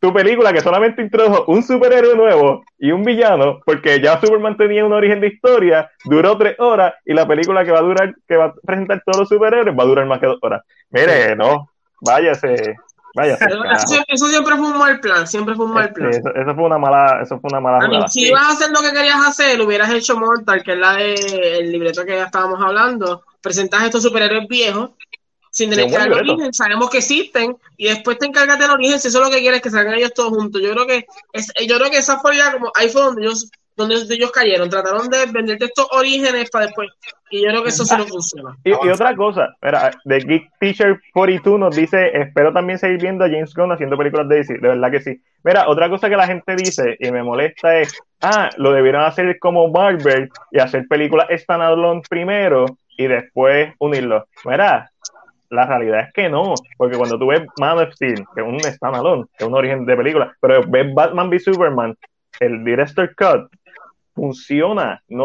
tu 0.00 0.10
película 0.10 0.54
que 0.54 0.62
solamente 0.62 1.02
introdujo 1.02 1.44
un 1.48 1.62
superhéroe 1.62 2.16
nuevo 2.16 2.64
y 2.78 2.92
un 2.92 3.04
villano, 3.04 3.60
porque 3.66 4.00
ya 4.00 4.18
Superman 4.18 4.56
tenía 4.56 4.86
un 4.86 4.92
origen 4.94 5.20
de 5.20 5.28
historia, 5.28 5.90
duró 6.04 6.38
tres 6.38 6.56
horas 6.58 6.94
y 7.04 7.12
la 7.12 7.28
película 7.28 7.62
que 7.62 7.72
va 7.72 7.80
a 7.80 7.82
durar, 7.82 8.14
que 8.26 8.38
va 8.38 8.46
a 8.46 8.54
presentar 8.54 9.02
todos 9.04 9.18
los 9.18 9.28
superhéroes, 9.28 9.78
va 9.78 9.82
a 9.82 9.86
durar 9.86 10.06
más 10.06 10.18
que 10.18 10.26
dos 10.28 10.38
horas. 10.40 10.62
Mire, 10.88 11.36
no, 11.36 11.68
váyase, 12.00 12.76
váyase. 13.14 13.46
Eso, 14.08 14.26
siempre 14.26 14.56
fue 14.56 14.66
un 14.66 14.78
mal 14.78 15.00
plan, 15.00 15.26
siempre 15.26 15.54
fue 15.54 15.66
un 15.66 15.72
mal 15.72 15.92
plan. 15.92 16.10
eso, 16.10 16.54
fue 16.54 16.64
una 16.64 16.78
mala, 16.78 17.20
eso 17.22 17.40
fue 17.40 17.48
una 17.50 17.60
mala. 17.60 18.08
si 18.08 18.26
ibas 18.26 18.42
a 18.42 18.48
hacer 18.50 18.70
lo 18.70 18.80
que 18.80 18.92
querías 18.92 19.26
hacer, 19.26 19.60
hubieras 19.60 19.90
hecho 19.92 20.16
Mortal, 20.16 20.62
que 20.62 20.72
es 20.72 20.78
la 20.78 20.94
del 20.94 21.72
libreto 21.72 22.04
que 22.04 22.16
ya 22.16 22.24
estábamos 22.24 22.60
hablando, 22.60 23.22
presentas 23.40 23.84
estos 23.84 24.02
superhéroes 24.02 24.48
viejos 24.48 24.90
sin 25.50 25.70
tener 25.70 25.86
que 25.86 25.96
dar 25.96 26.08
el 26.08 26.14
origen, 26.14 26.52
sabemos 26.52 26.90
que 26.90 26.98
existen 26.98 27.56
y 27.76 27.86
después 27.86 28.18
te 28.18 28.26
encargas 28.26 28.58
del 28.58 28.72
origen 28.72 28.98
si 28.98 29.06
eso 29.06 29.20
es 29.20 29.24
lo 29.24 29.30
que 29.30 29.40
quieres 29.40 29.62
que 29.62 29.70
salgan 29.70 29.94
ellos 29.94 30.12
todos 30.12 30.30
juntos. 30.30 30.60
Yo 30.60 30.72
creo 30.72 30.84
que 30.84 31.06
es, 31.32 31.52
yo 31.68 31.76
creo 31.78 31.90
que 31.92 31.98
esa 31.98 32.18
fue 32.18 32.36
ya 32.36 32.50
como 32.50 32.72
ahí 32.74 32.88
fue 32.88 33.02
donde 33.02 33.22
ellos 33.22 33.52
donde 33.76 33.96
ellos 34.10 34.30
cayeron, 34.30 34.70
trataron 34.70 35.08
de 35.08 35.26
venderte 35.32 35.66
estos 35.66 35.88
orígenes 35.92 36.50
para 36.50 36.66
después 36.66 36.90
y 37.34 37.42
yo 37.42 37.48
creo 37.48 37.62
que 37.64 37.70
eso 37.70 37.84
sí 37.84 37.96
no 37.96 38.06
funciona. 38.06 38.56
Y, 38.62 38.72
otra 38.72 39.16
cosa, 39.16 39.56
mira, 39.60 39.90
The 40.04 40.18
Geek 40.20 40.50
Teacher 40.60 41.00
42 41.12 41.58
nos 41.58 41.74
dice, 41.74 42.16
espero 42.16 42.52
también 42.52 42.78
seguir 42.78 43.00
viendo 43.00 43.24
a 43.24 43.28
James 43.28 43.52
Gunn 43.54 43.72
haciendo 43.72 43.98
películas 43.98 44.28
de 44.28 44.36
DC, 44.36 44.54
de 44.54 44.68
verdad 44.68 44.90
que 44.90 45.00
sí. 45.00 45.20
Mira, 45.42 45.68
otra 45.68 45.88
cosa 45.88 46.08
que 46.08 46.16
la 46.16 46.28
gente 46.28 46.54
dice 46.54 46.96
y 47.00 47.10
me 47.10 47.24
molesta 47.24 47.78
es, 47.78 47.98
ah, 48.22 48.50
lo 48.56 48.72
debieron 48.72 49.02
hacer 49.02 49.36
como 49.40 49.68
Marvel 49.68 50.30
y 50.52 50.60
hacer 50.60 50.86
películas 50.88 51.26
standalone 51.30 52.02
primero 52.08 52.66
y 52.96 53.08
después 53.08 53.74
unirlo. 53.78 54.26
Mira, 54.44 54.92
la 55.50 55.66
realidad 55.66 56.00
es 56.00 56.12
que 56.12 56.28
no, 56.28 56.54
porque 56.76 56.96
cuando 56.96 57.18
tú 57.18 57.26
ves 57.28 57.42
Man 57.58 57.78
of 57.78 57.92
Steel, 57.94 58.24
que 58.34 58.42
es 58.42 58.46
un 58.46 58.60
standalone, 58.60 59.24
que 59.36 59.44
es 59.44 59.48
un 59.48 59.54
origen 59.54 59.84
de 59.86 59.96
película, 59.96 60.36
pero 60.40 60.62
ves 60.68 60.94
Batman 60.94 61.28
v 61.28 61.40
Superman, 61.40 61.96
el 62.38 62.64
director 62.64 63.12
cut, 63.16 63.50
funciona. 64.14 65.02
No, 65.08 65.24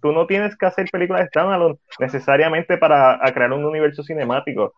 tú, 0.00 0.12
no 0.12 0.26
tienes 0.26 0.56
que 0.56 0.66
hacer 0.66 0.88
películas 0.90 1.22
de 1.22 1.28
standalone 1.28 1.78
necesariamente 1.98 2.78
para 2.78 3.18
crear 3.32 3.52
un 3.52 3.64
universo 3.64 4.02
cinemático, 4.02 4.74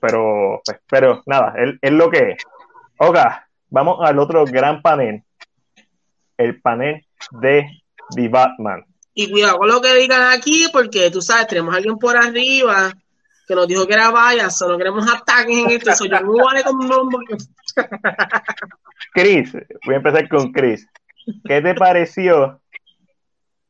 pero, 0.00 0.60
pues, 0.64 0.78
pero 0.88 1.22
nada, 1.26 1.54
es, 1.80 1.92
lo 1.92 2.10
que 2.10 2.32
es. 2.32 2.42
Ok, 2.98 3.18
vamos 3.70 3.98
al 4.02 4.18
otro 4.18 4.44
gran 4.44 4.82
panel, 4.82 5.22
el 6.36 6.60
panel 6.60 7.04
de 7.32 7.66
The 8.14 8.28
Batman. 8.28 8.84
Y 9.14 9.30
cuidado 9.30 9.58
con 9.58 9.68
lo 9.68 9.80
que 9.80 9.94
digan 9.94 10.32
aquí, 10.32 10.66
porque 10.72 11.10
tú 11.10 11.22
sabes, 11.22 11.46
tenemos 11.46 11.72
a 11.72 11.78
alguien 11.78 11.96
por 11.98 12.16
arriba 12.16 12.92
que 13.46 13.54
nos 13.54 13.68
dijo 13.68 13.86
que 13.86 13.94
era 13.94 14.10
vaya, 14.10 14.50
solo 14.50 14.78
queremos 14.78 15.06
ataques 15.12 15.56
en 15.56 15.70
esto, 15.70 15.90
eso 15.90 16.06
yo 16.06 16.18
no 16.20 16.44
vale 16.44 16.62
como 16.64 16.82
un 16.82 16.88
nombre. 16.88 17.36
Chris, 19.12 19.52
voy 19.84 19.94
a 19.94 19.98
empezar 19.98 20.28
con 20.28 20.50
Chris. 20.52 20.88
¿Qué 21.44 21.60
te 21.60 21.74
pareció 21.74 22.60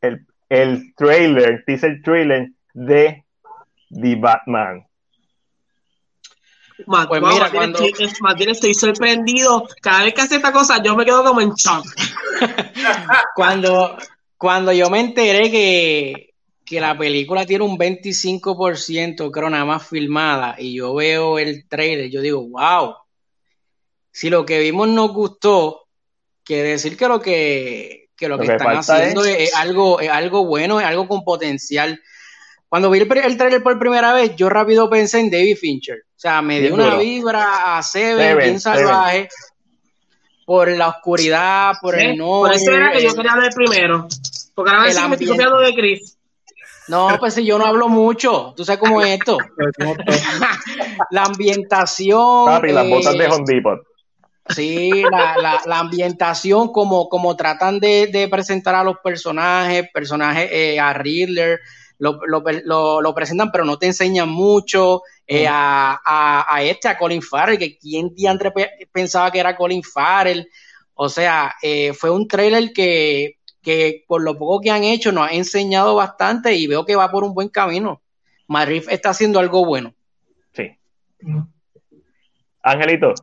el, 0.06 0.26
el 0.48 0.94
trailer, 0.94 1.64
teaser 1.66 2.00
trailer 2.02 2.50
de 2.72 3.24
The 3.90 4.16
Batman? 4.16 4.86
pues 7.08 7.22
mira, 7.22 7.50
cuando... 7.50 7.80
más 8.20 8.34
bien 8.34 8.50
estoy 8.50 8.74
sorprendido. 8.74 9.66
Cada 9.80 10.04
vez 10.04 10.14
que 10.14 10.22
hace 10.22 10.36
esta 10.36 10.52
cosa, 10.52 10.82
yo 10.82 10.96
me 10.96 11.04
quedo 11.04 11.24
como 11.24 11.40
en 11.40 11.52
shock. 11.54 11.84
cuando, 13.34 13.96
cuando 14.36 14.72
yo 14.72 14.90
me 14.90 15.00
enteré 15.00 15.50
que, 15.50 16.34
que 16.64 16.80
la 16.80 16.96
película 16.96 17.46
tiene 17.46 17.64
un 17.64 17.78
25%, 17.78 19.30
creo, 19.30 19.50
nada 19.50 19.64
más 19.64 19.86
filmada, 19.86 20.56
y 20.58 20.74
yo 20.74 20.94
veo 20.94 21.38
el 21.38 21.66
trailer, 21.68 22.10
yo 22.10 22.20
digo, 22.20 22.48
wow, 22.48 22.94
si 24.10 24.30
lo 24.30 24.44
que 24.44 24.58
vimos 24.58 24.88
nos 24.88 25.12
gustó, 25.12 25.86
quiere 26.42 26.70
decir 26.70 26.96
que 26.96 27.08
lo 27.08 27.20
que, 27.20 28.03
lo, 28.20 28.38
que, 28.38 28.46
están 28.46 28.76
haciendo 28.76 29.24
es... 29.24 29.54
algo, 29.54 30.00
es 30.00 30.10
algo 30.10 30.44
bueno, 30.46 30.80
es 30.80 30.86
algo 30.86 31.08
con 31.08 31.24
potencial. 31.24 32.00
Cuando 32.68 32.90
vi 32.90 32.98
el, 33.00 33.36
trailer 33.36 33.62
por 33.62 33.78
primera 33.78 34.12
vez, 34.12 34.34
yo 34.36 34.48
rápido 34.48 34.90
pensé 34.90 35.20
en 35.20 35.30
David 35.30 35.56
Fincher. 35.56 35.98
O 35.98 36.18
sea, 36.18 36.42
me 36.42 36.60
dio 36.60 36.74
una 36.74 36.96
vibra 36.96 37.76
a 37.76 37.82
Seven, 37.82 38.38
bien 38.38 38.60
salvaje, 38.60 39.28
por 40.44 40.68
la 40.68 40.88
oscuridad, 40.88 41.74
por 41.80 41.98
el 41.98 42.16
no. 42.16 42.40
Por 42.40 42.52
eso 42.52 42.72
era 42.72 42.90
que 42.90 43.02
yo 43.02 43.14
quería 43.14 43.36
ver 43.36 43.52
primero. 43.54 44.08
Porque 44.54 44.70
ahora 44.70 44.92
sí 44.92 45.00
me 45.08 45.14
estoy 45.14 45.28
copiando 45.28 45.60
de 45.60 45.74
Chris. 45.74 46.18
No, 46.88 47.16
pues 47.18 47.34
si 47.34 47.44
yo 47.44 47.58
no 47.58 47.66
hablo 47.66 47.88
mucho, 47.88 48.52
tú 48.56 48.64
sabes 48.64 48.80
cómo 48.80 49.00
es 49.02 49.18
esto. 49.18 49.38
la 51.10 51.22
ambientación. 51.22 52.46
Papi, 52.46 52.72
las 52.72 52.88
botas 52.88 53.16
de 53.16 53.24
eh, 53.24 53.28
Home 53.30 53.44
Sí, 54.48 55.02
la, 55.10 55.78
ambientación, 55.78 56.72
como, 56.72 57.08
como 57.08 57.34
tratan 57.34 57.80
de, 57.80 58.28
presentar 58.30 58.74
a 58.74 58.84
los 58.84 58.98
personajes, 58.98 59.88
personajes 59.92 60.50
eh, 60.52 60.78
a 60.78 60.92
Riddler, 60.92 61.60
lo, 61.98 63.14
presentan, 63.14 63.50
pero 63.50 63.64
no 63.64 63.78
te 63.78 63.86
enseñan 63.86 64.28
mucho. 64.28 65.02
Eh, 65.26 65.46
a, 65.48 66.44
a, 66.46 66.62
este, 66.62 66.88
a 66.88 66.98
Colin 66.98 67.22
Farrell, 67.22 67.58
que 67.58 67.78
quien 67.78 68.14
diantre 68.14 68.52
pensaba 68.92 69.30
que 69.30 69.40
era 69.40 69.56
Colin 69.56 69.82
Farrell. 69.82 70.46
O 70.94 71.08
sea, 71.08 71.54
fue 71.94 72.10
un 72.10 72.28
trailer 72.28 72.72
que 72.72 73.38
que 73.64 74.04
por 74.06 74.22
lo 74.22 74.38
poco 74.38 74.60
que 74.60 74.70
han 74.70 74.84
hecho 74.84 75.10
nos 75.10 75.28
ha 75.28 75.32
enseñado 75.32 75.96
bastante 75.96 76.54
y 76.54 76.68
veo 76.68 76.84
que 76.84 76.94
va 76.94 77.10
por 77.10 77.24
un 77.24 77.34
buen 77.34 77.48
camino. 77.48 78.02
Madrid 78.46 78.84
está 78.88 79.08
haciendo 79.08 79.40
algo 79.40 79.64
bueno. 79.64 79.94
Sí. 80.52 80.78
Angelito. 82.62 83.14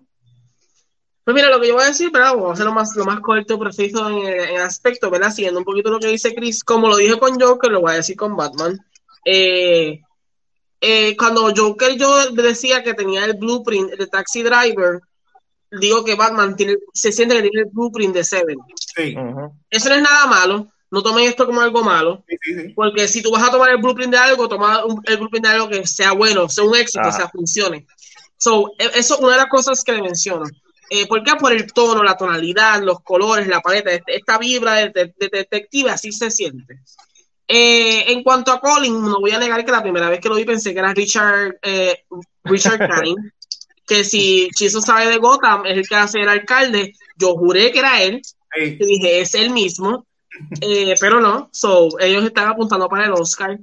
Pues 1.32 1.44
mira, 1.44 1.56
lo 1.56 1.62
que 1.62 1.70
yo 1.70 1.76
voy 1.76 1.84
a 1.86 1.88
decir, 1.88 2.10
pero 2.12 2.26
vamos 2.26 2.50
a 2.50 2.54
hacer 2.54 2.66
lo 2.66 2.74
más, 2.74 2.94
lo 2.94 3.06
más 3.06 3.22
corto, 3.22 3.58
preciso 3.58 4.10
en 4.10 4.28
el, 4.28 4.58
aspecto, 4.58 5.10
¿verdad? 5.10 5.32
Siguiendo 5.32 5.60
un 5.60 5.66
poquito 5.66 5.90
lo 5.90 5.98
que 5.98 6.08
dice 6.08 6.36
Chris, 6.36 6.62
como 6.62 6.90
lo 6.90 6.98
dije 6.98 7.18
con 7.18 7.40
Joker, 7.40 7.72
lo 7.72 7.80
voy 7.80 7.94
a 7.94 7.96
decir 7.96 8.18
con 8.18 8.36
Batman. 8.36 8.78
Eh, 9.24 10.02
eh, 10.82 11.16
cuando 11.16 11.54
Joker 11.56 11.96
yo 11.96 12.32
decía 12.32 12.84
que 12.84 12.94
tenía 12.96 13.24
el 13.24 13.36
blueprint 13.36 13.92
de 13.92 14.08
Taxi 14.08 14.44
Driver, 14.44 15.00
digo 15.72 16.04
que 16.04 16.16
Batman 16.16 16.58
tiene, 16.58 16.76
se 16.94 17.14
siente 17.14 17.36
que 17.36 17.44
tiene 17.44 17.62
el 17.62 17.70
blueprint 17.72 18.14
de 18.14 18.26
Seven. 18.26 18.58
Sí. 18.76 19.16
Eso 19.70 19.88
no 19.88 19.96
es 19.96 20.02
nada 20.02 20.28
malo. 20.28 20.68
No 20.90 21.02
tomen 21.02 21.30
esto 21.30 21.46
como 21.46 21.62
algo 21.62 21.82
malo. 21.82 22.26
porque 22.76 23.08
si 23.08 23.22
tú 23.22 23.32
vas 23.32 23.48
a 23.48 23.52
tomar 23.52 23.70
el 23.70 23.78
blueprint 23.78 24.12
de 24.12 24.18
algo, 24.18 24.50
toma 24.50 24.84
el 25.06 25.16
blueprint 25.16 25.46
de 25.46 25.54
algo 25.54 25.70
que 25.70 25.88
sea 25.88 26.12
bueno, 26.12 26.50
sea 26.50 26.66
un 26.66 26.76
éxito, 26.76 27.10
sea 27.10 27.30
funcione. 27.30 27.88
So, 28.36 28.74
e, 28.78 28.84
eso 28.96 29.16
es 29.16 29.22
una 29.22 29.32
de 29.32 29.38
las 29.38 29.48
cosas 29.48 29.82
que 29.82 29.94
le 29.94 30.02
menciono. 30.02 30.44
Eh, 30.94 31.08
¿Por 31.08 31.24
qué? 31.24 31.32
Por 31.40 31.54
el 31.54 31.72
tono, 31.72 32.04
la 32.04 32.18
tonalidad, 32.18 32.82
los 32.84 33.00
colores, 33.00 33.48
la 33.48 33.62
paleta, 33.62 33.92
este, 33.92 34.18
esta 34.18 34.38
vibra 34.38 34.74
de, 34.74 35.14
detective, 35.18 35.90
así 35.90 36.12
se 36.12 36.30
siente. 36.30 36.82
Eh, 37.48 38.12
en 38.12 38.22
cuanto 38.24 38.52
a 38.52 38.60
Colin, 38.60 39.02
no 39.02 39.22
voy 39.22 39.32
a 39.32 39.40
negar 39.40 39.64
que 39.64 39.72
la 39.72 39.82
primera 39.82 40.10
vez 40.10 40.20
que 40.20 40.28
lo 40.28 40.36
vi 40.36 40.44
pensé 40.44 40.74
que 40.74 40.80
era 40.80 40.94
Richard, 40.94 41.60
eh, 41.62 42.04
Richard 42.44 42.80
que 43.88 44.04
si 44.04 44.50
Chiso 44.54 44.82
sabe 44.82 45.08
de 45.08 45.18
Gotham, 45.18 45.66
es 45.66 45.78
el 45.78 45.88
que 45.88 45.96
hace 45.96 46.20
el 46.20 46.28
alcalde, 46.28 46.94
yo 47.16 47.36
juré 47.36 47.72
que 47.72 47.80
era 47.80 48.02
él, 48.02 48.22
y 48.58 48.86
dije, 48.86 49.22
es 49.22 49.34
el 49.36 49.52
mismo, 49.52 50.06
eh, 50.60 50.96
pero 51.00 51.22
no, 51.22 51.50
so, 51.54 51.88
ellos 52.02 52.26
están 52.26 52.50
apuntando 52.50 52.90
para 52.90 53.06
el 53.06 53.14
Oscar. 53.14 53.58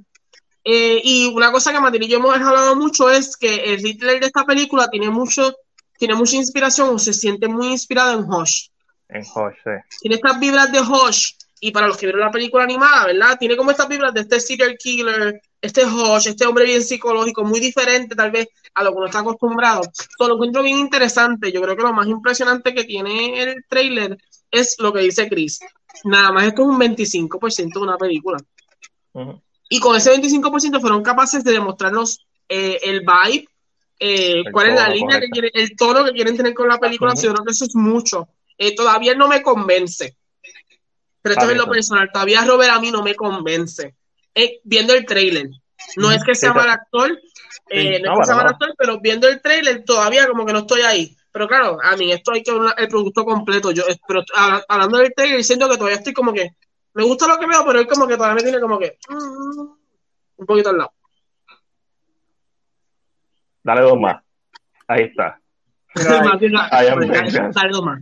Eh, 0.63 0.99
y 1.03 1.27
una 1.27 1.51
cosa 1.51 1.71
que 1.71 1.79
Matilde 1.79 2.07
y 2.07 2.09
yo 2.09 2.17
hemos 2.17 2.35
hablado 2.35 2.75
mucho 2.75 3.09
es 3.11 3.37
que 3.37 3.73
el 3.73 3.85
Hitler 3.85 4.19
de 4.19 4.25
esta 4.25 4.45
película 4.45 4.89
tiene 4.89 5.09
mucho, 5.11 5.55
tiene 5.99 6.15
mucha 6.15 6.37
inspiración 6.37 6.89
o 6.89 6.97
se 6.97 7.13
siente 7.13 7.47
muy 7.47 7.67
inspirado 7.67 8.19
en 8.19 8.25
Hush. 8.27 8.69
En 9.09 9.21
Hush, 9.21 9.55
sí. 9.63 9.97
Tiene 10.01 10.15
estas 10.15 10.39
vibras 10.39 10.71
de 10.71 10.79
Hush 10.79 11.33
y 11.59 11.71
para 11.71 11.87
los 11.87 11.97
que 11.97 12.05
vieron 12.05 12.21
la 12.21 12.31
película 12.31 12.63
animada, 12.63 13.07
¿verdad? 13.07 13.37
Tiene 13.37 13.57
como 13.57 13.71
estas 13.71 13.87
vibras 13.87 14.13
de 14.13 14.21
este 14.21 14.39
serial 14.39 14.77
killer, 14.77 15.41
este 15.61 15.83
Hodge, 15.83 16.27
este 16.27 16.45
hombre 16.45 16.65
bien 16.65 16.81
psicológico, 16.81 17.43
muy 17.43 17.59
diferente 17.59 18.15
tal 18.15 18.31
vez 18.31 18.47
a 18.73 18.83
lo 18.83 18.91
que 18.91 18.97
uno 18.97 19.05
está 19.07 19.19
acostumbrado. 19.19 19.81
Todo 20.17 20.29
lo 20.29 20.35
encuentro 20.35 20.63
bien 20.63 20.77
interesante. 20.77 21.51
Yo 21.51 21.61
creo 21.61 21.75
que 21.75 21.83
lo 21.83 21.93
más 21.93 22.07
impresionante 22.07 22.73
que 22.73 22.85
tiene 22.85 23.41
el 23.41 23.65
trailer 23.67 24.17
es 24.49 24.77
lo 24.79 24.93
que 24.93 25.01
dice 25.01 25.27
Chris. 25.27 25.59
Nada 26.05 26.31
más 26.31 26.45
esto 26.45 26.61
es 26.61 26.67
un 26.69 26.79
25% 26.79 27.73
de 27.73 27.79
una 27.79 27.97
película. 27.97 28.39
Y 29.69 29.79
con 29.79 29.97
ese 29.97 30.13
25% 30.13 30.79
fueron 30.79 31.03
capaces 31.03 31.43
de 31.43 31.51
demostrarnos 31.51 32.25
eh, 32.47 32.79
el 32.83 33.01
vibe, 33.01 33.47
eh, 33.99 34.43
cuál 34.51 34.69
es 34.69 34.75
la 34.75 34.89
línea 34.89 35.19
que 35.19 35.29
quieren, 35.29 35.51
el 35.53 35.75
tono 35.75 36.05
que 36.05 36.11
quieren 36.11 36.37
tener 36.37 36.53
con 36.53 36.69
la 36.69 36.77
película. 36.77 37.13
Yo 37.15 37.33
creo 37.33 37.45
que 37.45 37.51
eso 37.51 37.65
es 37.65 37.75
mucho. 37.75 38.29
Eh, 38.57 38.75
todavía 38.75 39.15
no 39.15 39.29
me 39.29 39.41
convence 39.41 40.17
Pero 41.21 41.33
esto 41.33 41.49
es 41.49 41.57
lo 41.57 41.69
personal. 41.69 42.09
Todavía 42.11 42.43
Robert 42.45 42.71
a 42.71 42.79
mí 42.79 42.91
no 42.91 43.03
me 43.03 43.15
convence. 43.15 43.95
Eh, 44.33 44.59
viendo 44.63 44.93
el 44.93 45.05
trailer. 45.05 45.49
No 45.95 46.11
es 46.11 46.23
que 46.23 46.35
sea 46.35 46.53
mal 46.53 46.69
actor, 46.69 47.17
eh, 47.69 48.01
no 48.01 48.13
es 48.13 48.19
que 48.19 48.25
sea 48.25 48.35
mal 48.35 48.47
actor, 48.47 48.73
pero 48.77 48.99
viendo 48.99 49.27
el 49.27 49.41
trailer 49.41 49.83
todavía 49.85 50.27
como 50.27 50.45
que 50.45 50.53
no 50.53 50.59
estoy 50.59 50.81
ahí. 50.81 51.15
Pero 51.31 51.47
claro, 51.47 51.77
a 51.81 51.95
mí 51.95 52.11
esto 52.11 52.31
hay 52.31 52.43
que 52.43 52.51
ver 52.51 52.73
el 52.77 52.87
producto 52.87 53.23
completo. 53.23 53.71
Yo, 53.71 53.83
pero 54.07 54.23
hablando 54.67 54.97
del 54.97 55.13
trailer, 55.13 55.37
diciendo 55.37 55.69
que 55.69 55.77
todavía 55.77 55.97
estoy 55.97 56.13
como 56.13 56.33
que 56.33 56.51
me 56.93 57.03
gusta 57.03 57.27
lo 57.27 57.37
que 57.37 57.47
veo, 57.47 57.63
pero 57.65 57.79
él 57.79 57.87
como 57.87 58.07
que 58.07 58.15
todavía 58.15 58.35
me 58.35 58.43
tiene 58.43 58.59
como 58.59 58.77
que 58.77 58.97
mm, 59.07 59.59
un 60.37 60.45
poquito 60.45 60.69
al 60.69 60.77
lado. 60.79 60.93
Dale 63.63 63.81
dos 63.81 63.99
más. 63.99 64.23
Ahí 64.87 65.03
está. 65.03 65.39
Dale 65.95 67.71
dos 67.71 67.83
más. 67.83 67.99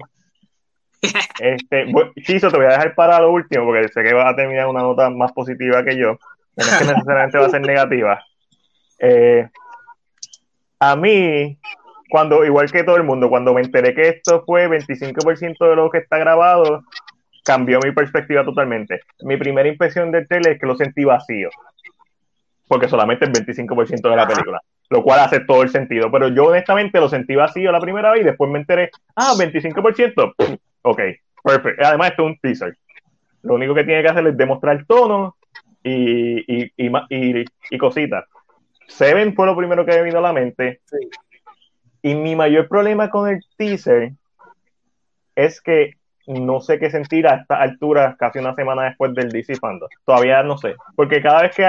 Este, 1.40 1.86
Chiso, 2.24 2.50
te 2.50 2.58
voy 2.58 2.66
a 2.66 2.70
dejar 2.70 2.96
para 2.96 3.20
lo 3.20 3.32
último 3.32 3.66
porque 3.66 3.88
sé 3.90 4.04
que 4.04 4.14
vas 4.14 4.34
a 4.34 4.36
terminar 4.36 4.68
una 4.68 4.82
nota 4.82 5.10
más 5.10 5.32
positiva 5.32 5.84
que 5.84 5.98
yo. 5.98 6.18
No 6.56 6.64
es 6.64 6.78
que 6.78 6.86
necesariamente 6.86 7.38
va 7.38 7.46
a 7.46 7.50
ser 7.50 7.62
negativa. 7.62 8.26
Eh, 9.00 9.48
a 10.80 10.96
mí, 10.96 11.58
cuando, 12.10 12.44
igual 12.46 12.72
que 12.72 12.84
todo 12.84 12.98
el 12.98 13.04
mundo, 13.04 13.30
cuando 13.30 13.54
me 13.54 13.62
enteré 13.62 13.94
que 13.94 14.10
esto 14.10 14.44
fue 14.46 14.68
25% 14.68 15.70
de 15.70 15.76
lo 15.76 15.90
que 15.90 16.00
está 16.00 16.18
grabado, 16.18 16.84
cambió 17.44 17.80
mi 17.84 17.92
perspectiva 17.92 18.44
totalmente. 18.44 19.02
Mi 19.22 19.38
primera 19.38 19.70
impresión 19.70 20.12
del 20.12 20.28
trailer 20.28 20.54
es 20.54 20.60
que 20.60 20.68
lo 20.68 20.76
sentí 20.76 21.04
vacío, 21.04 21.50
porque 22.68 22.88
solamente 22.90 23.26
el 23.26 23.34
25% 23.34 24.10
de 24.10 24.16
la 24.16 24.28
película, 24.28 24.62
lo 24.90 25.04
cual 25.04 25.20
hace 25.20 25.42
todo 25.42 25.64
el 25.64 25.70
sentido. 25.70 26.12
Pero 26.12 26.30
yo 26.30 26.46
honestamente 26.46 27.00
lo 27.00 27.10
sentí 27.10 27.36
vacío 27.36 27.72
la 27.72 27.80
primera 27.80 28.12
vez 28.12 28.22
y 28.22 28.26
después 28.26 28.50
me 28.50 28.60
enteré, 28.60 28.90
ah, 29.16 29.34
25%, 29.38 30.34
ok, 30.82 31.02
perfecto. 31.44 31.84
Además, 31.86 32.12
esto 32.12 32.24
es 32.24 32.28
un 32.30 32.40
teaser. 32.40 32.78
Lo 33.44 33.56
único 33.56 33.74
que 33.74 33.84
tiene 33.84 34.02
que 34.02 34.10
hacer 34.10 34.28
es 34.28 34.38
demostrar 34.38 34.86
tono 34.86 35.36
y, 35.84 36.64
y, 36.64 36.72
y, 36.78 37.46
y 37.70 37.78
cositas. 37.78 38.26
Seven 38.88 39.36
fue 39.36 39.46
lo 39.46 39.56
primero 39.56 39.86
que 39.86 39.92
me 39.92 40.04
vino 40.04 40.20
a 40.20 40.22
la 40.22 40.34
mente. 40.34 40.82
Y 42.02 42.16
mi 42.16 42.36
mayor 42.36 42.68
problema 42.68 43.10
con 43.10 43.30
el 43.30 43.42
teaser 43.58 44.14
es 45.36 45.62
que 45.62 45.94
no 46.28 46.60
sé 46.60 46.78
qué 46.78 46.90
sentir 46.90 47.26
a 47.28 47.36
esta 47.36 47.62
altura, 47.62 48.16
casi 48.20 48.40
una 48.40 48.54
semana 48.54 48.84
después 48.84 49.14
del 49.14 49.30
DC 49.30 49.56
Fandom. 49.56 49.88
Todavía 50.06 50.44
no 50.44 50.58
sé. 50.58 50.76
Porque 50.96 51.22
cada 51.22 51.44
vez 51.44 51.56
que 51.56 51.66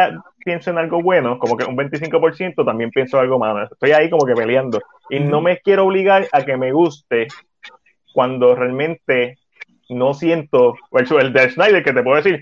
pienso 0.49 0.71
en 0.71 0.79
algo 0.79 1.03
bueno, 1.03 1.39
como 1.39 1.59
que 1.59 1.67
un 1.67 1.77
25%, 1.77 2.65
también 2.65 2.91
pienso 2.91 3.19
en 3.19 3.25
algo 3.25 3.39
malo. 3.39 3.65
Estoy 3.71 3.93
ahí 3.93 4.09
como 4.09 4.25
que 4.25 4.33
peleando. 4.33 4.81
Y 5.11 5.21
no 5.21 5.43
me 5.43 5.59
quiero 5.59 5.85
obligar 5.85 6.27
a 6.33 6.43
que 6.43 6.57
me 6.57 6.73
guste 6.73 7.27
cuando 8.15 8.55
realmente 8.55 9.37
no 9.91 10.15
siento. 10.15 10.75
El, 10.93 11.07
el 11.21 11.33
de 11.35 11.51
Snyder, 11.51 11.85
que 11.85 11.93
te 11.93 12.03
puedo 12.03 12.17
decir, 12.17 12.41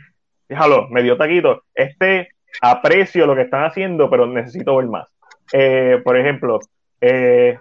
déjalo, 0.48 0.86
me 0.88 1.02
dio 1.02 1.16
taquito. 1.16 1.64
Este 1.74 2.28
aprecio 2.62 3.26
lo 3.26 3.34
que 3.34 3.42
están 3.42 3.64
haciendo, 3.64 4.08
pero 4.08 4.24
necesito 4.28 4.76
ver 4.76 4.86
más. 4.86 5.08
Eh, 5.52 6.00
por 6.04 6.16
ejemplo, 6.16 6.60
eh, 7.00 7.58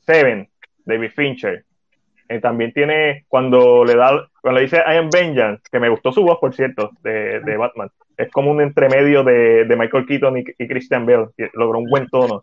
Seven, 0.00 0.46
David 0.84 1.10
Fincher. 1.16 1.64
Eh, 2.28 2.38
también 2.38 2.74
tiene, 2.74 3.24
cuando 3.28 3.82
le 3.82 3.96
da, 3.96 4.28
cuando 4.42 4.60
dice 4.60 4.78
I 4.78 4.96
am 4.96 5.08
Vengeance, 5.08 5.62
que 5.70 5.78
me 5.78 5.88
gustó 5.88 6.12
su 6.12 6.22
voz, 6.22 6.38
por 6.40 6.52
cierto, 6.52 6.90
de, 7.02 7.40
de 7.40 7.56
Batman. 7.56 7.88
Es 8.16 8.30
como 8.32 8.50
un 8.50 8.60
entremedio 8.60 9.22
de, 9.22 9.64
de 9.64 9.76
Michael 9.76 10.04
Keaton 10.04 10.38
y, 10.38 10.66
Christian 10.66 11.06
Bale, 11.06 11.28
que 11.36 11.48
logró 11.54 11.78
un 11.78 11.88
buen 11.88 12.08
tono. 12.08 12.42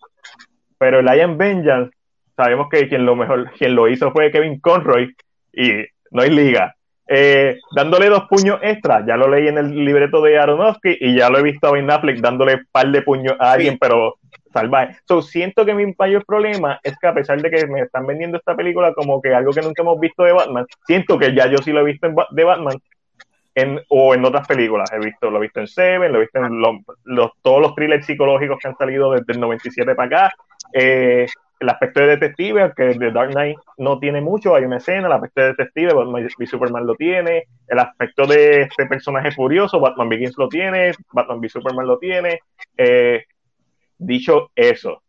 Pero 0.78 1.00
el 1.00 1.06
I 1.06 1.20
am 1.20 1.38
Vengeance, 1.38 1.92
sabemos 2.38 2.70
que 2.70 2.88
quien 2.88 3.06
lo 3.06 3.18
mejor, 3.18 3.52
quien 3.52 3.76
lo 3.76 3.90
hizo 3.90 4.12
fue 4.12 4.32
Kevin 4.32 4.62
Conroy, 4.62 5.14
y 5.52 5.72
no 6.12 6.22
hay 6.22 6.30
liga. 6.30 6.74
Eh, 7.06 7.58
dándole 7.76 8.08
dos 8.08 8.24
puños 8.30 8.60
extra. 8.62 9.06
Ya 9.06 9.18
lo 9.18 9.28
leí 9.28 9.50
en 9.50 9.58
el 9.58 9.84
libreto 9.84 10.22
de 10.22 10.40
Aronofsky 10.40 10.98
y 11.02 11.18
ya 11.18 11.30
lo 11.30 11.40
he 11.40 11.44
visto 11.44 11.68
a 11.68 11.72
Ben 11.72 11.92
Affleck 11.92 12.20
dándole 12.20 12.56
un 12.56 12.68
par 12.72 12.90
de 12.90 13.02
puños 13.02 13.36
a 13.40 13.52
alguien, 13.52 13.78
pero 13.78 14.16
salvaje. 14.52 14.98
So, 15.08 15.22
siento 15.22 15.66
que 15.66 15.74
mi 15.74 15.94
mayor 15.98 16.26
problema 16.26 16.80
es 16.84 16.98
que 17.00 17.08
a 17.08 17.14
pesar 17.14 17.42
de 17.42 17.50
que 17.50 17.68
me 17.68 17.82
están 17.82 18.06
vendiendo 18.06 18.38
esta 18.38 18.56
película 18.56 18.94
como 18.94 19.22
que 19.22 19.34
algo 19.34 19.52
que 19.52 19.62
nunca 19.62 19.82
hemos 19.82 20.00
visto 20.00 20.24
de 20.24 20.34
Batman, 20.34 20.66
siento 20.86 21.18
que 21.18 21.34
ya 21.34 21.48
yo 21.48 21.58
sí 21.60 21.72
lo 21.72 21.82
he 21.82 21.86
visto 21.86 22.08
de 22.32 22.44
Batman 22.44 22.78
en, 23.56 23.82
o 23.90 24.14
en 24.14 24.26
otras 24.26 24.48
películas. 24.48 24.92
He 24.92 25.00
visto, 25.00 25.30
lo 25.30 25.38
he 25.38 25.42
visto 25.42 25.60
en 25.60 25.68
Seven, 25.68 26.12
lo 26.12 26.20
he 26.20 26.22
visto 26.22 26.40
en 26.40 26.62
los, 27.06 27.32
todos 27.42 27.62
los 27.62 27.76
thrillers 27.76 28.06
psicológicos 28.06 28.58
que 28.60 28.68
han 28.68 28.78
salido 28.78 29.12
desde 29.12 29.34
el 29.34 29.40
97 29.40 29.96
para 29.96 30.08
acá. 30.08 30.36
Eh, 30.74 31.28
el 31.60 31.70
aspecto 31.70 32.00
de 32.00 32.08
detective, 32.08 32.72
que 32.76 32.84
de 32.84 33.12
Dark 33.12 33.32
Knight 33.32 33.58
no 33.78 34.00
tiene 34.00 34.22
mucho, 34.22 34.56
hay 34.56 34.64
una 34.64 34.78
escena, 34.78 35.08
el 35.08 35.14
aspecto 35.14 35.42
de 35.42 35.48
detective, 35.48 35.94
Batman 35.94 36.26
v 36.38 36.46
Superman 36.46 36.86
lo 36.86 36.96
tiene, 36.96 37.44
el 37.68 37.80
aspecto 37.80 38.26
de 38.26 38.62
este 38.62 38.86
personaje 38.86 39.32
furioso, 39.32 39.80
Batman 39.80 40.08
Begins 40.08 40.38
lo 40.38 40.48
tiene, 40.48 40.94
Batman 41.12 41.40
v 41.40 41.50
Superman 41.50 41.86
lo 41.86 41.98
tiene. 41.98 42.40
Eh, 42.78 43.26
dicho 44.00 44.52
eso, 44.56 45.04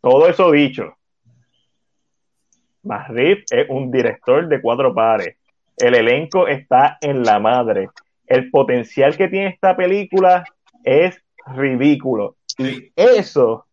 todo 0.00 0.28
eso 0.28 0.52
dicho, 0.52 0.96
Mahrif 2.86 3.44
es 3.50 3.68
un 3.68 3.90
director 3.90 4.48
de 4.48 4.60
cuatro 4.60 4.94
pares. 4.94 5.36
El 5.76 5.94
elenco 5.94 6.46
está 6.46 6.96
en 7.00 7.22
la 7.22 7.38
madre. 7.38 7.88
El 8.26 8.50
potencial 8.50 9.16
que 9.16 9.28
tiene 9.28 9.48
esta 9.48 9.76
película 9.76 10.44
es 10.84 11.20
ridículo. 11.46 12.36
Y 12.58 12.92
eso 12.96 13.66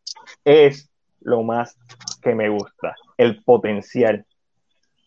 es 0.44 0.90
lo 1.22 1.44
más 1.44 1.78
que 2.22 2.36
me 2.36 2.50
gusta, 2.50 2.96
el 3.18 3.44
potencial. 3.44 4.26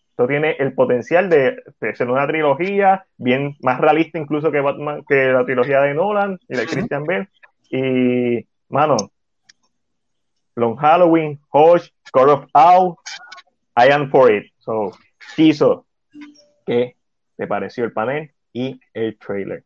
Esto 0.09 0.27
tiene 0.27 0.55
el 0.57 0.73
potencial 0.73 1.29
de, 1.29 1.57
ser 1.93 2.09
una 2.09 2.25
trilogía 2.25 3.05
bien 3.17 3.55
más 3.61 3.79
realista 3.79 4.17
incluso 4.17 4.51
que 4.51 4.61
Batman, 4.61 5.03
que 5.07 5.27
la 5.27 5.45
trilogía 5.45 5.81
de 5.81 5.93
Nolan 5.93 6.39
y 6.47 6.57
de 6.57 6.65
Christian 6.65 7.03
Bale. 7.03 7.29
Y, 7.69 8.47
mano, 8.69 8.97
Long 10.57 10.75
Halloween, 10.77 11.39
Hush, 11.53 11.89
God 12.11 12.29
of 12.29 12.45
Owl, 12.53 12.97
I 13.75 13.91
am 13.91 14.09
for 14.09 14.31
it. 14.31 14.51
So, 14.59 14.91
quiso, 15.35 15.85
¿qué 16.65 16.95
te 17.37 17.47
pareció 17.47 17.85
el 17.85 17.93
panel 17.93 18.31
y 18.51 18.79
el 18.93 19.17
trailer? 19.17 19.63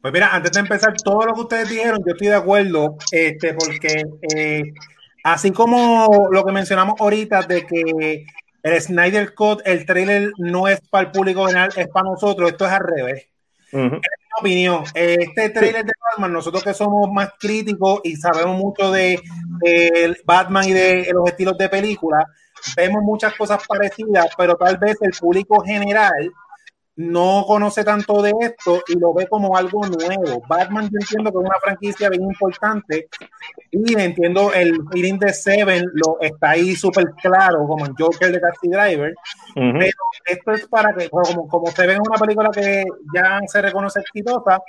Pues 0.00 0.12
mira, 0.12 0.34
antes 0.34 0.52
de 0.52 0.60
empezar, 0.60 0.94
todo 1.04 1.26
lo 1.26 1.34
que 1.34 1.40
ustedes 1.42 1.68
dijeron, 1.68 1.98
yo 2.04 2.12
estoy 2.12 2.28
de 2.28 2.34
acuerdo, 2.34 2.96
este, 3.12 3.54
porque 3.54 4.04
eh, 4.34 4.72
Así 5.22 5.52
como 5.52 6.28
lo 6.30 6.44
que 6.44 6.52
mencionamos 6.52 7.00
ahorita 7.00 7.42
de 7.42 7.64
que 7.66 8.24
el 8.62 8.80
Snyder 8.80 9.34
Cut, 9.34 9.60
el 9.64 9.86
trailer 9.86 10.32
no 10.38 10.66
es 10.66 10.80
para 10.90 11.06
el 11.06 11.12
público 11.12 11.46
general, 11.46 11.70
es 11.76 11.88
para 11.88 12.10
nosotros, 12.10 12.50
esto 12.50 12.66
es 12.66 12.72
al 12.72 12.80
revés. 12.80 13.28
Opinión, 14.38 14.84
este 14.94 15.50
trailer 15.50 15.84
de 15.84 15.92
Batman, 16.10 16.32
nosotros 16.32 16.62
que 16.62 16.74
somos 16.74 17.10
más 17.12 17.30
críticos 17.38 18.00
y 18.04 18.16
sabemos 18.16 18.56
mucho 18.56 18.90
de, 18.90 19.20
de 19.60 20.16
Batman 20.24 20.68
y 20.68 20.72
de 20.72 21.10
los 21.12 21.28
estilos 21.28 21.56
de 21.58 21.68
película, 21.68 22.26
vemos 22.76 23.02
muchas 23.02 23.34
cosas 23.34 23.62
parecidas, 23.66 24.28
pero 24.36 24.56
tal 24.56 24.78
vez 24.78 24.96
el 25.00 25.12
público 25.12 25.62
general 25.62 26.32
no 26.96 27.44
conoce 27.46 27.84
tanto 27.84 28.20
de 28.20 28.32
esto 28.40 28.82
y 28.88 28.98
lo 28.98 29.14
ve 29.14 29.26
como 29.26 29.56
algo 29.56 29.80
nuevo. 29.86 30.42
Batman 30.46 30.90
yo 30.90 30.98
entiendo 31.00 31.32
que 31.32 31.38
es 31.38 31.44
una 31.44 31.60
franquicia 31.62 32.10
bien 32.10 32.22
importante 32.22 33.08
y 33.70 33.98
entiendo 33.98 34.52
el 34.52 34.76
feeling 34.92 35.18
de 35.18 35.32
Seven 35.32 35.84
lo 35.94 36.18
está 36.20 36.50
ahí 36.50 36.76
súper 36.76 37.06
claro 37.22 37.66
como 37.66 37.86
en 37.86 37.94
Joker 37.94 38.30
de 38.30 38.40
Taxi 38.40 38.68
Driver, 38.68 39.14
pero 39.54 39.96
esto 40.26 40.52
es 40.52 40.66
para 40.68 40.94
que 40.94 41.08
como, 41.08 41.48
como 41.48 41.66
se 41.68 41.86
ve 41.86 41.94
en 41.94 42.00
una 42.00 42.18
película 42.18 42.50
que 42.50 42.84
ya 43.14 43.40
se 43.46 43.62
reconoce 43.62 44.00
exitosa, 44.00 44.60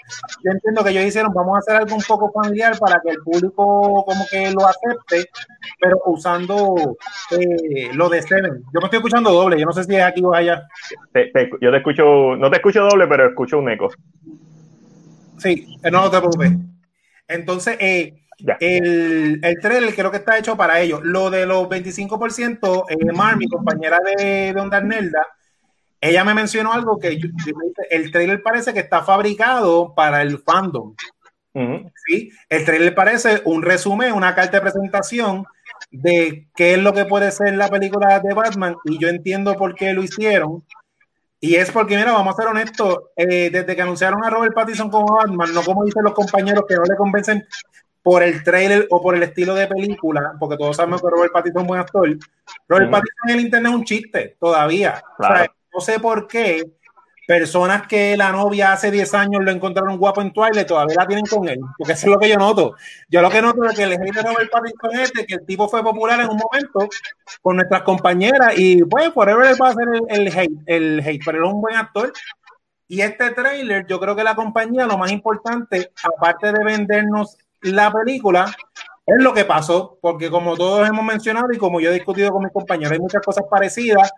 yo 0.43 0.51
entiendo 0.51 0.83
que 0.83 0.91
ellos 0.91 1.05
hicieron 1.05 1.33
vamos 1.33 1.55
a 1.55 1.59
hacer 1.59 1.75
algo 1.75 1.95
un 1.95 2.03
poco 2.03 2.31
familiar 2.31 2.77
para 2.79 3.01
que 3.01 3.09
el 3.09 3.17
público 3.17 4.05
como 4.05 4.25
que 4.31 4.51
lo 4.51 4.65
acepte, 4.65 5.29
pero 5.79 5.99
usando 6.05 6.75
eh, 7.31 7.89
lo 7.93 8.07
de 8.07 8.21
Seven. 8.21 8.63
Yo 8.73 8.79
me 8.79 8.85
estoy 8.85 8.97
escuchando 8.97 9.31
doble, 9.31 9.59
yo 9.59 9.65
no 9.65 9.73
sé 9.73 9.83
si 9.83 9.95
es 9.95 10.03
aquí 10.03 10.23
o 10.23 10.33
allá. 10.33 10.65
yo 11.13 11.71
te 11.71 11.77
escucho 11.77 12.12
no 12.37 12.49
te 12.49 12.57
escucho 12.57 12.83
doble, 12.83 13.07
pero 13.07 13.27
escucho 13.27 13.59
un 13.59 13.69
eco. 13.69 13.89
Sí, 15.37 15.77
eh, 15.83 15.91
no 15.91 16.09
te 16.09 16.17
preocupes. 16.17 16.51
Entonces, 17.27 17.77
eh, 17.79 18.23
el, 18.59 19.39
el 19.43 19.59
trailer 19.59 19.93
creo 19.93 20.11
que 20.11 20.17
está 20.17 20.37
hecho 20.37 20.55
para 20.55 20.79
ello. 20.79 21.01
Lo 21.03 21.29
de 21.29 21.45
los 21.45 21.67
25%, 21.67 22.85
eh, 22.89 23.13
Mar, 23.13 23.37
mi 23.37 23.47
compañera 23.47 23.99
de, 23.99 24.53
de 24.53 24.59
Onda 24.59 24.81
Nelda, 24.81 25.27
ella 26.01 26.23
me 26.25 26.33
mencionó 26.33 26.73
algo 26.73 26.99
que 26.99 27.17
el 27.89 28.11
trailer 28.11 28.43
parece 28.43 28.73
que 28.73 28.81
está 28.81 29.03
fabricado 29.03 29.93
para 29.95 30.21
el 30.21 30.37
fandom. 30.39 30.95
¿sí? 32.05 32.29
El 32.49 32.65
trailer 32.65 32.93
parece 32.93 33.41
un 33.45 33.61
resumen, 33.61 34.11
una 34.11 34.35
carta 34.35 34.57
de 34.57 34.61
presentación 34.61 35.45
de 35.91 36.47
qué 36.55 36.73
es 36.73 36.79
lo 36.79 36.93
que 36.93 37.05
puede 37.05 37.31
ser 37.31 37.53
la 37.55 37.69
película 37.69 38.19
de 38.19 38.33
Batman 38.33 38.75
y 38.83 38.99
yo 38.99 39.07
entiendo 39.07 39.55
por 39.55 39.75
qué 39.75 39.93
lo 39.93 40.03
hicieron 40.03 40.63
y 41.43 41.57
es 41.57 41.71
porque, 41.71 41.97
mira, 41.97 42.13
vamos 42.13 42.33
a 42.33 42.41
ser 42.41 42.49
honestos, 42.49 42.99
eh, 43.17 43.49
desde 43.49 43.75
que 43.75 43.81
anunciaron 43.81 44.23
a 44.23 44.29
Robert 44.29 44.53
Pattinson 44.53 44.89
como 44.89 45.13
Batman, 45.13 45.53
no 45.53 45.61
como 45.61 45.83
dicen 45.83 46.01
los 46.01 46.13
compañeros 46.13 46.63
que 46.65 46.75
no 46.75 46.83
le 46.83 46.95
convencen 46.95 47.45
por 48.01 48.23
el 48.23 48.41
trailer 48.45 48.87
o 48.89 49.01
por 49.01 49.13
el 49.13 49.23
estilo 49.23 49.53
de 49.53 49.67
película, 49.67 50.35
porque 50.39 50.55
todos 50.55 50.77
sabemos 50.77 51.01
que 51.01 51.09
Robert 51.09 51.33
Pattinson 51.33 51.59
es 51.59 51.63
un 51.63 51.67
buen 51.67 51.81
actor. 51.81 52.17
Robert 52.69 52.89
Pattinson 52.89 53.27
en 53.29 53.35
el 53.35 53.41
internet 53.41 53.71
es 53.73 53.77
un 53.77 53.83
chiste 53.83 54.37
todavía. 54.39 55.03
no 55.73 55.81
sé 55.81 55.99
por 55.99 56.29
qué, 56.29 56.63
personas 57.25 57.87
que 57.87 58.17
la 58.17 58.31
novia 58.31 58.73
hace 58.73 58.91
10 58.91 59.13
años 59.13 59.43
lo 59.43 59.51
encontraron 59.51 59.97
guapo 59.97 60.21
en 60.21 60.33
Twilight 60.33 60.67
todavía 60.67 60.95
la 60.97 61.07
tienen 61.07 61.25
con 61.25 61.47
él, 61.47 61.59
porque 61.77 61.93
eso 61.93 62.07
es 62.07 62.11
lo 62.11 62.19
que 62.19 62.29
yo 62.29 62.37
noto. 62.37 62.75
Yo 63.09 63.21
lo 63.21 63.29
que 63.29 63.41
noto 63.41 63.63
es 63.65 63.75
que 63.75 63.83
el 63.83 63.93
hate 63.93 64.13
de 64.13 64.21
Robert 64.21 64.51
Pattinson 64.51 64.99
es 64.99 65.11
que 65.11 65.35
el 65.35 65.45
tipo 65.45 65.67
fue 65.69 65.83
popular 65.83 66.19
en 66.19 66.29
un 66.29 66.37
momento 66.37 66.89
con 67.41 67.55
nuestras 67.55 67.83
compañeras 67.83 68.53
y 68.57 68.83
pues 68.83 69.13
forever 69.13 69.55
va 69.61 69.69
a 69.69 69.73
ser 69.73 69.87
el, 70.09 70.27
hate, 70.27 70.51
el 70.65 70.99
hate, 71.05 71.21
pero 71.25 71.45
es 71.45 71.53
un 71.53 71.61
buen 71.61 71.75
actor. 71.75 72.11
Y 72.87 73.01
este 73.01 73.31
trailer, 73.31 73.87
yo 73.87 73.99
creo 73.99 74.15
que 74.15 74.23
la 74.23 74.35
compañía, 74.35 74.85
lo 74.85 74.97
más 74.97 75.11
importante, 75.11 75.91
aparte 76.03 76.51
de 76.51 76.63
vendernos 76.63 77.37
la 77.61 77.91
película, 77.91 78.53
es 79.05 79.21
lo 79.21 79.33
que 79.33 79.45
pasó, 79.45 79.97
porque 80.01 80.29
como 80.29 80.55
todos 80.55 80.87
hemos 80.87 81.03
mencionado 81.03 81.47
y 81.51 81.57
como 81.57 81.79
yo 81.79 81.89
he 81.89 81.93
discutido 81.93 82.31
con 82.31 82.43
mis 82.43 82.53
compañeros, 82.53 82.93
hay 82.93 82.99
muchas 82.99 83.21
cosas 83.21 83.45
parecidas. 83.49 84.11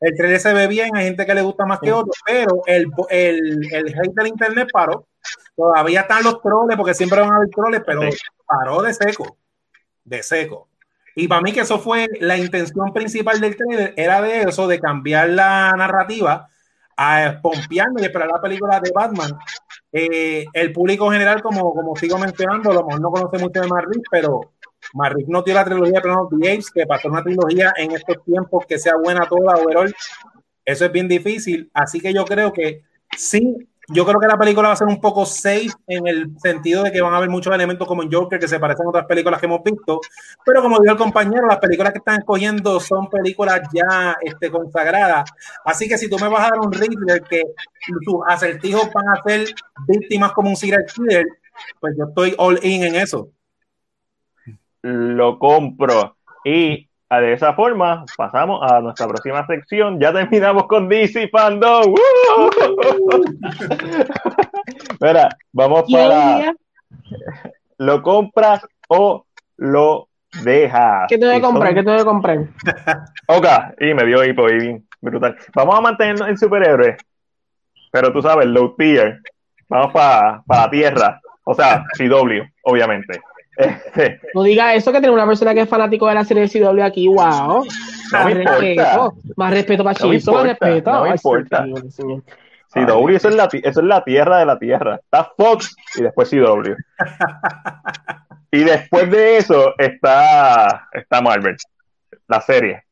El 0.00 0.16
trailer 0.16 0.40
se 0.40 0.54
ve 0.54 0.66
bien, 0.66 0.96
hay 0.96 1.04
gente 1.04 1.26
que 1.26 1.34
le 1.34 1.42
gusta 1.42 1.66
más 1.66 1.78
que 1.78 1.92
otros, 1.92 2.16
pero 2.24 2.62
el, 2.66 2.86
el, 3.10 3.72
el 3.72 3.88
hate 3.88 4.14
del 4.14 4.28
internet 4.28 4.68
paró. 4.72 5.06
Todavía 5.54 6.00
están 6.00 6.24
los 6.24 6.40
troles, 6.40 6.76
porque 6.76 6.94
siempre 6.94 7.20
van 7.20 7.32
a 7.32 7.36
haber 7.36 7.50
troles, 7.50 7.82
pero 7.84 8.02
paró 8.46 8.82
de 8.82 8.94
seco, 8.94 9.36
de 10.04 10.22
seco. 10.22 10.68
Y 11.14 11.28
para 11.28 11.42
mí 11.42 11.52
que 11.52 11.60
eso 11.60 11.78
fue 11.78 12.08
la 12.20 12.38
intención 12.38 12.92
principal 12.94 13.40
del 13.40 13.56
trailer, 13.56 13.92
era 13.96 14.22
de 14.22 14.42
eso, 14.42 14.66
de 14.66 14.80
cambiar 14.80 15.28
la 15.28 15.72
narrativa 15.76 16.48
a 16.96 17.38
pompearme 17.42 18.02
y 18.02 18.04
esperar 18.04 18.28
la 18.28 18.40
película 18.40 18.80
de 18.80 18.92
Batman 18.94 19.38
eh, 19.92 20.46
el 20.52 20.72
público 20.72 21.10
general, 21.10 21.42
como, 21.42 21.74
como 21.74 21.96
sigo 21.96 22.18
mencionando, 22.18 22.70
a 22.70 22.74
lo 22.74 22.86
mejor 22.86 23.00
no 23.00 23.10
conoce 23.10 23.38
mucho 23.38 23.60
de 23.60 23.68
Marrick, 23.68 24.02
pero 24.10 24.52
Marrick 24.94 25.28
no 25.28 25.42
tiene 25.42 25.60
la 25.60 25.64
trilogía 25.64 25.94
de 25.94 26.00
Planet 26.00 26.20
of 26.24 26.32
the 26.40 26.52
Apes, 26.52 26.70
que 26.70 26.86
pasó 26.86 27.08
una 27.08 27.22
trilogía 27.22 27.72
en 27.76 27.92
estos 27.92 28.22
tiempos 28.24 28.64
que 28.66 28.78
sea 28.78 28.94
buena 28.96 29.26
toda, 29.28 29.54
overall. 29.54 29.94
Eso 30.64 30.84
es 30.84 30.92
bien 30.92 31.08
difícil. 31.08 31.70
Así 31.74 32.00
que 32.00 32.12
yo 32.12 32.24
creo 32.24 32.52
que 32.52 32.82
sí, 33.16 33.56
yo 33.92 34.06
creo 34.06 34.20
que 34.20 34.26
la 34.28 34.38
película 34.38 34.68
va 34.68 34.74
a 34.74 34.76
ser 34.76 34.86
un 34.86 35.00
poco 35.00 35.26
safe 35.26 35.70
en 35.88 36.06
el 36.06 36.38
sentido 36.38 36.84
de 36.84 36.92
que 36.92 37.00
van 37.00 37.12
a 37.12 37.16
haber 37.16 37.28
muchos 37.28 37.52
elementos 37.52 37.88
como 37.88 38.02
en 38.02 38.12
Joker 38.12 38.38
que 38.38 38.46
se 38.46 38.60
parecen 38.60 38.86
a 38.86 38.90
otras 38.90 39.06
películas 39.06 39.40
que 39.40 39.46
hemos 39.46 39.64
visto, 39.64 40.00
pero 40.44 40.62
como 40.62 40.78
dijo 40.78 40.92
el 40.92 40.98
compañero, 40.98 41.48
las 41.48 41.58
películas 41.58 41.92
que 41.92 41.98
están 41.98 42.20
escogiendo 42.20 42.78
son 42.78 43.08
películas 43.08 43.62
ya 43.72 44.16
este, 44.20 44.50
consagradas. 44.50 45.28
Así 45.64 45.88
que 45.88 45.98
si 45.98 46.08
tú 46.08 46.18
me 46.20 46.28
vas 46.28 46.46
a 46.46 46.50
dar 46.50 46.60
un 46.60 46.70
de 46.70 47.20
que 47.28 47.42
tus 48.04 48.20
acertijos 48.28 48.92
van 48.92 49.08
a 49.08 49.22
ser 49.24 49.46
víctimas 49.88 50.32
como 50.32 50.50
un 50.50 50.56
serial 50.56 50.84
killer, 50.86 51.26
pues 51.80 51.94
yo 51.98 52.04
estoy 52.04 52.34
all 52.38 52.60
in 52.62 52.84
en 52.84 52.94
eso. 52.94 53.28
Lo 54.82 55.38
compro. 55.38 56.16
Y 56.44 56.88
de 57.18 57.32
esa 57.32 57.54
forma, 57.54 58.04
pasamos 58.16 58.60
a 58.62 58.80
nuestra 58.80 59.08
próxima 59.08 59.44
sección. 59.46 59.98
Ya 59.98 60.12
terminamos 60.12 60.66
con 60.66 60.88
DC 60.88 61.28
Fandom. 61.28 61.92
Mira, 65.00 65.28
vamos 65.52 65.84
para. 65.90 66.54
¿Lo 67.78 68.02
compras 68.02 68.64
o 68.88 69.26
lo 69.56 70.08
dejas? 70.44 71.06
¿Qué 71.08 71.18
te 71.18 71.26
voy 71.26 71.36
a 71.36 71.40
comprar? 71.40 71.74
¿Qué 71.74 71.82
te 71.82 71.90
voy 71.90 72.00
a 72.00 72.04
comprar? 72.04 72.38
ok, 73.26 73.46
y 73.80 73.94
me 73.94 74.04
dio 74.06 74.24
hipo 74.24 74.48
y 74.48 74.80
brutal. 75.00 75.36
Vamos 75.54 75.78
a 75.78 75.80
mantenernos 75.80 76.28
en 76.28 76.38
superhéroes, 76.38 76.96
pero 77.90 78.12
tú 78.12 78.22
sabes, 78.22 78.46
low 78.46 78.76
tier. 78.76 79.20
Vamos 79.68 79.92
para 79.92 80.42
la 80.48 80.70
tierra, 80.70 81.20
o 81.44 81.54
sea, 81.54 81.84
CW, 81.96 82.42
obviamente. 82.64 83.20
No 84.34 84.42
diga 84.42 84.74
eso 84.74 84.92
que 84.92 85.00
tiene 85.00 85.14
una 85.14 85.26
persona 85.26 85.54
que 85.54 85.60
es 85.60 85.68
fanático 85.68 86.08
de 86.08 86.14
la 86.14 86.24
serie 86.24 86.46
de 86.46 86.48
CW 86.48 86.82
aquí, 86.82 87.08
wow. 87.08 87.64
más 88.12 88.34
respeto, 88.34 89.14
más 89.36 89.50
respeto 89.52 89.84
para 89.84 89.94
Chiso, 89.94 90.32
más 90.32 90.44
respeto. 90.44 90.92
No 90.92 91.02
me 91.02 91.10
importa. 91.10 91.66
CW, 92.72 93.08
eso 93.08 93.28
es, 93.28 93.34
la, 93.34 93.48
eso 93.50 93.80
es 93.80 93.86
la 93.86 94.04
tierra 94.04 94.38
de 94.38 94.46
la 94.46 94.58
tierra. 94.58 94.96
Está 94.96 95.32
Fox 95.36 95.74
y 95.96 96.02
después 96.02 96.30
CW. 96.30 96.74
y 98.52 98.64
después 98.64 99.10
de 99.10 99.38
eso 99.38 99.74
está, 99.76 100.88
está 100.92 101.20
Marvel, 101.20 101.56
la 102.28 102.40
serie. 102.40 102.84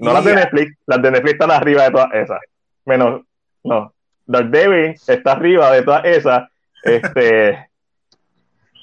No 0.00 0.12
las 0.12 0.24
de 0.24 0.34
Netflix, 0.34 0.76
las 0.86 1.02
de 1.02 1.10
Netflix 1.10 1.32
están 1.34 1.50
arriba 1.50 1.84
de 1.84 1.90
todas 1.90 2.12
esas. 2.14 2.40
Menos, 2.86 3.22
no. 3.62 3.92
Daredevil 4.26 4.94
está 5.06 5.32
arriba 5.32 5.70
de 5.72 5.82
todas 5.82 6.04
esas. 6.04 6.48
Este, 6.82 7.68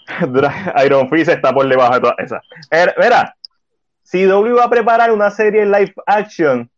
Iron 0.85 1.09
Fist 1.09 1.29
está 1.29 1.53
por 1.53 1.67
debajo 1.67 1.95
de 1.95 1.99
todas 2.01 2.19
esas. 2.19 2.41
Mira, 2.97 3.35
si 4.03 4.23
W 4.23 4.53
va 4.53 4.65
a 4.65 4.69
preparar 4.69 5.11
una 5.11 5.29
serie 5.31 5.65
live 5.65 5.93
action 6.05 6.69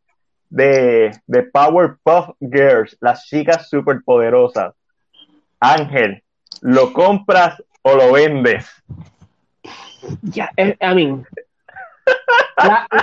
de, 0.50 1.12
de 1.28 1.44
Powerpuff 1.44 2.30
Girls, 2.40 2.98
las 3.02 3.26
chicas 3.26 3.70
superpoderosas, 3.70 4.74
Ángel, 5.60 6.24
¿lo 6.62 6.92
compras 6.94 7.62
o 7.84 7.96
lo 7.96 8.14
vendes? 8.14 8.68
Ya, 10.22 10.50
eh, 10.58 10.78
I 10.82 11.24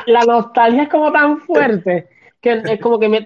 la, 0.06 0.24
nostalgia 0.26 0.84
es 0.84 0.88
como 0.88 1.12
tan 1.12 1.38
fuerte 1.40 2.08
que 2.40 2.62
es 2.64 2.80
como 2.80 2.98
que 2.98 3.08
me 3.08 3.24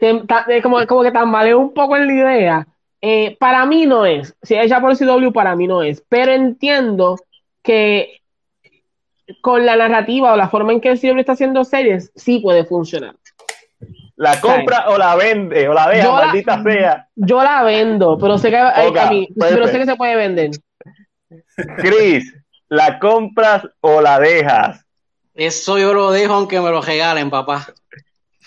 como, 0.62 0.86
como 0.86 1.02
que 1.02 1.10
tambaleo 1.10 1.59
un 1.59 1.74
poco 1.74 1.97
en 1.97 2.06
la 2.06 2.12
idea 2.12 2.66
eh, 3.01 3.36
para 3.39 3.64
mí 3.66 3.86
no 3.86 4.05
es. 4.05 4.35
Si 4.43 4.55
es 4.55 4.68
ya 4.68 4.81
por 4.81 4.97
CW, 4.97 5.32
para 5.32 5.56
mí 5.56 5.66
no 5.66 5.82
es. 5.82 6.05
Pero 6.09 6.32
entiendo 6.32 7.16
que 7.62 8.20
con 9.40 9.64
la 9.64 9.77
narrativa 9.77 10.32
o 10.32 10.36
la 10.36 10.48
forma 10.48 10.72
en 10.72 10.81
que 10.81 10.90
el 10.90 11.01
CW 11.01 11.20
está 11.20 11.32
haciendo 11.32 11.64
series, 11.64 12.12
sí 12.14 12.40
puede 12.40 12.64
funcionar. 12.64 13.14
¿La 14.16 14.39
compra 14.39 14.90
o 14.90 14.98
la 14.98 15.16
vende 15.16 15.66
o 15.66 15.72
la 15.72 15.89
deja, 15.89 16.12
maldita 16.12 16.62
sea? 16.62 17.09
Yo 17.16 17.43
la 17.43 17.62
vendo, 17.62 18.18
pero 18.18 18.36
sé 18.36 18.51
que, 18.51 19.28
pero 19.39 19.66
sé 19.66 19.78
que 19.78 19.86
se 19.86 19.97
puede 19.97 20.14
vender. 20.14 20.51
Chris, 21.78 22.35
¿la 22.68 22.98
compras 22.98 23.66
o 23.81 24.02
la 24.02 24.18
dejas? 24.18 24.85
Eso 25.32 25.78
yo 25.78 25.94
lo 25.94 26.10
dejo 26.10 26.35
aunque 26.35 26.60
me 26.60 26.68
lo 26.68 26.82
regalen, 26.82 27.31
papá. 27.31 27.66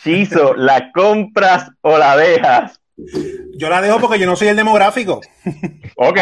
Chizo, 0.04 0.54
¿la 0.54 0.92
compras 0.92 1.72
o 1.82 1.98
la 1.98 2.18
dejas? 2.18 2.80
Yo 2.96 3.70
la 3.70 3.82
dejo 3.82 4.00
porque 4.00 4.20
yo 4.20 4.26
no 4.26 4.36
soy 4.36 4.50
el 4.50 4.56
demográfico. 4.56 5.22
Ok. 5.96 6.18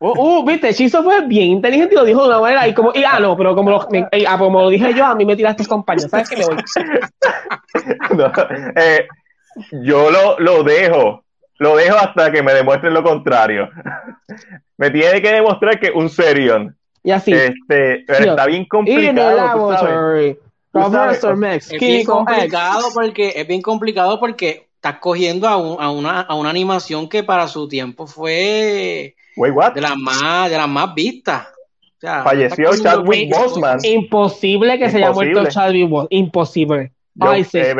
Uh, 0.00 0.40
uh, 0.40 0.44
viste, 0.44 0.74
Chizo 0.74 1.02
fue 1.02 1.26
bien 1.26 1.50
inteligente 1.50 1.94
y 1.94 1.96
lo 1.96 2.04
dijo 2.04 2.22
de 2.22 2.28
una 2.28 2.40
manera 2.40 2.68
y 2.68 2.74
como, 2.74 2.92
y, 2.94 3.04
ah, 3.04 3.20
no, 3.20 3.36
pero 3.36 3.54
como 3.54 3.70
lo, 3.70 3.80
ah, 3.80 4.38
como 4.38 4.60
lo 4.60 4.68
dije 4.68 4.92
yo, 4.92 5.06
a 5.06 5.14
mí 5.14 5.24
me 5.24 5.36
tiraste 5.36 5.64
compañía, 5.66 6.08
¿sabes 6.08 6.28
qué 6.28 6.36
me 6.36 6.44
voy? 6.44 6.56
Eh, 8.76 9.06
yo 9.84 10.10
lo, 10.10 10.38
lo 10.40 10.64
dejo, 10.64 11.24
lo 11.58 11.76
dejo 11.76 11.96
hasta 11.96 12.32
que 12.32 12.42
me 12.42 12.52
demuestren 12.52 12.92
lo 12.92 13.02
contrario. 13.02 13.70
me 14.76 14.90
tiene 14.90 15.22
que 15.22 15.32
demostrar 15.32 15.78
que 15.78 15.90
un 15.90 16.10
Serion. 16.10 16.76
Y 17.02 17.10
así. 17.10 17.32
Este, 17.32 18.04
pero 18.06 18.30
está 18.30 18.46
bien 18.46 18.66
complicado. 18.66 19.70
Es 20.16 21.80
bien 21.80 22.04
complicado 22.04 22.88
porque 22.92 23.32
es 23.36 23.46
bien 23.46 23.62
complicado 23.62 24.18
porque 24.18 24.68
estás 24.84 25.00
cogiendo 25.00 25.48
a, 25.48 25.52
a, 25.52 25.90
una, 25.90 26.20
a 26.20 26.34
una 26.34 26.50
animación 26.50 27.08
que 27.08 27.22
para 27.22 27.48
su 27.48 27.66
tiempo 27.68 28.06
fue 28.06 29.14
de 29.34 29.80
las 29.80 29.96
más, 29.96 30.50
de 30.50 30.58
las 30.58 30.68
más 30.68 30.94
vistas. 30.94 31.48
Falleció 32.00 32.70
Chadwick 32.76 33.34
Boseman. 33.34 33.78
Imposible 33.82 34.78
que 34.78 34.90
se 34.90 34.98
haya 34.98 35.10
muerto 35.12 35.46
Chadwick 35.46 35.88
Boseman. 35.88 36.08
Imposible. 36.10 36.92
Eh, 37.54 37.74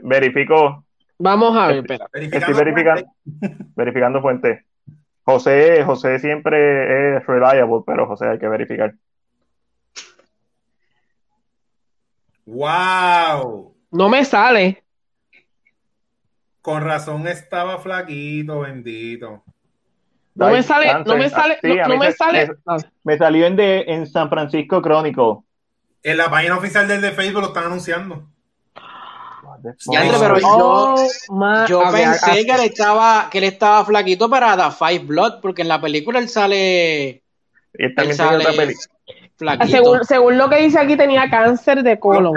verifico. 0.00 0.84
Vamos 1.18 1.56
a 1.56 1.66
ver, 1.66 1.78
espera. 1.78 2.06
Estoy 2.12 2.54
verificando, 2.54 3.04
verificando 3.74 4.22
fuente. 4.22 4.64
José, 5.24 5.82
José 5.82 6.20
siempre 6.20 7.16
es 7.16 7.26
reliable, 7.26 7.82
pero 7.84 8.06
José 8.06 8.28
hay 8.28 8.38
que 8.38 8.46
verificar. 8.46 8.94
Wow. 12.46 13.74
No 13.90 14.08
me 14.08 14.24
sale. 14.24 14.83
Con 16.64 16.82
razón 16.82 17.28
estaba 17.28 17.76
flaquito, 17.76 18.60
bendito. 18.60 19.44
No 20.34 20.48
me 20.48 20.62
sale, 20.62 20.94
no 21.04 21.14
me 21.14 21.28
sale, 21.28 21.58
no, 21.62 21.98
me 21.98 22.12
sale. 22.12 22.52
Me, 23.02 23.18
salió 23.18 23.44
en, 23.44 23.54
de, 23.54 23.84
en 23.86 24.06
San 24.06 24.30
Francisco 24.30 24.80
Crónico. 24.80 25.44
En 26.02 26.16
la 26.16 26.30
página 26.30 26.56
oficial 26.56 26.88
del 26.88 27.02
de 27.02 27.12
Facebook 27.12 27.42
lo 27.42 27.48
están 27.48 27.64
anunciando. 27.64 28.30
pero 29.62 30.38
yo, 30.38 30.96
yo 31.68 31.82
pensé 31.92 32.46
que 32.46 32.52
él 32.52 32.60
estaba 32.62 33.28
que 33.30 33.36
él 33.36 33.44
estaba 33.44 33.84
flaquito 33.84 34.30
para 34.30 34.56
The 34.56 34.74
Five 34.74 35.04
Blood, 35.04 35.40
porque 35.42 35.60
en 35.60 35.68
la 35.68 35.82
película 35.82 36.18
él 36.18 36.30
sale. 36.30 37.22
Él 37.74 38.14
sale 38.14 38.74
flaquito. 39.36 39.66
Según, 39.70 40.04
según, 40.04 40.38
lo 40.38 40.48
que 40.48 40.62
dice 40.62 40.78
aquí, 40.78 40.96
tenía 40.96 41.28
cáncer 41.28 41.82
de 41.82 42.00
colon. 42.00 42.32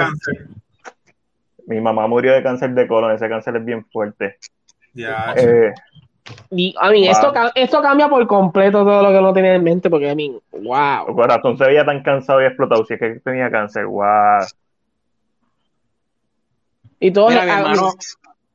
Mi 1.67 1.81
mamá 1.81 2.07
murió 2.07 2.33
de 2.33 2.41
cáncer 2.41 2.73
de 2.73 2.87
colon, 2.87 3.11
ese 3.11 3.27
cáncer 3.27 3.57
es 3.57 3.65
bien 3.65 3.85
fuerte. 3.85 4.37
Ya. 4.93 5.33
Eh, 5.35 5.73
y, 6.49 6.73
a 6.79 6.89
mí, 6.89 7.07
esto, 7.07 7.33
esto 7.55 7.81
cambia 7.81 8.07
por 8.07 8.25
completo 8.25 8.85
todo 8.85 9.03
lo 9.03 9.09
que 9.09 9.19
uno 9.19 9.33
tenía 9.33 9.53
en 9.53 9.63
mente, 9.63 9.89
porque 9.89 10.09
a 10.09 10.15
mí, 10.15 10.39
wow. 10.51 11.09
El 11.09 11.13
corazón 11.13 11.57
se 11.57 11.65
veía 11.65 11.85
tan 11.85 12.01
cansado 12.03 12.41
y 12.41 12.45
explotado, 12.45 12.85
si 12.85 12.93
es 12.93 12.99
que 12.99 13.19
tenía 13.19 13.51
cáncer, 13.51 13.85
wow. 13.85 14.45
Y 17.01 17.11
todo 17.11 17.29
Mira, 17.29 17.43
mi 17.43 17.51
hermano, 17.51 17.93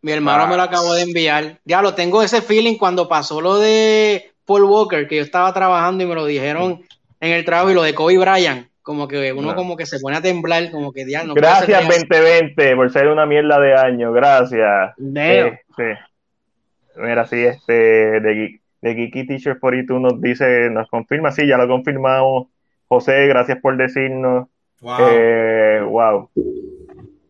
Mi 0.01 0.12
hermano 0.12 0.47
me 0.48 0.56
lo 0.56 0.62
acabó 0.62 0.94
de 0.94 1.02
enviar. 1.02 1.60
Ya 1.66 1.82
lo 1.82 1.94
tengo 1.94 2.22
ese 2.22 2.40
feeling 2.40 2.78
cuando 2.78 3.09
pasó 3.09 3.43
lo 3.43 3.59
de 3.59 4.32
Paul 4.47 4.64
Walker, 4.64 5.06
que 5.06 5.16
yo 5.16 5.22
estaba 5.22 5.52
trabajando 5.52 6.02
y 6.02 6.06
me 6.06 6.14
lo 6.14 6.24
dijeron 6.24 6.82
en 7.20 7.32
el 7.32 7.44
trabajo 7.44 7.70
y 7.70 7.74
lo 7.74 7.82
de 7.82 7.94
Kobe 7.94 8.16
Bryant. 8.16 8.71
Como 8.82 9.06
que 9.06 9.32
uno 9.32 9.54
como 9.54 9.76
que 9.76 9.86
se 9.86 10.00
pone 10.00 10.16
a 10.16 10.22
temblar, 10.22 10.70
como 10.70 10.92
que 10.92 11.09
ya 11.09 11.22
no 11.22 11.34
Gracias 11.34 11.86
2020 11.86 12.74
por 12.74 12.90
ser 12.90 13.09
una 13.09 13.26
mierda 13.26 13.60
de 13.60 13.74
año, 13.74 14.12
gracias. 14.12 14.94
Este, 14.98 15.98
mira, 16.96 17.26
sí, 17.26 17.44
este 17.44 17.72
de, 17.72 18.60
de 18.80 18.94
Geeky 18.94 19.26
Teacher 19.26 19.59
42 19.60 20.00
nos 20.00 20.20
dice, 20.20 20.68
nos 20.70 20.88
confirma, 20.88 21.30
sí, 21.30 21.46
ya 21.46 21.56
lo 21.56 21.68
confirmamos. 21.68 22.48
José, 22.88 23.26
gracias 23.28 23.59
por 23.60 23.76
decirnos. 23.76 24.48
Wow. 24.80 24.96
Eh, 25.00 25.80
wow. 25.88 26.28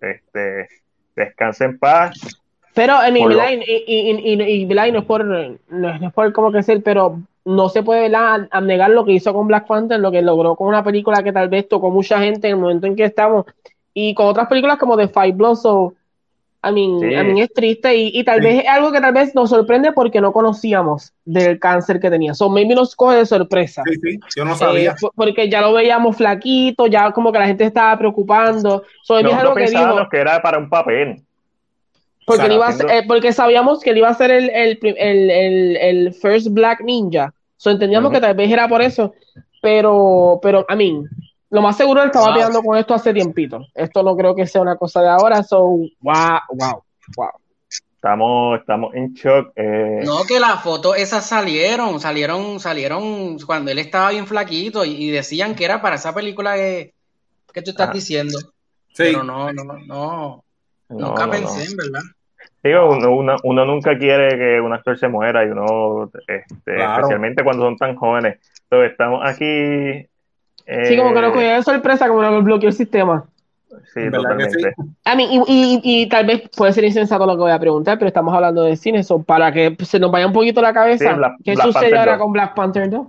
Este, 0.01 0.69
descansa 1.15 1.66
en 1.66 1.79
paz. 1.79 2.41
Pero 2.74 3.03
en 3.03 3.12
mi 3.12 3.20
y, 3.20 3.85
y, 3.87 4.62
y, 4.62 4.66
no 4.66 4.99
es 4.99 5.05
por 5.05 5.24
no 5.27 6.07
es 6.07 6.12
por 6.15 6.33
como 6.33 6.51
que 6.51 6.62
ser, 6.62 6.83
pero 6.83 7.20
no 7.44 7.69
se 7.69 7.82
puede 7.82 8.14
abnegar 8.14 8.90
lo 8.90 9.05
que 9.05 9.12
hizo 9.12 9.32
con 9.32 9.47
Black 9.47 9.66
Panther, 9.66 9.98
lo 9.98 10.10
que 10.10 10.23
logró 10.23 10.56
con 10.56 10.69
una 10.69 10.85
película 10.85 11.23
que 11.23 11.32
tal 11.32 11.48
vez 11.48 11.69
tocó 11.69 11.90
mucha 11.90 12.20
gente 12.20 12.48
en 12.48 12.55
el 12.55 12.60
momento 12.60 12.86
en 12.86 12.97
que 12.97 13.05
estamos, 13.05 13.47
y 13.94 14.14
con 14.14 14.27
otras 14.27 14.48
películas 14.48 14.78
como 14.78 14.97
The 14.97 15.09
Five 15.09 15.32
Bloods 15.32 15.64
o 15.64 15.94
I 16.64 16.70
mean, 16.70 17.39
es 17.39 17.52
triste 17.52 17.93
y, 17.97 18.23
tal 18.23 18.40
vez 18.40 18.60
es 18.62 18.69
algo 18.69 18.93
que 18.93 19.01
tal 19.01 19.12
vez 19.12 19.35
nos 19.35 19.51
sorprende 19.51 19.90
porque 19.90 20.20
no 20.20 20.32
conocíamos 20.32 21.12
del 21.24 21.59
cáncer 21.59 21.98
que 21.98 22.09
tenía. 22.09 22.35
So 22.35 22.48
maybe 22.48 22.77
nos 22.77 22.94
coge 22.94 23.16
de 23.16 23.27
sorpresa. 23.27 23.82
Sí, 23.85 23.97
sí, 24.01 24.20
yo 24.36 24.44
no 24.44 24.55
sabía. 24.55 24.93
Eh, 24.93 25.09
porque 25.16 25.51
ya 25.51 25.60
lo 25.60 25.73
veíamos 25.73 26.16
flaquito, 26.16 26.86
ya 26.86 27.10
como 27.10 27.32
que 27.32 27.40
la 27.40 27.47
gente 27.47 27.64
estaba 27.64 27.98
preocupando. 27.98 28.85
So, 29.02 29.19
es 29.19 29.32
algo 29.35 29.56
que, 29.56 29.70
dijo, 29.70 30.09
que 30.09 30.19
era 30.19 30.40
para 30.40 30.59
un 30.59 30.70
papel. 30.70 31.24
Porque, 32.24 32.47
eh, 32.89 33.03
porque 33.07 33.32
sabíamos 33.32 33.81
que 33.81 33.90
él 33.90 33.99
iba 33.99 34.09
a 34.09 34.15
ser 34.15 34.31
el, 34.31 34.49
el, 34.51 34.78
el, 34.82 35.77
el 35.77 36.15
first 36.15 36.49
Black 36.51 36.81
Ninja. 36.82 37.35
So 37.57 37.70
entendíamos 37.70 38.12
que 38.12 38.20
tal 38.20 38.35
vez 38.35 38.51
era 38.51 38.69
por 38.69 38.82
eso. 38.82 39.15
Pero, 39.61 40.40
pero, 40.43 40.66
I 40.69 40.77
mean, 40.77 41.09
lo 41.51 41.62
más 41.62 41.77
seguro 41.77 42.03
él 42.03 42.07
estaba 42.07 42.35
wow. 42.49 42.62
con 42.65 42.78
esto 42.78 42.94
hace 42.94 43.12
tiempito. 43.12 43.66
Esto 43.74 44.03
no 44.03 44.16
creo 44.16 44.35
que 44.35 44.47
sea 44.47 44.62
una 44.62 44.77
cosa 44.77 45.03
de 45.03 45.09
ahora. 45.09 45.43
So, 45.43 45.61
wow, 46.01 46.40
wow, 46.49 46.82
wow. 47.16 47.31
Estamos, 47.94 48.59
estamos 48.59 48.94
en 48.94 49.12
shock. 49.12 49.53
Eh. 49.55 50.01
No, 50.05 50.24
que 50.24 50.40
las 50.40 50.61
fotos 50.62 50.97
esas 50.97 51.24
salieron, 51.24 52.01
salieron, 52.01 52.59
salieron 52.59 53.39
cuando 53.39 53.70
él 53.70 53.78
estaba 53.78 54.11
bien 54.11 54.27
flaquito 54.27 54.85
y, 54.85 55.11
decían 55.11 55.55
que 55.55 55.65
era 55.65 55.81
para 55.81 55.94
esa 55.94 56.12
película 56.12 56.57
que, 56.57 56.94
que 57.53 57.62
tú 57.62 57.70
estás 57.70 57.90
ah. 57.90 57.93
diciendo. 57.93 58.36
Sí. 58.40 59.05
Pero 59.05 59.23
no, 59.23 59.53
no, 59.53 59.65
no. 59.86 60.44
Nunca 60.93 61.31
pensé, 61.31 61.70
en 61.70 61.77
verdad. 61.77 62.02
Digo, 62.62 62.90
uno, 62.90 63.36
uno, 63.43 63.64
nunca 63.64 63.98
quiere 63.98 64.39
que 64.39 64.60
un 64.60 64.73
actor 64.73 64.97
se 64.97 65.09
muera 65.09 65.44
y 65.44 65.48
uno, 65.48 66.10
este, 66.28 66.77
especialmente 66.77 67.43
cuando 67.43 67.64
son 67.64 67.77
tan 67.77 67.97
jóvenes. 67.97 68.39
Entonces, 68.64 68.93
estamos 68.93 69.20
aquí 69.24 70.09
sí, 70.85 70.97
como 70.97 71.12
que 71.12 71.20
nos 71.20 71.32
cogió 71.32 71.48
de 71.48 71.62
sorpresa, 71.62 72.09
como 72.09 72.23
nos 72.23 72.44
bloqueó 72.44 72.69
el 72.69 72.74
sistema. 72.74 73.24
Sí, 73.94 74.10
totalmente. 74.10 74.74
A 75.05 75.16
mí, 75.16 75.28
y, 75.47 75.81
y, 75.82 76.09
tal 76.09 76.27
vez 76.27 76.43
puede 76.56 76.73
ser 76.73 76.85
insensato 76.85 77.27
lo 77.27 77.32
que 77.32 77.43
voy 77.43 77.52
a 77.52 77.59
preguntar, 77.59 77.98
pero 77.98 78.09
estamos 78.09 78.35
hablando 78.35 78.62
de 78.64 78.77
cine, 78.77 78.98
eso 78.98 79.23
para 79.23 79.51
que 79.51 79.77
se 79.82 79.98
nos 79.98 80.10
vaya 80.10 80.27
un 80.27 80.32
poquito 80.32 80.60
la 80.60 80.73
cabeza. 80.73 81.16
¿Qué 81.43 81.56
sucede 81.56 81.97
ahora 81.97 82.19
con 82.19 82.32
Black 82.32 82.55
Panther 82.55 82.90
2? 82.90 83.06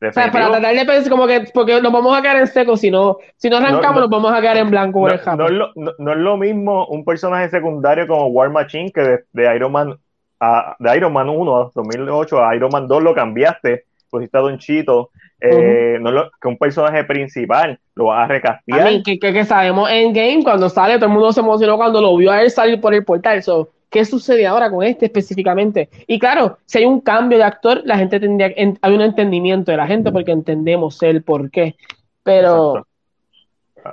O 0.00 0.12
sea, 0.12 0.30
para 0.30 0.48
tratar 0.48 0.74
de 0.74 0.84
pensar 0.84 1.10
como 1.10 1.26
que, 1.26 1.40
porque 1.52 1.80
nos 1.82 1.92
vamos 1.92 2.16
a 2.16 2.22
quedar 2.22 2.36
en 2.36 2.46
seco, 2.46 2.76
si 2.76 2.90
no, 2.90 3.18
si 3.36 3.50
no 3.50 3.56
arrancamos 3.56 4.02
nos 4.02 4.10
vamos 4.10 4.32
a 4.32 4.40
quedar 4.40 4.58
en 4.58 4.70
blanco 4.70 5.08
no, 5.08 5.36
no, 5.36 5.46
es 5.46 5.52
lo, 5.52 5.72
no, 5.74 6.12
es 6.12 6.18
lo 6.18 6.36
mismo 6.36 6.86
un 6.86 7.04
personaje 7.04 7.48
secundario 7.48 8.06
como 8.06 8.26
War 8.28 8.50
Machine 8.50 8.92
que 8.92 9.00
de, 9.00 9.24
de 9.32 9.56
Iron 9.56 9.72
Man 9.72 9.98
a, 10.40 10.76
de 10.78 10.96
Iron 10.96 11.12
Man 11.12 11.28
1 11.28 11.56
a 11.56 11.70
2008 11.74 12.44
a 12.44 12.54
Iron 12.54 12.70
Man 12.72 12.86
2 12.86 13.02
lo 13.02 13.14
cambiaste, 13.14 13.86
pusiste 14.08 14.38
a 14.38 14.40
Don 14.40 14.58
Chito, 14.58 15.10
eh, 15.40 15.98
no 16.00 16.10
lo, 16.10 16.30
que 16.40 16.48
un 16.48 16.58
personaje 16.58 17.04
principal 17.04 17.78
lo 17.94 18.06
va 18.06 18.24
a 18.24 18.26
recastear. 18.26 19.02
que, 19.02 19.18
que, 19.18 19.44
sabemos 19.44 19.88
en 19.90 20.12
game 20.12 20.42
cuando 20.42 20.68
sale, 20.68 20.96
todo 20.96 21.06
el 21.06 21.12
mundo 21.12 21.32
se 21.32 21.40
emocionó 21.40 21.76
cuando 21.76 22.00
lo 22.00 22.16
vio 22.16 22.32
a 22.32 22.42
él 22.42 22.50
salir 22.50 22.80
por 22.80 22.94
el 22.94 23.04
portal. 23.04 23.42
So, 23.42 23.68
¿Qué 23.90 24.04
sucede 24.04 24.46
ahora 24.46 24.70
con 24.70 24.84
este 24.84 25.06
específicamente? 25.06 25.88
Y 26.06 26.18
claro, 26.18 26.58
si 26.66 26.78
hay 26.78 26.84
un 26.84 27.00
cambio 27.00 27.38
de 27.38 27.44
actor, 27.44 27.82
la 27.84 27.96
gente 27.96 28.20
tendría, 28.20 28.52
hay 28.82 28.94
un 28.94 29.00
entendimiento 29.00 29.70
de 29.70 29.76
la 29.76 29.86
gente 29.86 30.12
porque 30.12 30.32
entendemos 30.32 31.02
el 31.02 31.22
por 31.22 31.50
qué. 31.50 31.76
Pero 32.22 32.84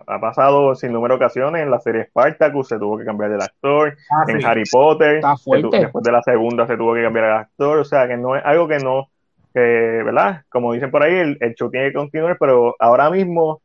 ha 0.07 0.19
pasado 0.19 0.75
sin 0.75 0.91
número 0.91 1.13
de 1.13 1.23
ocasiones 1.23 1.61
en 1.61 1.71
la 1.71 1.79
serie 1.79 2.05
Spartacus 2.05 2.67
se 2.67 2.77
tuvo 2.77 2.97
que 2.97 3.05
cambiar 3.05 3.31
el 3.31 3.41
actor 3.41 3.95
ah, 4.09 4.25
en 4.27 4.43
Harry 4.43 4.63
Potter 4.69 5.21
después 5.21 6.03
de 6.03 6.11
la 6.11 6.21
segunda 6.23 6.67
se 6.67 6.75
tuvo 6.75 6.95
que 6.95 7.03
cambiar 7.03 7.25
el 7.25 7.31
actor 7.31 7.77
o 7.77 7.85
sea 7.85 8.05
que 8.05 8.17
no 8.17 8.35
es 8.35 8.43
algo 8.43 8.67
que 8.67 8.79
no 8.79 9.07
que, 9.55 10.03
¿verdad? 10.03 10.43
Como 10.49 10.73
dicen 10.73 10.91
por 10.91 11.01
ahí, 11.01 11.13
el, 11.39 11.55
show 11.55 11.71
tiene 11.71 11.87
que 11.87 11.93
continuar, 11.93 12.37
pero 12.37 12.75
ahora 12.77 13.09
mismo, 13.09 13.61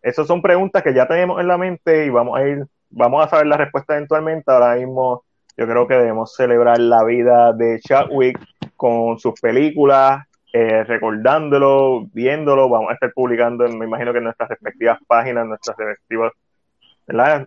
esas 0.00 0.26
son 0.26 0.40
preguntas 0.40 0.82
que 0.82 0.94
ya 0.94 1.06
tenemos 1.06 1.38
en 1.38 1.48
la 1.48 1.58
mente 1.58 2.06
y 2.06 2.08
vamos 2.08 2.38
a 2.38 2.48
ir, 2.48 2.66
vamos 2.88 3.24
a 3.24 3.28
saber 3.28 3.46
la 3.46 3.58
respuesta 3.58 3.94
eventualmente. 3.94 4.50
Ahora 4.50 4.76
mismo, 4.76 5.22
yo 5.56 5.66
creo 5.66 5.86
que 5.86 5.94
debemos 5.94 6.34
celebrar 6.34 6.78
la 6.78 7.04
vida 7.04 7.52
de 7.52 7.80
Chadwick 7.80 8.38
con 8.76 9.18
sus 9.18 9.40
películas, 9.40 10.24
eh, 10.52 10.84
recordándolo, 10.84 12.06
viéndolo. 12.12 12.68
Vamos 12.68 12.90
a 12.90 12.94
estar 12.94 13.12
publicando, 13.12 13.68
me 13.68 13.86
imagino 13.86 14.12
que 14.12 14.18
en 14.18 14.24
nuestras 14.24 14.48
respectivas 14.48 14.98
páginas, 15.06 15.46
nuestras 15.46 15.76
respectivas 15.76 16.32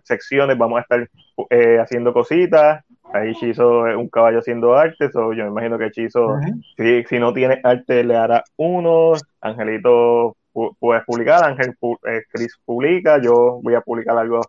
secciones, 0.04 0.56
vamos 0.56 0.78
a 0.78 0.82
estar 0.82 1.08
eh, 1.50 1.78
haciendo 1.78 2.12
cositas 2.12 2.84
ahí 3.12 3.34
Chizo 3.34 3.86
es 3.86 3.96
un 3.96 4.08
caballo 4.08 4.38
haciendo 4.38 4.76
arte, 4.76 5.10
so 5.10 5.32
yo 5.32 5.44
me 5.44 5.50
imagino 5.50 5.78
que 5.78 5.90
Chizo, 5.90 6.36
si, 6.76 7.18
no 7.18 7.32
tiene 7.32 7.60
arte, 7.62 8.04
le 8.04 8.16
hará 8.16 8.44
uno. 8.56 9.12
Angelito 9.40 10.36
puedes 10.78 11.04
publicar, 11.04 11.44
Ángel 11.44 11.74
eh, 12.06 12.22
Chris 12.30 12.58
publica, 12.64 13.20
yo 13.20 13.60
voy 13.62 13.74
a 13.74 13.80
publicar 13.80 14.18
algo 14.18 14.40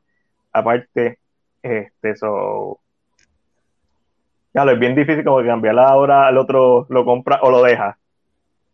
aparte. 0.52 1.20
Este, 1.62 2.16
so. 2.16 2.80
Lo 4.54 4.72
es 4.72 4.80
bien 4.80 4.96
difícil 4.96 5.24
como 5.24 5.40
que 5.40 5.48
cambiar 5.48 5.78
ahora 5.80 6.28
al 6.28 6.38
otro 6.38 6.86
lo 6.90 7.06
compra 7.06 7.40
o 7.42 7.52
lo 7.52 7.62
deja. 7.64 7.98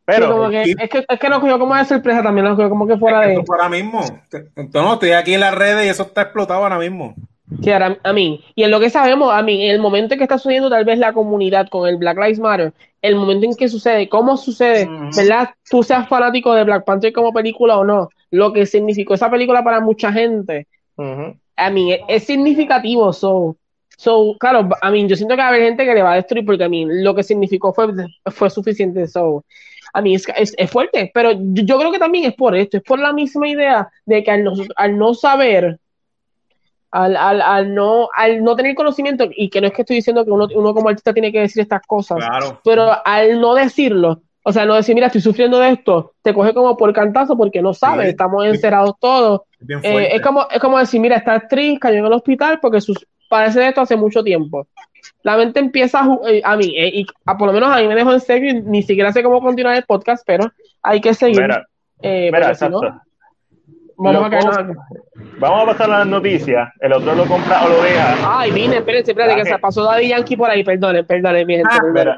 Pero 0.05 0.49
es, 0.51 0.89
que, 0.89 1.03
es 1.07 1.19
que 1.19 1.29
no 1.29 1.41
cogió 1.41 1.57
como 1.57 1.75
de 1.75 1.83
sorpresa 1.83 2.21
también, 2.21 2.45
lo 2.45 2.55
cogió 2.55 2.69
como 2.69 2.87
que 2.87 2.97
fuera 2.97 3.21
de. 3.21 3.43
Ahora 3.49 3.69
mismo. 3.69 4.01
Entonces, 4.55 4.93
estoy 4.93 5.11
aquí 5.11 5.33
en 5.33 5.39
las 5.39 5.55
redes 5.55 5.85
y 5.85 5.89
eso 5.89 6.03
está 6.03 6.23
explotado 6.23 6.61
ahora 6.63 6.77
mismo. 6.77 7.15
Sí, 7.61 7.71
a 7.71 8.13
mí. 8.13 8.43
Y 8.55 8.63
en 8.63 8.71
lo 8.71 8.79
que 8.79 8.89
sabemos, 8.89 9.33
a 9.33 9.41
mí, 9.41 9.65
en 9.65 9.71
el 9.71 9.79
momento 9.79 10.13
en 10.13 10.19
que 10.19 10.23
está 10.23 10.37
sucediendo 10.37 10.69
tal 10.69 10.85
vez 10.85 10.97
la 10.97 11.13
comunidad 11.13 11.67
con 11.69 11.87
el 11.87 11.97
Black 11.97 12.17
Lives 12.17 12.39
Matter, 12.39 12.73
el 13.01 13.15
momento 13.15 13.45
en 13.45 13.55
que 13.55 13.67
sucede, 13.67 14.09
cómo 14.09 14.37
sucede, 14.37 14.89
¿verdad? 15.15 15.49
Tú 15.69 15.83
seas 15.83 16.07
fanático 16.07 16.53
de 16.53 16.63
Black 16.63 16.85
Panther 16.85 17.13
como 17.13 17.31
película 17.31 17.77
o 17.77 17.83
no, 17.83 18.09
lo 18.31 18.51
que 18.51 18.65
significó 18.65 19.13
esa 19.13 19.29
película 19.29 19.63
para 19.63 19.79
mucha 19.79 20.11
gente, 20.11 20.67
a 21.55 21.69
mí 21.69 21.97
es, 22.07 22.23
significativo. 22.23 23.13
So, 23.13 23.57
so, 23.97 24.35
claro, 24.39 24.69
a 24.81 24.91
mí, 24.91 25.07
yo 25.07 25.15
siento 25.15 25.35
que 25.35 25.41
va 25.41 25.47
a 25.47 25.49
haber 25.49 25.63
gente 25.63 25.85
que 25.85 25.93
le 25.93 26.01
va 26.01 26.13
a 26.13 26.15
destruir 26.15 26.45
porque 26.45 26.63
a 26.63 26.69
mí 26.69 26.85
lo 26.87 27.15
que 27.15 27.23
significó 27.23 27.73
fue, 27.73 27.87
fue 28.25 28.49
suficiente. 28.49 29.07
So, 29.07 29.45
a 29.93 30.01
mí 30.01 30.15
es, 30.15 30.25
es, 30.35 30.69
fuerte, 30.69 31.09
pero 31.13 31.31
yo, 31.33 31.79
creo 31.79 31.91
que 31.91 31.99
también 31.99 32.25
es 32.25 32.33
por 32.33 32.55
esto, 32.55 32.77
es 32.77 32.83
por 32.83 32.99
la 32.99 33.13
misma 33.13 33.47
idea 33.47 33.89
de 34.05 34.23
que 34.23 34.31
al 34.31 34.45
al 34.75 34.97
no 34.97 35.13
saber 35.13 35.79
al, 36.91 37.17
al, 37.17 37.41
al, 37.41 37.73
no, 37.73 38.07
al 38.15 38.41
no 38.41 38.55
tener 38.55 38.73
conocimiento, 38.73 39.27
y 39.29 39.49
que 39.49 39.59
no 39.59 39.67
es 39.67 39.73
que 39.73 39.81
estoy 39.81 39.97
diciendo 39.97 40.23
que 40.23 40.31
uno, 40.31 40.47
uno 40.55 40.73
como 40.73 40.87
artista 40.87 41.13
tiene 41.13 41.31
que 41.31 41.41
decir 41.41 41.61
estas 41.61 41.81
cosas, 41.85 42.19
pero 42.63 42.89
al 43.05 43.41
no 43.41 43.53
decirlo, 43.53 44.21
o 44.47 44.53
sea, 44.53 44.63
no 44.67 44.75
decir, 44.75 44.93
mira, 44.93 45.07
estoy 45.07 45.21
sufriendo 45.21 45.57
de 45.57 45.71
esto, 45.71 46.13
te 46.21 46.31
coge 46.31 46.53
como 46.53 46.77
por 46.77 46.93
cantazo 46.93 47.35
porque 47.35 47.63
no 47.63 47.73
sabes, 47.73 48.09
estamos 48.09 48.45
encerrados 48.45 48.93
todos. 48.99 49.41
Eh, 49.81 50.09
es, 50.11 50.21
como, 50.21 50.45
es 50.51 50.59
como 50.59 50.77
decir, 50.77 51.01
mira, 51.01 51.17
estás 51.17 51.47
triste, 51.47 51.79
cayó 51.79 51.97
en 51.97 52.05
el 52.05 52.13
hospital 52.13 52.59
porque 52.61 52.79
sus, 52.79 53.07
padece 53.27 53.59
de 53.59 53.69
esto 53.69 53.81
hace 53.81 53.95
mucho 53.95 54.23
tiempo. 54.23 54.67
La 55.23 55.35
mente 55.35 55.59
empieza 55.59 56.01
a, 56.01 56.19
eh, 56.29 56.43
a 56.45 56.55
mí, 56.57 56.75
eh, 56.77 56.91
y 56.93 57.07
a, 57.25 57.35
por 57.35 57.47
lo 57.47 57.53
menos 57.53 57.75
a 57.75 57.77
mí 57.81 57.87
me 57.87 57.95
dejó 57.95 58.13
en 58.13 58.19
serio, 58.19 58.61
ni 58.63 58.83
siquiera 58.83 59.11
sé 59.11 59.23
cómo 59.23 59.41
continuar 59.41 59.75
el 59.77 59.83
podcast, 59.83 60.23
pero 60.27 60.51
hay 60.83 61.01
que 61.01 61.15
seguir. 61.15 61.41
Mira, 61.41 61.65
mira 62.03 62.49
exacto. 62.49 62.81
Vamos 63.97 64.27
a, 64.27 65.65
pasar 65.65 65.89
a 65.89 65.99
las 65.99 66.07
noticias. 66.07 66.69
El 66.81 66.93
otro 66.93 67.15
lo 67.15 67.25
compra 67.25 67.65
o 67.65 67.69
lo 67.69 67.81
deja. 67.81 68.39
Ay, 68.41 68.51
vine, 68.51 68.77
espérense, 68.77 69.11
espérense, 69.11 69.43
que 69.43 69.49
se 69.49 69.57
pasó 69.57 69.85
Daddy 69.85 70.09
Yankee 70.09 70.37
por 70.37 70.51
ahí. 70.51 70.63
Perdone, 70.63 71.03
perdone, 71.03 71.45
mi 71.45 71.55
gente. 71.55 71.69
Ah, 71.71 72.15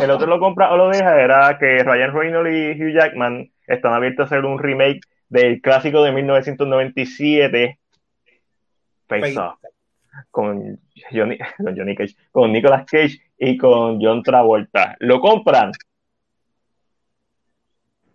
el 0.00 0.10
otro 0.10 0.26
lo 0.26 0.38
compra 0.38 0.72
o 0.72 0.76
lo 0.76 0.88
deja 0.88 1.20
era 1.20 1.58
que 1.58 1.82
Ryan 1.82 2.14
Reynolds 2.14 2.50
y 2.50 2.82
Hugh 2.82 2.94
Jackman 2.94 3.50
están 3.66 3.92
abiertos 3.92 4.24
a 4.24 4.26
hacer 4.26 4.44
un 4.44 4.58
remake 4.58 5.00
del 5.28 5.60
clásico 5.60 6.02
de 6.02 6.12
1997, 6.12 7.78
Face 9.08 9.38
Off, 9.38 9.58
con 10.30 10.78
Johnny, 11.10 11.38
con 11.56 11.76
Johnny 11.76 11.94
Cage, 11.94 12.16
con 12.30 12.52
Nicolas 12.52 12.86
Cage 12.90 13.20
y 13.38 13.56
con 13.56 14.00
John 14.00 14.22
Travolta. 14.22 14.96
¿Lo 15.00 15.20
compran? 15.20 15.72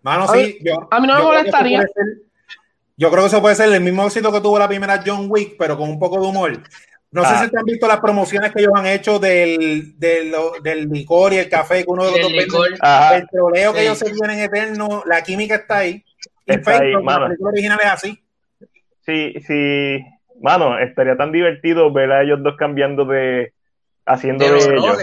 Mano, 0.02 0.28
sí, 0.28 0.58
yo, 0.62 0.88
a 0.90 1.00
mí 1.00 1.06
no 1.06 1.16
me 1.16 1.22
molestaría. 1.22 1.84
Yo 2.96 3.10
creo 3.10 3.22
que 3.22 3.28
eso 3.28 3.40
puede 3.40 3.54
ser 3.54 3.72
el 3.72 3.80
mismo 3.80 4.04
éxito 4.04 4.32
que 4.32 4.40
tuvo 4.40 4.58
la 4.58 4.66
primera 4.68 5.02
John 5.04 5.26
Wick, 5.28 5.56
pero 5.58 5.76
con 5.76 5.88
un 5.88 5.98
poco 5.98 6.20
de 6.20 6.28
humor. 6.28 6.62
No 7.10 7.22
sé 7.22 7.30
ah. 7.32 7.44
si 7.44 7.50
te 7.50 7.58
han 7.58 7.64
visto 7.64 7.88
las 7.88 8.00
promociones 8.00 8.52
que 8.52 8.60
ellos 8.60 8.72
han 8.74 8.86
hecho 8.86 9.18
del, 9.18 9.98
del, 9.98 10.34
del 10.62 10.88
licor 10.88 11.32
y 11.32 11.38
el 11.38 11.48
café 11.48 11.82
que 11.82 11.90
uno 11.90 12.04
de 12.04 12.10
los 12.10 12.48
dos 12.48 12.68
El 13.14 13.28
troleo 13.28 13.72
que 13.72 13.82
ellos 13.82 13.98
se 13.98 14.12
vienen 14.12 14.40
eterno, 14.40 15.02
la 15.06 15.22
química 15.22 15.54
está 15.54 15.78
ahí. 15.78 16.04
Está 16.44 16.78
ahí, 16.78 16.92
mano. 17.02 17.20
La 17.20 17.26
película 17.28 17.50
original 17.50 17.78
es 17.82 17.90
así. 17.90 18.24
Sí, 19.06 19.34
sí. 19.46 20.04
Mano, 20.40 20.78
estaría 20.78 21.16
tan 21.16 21.32
divertido 21.32 21.92
ver 21.92 22.12
a 22.12 22.22
ellos 22.22 22.40
dos 22.42 22.56
cambiando 22.56 23.04
de. 23.06 23.54
haciendo 24.04 24.44
de, 24.44 24.58
ellos. 24.58 24.98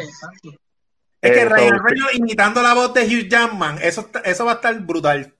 es 1.22 1.32
que 1.32 1.46
Ryan 1.46 1.84
Reynolds 1.84 2.16
imitando 2.16 2.62
la 2.62 2.74
voz 2.74 2.94
de 2.94 3.02
Hugh 3.02 3.28
Jackman, 3.28 3.80
eso, 3.82 4.10
eso 4.24 4.46
va 4.46 4.54
a 4.54 4.56
estar 4.56 4.80
brutal 4.80 5.35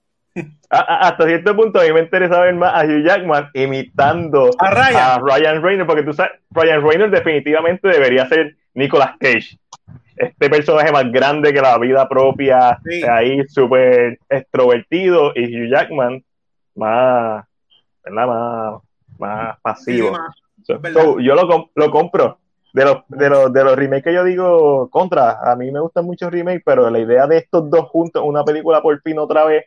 hasta 0.70 1.26
cierto 1.26 1.54
punto 1.56 1.80
a 1.80 1.84
mí 1.84 1.92
me 1.92 2.00
interesa 2.00 2.40
ver 2.40 2.54
más 2.54 2.74
a 2.74 2.86
Hugh 2.86 3.04
Jackman 3.04 3.50
imitando 3.54 4.50
a 4.58 5.18
Ryan, 5.20 5.62
Reynolds, 5.62 5.86
porque 5.86 6.02
tú 6.02 6.12
sabes, 6.12 6.32
Ryan 6.50 6.82
Reynolds 6.82 7.12
definitivamente 7.12 7.88
debería 7.88 8.26
ser 8.26 8.56
Nicolas 8.74 9.12
Cage. 9.18 9.58
Este 10.16 10.48
personaje 10.48 10.90
más 10.92 11.10
grande 11.12 11.52
que 11.52 11.60
la 11.60 11.78
vida 11.78 12.08
propia, 12.08 12.78
ahí 13.10 13.46
súper 13.48 14.18
extrovertido, 14.28 15.32
y 15.34 15.44
Hugh 15.44 15.70
Jackman 15.70 16.22
más, 16.74 17.44
Más, 18.10 18.80
más 19.18 19.60
pasivo. 19.60 20.16
yo 20.66 21.34
lo, 21.34 21.70
lo 21.74 21.90
compro. 21.90 22.38
De 22.72 22.84
los, 22.84 22.98
de, 23.08 23.30
los, 23.30 23.50
de 23.54 23.64
los 23.64 23.74
remakes 23.74 24.04
que 24.04 24.12
yo 24.12 24.22
digo 24.22 24.90
contra, 24.90 25.38
a 25.50 25.56
mí 25.56 25.70
me 25.70 25.80
gustan 25.80 26.04
muchos 26.04 26.30
remakes, 26.30 26.60
pero 26.62 26.90
la 26.90 26.98
idea 26.98 27.26
de 27.26 27.38
estos 27.38 27.70
dos 27.70 27.86
juntos, 27.88 28.22
una 28.22 28.44
película 28.44 28.82
por 28.82 29.00
fin 29.00 29.18
otra 29.18 29.46
vez, 29.46 29.64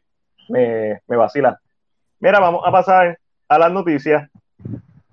me, 0.50 1.00
me 1.08 1.18
vacila. 1.18 1.60
Mira, 2.20 2.40
vamos 2.40 2.62
a 2.66 2.72
pasar 2.72 3.18
a 3.48 3.58
las 3.58 3.72
noticias 3.72 4.30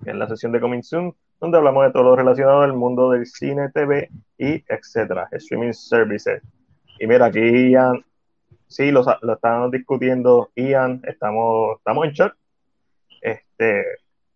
en 0.04 0.18
la 0.18 0.28
sesión 0.28 0.52
de 0.52 0.60
Coming 0.60 0.82
Soon, 0.82 1.14
donde 1.40 1.58
hablamos 1.58 1.84
de 1.84 1.92
todo 1.92 2.02
lo 2.04 2.16
relacionado 2.16 2.62
al 2.62 2.72
mundo 2.72 3.10
del 3.10 3.26
cine, 3.26 3.70
TV 3.70 4.08
y 4.38 4.62
etcétera, 4.68 5.28
streaming 5.32 5.72
services. 5.72 6.42
Y 6.98 7.06
mira, 7.06 7.26
aquí 7.26 7.70
Ian, 7.70 8.04
sí, 8.66 8.90
lo, 8.90 9.04
lo 9.22 9.34
estamos 9.34 9.70
discutiendo, 9.70 10.50
Ian, 10.56 11.02
estamos, 11.06 11.78
estamos 11.78 12.06
en 12.06 12.12
shock. 12.12 12.36
Este, 13.20 13.80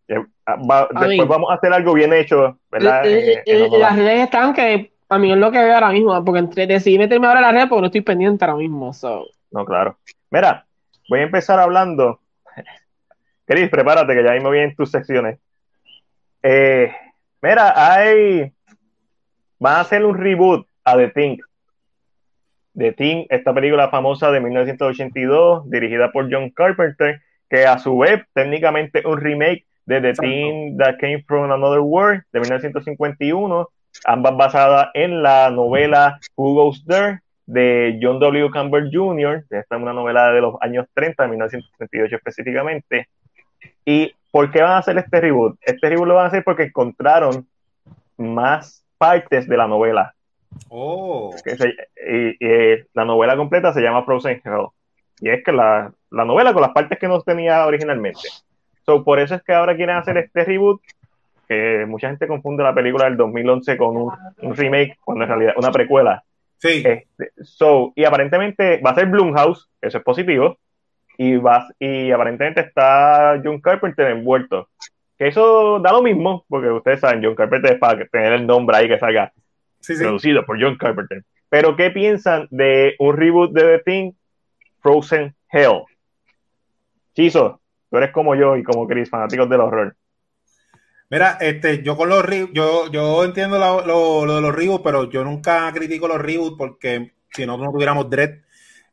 eh, 0.08 0.24
ah, 0.46 0.88
después 1.00 1.28
vamos 1.28 1.50
a 1.50 1.54
hacer 1.54 1.72
algo 1.72 1.94
bien 1.94 2.12
hecho, 2.12 2.58
¿verdad? 2.70 3.06
Eh, 3.06 3.42
eh, 3.46 3.68
las 3.78 3.96
redes 3.96 4.24
están 4.24 4.52
que 4.52 4.92
a 5.08 5.18
mí 5.18 5.32
es 5.32 5.38
lo 5.38 5.50
que 5.50 5.58
veo 5.58 5.74
ahora 5.74 5.90
mismo, 5.90 6.24
porque 6.24 6.40
entre 6.40 6.66
decidí 6.66 6.98
meterme 6.98 7.26
ahora 7.26 7.40
en 7.40 7.46
la 7.46 7.52
red 7.52 7.68
porque 7.68 7.80
no 7.80 7.86
estoy 7.86 8.00
pendiente 8.02 8.44
ahora 8.44 8.56
mismo. 8.56 8.92
No, 9.50 9.64
claro. 9.64 9.96
Mira, 10.30 10.66
Voy 11.10 11.18
a 11.18 11.24
empezar 11.24 11.58
hablando. 11.58 12.20
Cris, 13.44 13.68
prepárate 13.68 14.14
que 14.14 14.22
ya 14.22 14.30
ahí 14.30 14.38
me 14.38 14.46
voy 14.46 14.60
en 14.60 14.76
tus 14.76 14.92
secciones. 14.92 15.40
Eh, 16.40 16.94
mira, 17.42 17.74
hay. 17.74 18.52
Van 19.58 19.74
a 19.74 19.80
hacer 19.80 20.04
un 20.04 20.16
reboot 20.16 20.68
a 20.84 20.96
The 20.96 21.08
Thing. 21.08 21.38
The 22.76 22.92
Thing, 22.92 23.26
esta 23.28 23.52
película 23.52 23.90
famosa 23.90 24.30
de 24.30 24.38
1982, 24.38 25.68
dirigida 25.68 26.12
por 26.12 26.32
John 26.32 26.48
Carpenter, 26.50 27.20
que 27.48 27.66
a 27.66 27.76
su 27.80 27.98
vez 27.98 28.22
técnicamente 28.32 29.02
un 29.04 29.20
remake 29.20 29.66
de 29.86 30.00
The 30.00 30.12
Thing 30.12 30.78
That 30.78 30.98
Came 31.00 31.24
From 31.26 31.50
Another 31.50 31.80
World 31.80 32.22
de 32.32 32.38
1951, 32.38 33.68
ambas 34.04 34.36
basadas 34.36 34.90
en 34.94 35.24
la 35.24 35.50
novela 35.50 36.20
Who 36.36 36.54
Goes 36.54 36.84
There 36.86 37.20
de 37.50 37.98
John 38.00 38.20
W. 38.20 38.48
Campbell 38.50 38.90
Jr., 38.92 39.44
esta 39.50 39.76
es 39.76 39.82
una 39.82 39.92
novela 39.92 40.30
de 40.30 40.40
los 40.40 40.54
años 40.60 40.86
30, 40.94 41.24
de 41.24 41.28
1938 41.30 42.16
específicamente. 42.16 43.08
¿Y 43.84 44.14
por 44.30 44.52
qué 44.52 44.62
van 44.62 44.72
a 44.72 44.78
hacer 44.78 44.96
este 44.98 45.20
reboot? 45.20 45.58
Este 45.60 45.88
reboot 45.88 46.06
lo 46.06 46.14
van 46.14 46.26
a 46.26 46.28
hacer 46.28 46.44
porque 46.44 46.64
encontraron 46.64 47.48
más 48.16 48.84
partes 48.98 49.48
de 49.48 49.56
la 49.56 49.66
novela. 49.66 50.14
Oh. 50.68 51.34
y, 51.44 52.36
eh, 52.40 52.86
la 52.94 53.04
novela 53.04 53.36
completa 53.36 53.72
se 53.72 53.80
llama 53.80 54.04
Frozen 54.04 54.40
Hell. 54.44 54.68
Y 55.20 55.30
es 55.30 55.42
que 55.42 55.50
la, 55.50 55.92
novela 56.10 56.52
con 56.52 56.62
las 56.62 56.72
partes 56.72 56.98
que 57.00 57.08
no 57.08 57.20
tenía 57.22 57.66
originalmente. 57.66 58.28
So, 58.86 59.02
por 59.02 59.18
eso 59.18 59.34
es 59.34 59.42
que 59.42 59.54
ahora 59.54 59.74
quieren 59.74 59.96
hacer 59.96 60.16
este 60.18 60.44
reboot, 60.44 60.80
que 61.48 61.84
mucha 61.88 62.08
gente 62.08 62.28
confunde 62.28 62.62
la 62.62 62.74
película 62.74 63.06
del 63.06 63.16
2011 63.16 63.76
con 63.76 63.96
un, 63.96 64.12
un 64.40 64.56
remake, 64.56 64.98
cuando 65.04 65.24
en 65.24 65.28
realidad 65.28 65.54
una 65.56 65.72
precuela. 65.72 66.22
Sí. 66.60 66.82
Este, 66.84 67.32
so, 67.42 67.92
y 67.96 68.04
aparentemente 68.04 68.80
va 68.84 68.90
a 68.90 68.94
ser 68.94 69.06
Blumhouse, 69.06 69.68
eso 69.80 69.98
es 69.98 70.04
positivo, 70.04 70.58
y, 71.16 71.36
va, 71.36 71.66
y 71.78 72.10
aparentemente 72.10 72.60
está 72.60 73.40
John 73.42 73.60
Carpenter 73.60 74.10
envuelto. 74.10 74.68
Que 75.18 75.28
eso 75.28 75.80
da 75.80 75.92
lo 75.92 76.02
mismo, 76.02 76.44
porque 76.48 76.70
ustedes 76.70 77.00
saben, 77.00 77.22
John 77.22 77.34
Carpenter 77.34 77.72
es 77.72 77.78
para 77.78 78.06
tener 78.06 78.34
el 78.34 78.46
nombre 78.46 78.76
ahí 78.76 78.88
que 78.88 78.98
salga 78.98 79.32
producido 79.98 80.44
por 80.44 80.60
John 80.60 80.76
Carpenter. 80.76 81.24
Pero, 81.48 81.76
¿qué 81.76 81.90
piensan 81.90 82.46
de 82.50 82.94
un 82.98 83.16
reboot 83.16 83.52
de 83.52 83.62
The 83.62 83.78
Thing, 83.80 84.12
Frozen 84.80 85.34
Hell? 85.50 85.82
Chizo, 87.14 87.60
tú 87.90 87.96
eres 87.96 88.12
como 88.12 88.34
yo 88.34 88.56
y 88.56 88.62
como 88.62 88.86
Chris, 88.86 89.10
fanáticos 89.10 89.48
del 89.50 89.60
horror. 89.60 89.96
Mira, 91.10 91.38
este, 91.40 91.82
yo 91.82 91.96
con 91.96 92.08
los 92.08 92.24
yo, 92.52 92.88
yo 92.90 93.24
entiendo 93.24 93.58
lo, 93.58 94.32
de 94.32 94.40
los 94.40 94.54
reboots, 94.54 94.84
pero 94.84 95.10
yo 95.10 95.24
nunca 95.24 95.70
critico 95.72 96.06
los 96.06 96.20
reboots 96.20 96.56
porque 96.56 97.14
si 97.32 97.44
no, 97.44 97.56
no 97.58 97.72
tuviéramos 97.72 98.08
Dread, 98.08 98.38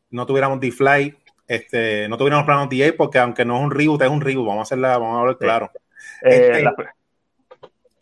no 0.09 0.25
tuviéramos 0.25 0.59
D-Fly, 0.59 1.15
este, 1.47 2.09
no 2.09 2.17
tuviéramos 2.17 2.45
Planos 2.45 2.69
DA, 2.69 2.93
porque 2.97 3.19
aunque 3.19 3.45
no 3.45 3.57
es 3.57 3.63
un 3.63 3.71
reboot, 3.71 4.01
es 4.01 4.09
un 4.09 4.21
reboot, 4.21 4.47
vamos 4.47 4.61
a 4.61 4.63
hacerla, 4.63 4.97
vamos 4.97 5.15
a 5.15 5.19
hablar 5.21 5.37
claro. 5.37 5.71
Eh, 6.23 6.51
este, 6.53 6.73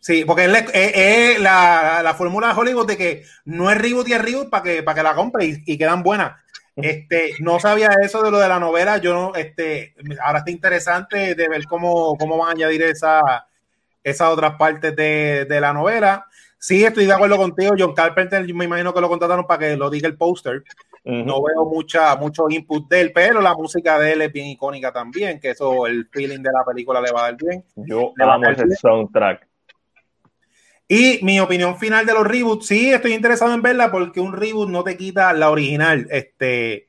sí, 0.00 0.24
porque 0.24 0.46
es, 0.46 1.38
la, 1.38 2.14
fórmula 2.16 2.48
de 2.48 2.54
Hollywood 2.54 2.86
de 2.86 2.96
que 2.96 3.22
no 3.44 3.70
es 3.70 3.76
reboot 3.76 4.08
y 4.08 4.14
es 4.14 4.22
reboot 4.22 4.48
para 4.48 4.62
que, 4.62 4.82
para 4.82 4.94
que 4.94 5.02
la 5.02 5.14
compre 5.14 5.62
y, 5.64 5.76
quedan 5.76 6.02
buenas. 6.02 6.40
Este, 6.74 7.34
no 7.40 7.60
sabía 7.60 7.90
eso 8.02 8.22
de 8.22 8.30
lo 8.30 8.38
de 8.38 8.48
la 8.48 8.58
novela, 8.58 8.98
yo 8.98 9.32
este, 9.34 9.94
ahora 10.22 10.38
está 10.38 10.50
interesante 10.50 11.34
de 11.34 11.48
ver 11.48 11.64
cómo, 11.64 12.16
cómo 12.18 12.36
van 12.36 12.48
a 12.48 12.52
añadir 12.52 12.82
esa 12.82 13.46
esas 14.06 14.32
otras 14.32 14.54
partes 14.54 14.94
de, 14.94 15.58
la 15.60 15.72
novela. 15.72 16.26
Sí, 16.58 16.84
estoy 16.84 17.06
de 17.06 17.12
acuerdo 17.12 17.36
contigo. 17.36 17.74
John 17.76 17.92
Carpenter, 17.92 18.46
yo 18.46 18.54
me 18.54 18.64
imagino 18.64 18.94
que 18.94 19.00
lo 19.00 19.08
contrataron 19.08 19.46
para 19.46 19.58
que 19.58 19.76
lo 19.76 19.90
diga 19.90 20.06
el 20.06 20.16
póster. 20.16 20.62
No 21.04 21.42
veo 21.42 21.64
mucha, 21.64 22.16
mucho 22.16 22.46
input 22.48 22.88
de 22.88 23.00
él, 23.00 23.12
pero 23.12 23.40
la 23.40 23.54
música 23.54 23.98
de 23.98 24.12
él 24.12 24.22
es 24.22 24.32
bien 24.32 24.46
icónica 24.46 24.92
también, 24.92 25.38
que 25.38 25.50
eso, 25.50 25.86
el 25.86 26.08
feeling 26.08 26.40
de 26.40 26.50
la 26.52 26.64
película 26.64 27.00
le 27.00 27.12
va 27.12 27.20
a 27.20 27.22
dar 27.30 27.36
bien. 27.36 27.64
Yo 27.76 28.12
amo 28.18 28.48
ese 28.48 28.64
soundtrack. 28.76 29.46
Y 30.88 31.18
mi 31.22 31.40
opinión 31.40 31.76
final 31.78 32.06
de 32.06 32.12
los 32.12 32.26
reboots, 32.26 32.66
sí, 32.66 32.92
estoy 32.92 33.12
interesado 33.12 33.52
en 33.54 33.62
verla 33.62 33.90
porque 33.90 34.20
un 34.20 34.32
reboot 34.32 34.68
no 34.68 34.84
te 34.84 34.96
quita 34.96 35.32
la 35.32 35.50
original. 35.50 36.06
Este, 36.10 36.85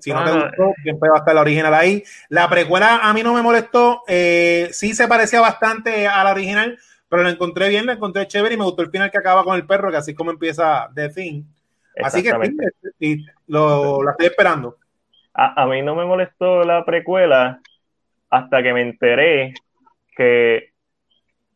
si 0.00 0.12
no 0.12 0.24
te 0.24 0.30
ah. 0.30 0.44
gustó, 0.44 0.74
siempre 0.82 1.10
va 1.10 1.16
a 1.16 1.18
estar 1.18 1.34
la 1.34 1.40
original 1.42 1.74
ahí. 1.74 2.02
La 2.28 2.48
precuela 2.48 3.00
a 3.02 3.12
mí 3.12 3.22
no 3.22 3.34
me 3.34 3.42
molestó. 3.42 4.02
Eh, 4.08 4.68
sí 4.72 4.94
se 4.94 5.08
parecía 5.08 5.40
bastante 5.40 6.06
a 6.06 6.24
la 6.24 6.32
original, 6.32 6.78
pero 7.08 7.22
la 7.22 7.30
encontré 7.30 7.68
bien, 7.68 7.86
la 7.86 7.94
encontré 7.94 8.26
chévere 8.26 8.54
y 8.54 8.58
me 8.58 8.64
gustó 8.64 8.82
el 8.82 8.90
final 8.90 9.10
que 9.10 9.18
acaba 9.18 9.44
con 9.44 9.56
el 9.56 9.66
perro, 9.66 9.90
que 9.90 9.98
así 9.98 10.14
como 10.14 10.30
empieza 10.30 10.90
The 10.94 11.10
Thing. 11.10 11.44
Así 12.02 12.22
que 12.22 12.32
sí, 12.98 13.26
lo, 13.48 14.02
la 14.02 14.12
estoy 14.12 14.26
esperando. 14.26 14.78
A, 15.34 15.62
a, 15.62 15.66
mí 15.66 15.82
no 15.82 15.94
me 15.94 16.06
molestó 16.06 16.64
la 16.64 16.84
precuela 16.84 17.60
hasta 18.30 18.62
que 18.62 18.72
me 18.72 18.82
enteré 18.82 19.52
que 20.16 20.72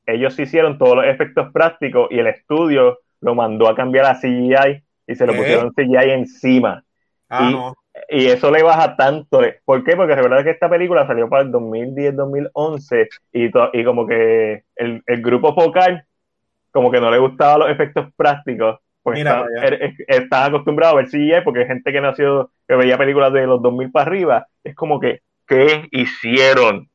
ellos 0.06 0.38
hicieron 0.38 0.78
todos 0.78 0.96
los 0.96 1.06
efectos 1.06 1.50
prácticos 1.52 2.08
y 2.10 2.18
el 2.18 2.26
estudio 2.26 3.00
lo 3.20 3.34
mandó 3.34 3.68
a 3.68 3.74
cambiar 3.74 4.04
a 4.06 4.18
CGI 4.20 4.82
y 5.06 5.14
se 5.14 5.26
lo 5.26 5.34
pusieron 5.34 5.72
CGI 5.72 6.10
encima. 6.10 6.84
Ah, 7.28 7.50
no 7.50 7.74
y 8.08 8.26
eso 8.26 8.50
le 8.50 8.62
baja 8.62 8.96
tanto. 8.96 9.40
¿Por 9.64 9.84
qué? 9.84 9.96
Porque 9.96 10.14
recuerda 10.14 10.44
que 10.44 10.50
esta 10.50 10.68
película 10.68 11.06
salió 11.06 11.28
para 11.28 11.42
el 11.42 11.52
2010-2011 11.52 13.08
y, 13.32 13.50
y 13.80 13.84
como 13.84 14.06
que 14.06 14.64
el, 14.76 15.02
el, 15.06 15.22
grupo 15.22 15.54
focal 15.54 16.04
como 16.70 16.90
que 16.90 17.00
no 17.00 17.10
le 17.10 17.18
gustaban 17.18 17.60
los 17.60 17.70
efectos 17.70 18.08
prácticos. 18.16 18.78
Porque 19.02 19.24
están 20.08 20.48
acostumbrados 20.48 20.94
a 20.94 20.96
ver 20.96 21.06
CGI 21.06 21.44
porque 21.44 21.60
hay 21.60 21.66
gente 21.66 21.92
que 21.92 22.00
nació, 22.00 22.50
que 22.66 22.74
veía 22.74 22.98
películas 22.98 23.32
de 23.32 23.46
los 23.46 23.62
2000 23.62 23.92
para 23.92 24.06
arriba. 24.06 24.46
Es 24.64 24.74
como 24.74 24.98
que, 24.98 25.20
¿qué 25.46 25.86
hicieron? 25.92 26.90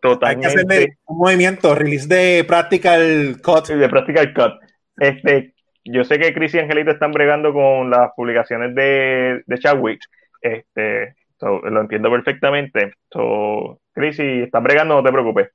Totalmente. 0.00 0.46
Hay 0.46 0.54
que 0.54 0.60
hacerle 0.60 0.98
un 1.06 1.18
movimiento, 1.18 1.74
release 1.74 2.06
de 2.06 2.44
Practical 2.44 3.36
Cut. 3.42 3.66
De 3.66 3.88
Practical 3.88 4.32
Cut. 4.32 4.52
Este, 4.98 5.54
yo 5.84 6.04
sé 6.04 6.18
que 6.18 6.34
Chris 6.34 6.54
y 6.54 6.58
Angelito 6.58 6.90
están 6.90 7.12
bregando 7.12 7.52
con 7.52 7.90
las 7.90 8.12
publicaciones 8.14 8.74
de, 8.74 9.42
de 9.46 9.58
Chadwick. 9.58 10.00
Este, 10.40 11.16
lo 11.40 11.80
entiendo 11.80 12.10
perfectamente. 12.10 12.94
So, 13.10 13.80
Chris, 13.92 14.16
si 14.16 14.42
estás 14.42 14.62
bregando, 14.62 14.96
no 14.96 15.02
te 15.02 15.12
preocupes. 15.12 15.48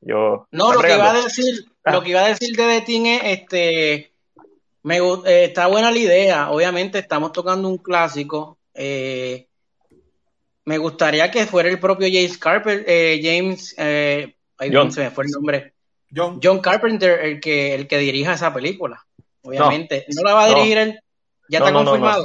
Yo, 0.00 0.46
no, 0.52 0.72
lo 0.72 0.80
que, 0.80 0.94
iba 0.94 1.10
a 1.10 1.22
decir, 1.22 1.64
ah. 1.84 1.92
lo 1.92 2.02
que 2.02 2.10
iba 2.10 2.20
a 2.20 2.28
decir 2.28 2.56
de 2.56 2.66
Betín 2.66 3.06
es, 3.06 3.20
este, 3.24 4.12
me, 4.82 4.98
eh, 4.98 5.44
está 5.44 5.66
buena 5.66 5.90
la 5.90 5.98
idea. 5.98 6.50
Obviamente 6.50 6.98
estamos 6.98 7.32
tocando 7.32 7.68
un 7.68 7.78
clásico. 7.78 8.58
Eh, 8.74 9.48
me 10.64 10.78
gustaría 10.78 11.30
que 11.30 11.46
fuera 11.46 11.68
el 11.68 11.80
propio 11.80 12.08
James 12.10 12.38
Carper, 12.38 12.84
eh, 12.86 13.20
James, 13.22 13.74
ahí 13.78 14.90
se 14.90 15.02
me 15.02 15.10
fue 15.10 15.24
el 15.24 15.30
nombre. 15.30 15.72
John. 16.14 16.40
John 16.42 16.60
Carpenter, 16.60 17.20
el 17.20 17.40
que, 17.40 17.74
el 17.74 17.86
que 17.86 17.98
dirija 17.98 18.34
esa 18.34 18.52
película, 18.52 19.06
obviamente. 19.42 20.04
¿No, 20.16 20.22
la 20.22 20.34
va 20.34 20.44
a 20.44 20.48
dirigir 20.48 20.78
él? 20.78 21.00
¿Ya 21.48 21.58
está 21.58 21.72
confirmado? 21.72 22.24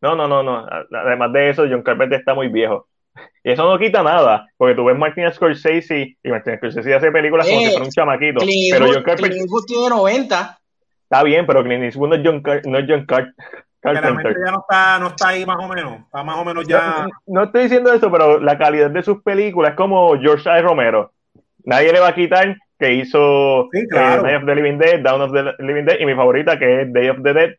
No, 0.00 0.14
no, 0.14 0.28
no, 0.28 0.42
no. 0.42 0.66
Además 0.92 1.32
de 1.32 1.50
eso, 1.50 1.64
John 1.68 1.82
Carpenter 1.82 2.18
está 2.18 2.34
muy 2.34 2.48
viejo. 2.48 2.88
Y 3.42 3.52
eso 3.52 3.70
no 3.70 3.78
quita 3.78 4.02
nada, 4.02 4.46
porque 4.56 4.74
tú 4.74 4.84
ves 4.84 4.98
Martin 4.98 5.30
Scorsese 5.32 6.16
y 6.22 6.28
Martin 6.28 6.56
Scorsese 6.56 6.94
hace 6.94 7.12
películas 7.12 7.46
como 7.46 7.60
si 7.60 7.66
fuera 7.68 7.84
un 7.84 7.90
chamaquito. 7.90 8.40
pero 8.70 8.86
John 8.92 9.02
Carpenter 9.02 9.40
tiene 9.66 9.88
90. 9.88 10.58
Está 11.04 11.22
bien, 11.22 11.46
pero 11.46 11.62
Clint 11.62 11.84
Eastwood 11.84 12.08
no 12.08 12.14
es 12.16 12.22
John, 12.24 12.42
no 12.64 12.78
es 12.78 12.86
John 12.88 13.06
Carpenter. 13.06 14.36
ya 14.44 14.50
no 14.50 14.60
está, 14.60 14.98
no 14.98 15.06
está 15.08 15.28
ahí 15.28 15.46
más 15.46 15.58
o 15.62 15.68
menos. 15.68 16.00
Está 16.00 16.24
más 16.24 16.36
o 16.38 16.44
menos 16.44 16.66
ya. 16.66 17.06
No, 17.26 17.44
estoy 17.44 17.64
diciendo 17.64 17.92
eso, 17.92 18.10
pero 18.10 18.40
la 18.40 18.58
calidad 18.58 18.90
de 18.90 19.02
sus 19.02 19.22
películas 19.22 19.72
es 19.72 19.76
como 19.76 20.18
George 20.18 20.48
A. 20.50 20.60
Romero. 20.60 21.12
Nadie 21.64 21.92
le 21.92 22.00
va 22.00 22.08
a 22.08 22.14
quitar 22.14 22.56
que 22.78 22.94
hizo 22.94 23.68
sí, 23.72 23.80
eh, 23.80 23.86
Night 24.22 24.36
of 24.36 24.46
the 24.46 24.54
Living 24.54 24.78
Dead, 24.78 25.00
Down 25.00 25.20
of 25.22 25.32
the 25.32 25.62
Living 25.62 25.84
Dead 25.84 25.98
y 26.00 26.06
mi 26.06 26.14
favorita 26.14 26.58
que 26.58 26.82
es 26.82 26.92
Day 26.92 27.08
of 27.08 27.22
the 27.22 27.32
Dead. 27.32 27.50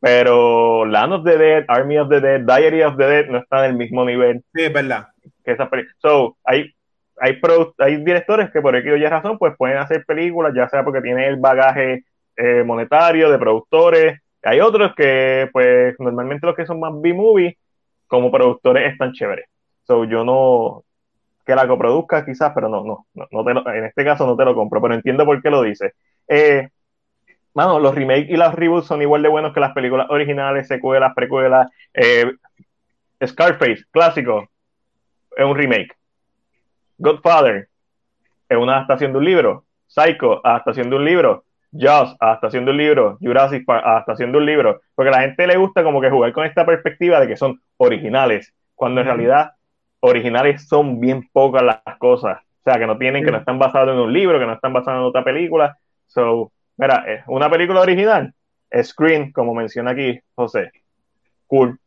Pero 0.00 0.86
Land 0.86 1.12
of 1.12 1.24
the 1.24 1.36
Dead, 1.36 1.64
Army 1.68 1.98
of 1.98 2.08
the 2.08 2.20
Dead, 2.20 2.40
Diary 2.40 2.82
of 2.82 2.96
the 2.96 3.04
Dead 3.04 3.26
no 3.28 3.38
están 3.38 3.64
en 3.64 3.70
el 3.72 3.76
mismo 3.76 4.04
nivel. 4.04 4.42
Sí, 4.54 4.62
es 4.62 4.72
verdad. 4.72 5.08
Que 5.44 5.52
esa 5.52 5.68
so, 5.98 6.36
hay, 6.44 6.72
hay, 7.18 7.38
hay 7.78 7.96
directores 7.96 8.50
que 8.50 8.62
por 8.62 8.74
aquella 8.74 9.10
razón 9.10 9.38
pues 9.38 9.54
pueden 9.58 9.76
hacer 9.76 10.04
películas, 10.06 10.54
ya 10.54 10.68
sea 10.68 10.84
porque 10.84 11.02
tienen 11.02 11.24
el 11.24 11.36
bagaje 11.36 12.04
eh, 12.36 12.62
monetario 12.64 13.30
de 13.30 13.38
productores. 13.38 14.20
Hay 14.42 14.60
otros 14.60 14.94
que 14.94 15.50
pues 15.52 15.94
normalmente 15.98 16.46
los 16.46 16.56
que 16.56 16.64
son 16.64 16.80
más 16.80 16.92
B-movie 16.94 17.58
como 18.06 18.30
productores 18.30 18.90
están 18.90 19.12
chéveres. 19.12 19.46
So, 19.82 20.04
yo 20.04 20.24
no, 20.24 20.84
que 21.50 21.56
la 21.56 21.66
coproduzca 21.66 22.24
quizás, 22.24 22.52
pero 22.54 22.68
no, 22.68 22.84
no, 22.84 23.06
no, 23.30 23.44
te 23.44 23.78
en 23.78 23.84
este 23.84 24.04
caso 24.04 24.24
no 24.24 24.36
te 24.36 24.44
lo 24.44 24.54
compro, 24.54 24.80
pero 24.80 24.94
entiendo 24.94 25.24
por 25.24 25.42
qué 25.42 25.50
lo 25.50 25.62
dice. 25.62 25.94
Eh, 26.28 26.68
mano, 27.54 27.80
los 27.80 27.92
remakes 27.92 28.30
y 28.30 28.36
los 28.36 28.54
reboots 28.54 28.86
son 28.86 29.02
igual 29.02 29.20
de 29.22 29.28
buenos 29.28 29.52
que 29.52 29.58
las 29.58 29.72
películas 29.72 30.06
originales, 30.10 30.68
secuelas, 30.68 31.12
precuelas. 31.14 31.68
Eh, 31.92 32.32
Scarface, 33.26 33.84
clásico, 33.90 34.48
es 35.36 35.44
un 35.44 35.56
remake. 35.56 35.92
Godfather 36.98 37.68
es 38.48 38.56
una 38.56 38.76
adaptación 38.76 39.12
de 39.12 39.18
un 39.18 39.24
libro. 39.24 39.64
Psycho, 39.88 40.40
adaptación 40.46 40.88
de 40.88 40.96
un 40.96 41.04
libro. 41.04 41.44
Jaws, 41.72 42.16
adaptación 42.20 42.64
de 42.64 42.70
un 42.70 42.76
libro. 42.76 43.18
Jurassic 43.20 43.64
Park, 43.64 43.84
adaptación 43.84 44.30
de 44.30 44.38
un 44.38 44.46
libro. 44.46 44.80
Porque 44.94 45.08
a 45.08 45.12
la 45.12 45.22
gente 45.22 45.48
le 45.48 45.56
gusta 45.56 45.82
como 45.82 46.00
que 46.00 46.10
jugar 46.10 46.32
con 46.32 46.46
esta 46.46 46.64
perspectiva 46.64 47.18
de 47.18 47.26
que 47.26 47.36
son 47.36 47.60
originales, 47.76 48.54
cuando 48.76 49.00
en 49.00 49.06
realidad 49.08 49.52
originales 50.00 50.66
son 50.66 51.00
bien 51.00 51.28
pocas 51.32 51.62
las 51.62 51.98
cosas. 51.98 52.38
O 52.38 52.62
sea, 52.64 52.78
que 52.78 52.86
no 52.86 52.98
tienen, 52.98 53.24
que 53.24 53.30
no 53.30 53.38
están 53.38 53.58
basados 53.58 53.94
en 53.94 54.00
un 54.00 54.12
libro, 54.12 54.38
que 54.38 54.46
no 54.46 54.52
están 54.52 54.72
basados 54.72 55.00
en 55.00 55.06
otra 55.06 55.24
película. 55.24 55.78
So, 56.06 56.52
mira, 56.76 57.04
una 57.26 57.48
película 57.50 57.80
original, 57.80 58.34
Screen, 58.82 59.32
como 59.32 59.54
menciona 59.54 59.92
aquí 59.92 60.20
José. 60.34 60.70
Cool. 61.46 61.78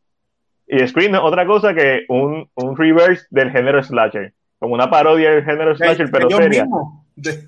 Y 0.66 0.86
Screen 0.86 1.14
es 1.14 1.20
otra 1.20 1.46
cosa 1.46 1.74
que 1.74 2.04
un, 2.08 2.48
un 2.54 2.76
reverse 2.76 3.26
del 3.30 3.50
género 3.50 3.82
slasher. 3.82 4.32
Como 4.58 4.74
una 4.74 4.90
parodia 4.90 5.30
del 5.30 5.44
género 5.44 5.76
slasher, 5.76 6.10
pero 6.10 6.30
seria. 6.30 6.66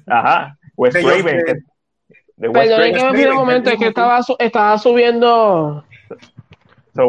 Ajá. 0.07 0.57
Wes 0.77 0.95
Craven. 0.95 1.65
Perdón, 2.39 2.93
que 2.93 3.13
me 3.13 3.31
un 3.31 3.37
momento, 3.37 3.71
es 3.71 3.79
que 3.79 3.89
estaba, 3.89 4.21
estaba 4.39 4.77
subiendo 4.77 5.85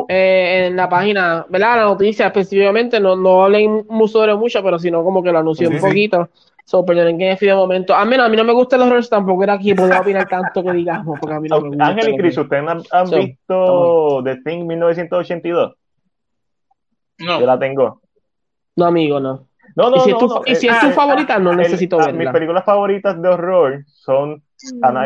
eh, 0.07 0.67
en 0.67 0.75
la 0.75 0.89
página, 0.89 1.45
¿verdad? 1.49 1.77
La 1.77 1.83
noticia 1.83 2.27
específicamente, 2.27 2.99
no, 2.99 3.15
no 3.15 3.43
hablen 3.43 3.85
sobre 4.07 4.35
mucho, 4.35 4.63
pero 4.63 4.79
sino 4.79 5.03
como 5.03 5.21
que 5.23 5.31
lo 5.31 5.39
anunció 5.39 5.69
un 5.69 5.79
poquito. 5.79 6.29
So, 6.65 6.83
perdonen 6.83 7.17
que 7.17 7.37
fui 7.37 7.47
de 7.47 7.55
momento. 7.55 7.95
A 7.95 8.03
mí, 8.03 8.15
a 8.15 8.27
mí 8.27 8.35
no 8.35 8.43
me 8.43 8.51
gusta 8.51 8.75
el 8.75 8.81
horror, 8.81 9.05
tampoco 9.07 9.43
era 9.43 9.53
aquí, 9.53 9.73
podía 9.73 10.01
opinar 10.01 10.27
tanto 10.27 10.61
que 10.61 10.73
digamos, 10.73 11.17
porque 11.17 11.35
a 11.35 11.39
mí 11.39 11.47
no 11.47 11.61
me 11.61 11.69
gusta. 11.69 11.87
Ángel 11.87 12.09
y 12.09 12.17
Chris, 12.17 12.37
¿ustedes 12.37 12.63
han, 12.91 13.09
visto 13.09 14.21
The 14.25 14.35
Thing 14.43 14.67
1982? 14.67 15.75
No. 17.19 17.39
Yo 17.39 17.45
la 17.45 17.57
tengo. 17.57 18.01
No, 18.75 18.85
amigo, 18.85 19.19
no. 19.19 19.47
No, 19.77 19.89
no, 19.89 19.97
y 19.97 19.99
si 20.01 20.11
no, 20.11 20.17
es 20.17 20.27
tu, 20.27 20.41
y 20.45 20.55
si 20.55 20.67
es 20.67 20.79
tu 20.79 20.87
eh, 20.87 20.91
favorita, 20.91 21.39
no 21.39 21.53
necesito 21.53 21.97
verla. 21.97 22.13
Mis 22.13 22.29
películas 22.31 22.65
favoritas 22.65 23.21
de 23.21 23.29
horror 23.29 23.83
son 23.87 24.43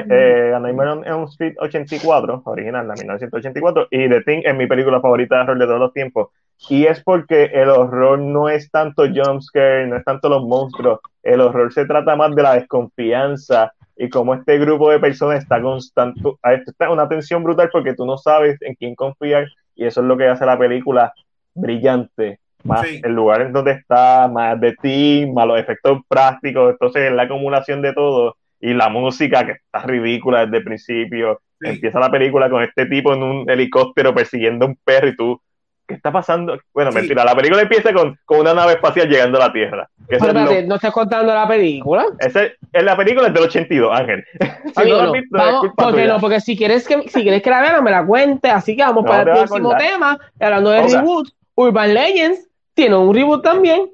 eh, 0.09 0.53
A 0.55 0.59
Nightmare 0.59 0.89
on 0.89 1.05
Elm 1.05 1.23
Street 1.25 1.55
84, 1.59 2.41
original 2.45 2.88
de 2.88 2.93
1984, 2.93 3.88
y 3.91 4.09
The 4.09 4.21
Thing 4.21 4.41
es 4.43 4.55
mi 4.55 4.67
película 4.67 5.01
favorita 5.01 5.35
de 5.35 5.41
horror 5.41 5.59
de 5.59 5.65
todos 5.65 5.79
los 5.79 5.93
tiempos. 5.93 6.29
Y 6.69 6.85
es 6.85 7.03
porque 7.03 7.45
el 7.45 7.69
horror 7.69 8.19
no 8.19 8.49
es 8.49 8.69
tanto 8.69 9.03
jumpscare, 9.03 9.88
no 9.88 9.97
es 9.97 10.03
tanto 10.03 10.29
los 10.29 10.43
monstruos, 10.43 10.99
el 11.23 11.41
horror 11.41 11.73
se 11.73 11.85
trata 11.85 12.15
más 12.15 12.35
de 12.35 12.43
la 12.43 12.55
desconfianza 12.55 13.71
y 13.97 14.09
cómo 14.09 14.33
este 14.33 14.57
grupo 14.57 14.89
de 14.89 14.99
personas 14.99 15.43
está 15.43 15.61
constante, 15.61 16.21
está 16.65 16.89
una 16.89 17.07
tensión 17.07 17.43
brutal 17.43 17.69
porque 17.71 17.93
tú 17.93 18.05
no 18.05 18.17
sabes 18.17 18.61
en 18.61 18.75
quién 18.75 18.95
confiar 18.95 19.47
y 19.75 19.85
eso 19.85 20.01
es 20.01 20.07
lo 20.07 20.17
que 20.17 20.27
hace 20.27 20.45
la 20.45 20.57
película 20.57 21.13
brillante. 21.53 22.39
Más 22.63 22.85
el 22.85 23.13
lugar 23.13 23.41
en 23.41 23.53
donde 23.53 23.71
está, 23.71 24.27
más 24.27 24.59
de 24.59 24.75
ti, 24.75 25.27
más 25.33 25.47
los 25.47 25.59
efectos 25.59 25.99
prácticos, 26.07 26.71
entonces 26.71 27.03
es 27.03 27.11
la 27.11 27.23
acumulación 27.23 27.81
de 27.81 27.93
todo 27.93 28.38
y 28.61 28.73
la 28.73 28.89
música 28.89 29.45
que 29.45 29.53
está 29.53 29.85
ridícula 29.85 30.45
desde 30.45 30.57
el 30.57 30.63
principio. 30.63 31.41
Empieza 31.59 31.99
la 31.99 32.11
película 32.11 32.49
con 32.49 32.63
este 32.63 32.85
tipo 32.85 33.13
en 33.13 33.23
un 33.23 33.49
helicóptero 33.49 34.13
persiguiendo 34.13 34.65
a 34.65 34.69
un 34.69 34.77
perro 34.83 35.07
y 35.09 35.15
tú, 35.15 35.41
¿qué 35.88 35.95
está 35.95 36.11
pasando? 36.11 36.57
Bueno, 36.73 36.91
mentira, 36.91 37.23
la 37.23 37.35
película 37.35 37.61
empieza 37.61 37.93
con, 37.93 38.17
con, 38.25 38.39
una 38.39 38.53
nave 38.53 38.73
espacial 38.73 39.07
llegando 39.07 39.38
a 39.38 39.47
la 39.47 39.53
Tierra. 39.53 39.89
Pero 40.07 40.25
espérate, 40.25 40.63
¿no 40.63 40.75
estás 40.75 40.91
contando 40.91 41.33
la 41.33 41.47
película? 41.47 42.05
Ese, 42.19 42.53
en 42.73 42.85
la 42.85 42.95
película 42.97 43.27
es 43.27 43.33
del 43.33 43.43
82, 43.43 43.99
Ángel. 43.99 44.23
si 44.75 44.89
no, 44.89 45.03
no, 45.03 45.11
visto, 45.11 45.38
porque 45.75 46.05
no, 46.05 46.19
porque 46.19 46.39
si 46.39 46.57
quieres 46.57 46.88
que 46.88 47.03
si 47.09 47.21
quieres 47.21 47.41
que 47.41 47.49
la 47.49 47.61
vean, 47.61 47.83
me 47.83 47.91
la 47.91 48.05
cuente, 48.05 48.49
así 48.49 48.75
que 48.75 48.83
vamos 48.83 49.05
para 49.05 49.21
el 49.21 49.38
próximo 49.38 49.75
tema, 49.75 50.17
hablando 50.39 50.69
de 50.71 50.81
reboot, 50.83 51.29
Urban 51.55 51.93
Legends 51.93 52.47
tiene 52.73 52.95
un 52.95 53.13
reboot 53.13 53.43
también. 53.43 53.89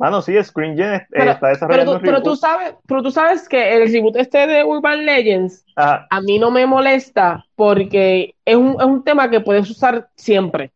Mano, 0.00 0.22
sí, 0.22 0.32
Screen 0.42 0.78
Gen 0.78 1.06
está 1.12 1.48
desarrollando 1.48 2.00
pero, 2.00 2.22
tú, 2.22 2.34
sabes, 2.34 2.74
pero 2.86 3.02
tú 3.02 3.10
sabes 3.10 3.46
que 3.46 3.76
el 3.76 3.92
reboot 3.92 4.16
este 4.16 4.46
de 4.46 4.64
Urban 4.64 5.04
Legends 5.04 5.62
a 5.76 6.20
mí 6.22 6.38
no 6.38 6.50
me 6.50 6.64
molesta 6.64 7.44
porque 7.54 8.34
es 8.46 8.56
un, 8.56 8.80
es 8.80 8.86
un 8.86 9.04
tema 9.04 9.28
que 9.28 9.40
puedes 9.40 9.68
usar 9.68 10.08
siempre. 10.16 10.70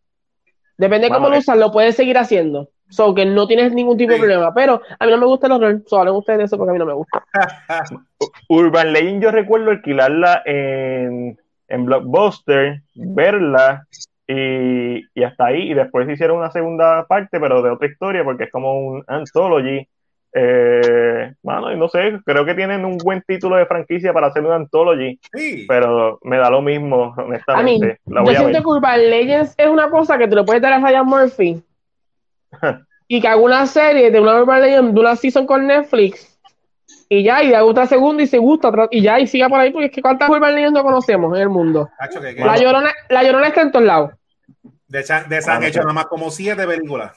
Depende 0.77 1.07
de 1.07 1.15
cómo 1.15 1.31
lo 1.31 1.39
usas, 1.39 1.57
lo 1.57 1.73
puedes 1.73 1.97
seguir 1.97 2.19
haciendo. 2.19 2.69
So 2.91 3.15
que 3.15 3.25
no 3.25 3.47
tienes 3.47 3.73
ningún 3.73 3.97
tipo 3.97 4.13
de 4.13 4.19
problema. 4.19 4.53
Pero 4.53 4.83
a 4.99 5.07
mí 5.07 5.11
no 5.11 5.17
me 5.17 5.25
gusta 5.25 5.47
el 5.47 5.53
horror. 5.53 5.83
So 5.87 5.99
hablen 5.99 6.17
ustedes 6.17 6.41
de 6.41 6.45
eso 6.45 6.59
porque 6.59 6.71
a 6.71 6.73
mí 6.75 6.79
no 6.79 6.85
me 6.85 6.93
gusta. 6.93 7.25
Urban 8.51 8.93
Legends 8.93 9.25
yo 9.25 9.31
recuerdo 9.31 9.71
alquilarla 9.71 10.43
en, 10.45 11.41
en 11.69 11.85
Blockbuster, 11.87 12.83
verla 12.95 13.87
y, 14.27 15.23
hasta 15.23 15.47
ahí, 15.47 15.71
y 15.71 15.75
después 15.75 16.09
hicieron 16.09 16.39
una 16.39 16.51
segunda 16.51 17.07
parte, 17.07 17.39
pero 17.39 17.63
de 17.63 17.71
otra 17.71 17.89
historia, 17.89 18.25
porque 18.25 18.45
es 18.45 18.51
como 18.51 18.79
un 18.79 19.05
anthology. 19.07 19.87
Eh, 20.37 21.33
bueno, 21.43 21.73
y 21.73 21.77
no 21.77 21.89
sé, 21.89 22.19
creo 22.25 22.45
que 22.45 22.55
tienen 22.55 22.85
un 22.85 22.99
buen 22.99 23.23
título 23.23 23.57
de 23.57 23.67
franquicia 23.67 24.13
para 24.13 24.29
hacer 24.29 24.45
un 24.45 24.53
anthology, 24.53 25.21
pero 25.69 26.19
me 26.25 26.39
da 26.39 26.51
lo 26.51 26.61
mismo, 26.61 27.15
honestamente. 27.17 28.01
yo 28.05 28.35
siento 28.35 28.61
que 28.61 28.67
Urban 28.67 29.11
Legends 29.11 29.55
es 29.57 29.69
una 29.69 29.91
cosa 29.91 30.19
que 30.19 30.27
te 30.27 30.35
lo 30.35 30.45
puedes 30.45 30.61
dar 30.61 30.73
a 30.73 30.81
Ryan 30.81 31.07
Murphy 31.07 31.63
y 33.09 33.21
que 33.21 33.29
haga 33.29 33.41
una 33.41 33.67
serie 33.67 34.11
de 34.11 34.21
una 34.21 34.41
Urban 34.41 34.61
Legends, 34.61 34.95
de 34.95 35.01
una 35.01 35.15
season 35.15 35.47
con 35.47 35.69
Netflix 35.69 36.34
y 37.19 37.25
ya, 37.25 37.43
y 37.43 37.53
haga 37.53 37.65
otra 37.65 37.87
segunda 37.87 38.23
y 38.23 38.27
se 38.27 38.39
gusta, 38.39 38.73
y 38.91 39.03
ya, 39.03 39.19
y 39.21 39.27
siga 39.27 39.49
por 39.49 39.61
ahí, 39.61 39.71
porque 39.71 39.87
es 39.87 39.93
que 39.93 40.03
cuántas 40.03 40.29
Urban 40.29 40.55
Legends 40.55 40.75
no 40.75 40.83
conocemos 40.83 41.35
en 41.37 41.43
el 41.43 41.49
mundo. 41.49 41.89
la, 42.37 42.57
llorona, 42.57 42.93
la 43.09 43.23
llorona 43.23 43.49
está 43.49 43.63
en 43.63 43.73
todos 43.73 43.85
lados. 43.85 44.11
De, 44.89 45.03
de 45.29 45.39
esa 45.39 45.57
han 45.57 45.65
hecho 45.65 45.81
nada 45.81 45.93
más 45.93 46.07
como 46.07 46.31
siete 46.31 46.67
películas. 46.67 47.17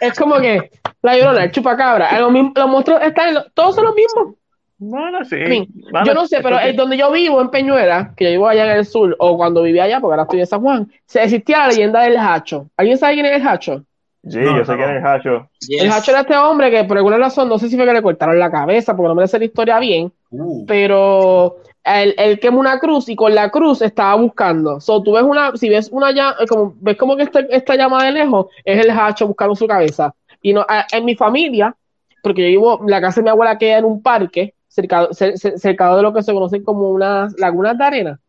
es 0.00 0.18
como 0.18 0.36
que 0.36 0.70
la 1.02 1.16
llorona, 1.16 1.44
el 1.44 1.50
chupacabra, 1.50 2.18
los, 2.20 2.32
los 2.54 2.68
monstruos 2.68 3.02
están, 3.02 3.34
todos 3.54 3.74
son 3.74 3.84
los 3.84 3.94
mismos. 3.94 4.34
Bueno, 4.80 5.24
sí. 5.24 5.68
yo 6.04 6.14
no 6.14 6.26
sé, 6.28 6.38
pero 6.40 6.58
es 6.60 6.76
donde 6.76 6.96
yo 6.96 7.10
vivo, 7.10 7.40
en 7.40 7.50
Peñuela, 7.50 8.12
que 8.16 8.24
yo 8.24 8.30
vivo 8.30 8.48
allá 8.48 8.64
en 8.70 8.78
el 8.78 8.86
sur, 8.86 9.14
o 9.18 9.36
cuando 9.36 9.62
vivía 9.62 9.84
allá, 9.84 10.00
porque 10.00 10.12
ahora 10.12 10.22
estoy 10.22 10.40
en 10.40 10.46
San 10.46 10.60
Juan, 10.60 10.92
se 11.04 11.22
existía 11.22 11.58
la 11.58 11.68
leyenda 11.68 12.02
del 12.02 12.16
Hacho. 12.16 12.70
¿Alguien 12.76 12.96
sabe 12.96 13.14
quién 13.14 13.26
es 13.26 13.40
el 13.40 13.48
Hacho? 13.48 13.84
Sí, 14.28 14.40
yo 14.42 14.64
sé 14.64 14.76
quién 14.76 14.90
es 14.90 14.96
el 14.96 15.06
Hacho. 15.06 15.48
El 15.68 15.90
Hacho 15.90 16.10
era 16.10 16.20
este 16.20 16.36
hombre 16.36 16.70
que 16.70 16.84
por 16.84 16.96
alguna 16.96 17.18
razón, 17.18 17.48
no 17.48 17.58
sé 17.58 17.68
si 17.68 17.76
fue 17.76 17.86
que 17.86 17.92
le 17.92 18.02
cortaron 18.02 18.38
la 18.38 18.50
cabeza, 18.50 18.96
porque 18.96 19.08
no 19.08 19.14
me 19.14 19.26
sé 19.26 19.38
la 19.38 19.44
historia 19.44 19.78
bien, 19.78 20.12
uh. 20.30 20.66
pero 20.66 21.56
él, 21.84 22.14
él 22.18 22.38
quemó 22.38 22.60
una 22.60 22.78
cruz 22.78 23.08
y 23.08 23.16
con 23.16 23.34
la 23.34 23.50
cruz 23.50 23.82
estaba 23.82 24.14
buscando. 24.16 24.80
So, 24.80 25.02
tú 25.02 25.12
ves 25.12 25.22
una, 25.22 25.56
si 25.56 25.68
ves 25.68 25.88
una 25.90 26.12
llama, 26.12 26.36
como, 26.48 26.74
ves 26.80 26.96
como 26.96 27.16
que 27.16 27.24
este, 27.24 27.46
esta 27.50 27.76
llama 27.76 28.04
de 28.04 28.12
lejos, 28.12 28.46
es 28.64 28.84
el 28.84 28.90
Hacho 28.90 29.26
buscando 29.26 29.54
su 29.54 29.66
cabeza. 29.66 30.14
Y 30.42 30.52
no, 30.52 30.66
en 30.92 31.04
mi 31.04 31.16
familia, 31.16 31.74
porque 32.22 32.42
yo 32.42 32.48
vivo, 32.48 32.80
la 32.86 33.00
casa 33.00 33.20
de 33.20 33.24
mi 33.24 33.30
abuela 33.30 33.58
queda 33.58 33.78
en 33.78 33.84
un 33.84 34.02
parque, 34.02 34.54
cerca, 34.68 35.08
cerca 35.12 35.96
de 35.96 36.02
lo 36.02 36.12
que 36.12 36.22
se 36.22 36.32
conoce 36.32 36.62
como 36.62 36.90
unas 36.90 37.38
lagunas 37.38 37.76
de 37.76 37.84
arena. 37.84 38.20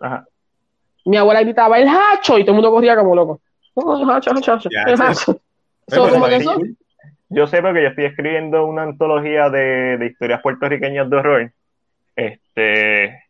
Ajá. 0.00 0.26
Mi 1.04 1.16
abuela 1.16 1.42
gritaba 1.42 1.78
el 1.78 1.88
hacho 1.88 2.38
y 2.38 2.42
todo 2.42 2.52
el 2.52 2.62
mundo 2.62 2.70
corría 2.70 2.96
como 2.96 3.14
loco. 3.14 3.40
Yo 7.28 7.46
sé 7.46 7.62
porque 7.62 7.82
yo 7.82 7.88
estoy 7.88 8.04
escribiendo 8.04 8.66
una 8.66 8.82
antología 8.82 9.48
de, 9.48 9.96
de 9.96 10.06
historias 10.06 10.42
puertorriqueñas 10.42 11.08
de 11.08 11.16
horror. 11.16 11.52
Este, 12.14 13.22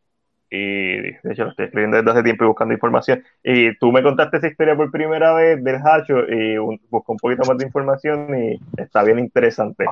y 0.53 1.01
de 1.01 1.19
hecho 1.31 1.45
lo 1.45 1.51
estoy 1.51 1.65
escribiendo 1.67 1.97
desde 1.97 2.11
hace 2.11 2.23
tiempo 2.23 2.45
y 2.45 2.49
buscando 2.49 2.75
información. 2.75 3.25
Y 3.43 3.75
tú 3.79 3.91
me 3.91 4.03
contaste 4.03 4.37
esa 4.37 4.49
historia 4.49 4.77
por 4.77 4.91
primera 4.91 5.33
vez 5.33 5.65
del 5.65 5.77
Hacho 5.77 6.29
y 6.29 6.59
busco 6.59 7.13
un 7.13 7.19
poquito 7.19 7.45
más 7.47 7.57
de 7.57 7.65
información 7.65 8.29
y 8.39 8.61
está 8.77 9.03
bien 9.03 9.19
interesante. 9.19 9.87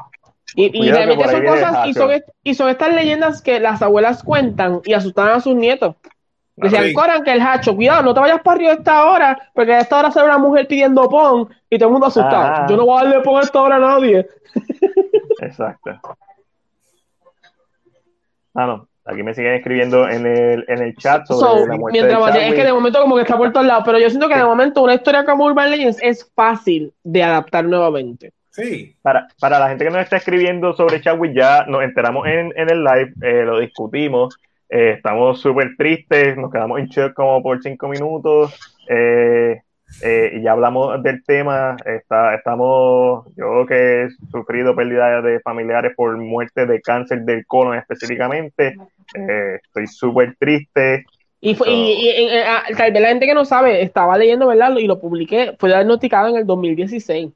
Y, 0.55 0.87
y 0.87 0.91
realmente 0.91 1.29
son 1.29 1.45
cosas, 1.45 1.89
y 1.89 1.95
son, 1.95 2.11
y 2.43 2.55
son, 2.55 2.69
estas 2.69 2.93
leyendas 2.93 3.41
que 3.41 3.59
las 3.59 3.81
abuelas 3.81 4.23
cuentan 4.23 4.81
y 4.85 4.93
asustan 4.93 5.29
a 5.29 5.41
sus 5.41 5.55
nietos. 5.55 5.97
Decían, 6.61 6.93
Coran, 6.93 7.23
que 7.23 7.33
el 7.33 7.41
hacho, 7.41 7.75
cuidado, 7.75 8.03
no 8.03 8.15
te 8.15 8.21
vayas 8.21 8.41
para 8.43 8.55
arriba 8.57 8.73
a 8.73 8.75
esta 8.75 9.05
hora, 9.05 9.51
porque 9.55 9.73
a 9.73 9.81
esta 9.81 9.99
hora 9.99 10.11
se 10.11 10.21
ve 10.21 10.27
una 10.27 10.39
mujer 10.39 10.67
pidiendo 10.67 11.09
pon 11.09 11.49
y 11.69 11.79
todo 11.79 11.89
el 11.89 11.93
mundo 11.93 12.07
asustado. 12.07 12.43
Ah. 12.43 12.67
Yo 12.69 12.77
no 12.77 12.87
voy 12.87 13.01
a 13.01 13.05
darle 13.05 13.21
pon 13.23 13.39
a 13.39 13.43
esta 13.43 13.61
hora 13.61 13.77
a 13.77 13.81
nadie. 13.81 14.27
Exacto. 15.41 15.91
Ah, 18.55 18.67
no. 18.67 18.89
Aquí 19.05 19.23
me 19.23 19.35
siguen 19.35 19.55
escribiendo 19.55 20.09
en 20.09 20.27
el, 20.27 20.65
en 20.69 20.83
el 20.83 20.95
chat 20.97 21.27
sobre 21.27 21.67
la 21.67 21.77
muerte 21.77 22.03
mientras 22.03 22.37
Es 22.37 22.55
que 22.55 22.65
de 22.65 22.73
momento 22.73 23.01
como 23.01 23.17
que 23.17 23.23
está 23.23 23.37
por 23.37 23.51
todos 23.51 23.67
lados, 23.67 23.83
pero 23.85 23.99
yo 23.99 24.09
siento 24.11 24.29
que 24.29 24.37
de 24.37 24.45
momento 24.45 24.83
una 24.83 24.95
historia 24.95 25.25
como 25.25 25.47
Urban 25.47 25.71
Legends 25.71 25.99
es 26.03 26.31
fácil 26.35 26.93
de 27.03 27.23
adaptar 27.23 27.65
nuevamente. 27.65 28.33
Sí. 28.51 28.95
Para, 29.01 29.29
para 29.41 29.59
la 29.59 29.69
gente 29.69 29.85
que 29.85 29.91
nos 29.91 30.03
está 30.03 30.17
escribiendo 30.17 30.75
sobre 30.75 31.01
Chadwick, 31.01 31.35
ya 31.35 31.65
nos 31.67 31.83
enteramos 31.83 32.27
en, 32.27 32.53
en 32.57 32.71
el 32.71 32.85
live, 32.85 33.13
eh, 33.23 33.45
lo 33.45 33.59
discutimos, 33.59 34.37
eh, 34.71 34.93
estamos 34.97 35.41
súper 35.41 35.77
tristes, 35.77 36.37
nos 36.37 36.53
quedamos 36.53 36.79
en 36.79 36.87
shock 36.87 37.13
como 37.15 37.43
por 37.43 37.61
cinco 37.61 37.89
minutos. 37.89 38.55
Eh, 38.89 39.61
eh, 40.05 40.33
y 40.35 40.43
ya 40.43 40.53
hablamos 40.53 41.03
del 41.03 41.25
tema, 41.25 41.77
está, 41.85 42.37
estamos, 42.37 43.27
yo 43.37 43.67
que 43.67 44.05
he 44.05 44.09
sufrido 44.31 44.77
pérdida 44.77 45.21
de 45.21 45.41
familiares 45.41 45.93
por 45.97 46.17
muerte 46.17 46.65
de 46.65 46.81
cáncer 46.81 47.23
del 47.23 47.45
colon 47.45 47.77
específicamente, 47.77 48.77
estoy 49.13 49.87
súper 49.89 50.37
triste. 50.39 51.05
Y, 51.41 51.57
fue, 51.57 51.69
y, 51.71 52.29
ah, 52.47 52.63
tal 52.77 52.93
vez 52.93 53.03
la 53.03 53.09
gente 53.09 53.27
que 53.27 53.35
no 53.35 53.45
sabe, 53.45 53.83
estaba 53.83 54.17
leyendo, 54.17 54.47
¿verdad? 54.47 54.77
Y 54.77 54.87
lo 54.87 55.01
publiqué, 55.01 55.57
fue 55.59 55.71
diagnosticado 55.71 56.29
en 56.29 56.37
el 56.37 56.47
2016. 56.47 57.31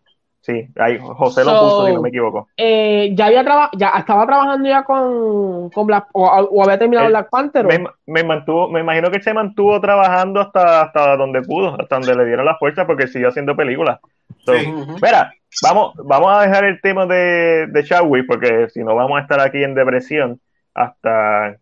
Sí, 0.44 0.68
ahí 0.76 0.98
José 1.00 1.42
lo 1.42 1.52
puso, 1.52 1.86
si 1.86 1.94
no 1.94 2.02
me 2.02 2.10
equivoco. 2.10 2.48
Eh, 2.58 3.12
ya 3.14 3.26
había 3.28 3.70
ya 3.78 3.88
estaba 3.96 4.26
trabajando 4.26 4.68
ya 4.68 4.82
con, 4.82 5.70
con 5.70 5.86
Black, 5.86 6.08
o, 6.12 6.62
había 6.62 6.78
terminado 6.78 7.08
Black 7.08 7.30
Panther. 7.30 7.66
Me, 8.06 8.22
mantuvo, 8.24 8.68
me 8.68 8.80
imagino 8.80 9.10
que 9.10 9.22
se 9.22 9.32
mantuvo 9.32 9.80
trabajando 9.80 10.40
hasta, 10.40 10.82
hasta 10.82 11.16
donde 11.16 11.40
pudo, 11.40 11.80
hasta 11.80 11.96
donde 11.96 12.14
le 12.14 12.26
dieron 12.26 12.44
las 12.44 12.58
fuerzas, 12.58 12.84
porque 12.84 13.08
siguió 13.08 13.30
haciendo 13.30 13.56
películas. 13.56 14.00
Espera, 14.46 15.32
vamos, 15.62 15.94
vamos 16.04 16.30
a 16.30 16.42
dejar 16.42 16.64
el 16.64 16.78
tema 16.82 17.06
de, 17.06 17.66
de 17.66 18.24
porque 18.28 18.68
si 18.68 18.84
no 18.84 18.94
vamos 18.94 19.18
a 19.18 19.22
estar 19.22 19.40
aquí 19.40 19.64
en 19.64 19.74
depresión 19.74 20.40
hasta, 20.74 21.56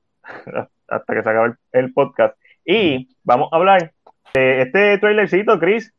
hasta 0.89 1.15
que 1.15 1.23
se 1.23 1.31
acabe 1.31 1.55
el, 1.71 1.85
el 1.85 1.93
podcast. 1.93 2.37
Y 2.65 3.17
vamos 3.23 3.49
a 3.53 3.57
hablar 3.59 3.93
de 4.35 4.63
este 4.63 4.99
trailercito, 4.99 5.61
Chris, 5.61 5.95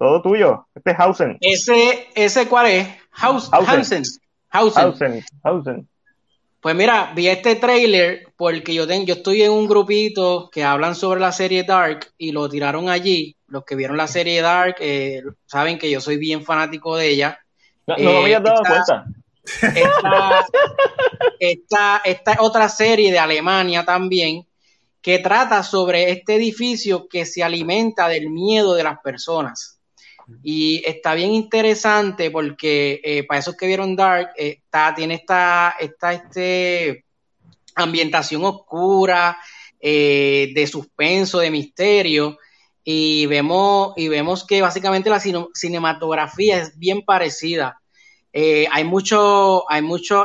todo 0.00 0.22
tuyo. 0.22 0.66
Este 0.74 0.92
es 0.92 0.96
Hausen. 0.98 1.36
¿Ese, 1.42 2.08
ese 2.14 2.48
cuál 2.48 2.66
es? 2.68 2.88
Hausen. 3.12 4.02
Hausen. 4.48 5.24
Hausen. 5.42 5.88
Pues 6.58 6.74
mira, 6.74 7.12
vi 7.14 7.28
este 7.28 7.56
trailer 7.56 8.32
porque 8.34 8.72
yo, 8.72 8.86
yo 8.86 9.14
estoy 9.14 9.42
en 9.42 9.52
un 9.52 9.68
grupito 9.68 10.48
que 10.50 10.64
hablan 10.64 10.94
sobre 10.94 11.20
la 11.20 11.32
serie 11.32 11.64
Dark 11.64 12.12
y 12.16 12.32
lo 12.32 12.48
tiraron 12.48 12.88
allí. 12.88 13.36
Los 13.46 13.64
que 13.66 13.76
vieron 13.76 13.98
la 13.98 14.06
serie 14.06 14.40
Dark 14.40 14.76
eh, 14.80 15.22
saben 15.44 15.78
que 15.78 15.90
yo 15.90 16.00
soy 16.00 16.16
bien 16.16 16.44
fanático 16.46 16.96
de 16.96 17.08
ella. 17.10 17.38
No, 17.86 17.96
me 17.98 18.22
había 18.22 18.38
eh, 18.38 18.42
dado 18.42 18.62
cuenta. 18.62 19.04
Esta, 21.40 22.02
esta 22.04 22.36
otra 22.40 22.68
serie 22.68 23.10
de 23.10 23.18
Alemania 23.18 23.84
también 23.84 24.46
que 25.00 25.18
trata 25.18 25.62
sobre 25.62 26.10
este 26.10 26.36
edificio 26.36 27.08
que 27.08 27.24
se 27.24 27.42
alimenta 27.42 28.06
del 28.08 28.28
miedo 28.28 28.74
de 28.74 28.84
las 28.84 29.00
personas. 29.00 29.79
Y 30.42 30.82
está 30.86 31.14
bien 31.14 31.32
interesante 31.32 32.30
porque 32.30 33.00
eh, 33.04 33.24
para 33.24 33.40
esos 33.40 33.56
que 33.56 33.66
vieron 33.66 33.96
Dark, 33.96 34.30
está, 34.36 34.94
tiene 34.94 35.14
esta, 35.14 35.74
esta 35.78 36.12
este, 36.12 37.04
ambientación 37.74 38.44
oscura, 38.44 39.36
eh, 39.80 40.52
de 40.54 40.66
suspenso, 40.66 41.38
de 41.38 41.50
misterio. 41.50 42.38
Y 42.82 43.26
vemos, 43.26 43.92
y 43.96 44.08
vemos 44.08 44.46
que 44.46 44.62
básicamente 44.62 45.10
la 45.10 45.20
cinematografía 45.20 46.58
es 46.58 46.78
bien 46.78 47.02
parecida. 47.02 47.80
Eh, 48.32 48.66
hay 48.70 48.84
muchos 48.84 49.62
hay 49.68 49.82
mucho, 49.82 50.22
uh. 50.22 50.24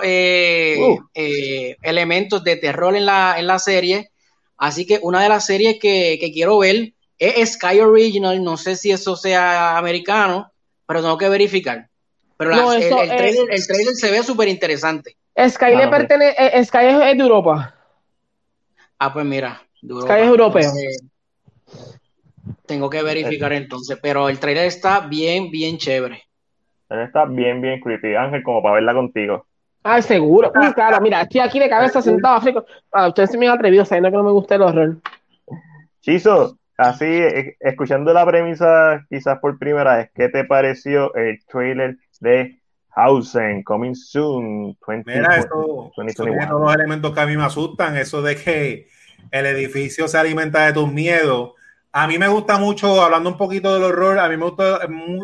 elementos 1.82 2.44
de 2.44 2.56
terror 2.56 2.96
en 2.96 3.06
la, 3.06 3.36
en 3.38 3.48
la 3.48 3.60
serie. 3.60 4.12
Así 4.58 4.86
que 4.86 5.00
una 5.02 5.22
de 5.22 5.30
las 5.30 5.46
series 5.46 5.80
que, 5.80 6.18
que 6.20 6.32
quiero 6.32 6.58
ver 6.60 6.95
es 7.18 7.54
Sky 7.54 7.80
Original, 7.80 8.44
no 8.44 8.58
sé 8.58 8.76
si 8.76 8.92
eso 8.92 9.16
sea 9.16 9.78
americano, 9.78 10.52
pero 10.86 11.02
tengo 11.02 11.18
que 11.18 11.30
verificar. 11.30 11.88
Pero 12.38 12.74
el, 12.74 12.90
trailer, 12.90 13.96
se 13.96 14.12
ve 14.12 14.24
súper 14.24 14.48
interesante. 14.50 15.16
Sky 15.38 15.76
le 15.76 15.84
ah, 15.84 15.90
pertenece, 15.90 16.36
eh, 16.38 16.66
Sky 16.66 16.86
es, 16.86 17.00
de 17.00 17.24
Europa. 17.24 17.74
Ah, 19.00 19.14
pues 19.14 19.26
mira, 19.26 19.62
Sky 19.78 20.14
es 20.20 20.28
europeo. 20.28 20.72
tengo 22.66 22.90
que 22.90 23.04
verificar 23.04 23.54
entonces, 23.54 23.98
pero 24.02 24.28
el 24.30 24.40
trailer 24.40 24.66
está 24.66 25.02
bien, 25.02 25.50
bien 25.52 25.78
chévere. 25.78 26.24
Está 26.90 27.26
bien, 27.26 27.62
bien 27.62 27.80
creepy, 27.80 28.16
Ángel, 28.16 28.44
como 28.44 28.62
para 28.62 28.76
verla 28.76 28.94
contigo. 28.94 29.46
Ah, 29.84 30.02
seguro. 30.02 30.52
claro, 30.74 31.00
mira, 31.02 31.22
estoy 31.22 31.42
aquí 31.42 31.60
de 31.60 31.70
cabeza 31.70 32.02
sentado. 32.02 32.66
Ah, 32.92 33.08
ustedes 33.08 33.32
se 33.32 33.38
me 33.38 33.48
han 33.48 33.54
atrevido 33.54 33.86
sabiendo 33.86 34.10
que 34.10 34.18
no 34.18 34.24
me 34.24 34.32
gusta 34.32 34.56
el 34.56 34.62
horror. 34.64 34.98
Chizo, 36.02 36.58
Así, 36.78 37.06
e, 37.06 37.58
escuchando 37.60 38.14
la 38.14 38.26
premisa 38.26 39.06
quizás 39.10 39.40
por 39.40 39.58
primera 39.58 39.98
vez, 39.98 40.10
¿qué 40.14 40.30
te 40.30 40.44
pareció 40.44 41.14
el 41.16 41.44
trailer 41.46 41.98
de 42.20 42.60
Hausen, 42.96 43.64
Coming 43.64 43.96
Soon 43.96 44.78
20, 44.88 45.12
Mira, 45.12 45.38
eso, 45.38 45.92
son 45.94 46.08
los 46.08 46.76
elementos 46.76 47.14
que 47.14 47.20
a 47.20 47.26
mí 47.26 47.36
me 47.36 47.44
asustan, 47.44 47.98
eso 47.98 48.22
de 48.22 48.36
que 48.36 48.88
el 49.32 49.46
edificio 49.46 50.08
se 50.08 50.18
alimenta 50.18 50.66
de 50.66 50.74
tus 50.74 50.92
miedos. 50.92 51.52
A 51.92 52.08
mí 52.08 52.18
me 52.18 52.28
gusta 52.28 52.58
mucho, 52.58 53.02
hablando 53.02 53.30
un 53.30 53.38
poquito 53.38 53.74
del 53.74 53.84
horror, 53.84 54.20
a 54.20 54.30
mí 54.30 54.38
me 54.38 54.46
gusta 54.46 54.80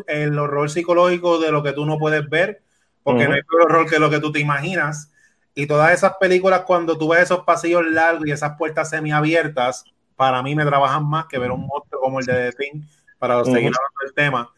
el 0.07 0.37
horror 0.37 0.69
psicológico 0.69 1.39
de 1.39 1.51
lo 1.51 1.63
que 1.63 1.73
tú 1.73 1.85
no 1.85 1.97
puedes 1.97 2.29
ver, 2.29 2.61
porque 3.03 3.27
no 3.27 3.33
hay 3.33 3.41
peor 3.43 3.63
horror 3.63 3.89
que 3.89 3.99
lo 3.99 4.09
que 4.09 4.19
tú 4.19 4.31
te 4.31 4.39
imaginas. 4.39 5.11
Y 5.53 5.65
todas 5.65 5.91
esas 5.91 6.13
películas, 6.17 6.61
cuando 6.61 6.97
tú 6.97 7.09
ves 7.09 7.23
esos 7.23 7.41
pasillos 7.41 7.85
largos 7.85 8.25
y 8.25 8.31
esas 8.31 8.57
puertas 8.57 8.89
semiabiertas, 8.89 9.83
para 10.21 10.43
mí 10.43 10.53
me 10.53 10.63
trabajan 10.63 11.03
más 11.09 11.25
que 11.25 11.39
ver 11.39 11.49
un 11.49 11.65
monstruo 11.65 11.99
como 11.99 12.19
el 12.19 12.25
de 12.27 12.51
The 12.51 12.51
Thing 12.51 12.83
para 13.17 13.43
seguir 13.43 13.71
hablando 13.73 13.99
del 14.03 14.13
tema. 14.13 14.51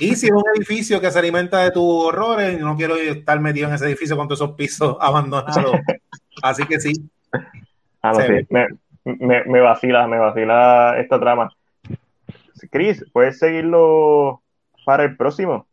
Y 0.00 0.16
si 0.16 0.28
es 0.28 0.32
un 0.32 0.42
edificio 0.56 1.02
que 1.02 1.10
se 1.10 1.18
alimenta 1.18 1.58
de 1.58 1.70
tus 1.70 1.84
horrores, 1.84 2.58
no 2.58 2.74
quiero 2.78 2.96
estar 2.96 3.38
metido 3.38 3.68
en 3.68 3.74
ese 3.74 3.84
edificio 3.84 4.16
con 4.16 4.26
todos 4.26 4.40
esos 4.40 4.56
pisos 4.56 4.96
abandonados. 5.00 5.76
Así 6.42 6.64
que 6.64 6.80
sí. 6.80 6.94
Ah, 8.00 8.14
me, 8.48 9.44
me, 9.44 9.60
vacila, 9.60 10.06
me 10.06 10.18
vacila 10.18 10.98
esta 10.98 11.20
trama. 11.20 11.52
Chris, 12.70 13.04
¿puedes 13.12 13.38
seguirlo 13.38 14.40
para 14.86 15.04
el 15.04 15.14
próximo? 15.18 15.66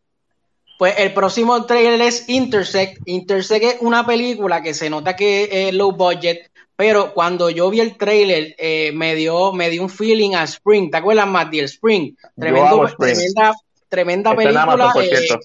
Pues 0.78 1.00
el 1.00 1.14
próximo 1.14 1.66
trailer 1.66 2.02
es 2.02 2.28
Intersect. 2.28 3.02
Intersect 3.06 3.64
es 3.64 3.78
una 3.80 4.06
película 4.06 4.62
que 4.62 4.74
se 4.74 4.90
nota 4.90 5.16
que 5.16 5.70
es 5.70 5.74
low 5.74 5.94
budget, 5.94 6.49
pero 6.80 7.14
cuando 7.14 7.50
yo 7.50 7.70
vi 7.70 7.82
el 7.82 7.98
trailer, 7.98 8.56
eh, 8.58 8.94
me, 8.94 9.14
dio, 9.14 9.52
me 9.52 9.70
dio 9.70 9.82
un 9.82 9.90
feeling 9.90 10.34
a 10.34 10.44
Spring. 10.44 10.90
¿Te 10.90 10.96
acuerdas, 10.96 11.28
más 11.28 11.52
del 11.52 11.66
Spring? 11.66 12.16
Tremendo, 12.40 12.88
Tremenda, 12.98 13.54
tremenda 13.90 14.34
película. 14.34 14.94
Eh, 14.96 15.40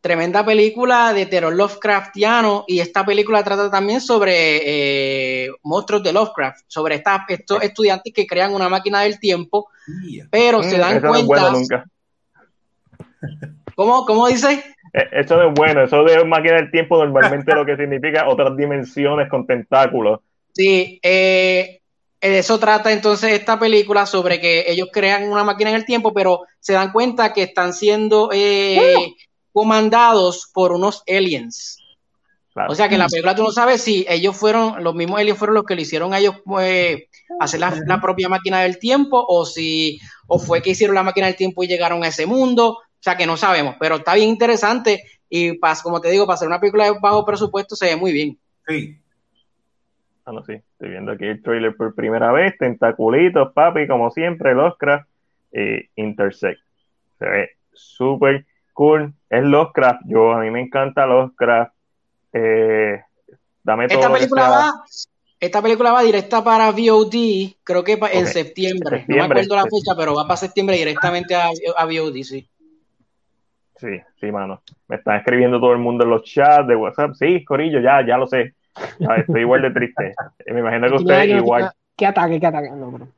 tremenda 0.00 0.42
película 0.42 1.12
de 1.12 1.26
terror 1.26 1.54
Lovecraftiano. 1.54 2.64
Y 2.66 2.80
esta 2.80 3.04
película 3.04 3.44
trata 3.44 3.70
también 3.70 4.00
sobre 4.00 5.44
eh, 5.44 5.50
monstruos 5.64 6.02
de 6.02 6.14
Lovecraft, 6.14 6.64
sobre 6.66 7.02
estos 7.28 7.62
estudiantes 7.62 8.10
que 8.14 8.26
crean 8.26 8.54
una 8.54 8.70
máquina 8.70 9.02
del 9.02 9.20
tiempo, 9.20 9.68
pero 10.30 10.62
se 10.62 10.78
mm, 10.78 10.80
dan 10.80 11.00
cuenta. 11.02 11.84
¿Cómo, 13.74 14.06
¿Cómo 14.06 14.28
dice? 14.28 14.64
Eh, 14.92 15.08
eso 15.12 15.36
no 15.36 15.48
es 15.48 15.54
bueno, 15.54 15.84
eso 15.84 16.04
de 16.04 16.24
máquina 16.24 16.56
del 16.56 16.70
tiempo 16.70 16.98
normalmente 16.98 17.54
lo 17.54 17.64
que 17.64 17.76
significa 17.76 18.28
otras 18.28 18.56
dimensiones 18.56 19.28
con 19.28 19.46
tentáculos. 19.46 20.20
Sí, 20.52 21.00
eh, 21.02 21.80
de 22.20 22.38
eso 22.38 22.58
trata 22.58 22.92
entonces 22.92 23.32
esta 23.32 23.58
película 23.58 24.06
sobre 24.06 24.40
que 24.40 24.64
ellos 24.68 24.88
crean 24.92 25.30
una 25.30 25.44
máquina 25.44 25.70
en 25.70 25.76
el 25.76 25.84
tiempo, 25.84 26.12
pero 26.12 26.42
se 26.60 26.74
dan 26.74 26.92
cuenta 26.92 27.32
que 27.32 27.42
están 27.42 27.72
siendo 27.72 28.30
eh, 28.32 29.14
comandados 29.52 30.50
por 30.52 30.72
unos 30.72 31.02
aliens. 31.08 31.78
O 32.68 32.74
sea 32.74 32.86
que 32.88 32.96
en 32.96 33.00
la 33.00 33.08
película 33.08 33.34
tú 33.34 33.44
no 33.44 33.50
sabes 33.50 33.80
si 33.80 34.04
ellos 34.06 34.36
fueron, 34.36 34.84
los 34.84 34.94
mismos 34.94 35.18
aliens 35.18 35.38
fueron 35.38 35.54
los 35.54 35.64
que 35.64 35.74
le 35.74 35.82
hicieron 35.82 36.12
a 36.12 36.18
ellos 36.18 36.34
pues, 36.44 37.04
hacer 37.40 37.58
la, 37.58 37.74
la, 37.86 37.98
propia 37.98 38.28
máquina 38.28 38.60
del 38.60 38.78
tiempo, 38.78 39.24
o 39.26 39.46
si, 39.46 39.98
o 40.26 40.38
fue 40.38 40.60
que 40.60 40.70
hicieron 40.70 40.94
la 40.94 41.02
máquina 41.02 41.28
del 41.28 41.36
tiempo 41.36 41.64
y 41.64 41.66
llegaron 41.66 42.04
a 42.04 42.08
ese 42.08 42.26
mundo. 42.26 42.78
O 43.02 43.04
sea 43.04 43.16
que 43.16 43.26
no 43.26 43.36
sabemos, 43.36 43.74
pero 43.80 43.96
está 43.96 44.14
bien 44.14 44.28
interesante 44.28 45.02
y 45.28 45.58
pas, 45.58 45.82
como 45.82 46.00
te 46.00 46.08
digo, 46.08 46.24
para 46.24 46.34
hacer 46.34 46.46
una 46.46 46.60
película 46.60 46.84
de 46.84 47.00
bajo 47.00 47.24
presupuesto 47.26 47.74
se 47.74 47.86
ve 47.86 47.96
muy 47.96 48.12
bien. 48.12 48.38
Sí. 48.68 48.96
Ah, 50.24 50.30
no, 50.30 50.44
sí, 50.44 50.52
estoy 50.52 50.90
viendo 50.90 51.10
aquí 51.10 51.24
el 51.24 51.42
trailer 51.42 51.74
por 51.74 51.96
primera 51.96 52.30
vez, 52.30 52.56
tentaculitos, 52.58 53.52
papi, 53.54 53.88
como 53.88 54.12
siempre, 54.12 54.54
Lovecraft 54.54 55.08
y 55.52 55.90
Intersect. 55.96 56.60
Se 57.18 57.24
ve 57.24 57.50
súper 57.72 58.46
cool. 58.72 59.12
Es 59.28 59.42
Lovecraft, 59.42 60.02
yo, 60.06 60.30
a 60.30 60.38
mí 60.38 60.52
me 60.52 60.60
encanta 60.60 61.04
Lovecraft. 61.04 61.74
Eh, 62.34 63.02
dame 63.64 63.88
todo 63.88 63.98
esta 63.98 64.12
película 64.12 64.48
va, 64.48 64.84
esta 65.40 65.60
película 65.60 65.90
va 65.90 66.02
directa 66.04 66.44
para 66.44 66.70
VOD, 66.70 67.56
creo 67.64 67.82
que 67.82 67.98
en 68.12 68.26
septiembre. 68.28 69.06
No 69.08 69.16
me 69.16 69.22
acuerdo 69.22 69.56
la 69.56 69.64
fecha, 69.64 69.96
pero 69.96 70.14
va 70.14 70.22
para 70.22 70.36
septiembre 70.36 70.76
directamente 70.76 71.34
a, 71.34 71.48
a 71.76 71.84
VOD, 71.84 72.22
sí. 72.22 72.48
Sí, 73.82 74.00
sí, 74.20 74.30
mano. 74.30 74.62
Me 74.88 74.96
están 74.96 75.16
escribiendo 75.16 75.58
todo 75.58 75.72
el 75.72 75.78
mundo 75.78 76.04
en 76.04 76.10
los 76.10 76.22
chats 76.22 76.68
de 76.68 76.76
WhatsApp. 76.76 77.14
Sí, 77.14 77.44
Corillo, 77.44 77.80
ya, 77.80 78.06
ya 78.06 78.16
lo 78.16 78.26
sé. 78.26 78.54
estoy 79.18 79.40
igual 79.40 79.62
de 79.62 79.70
triste. 79.72 80.14
Me 80.46 80.60
imagino 80.60 80.88
que 80.88 80.94
usted 80.94 81.24
igual. 81.24 81.70
¿Qué 81.96 82.06
ataque, 82.06 82.38
qué 82.38 82.46
ataque? 82.46 82.70
No, 82.70 82.90
bro. 82.90 83.08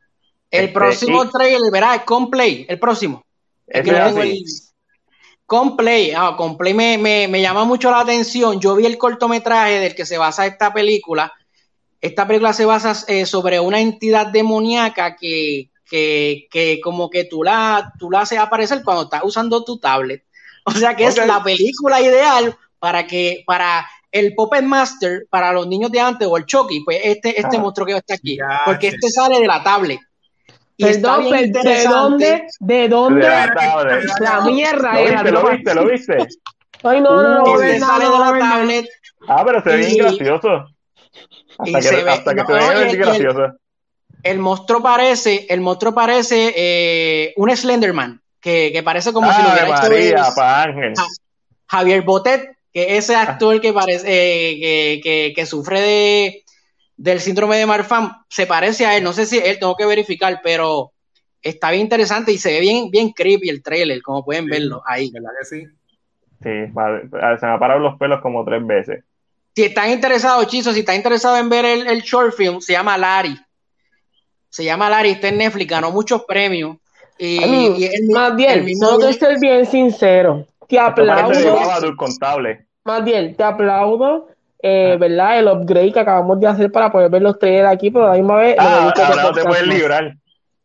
El 0.51 0.65
este, 0.65 0.73
próximo 0.73 1.29
trailer, 1.29 1.71
verá, 1.71 1.97
es 1.97 2.03
Complay, 2.03 2.65
el 2.69 2.79
próximo. 2.79 3.25
Es 3.67 3.87
el, 3.87 4.45
Complay, 5.47 6.13
ah, 6.17 6.35
Complay 6.37 6.73
me, 6.73 6.97
me, 6.97 7.29
me, 7.29 7.43
llama 7.43 7.65
mucho 7.65 7.91
la 7.91 8.01
atención. 8.01 8.61
Yo 8.61 8.77
vi 8.77 8.87
el 8.87 8.97
cortometraje 8.97 9.79
del 9.79 9.95
que 9.95 10.07
se 10.07 10.17
basa 10.17 10.47
esta 10.47 10.73
película 10.73 11.33
esta 12.05 12.27
película 12.27 12.53
se 12.53 12.67
basa 12.67 12.93
eh, 13.09 13.25
sobre 13.25 13.59
una 13.61 13.81
entidad 13.81 14.27
demoníaca 14.27 15.17
que, 15.17 15.71
que, 15.89 16.79
como 16.83 17.09
que 17.09 17.25
tú 17.25 17.43
la, 17.43 17.95
tú 17.99 18.11
la 18.11 18.21
haces 18.21 18.39
aparecer 18.39 18.83
cuando 18.85 19.05
estás 19.05 19.23
usando 19.25 19.65
tu 19.65 19.79
tablet. 19.79 20.23
O 20.65 20.71
sea 20.73 20.97
que 20.97 21.07
es 21.07 21.17
la 21.27 21.43
película 21.43 22.01
ideal 22.01 22.57
para 22.79 23.07
que, 23.07 23.45
para 23.47 23.87
el 24.11 24.35
Puppet 24.35 24.63
Master, 24.63 25.27
para 25.29 25.53
los 25.53 25.67
niños 25.67 25.91
de 25.91 26.01
antes, 26.01 26.29
o 26.29 26.37
el 26.37 26.47
Chucky, 26.47 26.81
pues 26.85 27.01
este, 27.03 27.39
este 27.41 27.57
ah, 27.57 27.61
monstruo 27.61 27.87
que 27.87 27.97
está 27.97 28.15
aquí. 28.15 28.39
porque 28.65 28.89
este 28.89 29.11
sale 29.11 29.41
de 29.41 29.47
la 29.47 29.63
tablet. 29.63 30.01
Y 30.77 30.87
está 30.87 31.19
bien 31.19 31.53
¿de 31.53 31.85
dónde? 31.85 32.47
¿De 32.61 32.89
dónde? 32.89 33.23
la, 33.23 34.41
mierda. 34.45 34.93
¿Lo 34.93 35.05
viste, 35.05 35.33
lo 35.33 35.51
viste, 35.51 35.75
lo 35.75 35.87
viste? 35.87 36.19
Ay, 36.83 37.01
no, 37.01 37.23
no, 37.23 37.45
no. 37.45 37.63
Este 37.63 37.81
sale 37.81 38.05
de 38.05 38.19
la 38.19 38.39
tablet. 38.39 38.87
Ah, 39.29 39.43
pero 39.45 39.63
se 39.63 39.71
ve 39.71 39.77
bien 39.77 39.97
gracioso. 39.99 40.67
Hasta 41.59 41.79
que, 41.79 41.83
se 41.83 42.09
hasta 42.09 42.35
que 42.35 42.43
se 42.91 42.97
gracioso. 42.97 43.53
El, 44.23 44.39
monstruo 44.39 44.83
parece, 44.83 45.47
el 45.49 45.61
monstruo 45.61 45.95
parece 45.95 46.53
eh, 46.57 47.35
un 47.37 47.55
Slenderman, 47.55 48.21
que, 48.45 48.71
que, 48.73 48.83
parece 48.83 49.13
como 49.15 49.33
si 49.33 49.43
lo 49.43 49.49
hubiera 49.49 49.81
María, 49.81 50.63
Ángel. 50.63 50.93
Javier 51.67 52.03
Botet, 52.03 52.59
que 52.71 52.99
ese 52.99 53.17
actor 53.17 53.59
que 53.61 53.73
parece 53.73 54.07
eh, 54.07 54.61
que, 54.61 55.01
que, 55.03 55.33
que, 55.35 55.47
sufre 55.47 55.81
de 55.81 56.45
del 56.97 57.21
síndrome 57.21 57.57
de 57.57 57.65
Marfan, 57.65 58.13
se 58.29 58.47
parece 58.47 58.85
a 58.85 58.97
él. 58.97 59.03
No 59.03 59.15
sé 59.15 59.25
si 59.25 59.39
él 59.39 59.59
tengo 59.59 59.75
que 59.77 59.87
verificar, 59.87 60.41
pero 60.43 60.93
está 61.41 61.71
bien 61.71 61.83
interesante 61.83 62.33
y 62.33 62.39
se 62.39 62.53
ve 62.53 62.61
bien, 62.61 62.91
bien 62.91 63.11
creepy 63.13 63.49
el 63.49 63.63
trailer, 63.63 64.03
como 64.03 64.25
pueden 64.25 64.47
verlo 64.47 64.83
ahí. 64.87 65.11
¿Verdad 65.11 65.31
que 65.41 65.47
sí? 65.47 65.67
Sí, 66.43 66.51
se 67.41 67.47
me 67.47 67.53
han 67.53 67.59
parado 67.59 67.81
los 67.81 67.97
pelos 67.99 68.21
como 68.21 68.45
tres 68.45 68.65
veces. 68.67 69.05
Si 69.55 69.63
están 69.63 69.91
interesados, 69.91 70.47
Chizo, 70.49 70.73
si 70.73 70.81
están 70.81 70.97
interesados 70.97 71.41
en 71.41 71.49
ver 71.49 71.65
el, 71.65 72.03
short 72.03 72.35
film, 72.35 72.61
se 72.61 72.75
llama 72.75 72.99
Larry. 72.99 73.39
Se 74.51 74.65
llama 74.65 74.91
Larry, 74.91 75.11
está 75.13 75.29
en 75.29 75.39
Netflix, 75.39 75.71
ganó 75.71 75.91
muchos 75.91 76.25
premios. 76.25 76.77
Y, 77.19 78.11
más 78.13 78.35
bien, 78.37 78.67
no 78.79 78.99
te 78.99 79.11
estoy 79.11 79.39
bien 79.39 79.67
sincero. 79.67 80.47
Te 80.69 80.79
aplaudo. 80.79 81.97
contable. 81.97 82.67
Más 82.85 83.05
bien, 83.05 83.35
te 83.35 83.43
aplaudo. 83.43 84.29
Eh, 84.63 84.93
ah. 84.95 84.97
¿Verdad? 84.97 85.39
El 85.39 85.49
upgrade 85.49 85.93
que 85.93 86.01
acabamos 86.01 86.41
de 86.41 86.47
hacer 86.47 86.73
para 86.73 86.91
poder 86.91 87.11
ver 87.11 87.23
los 87.23 87.39
trailers 87.39 87.71
aquí, 87.71 87.91
pero 87.91 88.07
a 88.07 88.11
la 88.11 88.15
misma 88.15 88.37
vez. 88.37 88.57
Ah, 88.59 88.93
no 89.23 89.33
te 89.33 89.45
puedes 89.45 89.67
librar. 89.67 90.15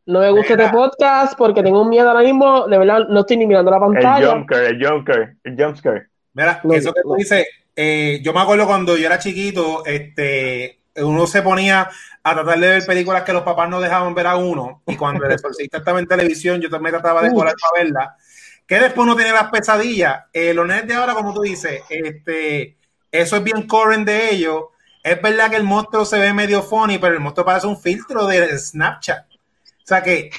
No 0.05 0.21
me 0.21 0.31
gusta 0.31 0.53
este 0.53 0.69
podcast 0.69 1.37
porque 1.37 1.61
tengo 1.61 1.81
un 1.81 1.89
miedo 1.89 2.07
ahora 2.09 2.23
mismo. 2.23 2.67
De 2.67 2.77
verdad, 2.77 3.07
no 3.09 3.19
estoy 3.19 3.37
ni 3.37 3.45
mirando 3.45 3.69
la 3.69 3.79
pantalla. 3.79 4.17
El 4.17 4.31
jumpscare, 4.31 4.67
el 4.67 4.87
jumpscare, 4.87 5.35
el 5.43 5.63
jumpscare. 5.63 6.07
Mira, 6.33 6.61
eso 6.71 6.93
que 6.93 7.01
tú 7.03 7.15
dices, 7.15 7.45
eh, 7.75 8.19
yo 8.23 8.33
me 8.33 8.39
acuerdo 8.39 8.65
cuando 8.65 8.97
yo 8.97 9.05
era 9.05 9.19
chiquito, 9.19 9.85
este, 9.85 10.78
uno 11.03 11.27
se 11.27 11.41
ponía 11.41 11.89
a 12.23 12.33
tratar 12.33 12.59
de 12.59 12.67
ver 12.67 12.85
películas 12.85 13.23
que 13.23 13.33
los 13.33 13.43
papás 13.43 13.69
no 13.69 13.79
dejaban 13.79 14.13
ver 14.13 14.27
a 14.27 14.35
uno, 14.35 14.83
y 14.87 14.95
cuando 14.95 15.25
el 15.25 15.31
exorcista 15.33 15.77
estaba 15.77 15.99
en 15.99 16.07
televisión, 16.07 16.61
yo 16.61 16.69
también 16.69 16.93
trataba 16.93 17.21
de 17.21 17.33
colar 17.33 17.55
para 17.59 17.83
verla, 17.83 18.17
que 18.65 18.79
después 18.79 19.05
uno 19.05 19.15
tiene 19.15 19.31
las 19.31 19.49
pesadillas. 19.49 20.25
Eh, 20.31 20.53
los 20.53 20.67
de 20.67 20.93
ahora, 20.93 21.15
como 21.15 21.33
tú 21.33 21.41
dices, 21.41 21.81
este, 21.89 22.77
eso 23.11 23.37
es 23.37 23.43
bien 23.43 23.67
current 23.67 24.05
de 24.05 24.31
ellos. 24.31 24.65
Es 25.01 25.19
verdad 25.21 25.49
que 25.49 25.55
el 25.55 25.63
monstruo 25.63 26.05
se 26.05 26.19
ve 26.19 26.33
medio 26.33 26.61
funny, 26.61 26.99
pero 26.99 27.15
el 27.15 27.19
monstruo 27.19 27.45
parece 27.45 27.65
un 27.65 27.79
filtro 27.79 28.27
de 28.27 28.57
Snapchat. 28.57 29.25
O 29.25 29.87
sea 29.89 30.03
que 30.03 30.29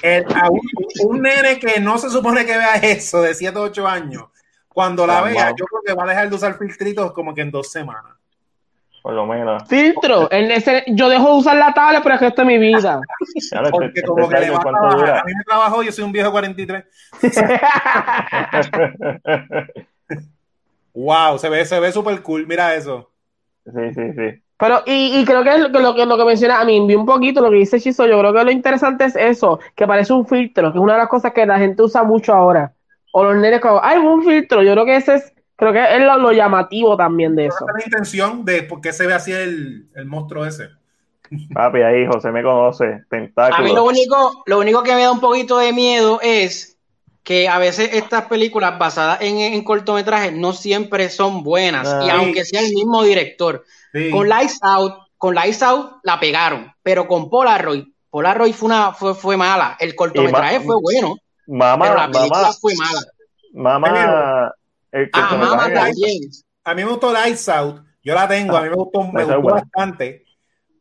un, 0.48 0.60
un, 1.08 1.22
nene 1.22 1.58
que 1.58 1.80
no 1.80 1.98
se 1.98 2.08
supone 2.08 2.46
que 2.46 2.56
vea 2.56 2.76
eso 2.76 3.20
de 3.20 3.34
7 3.34 3.58
o 3.58 3.62
8 3.62 3.88
años, 3.88 4.26
cuando 4.68 5.04
la 5.08 5.22
vea, 5.22 5.50
yo 5.58 5.64
creo 5.64 5.82
que 5.84 5.94
va 5.94 6.04
a 6.04 6.08
dejar 6.08 6.30
de 6.30 6.36
usar 6.36 6.56
filtritos 6.56 7.12
como 7.12 7.34
que 7.34 7.40
en 7.40 7.50
dos 7.50 7.72
semanas. 7.72 8.12
Por 9.02 9.14
lo 9.14 9.24
menos. 9.26 9.62
Filtro. 9.68 10.30
En 10.30 10.50
ese, 10.50 10.84
yo 10.88 11.08
dejo 11.08 11.32
de 11.32 11.38
usar 11.38 11.56
la 11.56 11.72
tablet 11.72 12.02
por 12.02 12.12
el 12.12 12.18
resto 12.18 12.42
de 12.42 12.48
mi 12.48 12.58
vida. 12.58 13.00
Porque 13.70 14.02
como 14.02 14.28
que 14.28 14.40
le 14.40 14.50
va 14.50 14.58
a 14.58 15.24
mí 15.24 15.32
me 15.34 15.44
trabajo, 15.44 15.82
yo 15.82 15.90
soy 15.92 16.04
un 16.04 16.12
viejo 16.12 16.30
43. 16.30 16.84
wow, 20.94 21.38
se 21.38 21.48
ve, 21.48 21.64
se 21.64 21.80
ve 21.80 21.92
súper 21.92 22.20
cool. 22.22 22.46
Mira 22.46 22.74
eso. 22.74 23.10
Sí, 23.64 23.94
sí, 23.94 24.12
sí. 24.12 24.42
Pero, 24.58 24.82
y, 24.84 25.18
y 25.18 25.24
creo 25.24 25.42
que 25.42 25.56
lo, 25.56 25.94
que 25.94 26.04
lo 26.04 26.18
que 26.18 26.24
menciona, 26.24 26.60
a 26.60 26.66
mí 26.66 26.86
vi 26.86 26.94
un 26.94 27.06
poquito 27.06 27.40
lo 27.40 27.48
que 27.48 27.56
dice 27.56 27.80
Chizo, 27.80 28.06
yo 28.06 28.18
creo 28.18 28.34
que 28.34 28.44
lo 28.44 28.50
interesante 28.50 29.06
es 29.06 29.16
eso, 29.16 29.58
que 29.74 29.86
parece 29.86 30.12
un 30.12 30.26
filtro, 30.26 30.70
que 30.70 30.76
es 30.76 30.82
una 30.82 30.92
de 30.92 30.98
las 30.98 31.08
cosas 31.08 31.32
que 31.32 31.46
la 31.46 31.58
gente 31.58 31.82
usa 31.82 32.02
mucho 32.02 32.34
ahora 32.34 32.74
o 33.12 33.24
los 33.24 33.36
nenes 33.36 33.60
como, 33.60 33.82
hay 33.82 33.98
un 33.98 34.24
filtro. 34.24 34.62
Yo 34.62 34.72
creo 34.72 34.84
que 34.84 34.96
ese 34.96 35.16
es, 35.16 35.32
creo 35.60 35.72
que 35.72 35.96
es 35.96 36.02
lo, 36.02 36.32
llamativo 36.32 36.96
también 36.96 37.36
de 37.36 37.46
eso. 37.46 37.64
es 37.68 37.74
la 37.74 37.84
intención 37.84 38.44
de 38.44 38.64
por 38.64 38.80
qué 38.80 38.92
se 38.92 39.06
ve 39.06 39.14
así 39.14 39.32
el, 39.32 39.88
el 39.94 40.06
monstruo 40.06 40.44
ese. 40.44 40.70
Papi, 41.54 41.82
ahí 41.82 42.06
José 42.06 42.32
me 42.32 42.42
conoce, 42.42 43.04
A 43.36 43.62
mí 43.62 43.72
lo 43.72 43.84
único, 43.84 44.42
lo 44.46 44.58
único 44.58 44.82
que 44.82 44.94
me 44.94 45.02
da 45.02 45.12
un 45.12 45.20
poquito 45.20 45.58
de 45.58 45.72
miedo 45.72 46.18
es 46.22 46.76
que 47.22 47.48
a 47.48 47.58
veces 47.58 47.90
estas 47.92 48.24
películas 48.24 48.78
basadas 48.78 49.20
en, 49.20 49.38
en 49.38 49.62
cortometrajes 49.62 50.32
no 50.32 50.52
siempre 50.52 51.08
son 51.08 51.44
buenas. 51.44 52.04
y 52.04 52.10
aunque 52.10 52.44
sea 52.44 52.60
el 52.60 52.72
mismo 52.72 53.04
director. 53.04 53.64
Con 54.10 54.28
Lights 54.28 54.58
Out, 54.62 54.94
con 55.18 55.34
Lights 55.34 55.62
Out 55.62 55.98
la 56.02 56.18
pegaron, 56.18 56.72
pero 56.82 57.06
con 57.06 57.28
Polaroid, 57.28 57.84
Polaroid 58.10 58.54
fue 58.54 58.66
una 58.66 58.92
fue, 58.92 59.14
fue 59.14 59.36
mala. 59.36 59.76
El 59.78 59.94
cortometraje 59.94 60.60
fue 60.60 60.76
bueno. 60.80 61.16
Mamá, 61.46 61.84
pero 61.84 61.96
la 61.96 62.10
película 62.10 62.40
mamá, 62.42 62.52
fue 62.60 62.74
mala. 62.74 63.00
Mamá. 63.52 64.54
Ah, 65.12 65.36
mamá 65.36 65.72
también. 65.72 66.22
A 66.64 66.74
mí 66.74 66.84
me 66.84 66.90
gustó 66.90 67.12
Lights 67.12 67.48
Out. 67.48 67.82
Yo 68.02 68.14
la 68.14 68.26
tengo, 68.26 68.56
a 68.56 68.62
mí 68.62 68.70
me 68.70 68.76
gustó, 68.76 69.04
me 69.12 69.24
gustó 69.24 69.42
bastante. 69.42 70.24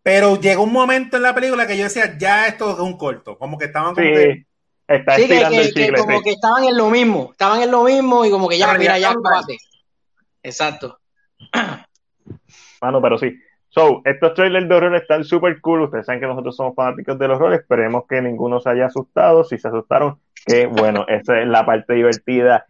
Pero 0.01 0.39
llegó 0.39 0.63
un 0.63 0.71
momento 0.71 1.17
en 1.17 1.23
la 1.23 1.35
película 1.35 1.67
que 1.67 1.77
yo 1.77 1.83
decía, 1.83 2.17
ya 2.17 2.47
esto 2.47 2.71
es 2.71 2.79
un 2.79 2.97
corto. 2.97 3.37
Como 3.37 3.57
que 3.57 3.65
estaban 3.65 3.93
como 3.93 4.07
sí. 4.07 4.45
Está 4.87 5.17
sí, 5.17 5.27
que, 5.27 5.47
que, 5.49 5.71
que 5.71 5.93
como 5.93 6.19
que 6.21 6.31
estaban 6.31 6.63
en 6.63 6.75
lo 6.75 6.89
mismo, 6.89 7.29
estaban 7.31 7.61
en 7.61 7.69
lo 7.69 7.83
mismo 7.83 8.25
y 8.25 8.31
como 8.31 8.49
que 8.49 8.57
ya, 8.57 8.73
mira, 8.73 8.97
ya, 8.97 9.13
ya 9.13 9.43
Exacto. 10.41 10.99
Mano, 12.81 12.99
pero 12.99 13.19
sí. 13.19 13.37
So, 13.69 14.01
estos 14.03 14.33
trailers 14.33 14.67
de 14.67 14.75
horror 14.75 14.95
están 14.95 15.23
súper 15.23 15.61
cool. 15.61 15.83
Ustedes 15.83 16.07
saben 16.07 16.19
que 16.19 16.27
nosotros 16.27 16.55
somos 16.55 16.75
fanáticos 16.75 17.17
del 17.19 17.31
horror. 17.31 17.53
Esperemos 17.53 18.03
que 18.09 18.21
ninguno 18.21 18.59
se 18.59 18.69
haya 18.69 18.87
asustado. 18.87 19.43
Si 19.43 19.57
se 19.59 19.67
asustaron, 19.67 20.19
que 20.45 20.65
bueno, 20.65 21.05
esa 21.07 21.39
es 21.39 21.47
la 21.47 21.65
parte 21.65 21.93
divertida 21.93 22.65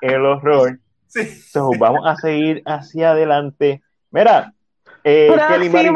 del 0.00 0.24
horror. 0.24 0.78
Sí. 1.08 1.24
So, 1.24 1.70
vamos 1.78 2.06
a 2.06 2.14
seguir 2.16 2.62
hacia 2.64 3.10
adelante. 3.10 3.82
Mira, 4.12 4.52
eh, 5.02 5.34
Kelly 5.48 5.68
Marie 5.68 5.92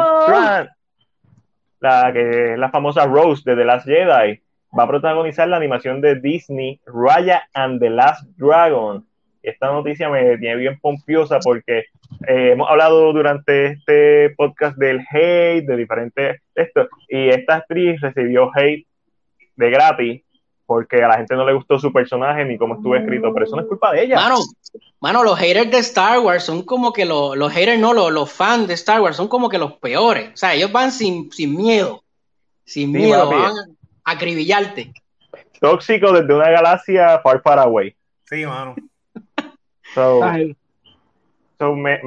la, 1.80 2.12
que, 2.12 2.56
la 2.58 2.70
famosa 2.70 3.06
Rose 3.06 3.42
de 3.44 3.56
The 3.56 3.64
Last 3.64 3.86
Jedi, 3.86 4.42
va 4.76 4.84
a 4.84 4.88
protagonizar 4.88 5.48
la 5.48 5.56
animación 5.56 6.00
de 6.00 6.16
Disney, 6.16 6.80
Raya 6.86 7.42
and 7.54 7.80
the 7.80 7.90
Last 7.90 8.24
Dragon 8.36 9.06
esta 9.42 9.72
noticia 9.72 10.08
me 10.08 10.36
tiene 10.38 10.56
bien 10.56 10.78
pompiosa 10.80 11.38
porque 11.40 11.84
eh, 12.26 12.52
hemos 12.52 12.68
hablado 12.68 13.12
durante 13.12 13.66
este 13.66 14.30
podcast 14.36 14.76
del 14.76 15.00
hate, 15.10 15.66
de 15.66 15.76
diferentes 15.76 16.42
esto, 16.54 16.88
y 17.08 17.28
esta 17.28 17.56
actriz 17.56 18.00
recibió 18.00 18.50
hate 18.54 18.86
de 19.56 19.70
gratis 19.70 20.22
porque 20.70 21.02
a 21.02 21.08
la 21.08 21.16
gente 21.16 21.34
no 21.34 21.44
le 21.44 21.52
gustó 21.52 21.80
su 21.80 21.92
personaje 21.92 22.44
ni 22.44 22.56
cómo 22.56 22.76
estuvo 22.76 22.94
escrito, 22.94 23.34
pero 23.34 23.44
eso 23.44 23.56
no 23.56 23.62
es 23.62 23.68
culpa 23.68 23.90
de 23.92 24.04
ella. 24.04 24.14
Mano, 24.14 24.36
mano 25.00 25.24
los 25.24 25.36
haters 25.36 25.68
de 25.68 25.78
Star 25.78 26.20
Wars 26.20 26.44
son 26.44 26.62
como 26.62 26.92
que 26.92 27.04
los, 27.04 27.36
los 27.36 27.52
haters, 27.52 27.80
no, 27.80 27.92
los, 27.92 28.12
los, 28.12 28.30
fans 28.30 28.68
de 28.68 28.74
Star 28.74 29.00
Wars 29.00 29.16
son 29.16 29.26
como 29.26 29.48
que 29.48 29.58
los 29.58 29.72
peores. 29.78 30.30
O 30.32 30.36
sea, 30.36 30.54
ellos 30.54 30.70
van 30.70 30.92
sin, 30.92 31.32
sin 31.32 31.56
miedo, 31.56 32.04
sin 32.64 32.92
miedo, 32.92 33.28
van 33.28 33.52
a 34.04 34.12
acribillarte. 34.12 34.92
Tóxico 35.60 36.12
desde 36.12 36.32
una 36.32 36.50
galaxia 36.50 37.18
far, 37.18 37.42
far 37.42 37.58
away. 37.58 37.92
Sí, 38.26 38.46
mano. 38.46 38.76
So, 39.94 40.20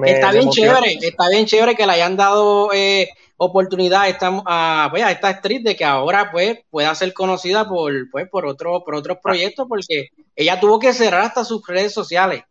está 0.06 0.32
bien 0.32 0.50
chévere, 0.50 0.98
está 1.02 1.30
bien 1.30 1.46
chévere 1.46 1.76
que 1.76 1.86
le 1.86 1.92
hayan 1.94 2.18
dado 2.18 2.74
eh, 2.74 3.10
oportunidad 3.38 4.02
a 4.02 4.08
esta, 4.08 4.32
a, 4.46 4.88
pues, 4.90 5.04
a 5.04 5.12
esta 5.12 5.28
actriz 5.28 5.64
de 5.64 5.76
que 5.76 5.86
ahora 5.86 6.30
pues 6.32 6.60
pueda 6.70 6.94
ser 6.96 7.14
conocida 7.14 7.68
por, 7.68 7.92
pues, 8.12 8.28
por, 8.30 8.46
otro, 8.46 8.84
por 8.84 8.96
otros 8.96 9.20
proyectos 9.22 9.68
porque 9.68 10.10
ella 10.36 10.60
tuvo 10.60 10.80
que 10.80 10.94
cerrar 10.94 11.22
hasta 11.22 11.44
sus 11.44 11.66
redes 11.68 11.94
sociales. 11.94 12.44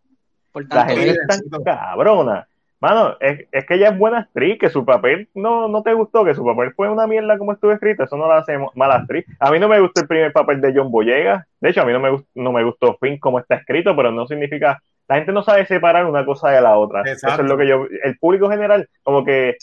Por 0.52 0.68
tanto, 0.68 0.94
la 0.94 1.00
gente 1.00 1.18
cabrona. 1.64 2.46
Mano, 2.82 3.16
es, 3.20 3.46
es, 3.52 3.64
que 3.64 3.74
ella 3.74 3.90
es 3.90 3.98
buena 3.98 4.18
actriz, 4.18 4.58
que 4.58 4.68
su 4.68 4.84
papel 4.84 5.28
no, 5.34 5.68
no 5.68 5.84
te 5.84 5.94
gustó, 5.94 6.24
que 6.24 6.34
su 6.34 6.44
papel 6.44 6.72
fue 6.74 6.90
una 6.90 7.06
mierda 7.06 7.38
como 7.38 7.52
estuvo 7.52 7.70
escrito, 7.70 8.02
eso 8.02 8.16
no 8.16 8.26
la 8.26 8.38
hace 8.38 8.58
mala 8.74 8.96
actriz. 8.96 9.24
A 9.38 9.52
mí 9.52 9.60
no 9.60 9.68
me 9.68 9.78
gustó 9.78 10.00
el 10.00 10.08
primer 10.08 10.32
papel 10.32 10.60
de 10.60 10.72
John 10.74 10.90
Boyega, 10.90 11.46
de 11.60 11.70
hecho 11.70 11.82
a 11.82 11.84
mí 11.84 11.92
no 11.92 12.00
me, 12.00 12.24
no 12.34 12.50
me 12.50 12.64
gustó 12.64 12.98
Finn 13.00 13.20
como 13.20 13.38
está 13.38 13.54
escrito, 13.54 13.94
pero 13.94 14.10
no 14.10 14.26
significa, 14.26 14.82
la 15.12 15.18
gente 15.18 15.32
no 15.32 15.42
sabe 15.42 15.66
separar 15.66 16.06
una 16.06 16.24
cosa 16.24 16.48
de 16.48 16.62
la 16.62 16.78
otra. 16.78 17.02
Eso 17.02 17.28
es 17.28 17.38
lo 17.40 17.58
que 17.58 17.66
yo, 17.66 17.86
el 18.02 18.16
público 18.16 18.48
general 18.48 18.88
como 19.02 19.26
que 19.26 19.58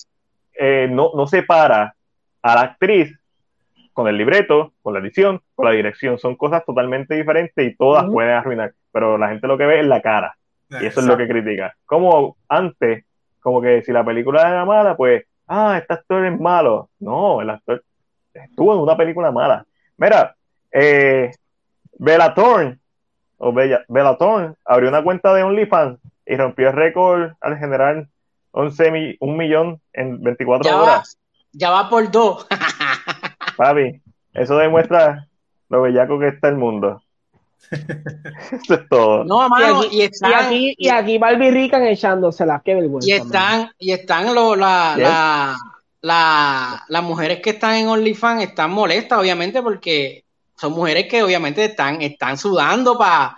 eh, 0.53 0.87
no, 0.91 1.09
no 1.15 1.25
separa 1.25 1.95
a 2.43 2.55
la 2.55 2.61
actriz 2.61 3.17
con 3.93 4.07
el 4.07 4.15
libreto, 4.15 4.73
con 4.83 4.93
la 4.93 4.99
edición, 4.99 5.41
con 5.55 5.65
la 5.65 5.71
dirección, 5.71 6.19
son 6.19 6.35
cosas 6.35 6.63
totalmente 6.65 7.15
diferentes 7.15 7.65
y 7.65 7.75
todas 7.75 8.05
pueden 8.05 8.31
arruinar, 8.31 8.73
pero 8.91 9.17
la 9.17 9.29
gente 9.29 9.47
lo 9.47 9.57
que 9.57 9.65
ve 9.65 9.79
es 9.79 9.87
la 9.87 10.03
cara. 10.03 10.37
Y 10.69 10.85
eso 10.85 10.99
es 10.99 11.07
lo 11.07 11.17
que 11.17 11.27
critica. 11.27 11.75
Como 11.85 12.37
antes 12.47 13.05
como 13.39 13.59
que 13.59 13.81
si 13.81 13.91
la 13.91 14.05
película 14.05 14.47
era 14.47 14.65
mala, 14.65 14.95
pues, 14.95 15.23
ah, 15.47 15.79
este 15.81 15.95
actor 15.95 16.27
es 16.27 16.39
malo. 16.39 16.89
No, 16.99 17.41
el 17.41 17.49
actor 17.49 17.83
estuvo 18.31 18.75
en 18.75 18.81
una 18.81 18.95
película 18.95 19.31
mala. 19.31 19.65
Mira, 19.97 20.35
eh, 20.71 21.31
Bella 21.97 22.35
Thorne, 22.35 22.77
o 23.39 23.51
Bella, 23.51 23.83
Bella 23.87 24.15
Thorne, 24.17 24.53
abrió 24.65 24.89
una 24.89 25.03
cuenta 25.03 25.33
de 25.33 25.43
OnlyFans 25.43 25.99
y 26.25 26.35
rompió 26.35 26.69
el 26.69 26.75
récord 26.75 27.31
al 27.41 27.57
generar 27.57 28.07
11 28.51 29.17
un 29.19 29.37
millón 29.37 29.81
en 29.93 30.21
24 30.21 30.81
horas. 30.81 31.17
ya 31.51 31.71
va 31.71 31.89
por 31.89 32.11
dos. 32.11 32.47
Papi, 33.57 34.01
eso 34.33 34.57
demuestra 34.57 35.27
lo 35.69 35.81
bellaco 35.81 36.19
que 36.19 36.27
está 36.27 36.49
el 36.49 36.55
mundo. 36.55 37.01
Eso 37.71 38.73
es 38.73 38.89
todo. 38.89 39.23
No, 39.25 39.47
y, 39.91 40.01
aquí, 40.33 40.75
y, 40.77 40.89
aquí, 40.89 41.17
Barbie 41.17 41.51
Rican 41.51 41.83
echándoselas, 41.85 42.61
qué 42.63 42.75
vergüenza. 42.75 43.07
Y 43.07 43.13
están, 43.13 43.71
y 43.77 43.91
están 43.91 44.33
lo, 44.33 44.55
la, 44.55 45.55
la, 46.01 46.83
las 46.87 47.03
mujeres 47.03 47.41
que 47.41 47.51
están 47.51 47.75
en 47.75 47.87
OnlyFans 47.87 48.43
están 48.43 48.71
molestas, 48.71 49.19
obviamente, 49.19 49.61
porque 49.61 50.23
son 50.59 50.73
mujeres 50.73 51.07
que 51.07 51.23
obviamente 51.23 51.63
están, 51.63 52.01
están 52.01 52.37
sudando 52.37 52.97
para 52.97 53.37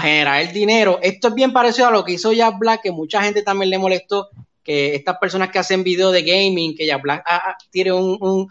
generar 0.00 0.40
el 0.42 0.52
dinero. 0.52 0.98
Esto 1.02 1.28
es 1.28 1.34
bien 1.34 1.52
parecido 1.52 1.88
a 1.88 1.90
lo 1.90 2.04
que 2.04 2.12
hizo 2.12 2.32
Jack 2.32 2.58
Black, 2.58 2.82
que 2.82 2.92
mucha 2.92 3.22
gente 3.22 3.42
también 3.42 3.70
le 3.70 3.78
molestó, 3.78 4.28
que 4.62 4.94
estas 4.94 5.18
personas 5.18 5.50
que 5.50 5.58
hacen 5.58 5.82
videos 5.82 6.12
de 6.12 6.22
gaming, 6.22 6.76
que 6.76 6.86
ya 6.86 6.98
Black 6.98 7.24
ah, 7.26 7.42
ah, 7.46 7.56
tiene 7.70 7.90
un, 7.92 8.48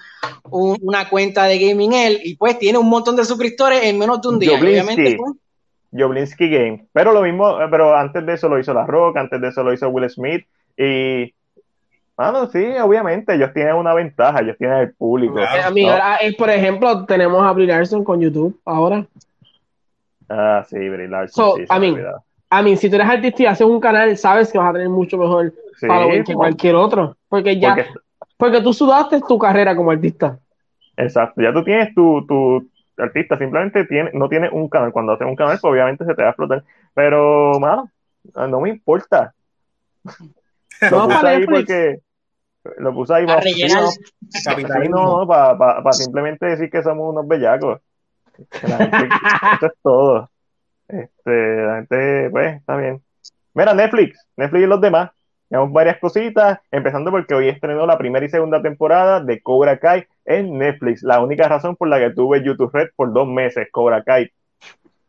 una 0.50 1.10
cuenta 1.10 1.46
de 1.46 1.58
gaming 1.58 1.94
él 1.94 2.20
y 2.24 2.36
pues 2.36 2.60
tiene 2.60 2.78
un 2.78 2.90
montón 2.90 3.16
de 3.16 3.24
suscriptores 3.24 3.82
en 3.84 3.98
menos 3.98 4.22
de 4.22 4.28
un 4.28 4.40
día. 4.40 4.60
Obviamente, 4.60 5.18
Joblinski 5.94 6.50
Game. 6.50 6.88
Pero 6.92 7.14
lo 7.14 7.22
mismo, 7.22 7.62
eh, 7.62 7.68
pero 7.72 7.96
antes 7.96 8.26
de 8.26 8.34
eso 8.34 8.50
lo 8.50 8.60
hizo 8.60 8.74
La 8.74 8.86
Rock, 8.86 9.18
antes 9.18 9.40
de 9.40 9.48
eso 9.48 9.64
lo 9.64 9.74
hizo 9.74 9.88
Will 9.90 10.10
Smith 10.10 10.46
y 10.78 11.34
no 12.30 12.48
sí, 12.48 12.64
obviamente, 12.84 13.34
ellos 13.34 13.54
tienen 13.54 13.76
una 13.76 13.94
ventaja, 13.94 14.42
ellos 14.42 14.58
tienen 14.58 14.80
el 14.80 14.94
público. 14.94 15.40
Eh, 15.40 16.36
por 16.38 16.50
ejemplo, 16.50 17.06
tenemos 17.06 17.42
a 17.42 17.54
Brie 17.54 17.68
Larson 17.68 18.04
con 18.04 18.20
YouTube 18.20 18.60
ahora. 18.66 19.06
Ah, 20.28 20.66
sí, 20.70 20.78
Brie 20.78 21.08
Larson. 21.08 21.66
a, 21.70 21.80
mí, 21.80 21.96
a 22.50 22.62
mí, 22.62 22.76
si 22.76 22.90
tú 22.90 22.96
eres 22.96 23.08
artista 23.08 23.44
y 23.44 23.46
haces 23.46 23.66
un 23.66 23.80
canal, 23.80 24.18
sabes 24.18 24.52
que 24.52 24.58
vas 24.58 24.70
a 24.70 24.74
tener 24.74 24.90
mucho 24.90 25.18
mejor 25.18 25.54
que 25.80 26.34
cualquier 26.34 26.76
otro. 26.76 27.16
Porque 27.30 27.58
ya, 27.58 27.78
porque, 28.36 28.62
tú 28.62 28.74
sudaste 28.74 29.22
tu 29.22 29.40
carrera 29.40 29.74
como 29.74 29.92
artista. 29.92 30.38
Exacto, 30.98 31.42
ya 31.42 31.54
tú 31.54 31.64
tienes 31.64 31.96
tu, 31.96 32.26
tu 32.28 32.70
artista, 32.98 33.38
simplemente 33.38 33.86
tiene, 33.86 34.12
no 34.14 34.28
tienes 34.28 34.52
un 34.52 34.68
canal. 34.68 34.92
Cuando 34.92 35.14
haces 35.14 35.28
un 35.28 35.36
canal, 35.36 35.58
pues 35.62 35.72
obviamente 35.72 36.06
se 36.06 36.14
te 36.14 36.22
va 36.22 36.28
a 36.28 36.32
explotar. 36.32 36.64
Pero, 36.94 37.58
mano, 37.60 37.90
no 38.36 38.60
me 38.60 38.70
importa. 38.70 39.34
puse 40.90 41.28
ahí 41.28 41.46
porque 41.46 42.00
lo 42.78 42.94
puse 42.94 43.14
ahí 43.14 43.26
para, 43.26 43.42
no, 44.90 45.28
para, 45.28 45.92
simplemente 45.94 46.46
decir 46.46 46.70
que 46.70 46.84
somos 46.84 47.12
unos 47.12 47.28
bellacos. 47.28 47.82
esto 48.52 49.66
es 49.66 49.74
todo. 49.84 50.30
Este, 50.88 51.66
la 51.66 51.76
gente, 51.78 52.30
pues, 52.32 52.58
está 52.58 52.76
bien. 52.78 53.02
Mira, 53.54 53.74
Netflix, 53.74 54.26
Netflix 54.36 54.64
y 54.64 54.68
los 54.68 54.82
demás 54.82 55.12
tenemos 55.52 55.74
varias 55.74 56.00
cositas, 56.00 56.60
empezando 56.72 57.12
porque 57.12 57.34
hoy 57.34 57.50
estrenó 57.50 57.86
la 57.86 57.98
primera 57.98 58.26
y 58.26 58.30
segunda 58.30 58.62
temporada 58.62 59.20
de 59.20 59.42
Cobra 59.42 59.80
Kai 59.80 60.06
en 60.24 60.58
Netflix. 60.58 61.04
La 61.04 61.20
única 61.22 61.46
razón 61.50 61.76
por 61.76 61.90
la 61.90 62.00
que 62.00 62.12
tuve 62.12 62.42
YouTube 62.42 62.72
Red 62.72 62.92
por 62.96 63.12
dos 63.12 63.28
meses, 63.28 63.68
Cobra 63.70 64.02
Kai. 64.02 64.32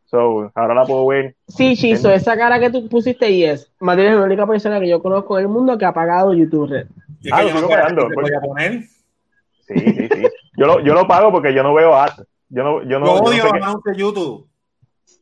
So, 0.06 0.50
ahora 0.56 0.74
la 0.74 0.84
puedo 0.84 1.06
ver. 1.06 1.36
Sí, 1.46 1.76
Chiso, 1.76 2.10
esa 2.10 2.36
cara 2.36 2.58
que 2.58 2.70
tú 2.70 2.88
pusiste 2.88 3.30
y 3.30 3.44
es. 3.44 3.70
Matías 3.78 4.14
es 4.14 4.16
la 4.16 4.24
única 4.24 4.44
persona 4.44 4.80
que 4.80 4.88
yo 4.88 5.00
conozco 5.00 5.38
en 5.38 5.44
el 5.44 5.48
mundo 5.48 5.78
que 5.78 5.84
ha 5.84 5.94
pagado 5.94 6.34
YouTube 6.34 6.70
Red. 6.70 6.88
Ah, 7.30 7.42
lo 7.42 7.50
sigo 7.50 7.68
pagando. 7.68 8.08
Sí, 9.68 9.78
sí, 9.78 10.08
sí. 10.12 10.22
Yo 10.56 10.66
lo, 10.66 10.80
yo 10.80 10.94
lo 10.94 11.06
pago 11.06 11.30
porque 11.30 11.54
yo 11.54 11.62
no 11.62 11.74
veo 11.74 11.94
ads. 11.94 12.24
Yo 12.48 12.62
no, 12.62 12.82
yo 12.82 12.98
no, 12.98 13.12
odio 13.12 13.44
los 13.44 13.82
de 13.84 13.96
YouTube. 13.96 14.48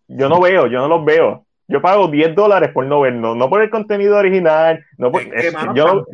Yo 0.09 0.29
no 0.29 0.41
veo, 0.41 0.67
yo 0.67 0.79
no 0.81 0.89
los 0.89 1.05
veo. 1.05 1.45
Yo 1.69 1.81
pago 1.81 2.09
10 2.09 2.35
dólares 2.35 2.71
por 2.75 2.85
no 2.87 3.01
verlo, 3.01 3.37
no 3.37 3.49
por 3.49 3.63
el 3.63 3.71
contenido 3.71 4.17
original, 4.17 4.85
no 4.99 5.13
por, 5.13 5.23
yo, 5.73 6.05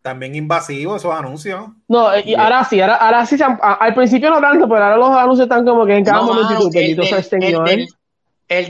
también, 0.00 0.34
invasivo 0.34 0.96
esos 0.96 1.14
anuncios. 1.14 1.68
No, 1.86 2.18
y 2.18 2.34
ahora 2.34 2.64
sí, 2.64 2.80
ahora, 2.80 2.96
ahora 2.96 3.26
sí, 3.26 3.36
al 3.60 3.94
principio 3.94 4.30
no 4.30 4.40
tanto, 4.40 4.66
pero 4.66 4.82
ahora 4.82 4.96
los 4.96 5.10
anuncios 5.10 5.44
están 5.44 5.66
como 5.66 5.84
que 5.84 5.96
en 5.96 6.04
cada 6.04 6.22
momento 6.22 6.70
el, 6.72 6.96
del, 6.96 7.68
el, 7.68 7.88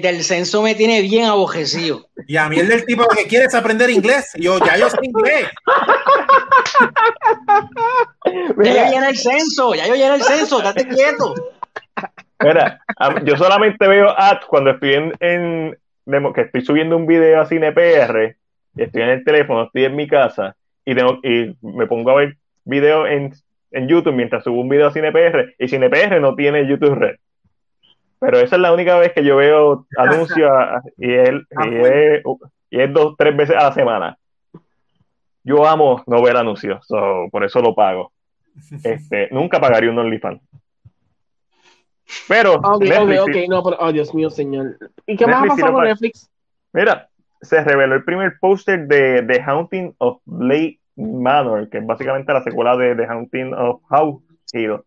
del, 0.01 0.23
censo 0.23 0.63
me 0.63 0.75
tiene 0.75 1.03
bien 1.03 1.27
abojecido. 1.27 2.09
Y 2.27 2.37
a 2.37 2.49
mí 2.49 2.59
el 2.59 2.69
del 2.69 2.85
tipo 2.85 3.07
que 3.09 3.27
quieres 3.27 3.55
aprender 3.55 3.91
inglés, 3.91 4.33
yo 4.37 4.59
ya 4.59 4.77
yo 4.77 4.89
sé 4.89 4.99
inglés. 5.03 5.49
ya 8.63 8.87
yo 8.87 8.91
llené 8.93 9.09
el 9.09 9.17
censo, 9.17 9.75
ya 9.75 9.87
yo 9.87 9.95
llené 9.95 10.15
el 10.17 10.23
censo, 10.23 10.61
date 10.61 10.87
quieto. 10.87 11.35
Mira, 12.41 12.81
yo 13.25 13.37
solamente 13.37 13.87
veo 13.87 14.09
ads 14.19 14.47
cuando 14.47 14.71
estoy 14.71 14.95
en, 14.95 15.77
que 16.35 16.41
estoy 16.41 16.65
subiendo 16.65 16.97
un 16.97 17.07
video 17.07 17.41
a 17.41 17.47
CinePR, 17.47 18.37
estoy 18.77 19.03
en 19.03 19.09
el 19.09 19.25
teléfono, 19.25 19.65
estoy 19.65 19.85
en 19.85 19.97
mi 19.97 20.09
casa 20.09 20.57
y, 20.85 20.95
tengo, 20.95 21.21
y 21.23 21.57
me 21.63 21.87
pongo 21.87 22.11
a 22.11 22.15
ver 22.15 22.37
video 22.65 23.07
en, 23.07 23.33
en 23.71 23.89
YouTube 23.89 24.15
mientras 24.15 24.45
subo 24.45 24.61
un 24.61 24.69
video 24.69 24.89
a 24.89 24.93
CinePR 24.93 25.55
y 25.59 25.69
CinePR 25.69 26.21
no 26.21 26.35
tiene 26.35 26.67
YouTube 26.67 26.95
Red. 26.95 27.17
Pero 28.23 28.39
esa 28.39 28.55
es 28.55 28.63
la 28.63 28.73
única 28.73 28.97
vez 28.99 29.13
que 29.13 29.25
yo 29.25 29.35
veo 29.35 29.85
anuncios 29.99 30.49
y, 30.97 31.13
él, 31.13 31.45
ah, 31.57 31.67
y, 31.67 31.75
es, 31.75 32.23
y 32.71 32.81
es 32.81 32.93
dos, 32.93 33.17
tres 33.19 33.37
veces 33.37 33.57
a 33.57 33.65
la 33.65 33.73
semana. 33.73 34.17
Yo 35.43 35.67
amo 35.67 36.05
no 36.07 36.23
ver 36.23 36.37
anuncios, 36.37 36.87
por 37.33 37.45
eso 37.45 37.61
lo 37.61 37.75
pago. 37.75 38.13
Este, 38.85 39.29
nunca 39.31 39.59
pagaría 39.59 39.91
un 39.91 39.99
OnlyFans. 39.99 40.43
Pero. 42.29 42.55
Ok, 42.57 42.85
ok, 42.85 43.11
ok, 43.23 43.37
no, 43.49 43.63
pero, 43.65 43.77
oh 43.81 43.93
Dios 43.93 44.15
mío, 44.15 44.29
señor. 44.29 44.77
¿Y 45.07 45.17
qué 45.17 45.27
más 45.27 45.43
ha 45.43 45.47
pasado 45.47 45.73
con 45.73 45.85
Netflix? 45.85 46.31
Mira, 46.75 47.09
se 47.41 47.65
reveló 47.65 47.95
el 47.95 48.05
primer 48.05 48.39
póster 48.39 48.87
de 48.87 49.23
The 49.23 49.43
Haunting 49.43 49.95
of 49.99 50.21
Blade 50.27 50.79
Manor, 50.97 51.69
que 51.71 51.79
es 51.79 51.87
básicamente 51.87 52.31
la 52.33 52.43
secuela 52.43 52.77
de 52.77 52.95
The 52.95 53.07
Haunting 53.07 53.55
of 53.55 53.83
House 53.89 54.23
Hill. 54.53 54.83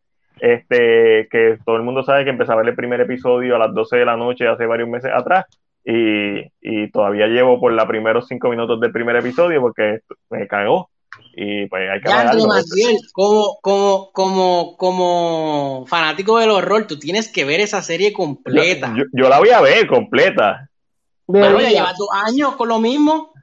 Este, 0.45 1.27
que 1.31 1.57
todo 1.65 1.76
el 1.76 1.81
mundo 1.81 2.03
sabe 2.03 2.23
que 2.23 2.30
empezaba 2.30 2.61
el 2.61 2.76
primer 2.76 3.01
episodio 3.01 3.55
a 3.55 3.59
las 3.59 3.73
12 3.73 3.97
de 3.97 4.05
la 4.05 4.15
noche 4.15 4.47
hace 4.47 4.67
varios 4.67 4.88
meses 4.88 5.11
atrás. 5.11 5.45
Y, 5.84 6.39
y 6.61 6.91
todavía 6.91 7.26
llevo 7.26 7.59
por 7.59 7.72
los 7.72 7.85
primeros 7.85 8.27
cinco 8.27 8.49
minutos 8.49 8.80
del 8.80 8.91
primer 8.91 9.15
episodio 9.15 9.59
porque 9.61 10.01
me 10.30 10.47
cagó 10.47 10.89
y 11.35 11.65
pues 11.67 11.89
hay 11.89 11.99
que 11.99 12.09
como, 13.13 13.57
como, 13.61 14.11
como, 14.11 14.77
como 14.77 15.85
fanático 15.88 16.38
del 16.38 16.51
horror, 16.51 16.88
tú 16.88 16.99
tienes 16.99 17.27
que 17.27 17.43
ver 17.43 17.59
esa 17.59 17.81
serie 17.81 18.13
completa. 18.13 18.93
Yo, 19.13 19.30
la 19.30 19.39
voy 19.39 19.49
a 19.49 19.61
ver 19.61 19.88
completa. 19.88 20.69
Pero 21.27 21.59
ya 21.59 21.69
llevas 21.69 21.97
dos 21.97 22.09
años 22.13 22.55
con 22.55 22.69
lo 22.69 22.80
mismo. 22.80 23.34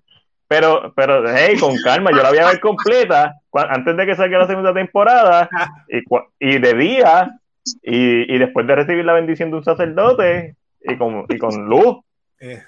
Pero, 0.53 0.93
pero, 0.95 1.25
hey, 1.35 1.57
con 1.59 1.75
calma, 1.79 2.11
yo 2.11 2.23
la 2.23 2.29
voy 2.29 2.37
a 2.37 2.49
ver 2.49 2.61
completa 2.61 3.41
antes 3.55 3.97
de 3.97 4.05
que 4.05 4.15
salga 4.15 4.41
la 4.41 4.47
segunda 4.47 4.75
temporada 4.75 5.49
y, 5.89 6.03
y 6.39 6.59
de 6.59 6.75
día 6.75 7.41
y, 7.83 8.35
y, 8.35 8.39
después 8.39 8.67
de 8.67 8.75
recibir 8.75 9.03
la 9.03 9.15
bendición 9.15 9.51
de 9.51 9.57
un 9.57 9.65
sacerdote 9.65 10.57
y 10.83 10.99
con, 10.99 11.25
y 11.31 11.39
con 11.39 11.65
luz. 11.65 12.05
Eh. 12.39 12.63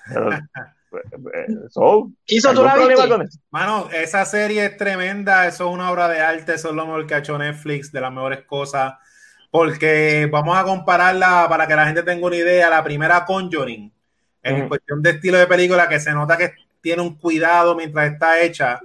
Mano, 3.51 3.91
esa 3.93 4.25
serie 4.25 4.65
es 4.65 4.79
tremenda, 4.79 5.47
eso 5.47 5.69
es 5.69 5.75
una 5.75 5.91
obra 5.91 6.09
de 6.09 6.23
arte, 6.23 6.55
eso 6.55 6.71
es 6.71 6.75
lo 6.75 6.87
mejor 6.87 7.07
que 7.07 7.17
ha 7.17 7.19
hecho 7.19 7.37
Netflix, 7.37 7.93
de 7.93 8.01
las 8.01 8.13
mejores 8.13 8.45
cosas, 8.47 8.95
porque 9.51 10.27
vamos 10.33 10.57
a 10.57 10.65
compararla 10.65 11.49
para 11.51 11.67
que 11.67 11.77
la 11.77 11.85
gente 11.85 12.03
tenga 12.03 12.27
una 12.27 12.37
idea, 12.37 12.71
la 12.71 12.83
primera 12.83 13.27
Conjuring, 13.27 13.93
en 14.43 14.69
cuestión 14.69 15.03
de 15.03 15.11
estilo 15.11 15.37
de 15.37 15.47
película, 15.47 15.87
que 15.87 16.01
se 16.01 16.13
nota 16.13 16.39
que 16.39 16.64
tiene 16.85 17.01
un 17.01 17.15
cuidado 17.15 17.75
mientras 17.75 18.13
está 18.13 18.43
hecha 18.43 18.79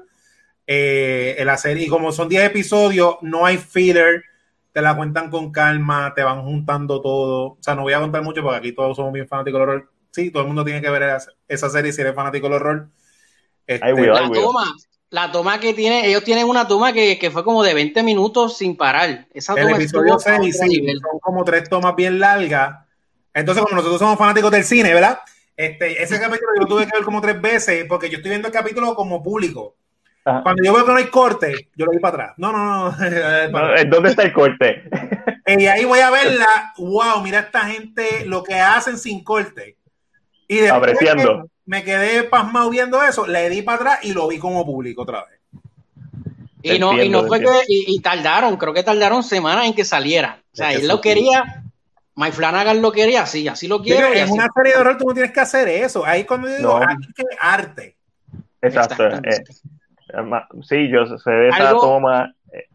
eh, 0.65 1.39
la 1.43 1.57
serie. 1.57 1.85
Y 1.85 1.89
como 1.89 2.13
son 2.13 2.29
10 2.29 2.45
episodios, 2.45 3.17
no 3.21 3.45
hay 3.45 3.57
filler, 3.57 4.23
te 4.71 4.81
la 4.81 4.95
cuentan 4.95 5.29
con 5.29 5.51
calma, 5.51 6.13
te 6.15 6.23
van 6.23 6.41
juntando 6.41 7.01
todo. 7.01 7.43
O 7.43 7.57
sea, 7.59 7.75
no 7.75 7.81
voy 7.81 7.91
a 7.91 7.99
contar 7.99 8.23
mucho 8.23 8.41
porque 8.41 8.57
aquí 8.57 8.71
todos 8.71 8.95
somos 8.95 9.11
bien 9.11 9.27
fanáticos 9.27 9.59
del 9.59 9.69
horror. 9.69 9.91
Sí, 10.11 10.31
todo 10.31 10.43
el 10.43 10.47
mundo 10.47 10.63
tiene 10.63 10.81
que 10.81 10.89
ver 10.89 11.17
esa 11.47 11.69
serie 11.69 11.91
si 11.91 11.99
eres 11.99 12.15
fanático 12.15 12.47
del 12.47 12.55
horror. 12.55 12.87
Este, 13.67 14.07
la 14.07 14.31
toma, 14.31 14.75
la 15.09 15.31
toma 15.31 15.59
que 15.59 15.73
tiene, 15.73 16.07
ellos 16.07 16.23
tienen 16.23 16.47
una 16.47 16.67
toma 16.67 16.93
que, 16.93 17.19
que, 17.19 17.29
fue 17.29 17.43
como 17.43 17.61
de 17.63 17.73
20 17.73 18.01
minutos 18.01 18.57
sin 18.57 18.77
parar. 18.77 19.27
Esa 19.33 19.55
el 19.55 19.71
episodio 19.71 20.17
6, 20.17 20.57
sí, 20.57 20.87
son 20.87 21.19
como 21.19 21.43
tres 21.43 21.69
tomas 21.69 21.97
bien 21.97 22.17
largas. 22.17 22.85
Entonces, 23.33 23.61
como 23.61 23.75
nosotros 23.75 23.99
somos 23.99 24.17
fanáticos 24.17 24.51
del 24.51 24.63
cine, 24.63 24.93
¿verdad? 24.93 25.19
Este, 25.59 26.01
ese 26.01 26.17
capítulo 26.21 26.53
yo 26.55 26.61
lo 26.61 26.67
tuve 26.67 26.85
que 26.85 26.95
ver 26.95 27.03
como 27.03 27.19
tres 27.19 27.41
veces 27.41 27.85
porque 27.89 28.09
yo 28.09 28.15
estoy 28.15 28.29
viendo 28.29 28.47
el 28.47 28.53
capítulo 28.53 28.95
como 28.95 29.21
público. 29.21 29.75
Cuando 30.23 30.63
yo 30.63 30.73
veo 30.73 30.85
que 30.85 30.91
no 30.93 30.97
hay 30.97 31.07
corte, 31.07 31.67
yo 31.75 31.85
lo 31.85 31.91
vi 31.91 31.99
para 31.99 32.13
atrás. 32.13 32.33
No, 32.37 32.53
no, 32.53 32.89
no. 32.89 32.97
¿Dónde 33.89 34.11
está 34.11 34.23
el 34.23 34.31
corte? 34.31 34.89
y 35.45 35.65
ahí 35.65 35.83
voy 35.83 35.99
a 35.99 36.11
verla. 36.11 36.73
Wow, 36.77 37.21
mira 37.23 37.39
esta 37.39 37.65
gente 37.65 38.25
lo 38.25 38.41
que 38.41 38.53
hacen 38.53 38.97
sin 38.97 39.21
corte. 39.21 39.75
Y 40.47 40.59
después 40.59 40.93
Apreciando. 40.93 41.49
me 41.65 41.83
quedé 41.83 42.23
pasmado 42.23 42.69
viendo 42.69 43.03
eso, 43.03 43.27
le 43.27 43.49
di 43.49 43.61
para 43.61 43.79
atrás 43.79 43.99
y 44.03 44.13
lo 44.13 44.29
vi 44.29 44.39
como 44.39 44.65
público 44.65 45.01
otra 45.01 45.25
vez. 45.25 45.39
Y 46.61 46.79
no, 46.79 47.03
y 47.03 47.09
no 47.09 47.27
fue 47.27 47.41
que, 47.41 47.47
y, 47.67 47.99
tardaron, 47.99 48.55
creo 48.55 48.73
que 48.73 48.83
tardaron 48.83 49.23
semanas 49.23 49.65
en 49.65 49.73
que 49.73 49.83
saliera. 49.83 50.41
O 50.53 50.55
sea, 50.55 50.71
él 50.71 50.87
lo 50.87 51.01
quería, 51.01 51.65
Mike 52.19 52.33
Flanagan 52.33 52.81
lo 52.81 52.91
quería, 52.91 53.25
sí, 53.25 53.47
así 53.47 53.65
lo 53.69 53.81
quiero. 53.81 54.13
en 54.13 54.29
una 54.29 54.49
serie 54.53 54.73
de 54.73 54.77
horror 54.77 54.97
tú 54.97 55.05
no 55.07 55.13
tienes 55.13 55.31
que 55.31 55.39
hacer 55.39 55.69
eso. 55.69 56.05
Ahí 56.05 56.25
cuando 56.25 56.49
yo 56.49 56.57
digo, 56.57 56.79
que 57.15 57.23
arte. 57.39 57.95
Exacto. 58.61 59.07
Eh, 59.07 59.45
sí, 60.67 60.89
yo 60.89 61.05
sé 61.17 61.31
de 61.31 61.47
esa 61.47 61.71
toma. 61.71 62.35
Eh, 62.51 62.67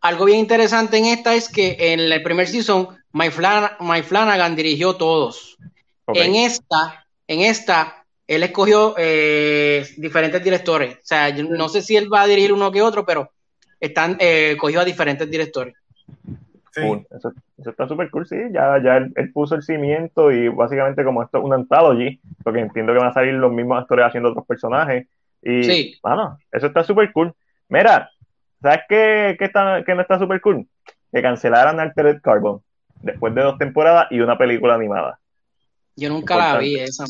algo 0.00 0.24
bien 0.24 0.38
interesante 0.38 0.96
en 0.96 1.04
esta 1.04 1.34
es 1.34 1.50
que 1.50 1.76
en 1.78 2.00
el 2.00 2.22
primer 2.22 2.48
season, 2.48 2.88
Mike, 3.12 3.32
Flanagan 3.32 4.56
dirigió 4.56 4.96
todos. 4.96 5.58
En 6.06 6.34
esta, 6.34 7.04
en 7.26 7.40
esta, 7.40 8.06
él 8.26 8.44
escogió 8.44 8.94
eh, 8.96 9.86
diferentes 9.98 10.42
directores. 10.42 10.94
O 10.94 11.06
sea, 11.06 11.28
yo 11.28 11.44
no 11.44 11.68
sé 11.68 11.82
si 11.82 11.98
él 11.98 12.10
va 12.10 12.22
a 12.22 12.26
dirigir 12.26 12.54
uno 12.54 12.72
que 12.72 12.80
otro, 12.80 13.04
pero 13.04 13.30
están, 13.78 14.16
eh, 14.20 14.56
cogió 14.58 14.80
a 14.80 14.86
diferentes 14.86 15.30
directores. 15.30 15.74
Eso, 16.78 17.32
está 17.70 17.88
súper 17.88 18.10
cool, 18.10 18.26
sí. 18.26 18.36
Ya, 18.52 18.82
ya 18.82 18.96
él, 18.96 19.32
puso 19.32 19.54
el 19.54 19.62
cimiento 19.62 20.30
y 20.30 20.48
básicamente 20.48 21.04
como 21.04 21.22
esto 21.22 21.38
es 21.38 21.44
un 21.44 21.54
anthology, 21.54 22.20
porque 22.42 22.60
entiendo 22.60 22.92
que 22.92 22.98
van 22.98 23.10
a 23.10 23.14
salir 23.14 23.34
los 23.34 23.52
mismos 23.52 23.80
actores 23.80 24.06
haciendo 24.06 24.30
otros 24.30 24.46
personajes. 24.46 25.06
Y, 25.42 25.64
sí. 25.64 25.98
bueno, 26.02 26.38
eso 26.52 26.66
está 26.66 26.82
súper 26.84 27.12
cool. 27.12 27.32
Mira, 27.68 28.10
¿sabes 28.60 28.80
qué, 28.88 29.36
qué, 29.38 29.44
está, 29.44 29.82
qué 29.84 29.94
no 29.94 30.02
está 30.02 30.18
súper 30.18 30.40
cool? 30.40 30.66
Que 31.12 31.22
cancelaran 31.22 31.80
Altered 31.80 32.20
Carbon 32.20 32.60
después 33.02 33.34
de 33.34 33.42
dos 33.42 33.58
temporadas 33.58 34.08
y 34.10 34.20
una 34.20 34.36
película 34.36 34.74
animada. 34.74 35.18
Yo 35.96 36.08
nunca 36.10 36.36
la 36.36 36.58
vi 36.58 36.78
esa, 36.78 37.04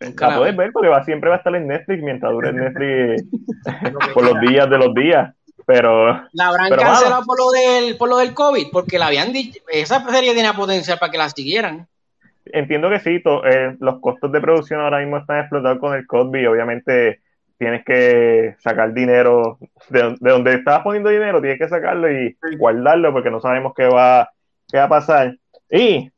Nunca 0.00 0.28
la, 0.28 0.36
puedes 0.38 0.56
ver 0.56 0.72
porque 0.72 0.88
va, 0.88 1.04
siempre 1.04 1.30
va 1.30 1.36
a 1.36 1.38
estar 1.38 1.54
en 1.54 1.66
Netflix 1.66 2.02
mientras 2.02 2.32
dure 2.32 2.52
Netflix 2.52 3.24
por 4.14 4.24
los 4.24 4.40
días 4.40 4.68
de 4.68 4.78
los 4.78 4.94
días. 4.94 5.34
Pero. 5.72 6.26
La 6.32 6.48
habrán 6.48 6.70
cancelado 6.70 7.22
por 7.24 7.38
lo, 7.38 7.50
del, 7.52 7.96
por 7.96 8.08
lo 8.08 8.16
del 8.16 8.34
COVID, 8.34 8.72
porque 8.72 8.98
la 8.98 9.06
habían 9.06 9.32
dicho. 9.32 9.60
Esa 9.68 10.04
serie 10.10 10.34
tenía 10.34 10.52
potencial 10.52 10.98
para 10.98 11.12
que 11.12 11.18
la 11.18 11.30
siguieran. 11.30 11.86
Entiendo 12.46 12.90
que 12.90 12.98
sí, 12.98 13.22
eh, 13.44 13.76
los 13.78 14.00
costos 14.00 14.32
de 14.32 14.40
producción 14.40 14.80
ahora 14.80 14.98
mismo 14.98 15.18
están 15.18 15.38
explotados 15.38 15.78
con 15.78 15.94
el 15.94 16.08
COVID 16.08 16.40
y 16.40 16.46
obviamente 16.46 17.20
tienes 17.56 17.84
que 17.84 18.56
sacar 18.58 18.92
dinero 18.92 19.58
de, 19.90 20.16
donde 20.18 20.54
estabas 20.54 20.82
poniendo 20.82 21.08
dinero, 21.08 21.40
tienes 21.40 21.60
que 21.60 21.68
sacarlo 21.68 22.10
y 22.10 22.36
guardarlo 22.58 23.12
porque 23.12 23.30
no 23.30 23.40
sabemos 23.40 23.72
qué 23.76 23.84
va, 23.84 24.28
qué 24.68 24.78
va 24.78 24.84
a 24.84 24.88
pasar. 24.88 25.36
Y 25.70 26.10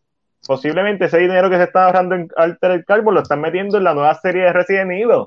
posiblemente 0.47 1.07
ese 1.07 1.19
dinero 1.19 1.51
que 1.51 1.59
se 1.59 1.65
está 1.65 1.87
ahorrando 1.87 2.15
en 2.15 2.29
Alter 2.37 2.87
Carbon 2.87 3.17
lo 3.17 3.21
están 3.21 3.43
metiendo 3.43 3.77
en 3.77 3.85
la 3.85 3.93
nueva 3.93 4.15
serie 4.15 4.45
de 4.45 4.53
Resident 4.55 4.93
Evil 4.93 5.27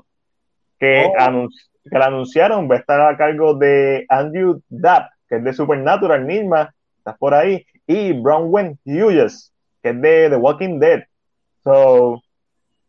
que, 0.80 1.06
oh. 1.06 1.48
Que 1.90 1.98
la 1.98 2.06
anunciaron, 2.06 2.68
va 2.70 2.76
a 2.76 2.78
estar 2.78 3.00
a 3.00 3.16
cargo 3.16 3.54
de 3.54 4.04
Andrew 4.08 4.60
Dapp, 4.68 5.10
que 5.28 5.36
es 5.36 5.44
de 5.44 5.52
Supernatural 5.52 6.24
misma, 6.24 6.74
estás 6.98 7.16
por 7.18 7.34
ahí, 7.34 7.64
y 7.86 8.12
Bronwyn 8.12 8.78
Hughes, 8.84 9.52
que 9.82 9.90
es 9.90 10.00
de 10.00 10.30
The 10.30 10.36
Walking 10.36 10.78
Dead. 10.78 11.04
So, 11.62 12.20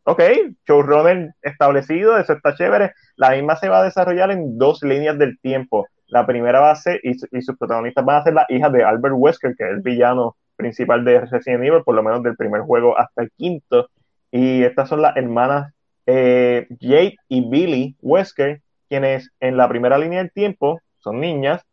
ok, 0.03 0.21
showrunner 0.67 1.33
establecido, 1.41 2.17
eso 2.17 2.33
está 2.33 2.55
chévere. 2.55 2.93
La 3.15 3.31
misma 3.31 3.55
se 3.55 3.69
va 3.69 3.79
a 3.79 3.83
desarrollar 3.83 4.31
en 4.31 4.57
dos 4.57 4.83
líneas 4.83 5.17
del 5.17 5.39
tiempo. 5.39 5.87
La 6.07 6.25
primera 6.25 6.59
va 6.59 6.71
a 6.71 6.75
ser, 6.75 6.99
y, 7.03 7.11
y 7.31 7.41
sus 7.41 7.57
protagonistas 7.57 8.05
van 8.05 8.17
a 8.17 8.23
ser 8.23 8.33
la 8.33 8.45
hija 8.49 8.69
de 8.69 8.83
Albert 8.83 9.15
Wesker, 9.17 9.55
que 9.55 9.63
es 9.63 9.69
el 9.71 9.81
villano 9.81 10.35
principal 10.55 11.05
de 11.05 11.21
Resident 11.21 11.63
Evil, 11.63 11.83
por 11.83 11.95
lo 11.95 12.03
menos 12.03 12.23
del 12.23 12.35
primer 12.35 12.61
juego 12.61 12.97
hasta 12.97 13.23
el 13.23 13.31
quinto. 13.37 13.89
Y 14.31 14.63
estas 14.63 14.89
son 14.89 15.01
las 15.01 15.15
hermanas 15.15 15.73
eh, 16.05 16.67
Jade 16.79 17.17
y 17.27 17.49
Billy 17.49 17.95
Wesker, 18.01 18.61
quienes 18.89 19.31
en 19.39 19.57
la 19.57 19.67
primera 19.67 19.97
línea 19.97 20.19
del 20.19 20.31
tiempo 20.31 20.81
son 20.99 21.19
niñas 21.19 21.63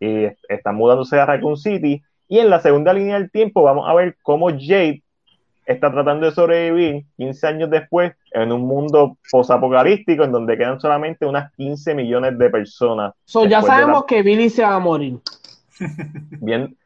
y 0.00 0.26
están 0.48 0.76
mudándose 0.76 1.18
a 1.18 1.26
Raccoon 1.26 1.56
City. 1.56 2.02
Y 2.28 2.38
en 2.38 2.50
la 2.50 2.60
segunda 2.60 2.92
línea 2.92 3.18
del 3.18 3.30
tiempo 3.30 3.62
vamos 3.62 3.88
a 3.88 3.94
ver 3.94 4.16
cómo 4.22 4.48
Jade 4.50 5.02
está 5.64 5.90
tratando 5.90 6.26
de 6.26 6.32
sobrevivir 6.32 7.04
15 7.16 7.46
años 7.46 7.70
después 7.70 8.12
en 8.32 8.52
un 8.52 8.62
mundo 8.62 9.16
posapocalíptico 9.30 10.24
en 10.24 10.32
donde 10.32 10.56
quedan 10.56 10.80
solamente 10.80 11.26
unas 11.26 11.52
15 11.54 11.94
millones 11.94 12.38
de 12.38 12.50
personas. 12.50 13.14
ya 13.48 13.62
sabemos 13.62 14.04
que 14.04 14.22
Billy 14.22 14.48
se 14.48 14.62
va 14.62 14.74
a 14.74 14.78
morir. 14.78 15.18
Bien, 16.40 16.76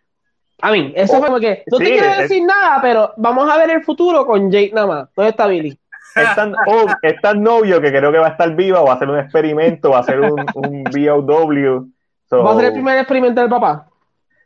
a 0.62 0.73
mí, 0.73 0.93
eso 0.94 1.19
fue 1.19 1.27
como 1.27 1.40
que 1.40 1.65
no 1.70 1.78
te 1.78 1.85
quiero 1.85 2.20
decir 2.20 2.43
nada, 2.44 2.81
pero 2.82 3.12
vamos 3.16 3.51
a 3.51 3.57
ver 3.57 3.70
el 3.70 3.82
futuro 3.82 4.27
con 4.27 4.51
Jake 4.51 4.73
nada 4.74 4.86
más. 4.86 5.09
¿Dónde 5.16 5.31
está 5.31 5.47
Billy? 5.47 5.78
Es 6.17 6.35
tan, 6.35 6.55
oh, 6.67 7.35
novio 7.35 7.81
que 7.81 7.91
creo 7.91 8.11
que 8.11 8.19
va 8.19 8.29
a 8.29 8.31
estar 8.31 8.55
viva, 8.55 8.83
va 8.83 8.93
a 8.93 8.95
hacer 8.95 9.09
un 9.09 9.19
experimento, 9.19 9.91
va 9.91 9.99
a 9.99 10.01
hacer 10.01 10.21
un, 10.21 10.45
un 10.55 10.85
BOW. 10.85 11.89
¿Va 12.33 12.53
a 12.53 12.57
ser 12.57 12.67
el 12.67 12.73
primer 12.73 12.99
experimento 12.99 13.41
del 13.41 13.51
papá? 13.51 13.87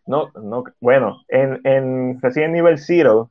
No, 0.06 0.30
no, 0.34 0.64
bueno, 0.80 1.22
en, 1.28 1.60
en 1.64 2.20
Resident 2.20 2.56
Evil 2.56 2.78
Zero, 2.78 3.30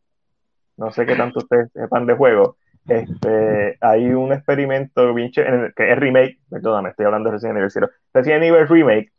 no 0.77 0.91
sé 0.91 1.05
qué 1.05 1.15
tanto 1.15 1.39
ustedes 1.39 1.71
sepan 1.71 2.07
de 2.07 2.15
juego, 2.15 2.57
este, 2.87 3.77
hay 3.79 4.11
un 4.11 4.33
experimento 4.33 5.13
bien 5.13 5.31
que 5.31 5.91
es 5.91 5.97
remake, 5.97 6.39
perdóname, 6.49 6.89
estoy 6.89 7.05
hablando 7.05 7.29
de 7.29 7.33
Resident 7.33 7.57
Evil 7.57 7.71
Zero, 7.71 7.89
Resident 8.13 8.43
Evil 8.43 8.67
Remake, 8.67 9.11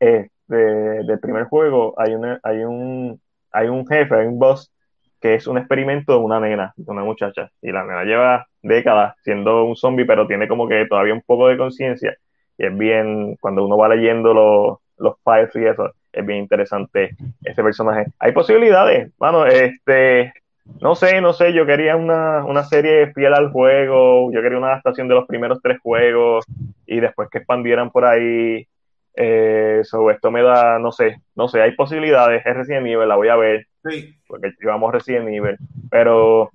eh, 0.00 0.30
del 0.48 1.20
primer 1.20 1.44
juego 1.44 1.94
hay, 1.96 2.14
una, 2.14 2.40
hay, 2.42 2.64
un, 2.64 3.20
hay 3.52 3.68
un 3.68 3.86
jefe, 3.86 4.14
hay 4.14 4.26
un 4.26 4.38
boss 4.38 4.72
que 5.20 5.34
es 5.34 5.46
un 5.46 5.58
experimento 5.58 6.12
de 6.12 6.18
una 6.18 6.40
nena, 6.40 6.72
de 6.76 6.90
una 6.90 7.04
muchacha. 7.04 7.50
Y 7.60 7.72
la 7.72 7.84
nena 7.84 8.04
lleva 8.04 8.46
décadas 8.62 9.16
siendo 9.22 9.64
un 9.64 9.76
zombie, 9.76 10.06
pero 10.06 10.26
tiene 10.26 10.48
como 10.48 10.68
que 10.68 10.86
todavía 10.86 11.14
un 11.14 11.22
poco 11.22 11.48
de 11.48 11.58
conciencia. 11.58 12.16
Y 12.58 12.66
es 12.66 12.76
bien, 12.76 13.36
cuando 13.40 13.64
uno 13.64 13.76
va 13.76 13.88
leyendo 13.88 14.34
los, 14.34 14.78
los 14.98 15.16
files 15.24 15.54
y 15.56 15.66
eso, 15.66 15.92
es 16.12 16.26
bien 16.26 16.40
interesante 16.40 17.16
ese 17.42 17.62
personaje. 17.62 18.06
Hay 18.18 18.32
posibilidades, 18.32 19.12
bueno, 19.18 19.46
este, 19.46 20.32
no 20.80 20.94
sé, 20.94 21.20
no 21.20 21.32
sé, 21.32 21.52
yo 21.52 21.66
quería 21.66 21.96
una, 21.96 22.44
una 22.44 22.64
serie 22.64 23.12
fiel 23.12 23.34
al 23.34 23.50
juego, 23.50 24.30
yo 24.32 24.42
quería 24.42 24.58
una 24.58 24.68
adaptación 24.68 25.08
de 25.08 25.14
los 25.14 25.26
primeros 25.26 25.60
tres 25.62 25.78
juegos 25.80 26.44
y 26.86 27.00
después 27.00 27.28
que 27.30 27.38
expandieran 27.38 27.90
por 27.90 28.04
ahí 28.04 28.66
eh, 29.14 29.82
esto 29.82 30.30
me 30.30 30.42
da, 30.42 30.78
no 30.78 30.92
sé, 30.92 31.16
no 31.34 31.48
sé, 31.48 31.60
hay 31.62 31.72
posibilidades, 31.72 32.44
es 32.44 32.54
Resident 32.56 32.86
Evil, 32.86 33.08
la 33.08 33.16
voy 33.16 33.28
a 33.28 33.36
ver, 33.36 33.66
sí. 33.84 34.16
porque 34.26 34.52
llevamos 34.60 34.92
Resident 34.92 35.28
Evil, 35.28 35.56
pero, 35.90 36.50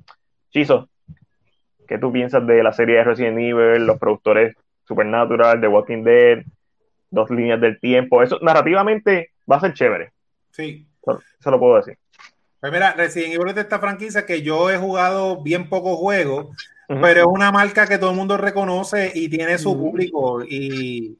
Chizo, 0.52 0.90
¿qué 1.88 1.98
tú 1.98 2.12
piensas 2.12 2.46
de 2.46 2.64
la 2.64 2.74
serie 2.74 2.98
de 2.98 3.04
Resident 3.04 3.38
Evil, 3.38 3.86
los 3.86 4.00
productores 4.00 4.56
Supernatural, 4.88 5.60
The 5.60 5.68
Walking 5.68 6.04
Dead, 6.04 6.44
dos 7.10 7.30
líneas 7.30 7.60
del 7.60 7.80
tiempo? 7.80 8.22
Eso 8.22 8.40
narrativamente 8.42 9.32
va 9.50 9.58
a 9.58 9.62
ser 9.62 9.74
chévere. 9.74 10.12
Sí. 10.52 10.88
Eso, 11.40 11.52
lo 11.52 11.60
puedo 11.60 11.78
decir. 11.78 11.98
Pues 12.60 12.72
mira, 12.72 12.94
Resident 12.94 13.34
Evil 13.34 13.50
es 13.50 13.56
de 13.56 13.62
esta 13.62 13.80
franquicia 13.80 14.26
que 14.26 14.42
yo 14.42 14.72
he 14.72 14.78
jugado 14.78 15.44
bien 15.44 15.70
pocos 15.70 15.98
juegos, 15.98 16.48
pero 16.88 17.22
es 17.22 17.28
una 17.28 17.52
marca 17.52 17.88
que 17.88 17.98
todo 17.98 18.12
el 18.12 18.16
mundo 18.16 18.38
reconoce 18.38 19.12
y 19.14 19.30
tiene 19.30 19.58
su 19.58 19.78
público 19.78 20.44
y 20.44 21.18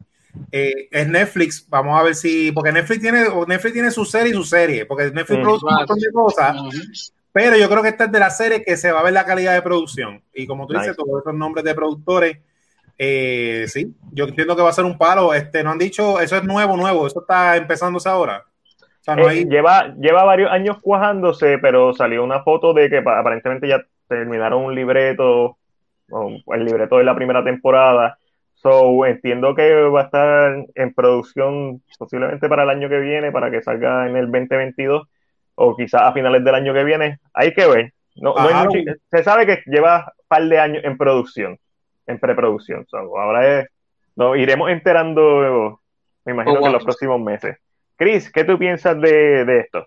eh, 0.52 0.88
es 0.92 1.08
Netflix. 1.08 1.68
Vamos 1.70 2.00
a 2.00 2.04
ver 2.04 2.16
si, 2.16 2.52
porque 2.52 2.72
Netflix 2.72 3.02
tiene, 3.02 3.26
Netflix 3.48 3.74
tiene 3.74 3.92
su 3.92 4.06
serie 4.06 4.32
y 4.32 4.36
su 4.36 4.44
serie, 4.44 4.86
porque 4.86 5.12
Netflix 5.12 5.42
produce 5.42 5.66
un 5.66 5.76
montón 5.76 6.00
de 6.00 6.12
cosas. 6.12 6.56
Pero 7.32 7.58
yo 7.58 7.70
creo 7.70 7.84
que 7.84 7.90
esta 7.90 8.06
es 8.06 8.12
de 8.12 8.20
la 8.20 8.30
serie 8.30 8.64
que 8.64 8.78
se 8.78 8.92
va 8.92 9.02
a 9.02 9.04
ver 9.04 9.14
la 9.14 9.26
calidad 9.26 9.54
de 9.54 9.62
producción. 9.62 10.22
Y 10.34 10.48
como 10.48 10.68
tú 10.68 10.74
dices, 10.74 10.96
todos 10.96 11.22
esos 11.22 11.34
nombres 11.34 11.66
de 11.66 11.76
productores, 11.76 12.38
eh, 12.98 13.66
sí, 13.68 13.94
yo 14.12 14.26
entiendo 14.26 14.56
que 14.56 14.62
va 14.62 14.70
a 14.70 14.74
ser 14.74 14.86
un 14.86 14.98
palo. 14.98 15.34
Este, 15.34 15.64
no 15.64 15.72
han 15.72 15.78
dicho, 15.78 16.20
eso 16.22 16.38
es 16.38 16.44
nuevo, 16.44 16.78
nuevo, 16.78 17.08
eso 17.08 17.20
está 17.20 17.58
empezándose 17.58 18.08
ahora. 18.08 18.46
Eh, 19.08 19.46
lleva, 19.48 19.94
lleva 20.00 20.24
varios 20.24 20.52
años 20.52 20.78
cuajándose, 20.82 21.60
pero 21.60 21.94
salió 21.94 22.24
una 22.24 22.42
foto 22.42 22.74
de 22.74 22.90
que 22.90 22.98
aparentemente 22.98 23.68
ya 23.68 23.86
terminaron 24.08 24.64
un 24.64 24.74
libreto 24.74 25.58
el 26.54 26.66
libreto 26.66 26.98
de 26.98 27.04
la 27.04 27.16
primera 27.16 27.44
temporada. 27.44 28.18
So, 28.66 29.06
entiendo 29.06 29.54
que 29.54 29.72
va 29.76 30.02
a 30.02 30.06
estar 30.06 30.66
en 30.74 30.92
producción 30.96 31.84
posiblemente 32.00 32.50
para 32.50 32.64
el 32.64 32.72
año 32.72 32.90
que 32.90 32.98
viene, 32.98 33.32
para 33.32 33.52
que 33.52 33.62
salga 33.62 34.08
en 34.08 34.18
el 34.18 34.26
2022 34.32 35.08
o 35.54 35.76
quizás 35.76 36.02
a 36.02 36.14
finales 36.14 36.44
del 36.44 36.56
año 36.56 36.74
que 36.74 36.84
viene. 36.84 37.20
Hay 37.32 37.54
que 37.54 37.68
ver. 37.68 37.94
No, 38.16 38.34
se 39.12 39.24
sabe 39.24 39.46
que 39.46 39.62
lleva 39.68 40.12
un 40.18 40.26
par 40.28 40.46
de 40.46 40.58
años 40.58 40.84
en 40.84 40.98
producción, 40.98 41.60
en 42.08 42.18
preproducción. 42.18 42.88
ahora 42.92 43.60
es, 43.60 43.68
nos 44.16 44.36
iremos 44.36 44.72
enterando, 44.72 45.80
me 46.24 46.34
imagino 46.34 46.60
que 46.60 46.66
en 46.66 46.74
los 46.74 46.84
próximos 46.84 47.22
meses. 47.22 47.58
Chris, 47.96 48.32
¿qué 48.32 48.46
tú 48.46 48.58
piensas 48.58 49.00
de, 49.00 49.60
esto? 49.60 49.86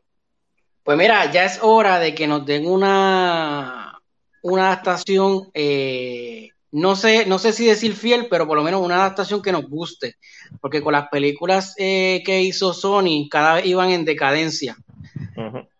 Pues 0.84 0.96
mira, 0.96 1.28
ya 1.32 1.46
es 1.46 1.58
hora 1.64 1.98
de 1.98 2.14
que 2.14 2.28
nos 2.28 2.46
den 2.46 2.64
una, 2.64 3.98
una 4.40 4.66
adaptación, 4.68 5.50
eh, 5.52 6.50
no 6.70 6.96
sé, 6.96 7.26
no 7.26 7.38
sé 7.38 7.52
si 7.52 7.66
decir 7.66 7.94
fiel, 7.94 8.26
pero 8.28 8.46
por 8.46 8.56
lo 8.56 8.62
menos 8.62 8.82
una 8.82 8.96
adaptación 8.96 9.40
que 9.40 9.52
nos 9.52 9.68
guste, 9.68 10.16
porque 10.60 10.82
con 10.82 10.92
las 10.92 11.08
películas 11.08 11.74
eh, 11.78 12.22
que 12.24 12.42
hizo 12.42 12.74
Sony 12.74 13.28
cada 13.30 13.54
vez 13.54 13.66
iban 13.66 13.90
en 13.90 14.04
decadencia. 14.04 14.76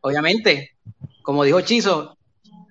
Obviamente, 0.01 0.77
como 1.23 1.44
dijo 1.44 1.60
Chizo, 1.60 2.16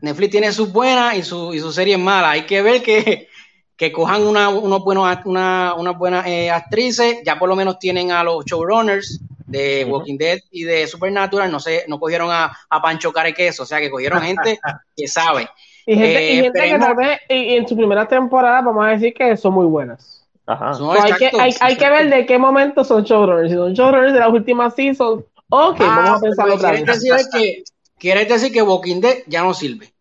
Netflix 0.02 0.32
tiene 0.32 0.52
sus 0.52 0.72
buenas 0.72 1.16
y, 1.16 1.24
su, 1.24 1.54
y 1.54 1.60
sus 1.60 1.76
series 1.76 2.00
malas. 2.00 2.32
Hay 2.32 2.46
que 2.46 2.62
ver 2.62 2.82
que, 2.82 3.28
que 3.76 3.92
cojan 3.92 4.24
una, 4.24 4.50
unos 4.50 4.84
buenos, 4.84 5.18
una, 5.26 5.74
unas 5.76 5.98
buenas 5.98 6.26
eh, 6.28 6.50
actrices. 6.50 7.18
Ya 7.26 7.38
por 7.38 7.50
lo 7.50 7.56
menos 7.56 7.80
tienen 7.80 8.12
a 8.12 8.24
los 8.24 8.46
showrunners 8.46 9.22
de 9.46 9.86
Walking 9.86 10.18
Dead 10.18 10.40
y 10.52 10.64
de 10.64 10.88
Supernatural. 10.88 11.52
No 11.52 11.60
sé, 11.60 11.86
no 11.88 12.00
cogieron 12.00 12.30
a, 12.32 12.52
a 12.70 12.82
Pancho 12.82 13.12
Carequeso, 13.12 13.64
o 13.64 13.66
sea 13.66 13.80
que 13.80 13.90
cogieron 13.90 14.22
gente 14.22 14.60
que 14.96 15.08
sabe. 15.08 15.50
Y 15.88 15.96
gente, 15.96 16.34
y 16.34 16.40
eh, 16.40 16.44
gente 16.44 16.62
que 16.62 16.80
tal 16.80 16.96
vez 16.96 17.20
y, 17.30 17.56
en 17.56 17.68
su 17.68 17.78
primera 17.78 18.06
temporada 18.06 18.62
vamos 18.62 18.86
a 18.86 18.90
decir 18.90 19.14
que 19.14 19.38
son 19.38 19.54
muy 19.54 19.66
buenas. 19.66 20.28
Ajá. 20.46 20.74
hay, 21.02 21.14
que, 21.14 21.32
hay, 21.40 21.56
hay, 21.62 21.78
que 21.78 21.90
ver 21.90 22.10
de 22.10 22.26
qué 22.26 22.38
momento 22.38 22.84
son 22.84 23.04
showrunners. 23.04 23.50
Si 23.50 23.56
son 23.56 23.74
showrunners 23.74 24.14
de 24.14 24.20
las 24.20 24.30
últimas 24.30 24.76
seasons, 24.76 25.24
ok, 25.50 25.78
ah, 25.80 26.02
vamos 26.04 26.10
a 26.10 26.20
pensar 26.20 26.46
pues, 26.46 26.58
otra 26.58 26.72
vez. 26.72 26.86
Decir 26.86 27.14
que, 27.32 27.64
¿Quieres 27.98 28.28
decir 28.28 28.52
que 28.52 28.62
Walking 28.62 29.00
Dead 29.00 29.20
ya 29.28 29.44
no 29.44 29.54
sirve? 29.54 29.94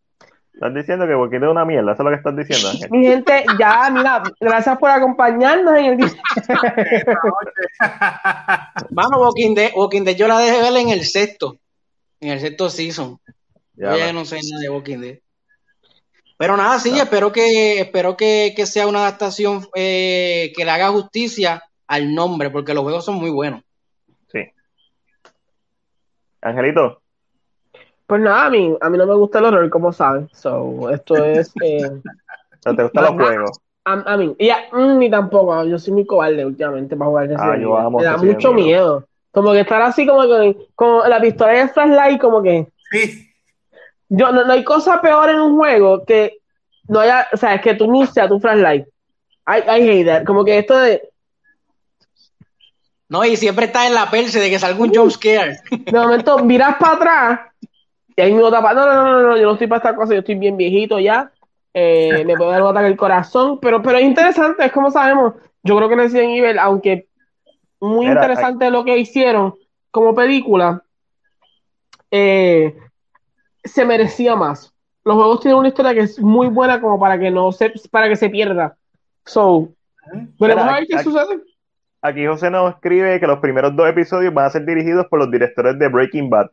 Estás 0.52 0.74
diciendo 0.74 1.06
que 1.06 1.14
Walking 1.14 1.38
Dead 1.38 1.48
es 1.48 1.52
una 1.52 1.64
mierda, 1.64 1.92
eso 1.92 2.02
es 2.02 2.04
lo 2.04 2.10
que 2.10 2.16
estás 2.16 2.36
diciendo, 2.36 2.70
Ángel. 2.70 2.90
Mi 2.90 3.06
gente, 3.06 3.44
ya, 3.58 3.88
mira, 3.90 4.22
gracias 4.40 4.78
por 4.78 4.90
acompañarnos 4.90 5.78
en 5.78 5.84
el 5.84 5.96
día. 5.98 6.08
Vamos, 8.90 9.20
Walking 9.20 9.54
Dead, 9.54 9.70
Walking 9.74 10.02
Dead 10.02 10.16
yo 10.16 10.26
la 10.26 10.38
dejé 10.38 10.62
ver 10.62 10.76
en 10.76 10.88
el 10.88 11.04
sexto, 11.04 11.58
en 12.20 12.30
el 12.30 12.40
sexto 12.40 12.70
season. 12.70 13.20
Ya, 13.74 13.96
ya 13.96 14.12
no 14.12 14.24
sé 14.24 14.36
nada 14.36 14.62
de 14.62 14.70
Walking 14.70 14.98
Dead. 14.98 15.18
Pero 16.38 16.56
nada, 16.56 16.78
sí, 16.78 16.98
espero 16.98 17.32
que 17.32 17.80
espero 17.80 18.16
que, 18.16 18.52
que 18.54 18.66
sea 18.66 18.86
una 18.86 19.00
adaptación 19.00 19.66
eh, 19.74 20.52
que 20.54 20.64
le 20.64 20.70
haga 20.70 20.90
justicia 20.90 21.62
al 21.86 22.14
nombre, 22.14 22.50
porque 22.50 22.74
los 22.74 22.82
juegos 22.82 23.04
son 23.04 23.14
muy 23.16 23.30
buenos. 23.30 23.62
Sí. 24.28 24.40
Angelito. 26.42 27.00
Pues 28.06 28.20
nada, 28.20 28.46
a 28.46 28.50
mí, 28.50 28.76
a 28.80 28.90
mí 28.90 28.98
no 28.98 29.06
me 29.06 29.14
gusta 29.14 29.38
el 29.38 29.46
horror, 29.46 29.70
como 29.70 29.92
sabes. 29.92 30.30
So, 30.32 30.90
esto 30.90 31.16
es. 31.24 31.52
Eh, 31.62 32.74
¿Te 32.74 32.82
gustan 32.82 33.04
los 33.04 33.12
juegos? 33.12 33.60
A, 33.84 34.16
mí, 34.16 34.34
ya, 34.40 34.64
mm, 34.72 34.98
ni 34.98 35.08
tampoco. 35.08 35.62
Yo 35.64 35.78
soy 35.78 35.92
muy 35.92 36.04
cobarde 36.04 36.44
últimamente 36.44 36.96
para 36.96 37.08
jugar 37.08 37.30
ah, 37.38 37.56
yo 37.56 37.90
Me 37.90 38.02
da 38.02 38.16
mucho 38.16 38.52
miedo. 38.52 39.06
Como 39.30 39.52
que 39.52 39.60
estar 39.60 39.80
así, 39.82 40.04
como 40.04 40.22
que. 40.22 40.68
Como 40.74 41.06
la 41.06 41.20
pistola 41.20 41.52
de 41.52 41.68
flashlight, 41.68 42.20
como 42.20 42.42
que. 42.42 42.66
Sí. 42.90 43.25
Yo, 44.08 44.32
no, 44.32 44.44
no 44.44 44.52
hay 44.52 44.64
cosa 44.64 45.00
peor 45.00 45.30
en 45.30 45.40
un 45.40 45.56
juego 45.56 46.04
que 46.04 46.38
no 46.88 47.00
haya. 47.00 47.26
O 47.32 47.36
sea, 47.36 47.54
es 47.54 47.62
que 47.62 47.74
tú 47.74 47.90
no 47.90 48.02
a 48.02 48.28
tu 48.28 48.40
flashlight. 48.40 48.86
I, 49.48 49.58
I 49.58 49.88
hate 49.88 50.06
that. 50.06 50.24
Como 50.24 50.44
que 50.44 50.58
esto 50.58 50.76
de. 50.78 51.08
No, 53.08 53.24
y 53.24 53.36
siempre 53.36 53.66
está 53.66 53.86
en 53.86 53.94
la 53.94 54.10
perse 54.10 54.40
de 54.40 54.50
que 54.50 54.58
salga 54.58 54.82
un 54.82 54.92
jump 54.92 55.10
scare. 55.10 55.58
De 55.70 55.92
momento, 55.92 56.38
miras 56.40 56.76
para 56.76 56.94
atrás 56.94 57.40
y 58.16 58.22
ahí 58.22 58.32
me 58.32 58.50
tapa, 58.50 58.72
no, 58.72 58.86
no, 58.86 59.04
no, 59.04 59.22
no, 59.22 59.36
yo 59.36 59.44
no 59.44 59.52
estoy 59.52 59.66
para 59.66 59.78
esta 59.78 59.94
cosa, 59.94 60.14
yo 60.14 60.20
estoy 60.20 60.36
bien 60.36 60.56
viejito 60.56 60.98
ya, 60.98 61.30
eh, 61.74 62.24
me 62.24 62.34
puede 62.34 62.52
dar 62.52 62.62
un 62.62 62.68
ataque 62.68 62.86
el 62.86 62.96
corazón, 62.96 63.58
pero, 63.60 63.82
pero 63.82 63.98
es 63.98 64.04
interesante, 64.04 64.64
es 64.64 64.72
como 64.72 64.90
sabemos, 64.90 65.34
yo 65.62 65.76
creo 65.76 65.88
que 65.90 65.96
Resident 65.96 66.30
Evil, 66.30 66.58
aunque 66.58 67.08
muy 67.78 68.06
interesante 68.06 68.70
lo 68.70 68.84
que 68.84 68.96
hicieron 68.96 69.54
como 69.90 70.14
película, 70.14 70.82
eh, 72.10 72.74
se 73.66 73.84
merecía 73.84 74.36
más. 74.36 74.72
Los 75.04 75.16
juegos 75.16 75.40
tienen 75.40 75.58
una 75.58 75.68
historia 75.68 75.94
que 75.94 76.00
es 76.00 76.18
muy 76.20 76.48
buena 76.48 76.80
como 76.80 76.98
para 76.98 77.18
que 77.18 77.30
no 77.30 77.52
se, 77.52 77.72
para 77.90 78.08
que 78.08 78.16
se 78.16 78.28
pierda. 78.28 78.76
So, 79.24 79.68
veremos 80.38 80.64
a 80.64 80.74
ver 80.74 80.86
qué 80.88 80.98
sucede. 81.02 81.40
Aquí 82.02 82.26
José 82.26 82.50
nos 82.50 82.74
escribe 82.74 83.18
que 83.18 83.26
los 83.26 83.38
primeros 83.38 83.74
dos 83.74 83.88
episodios 83.88 84.32
van 84.32 84.46
a 84.46 84.50
ser 84.50 84.64
dirigidos 84.64 85.06
por 85.06 85.18
los 85.18 85.30
directores 85.30 85.78
de 85.78 85.88
Breaking 85.88 86.30
Bad. 86.30 86.50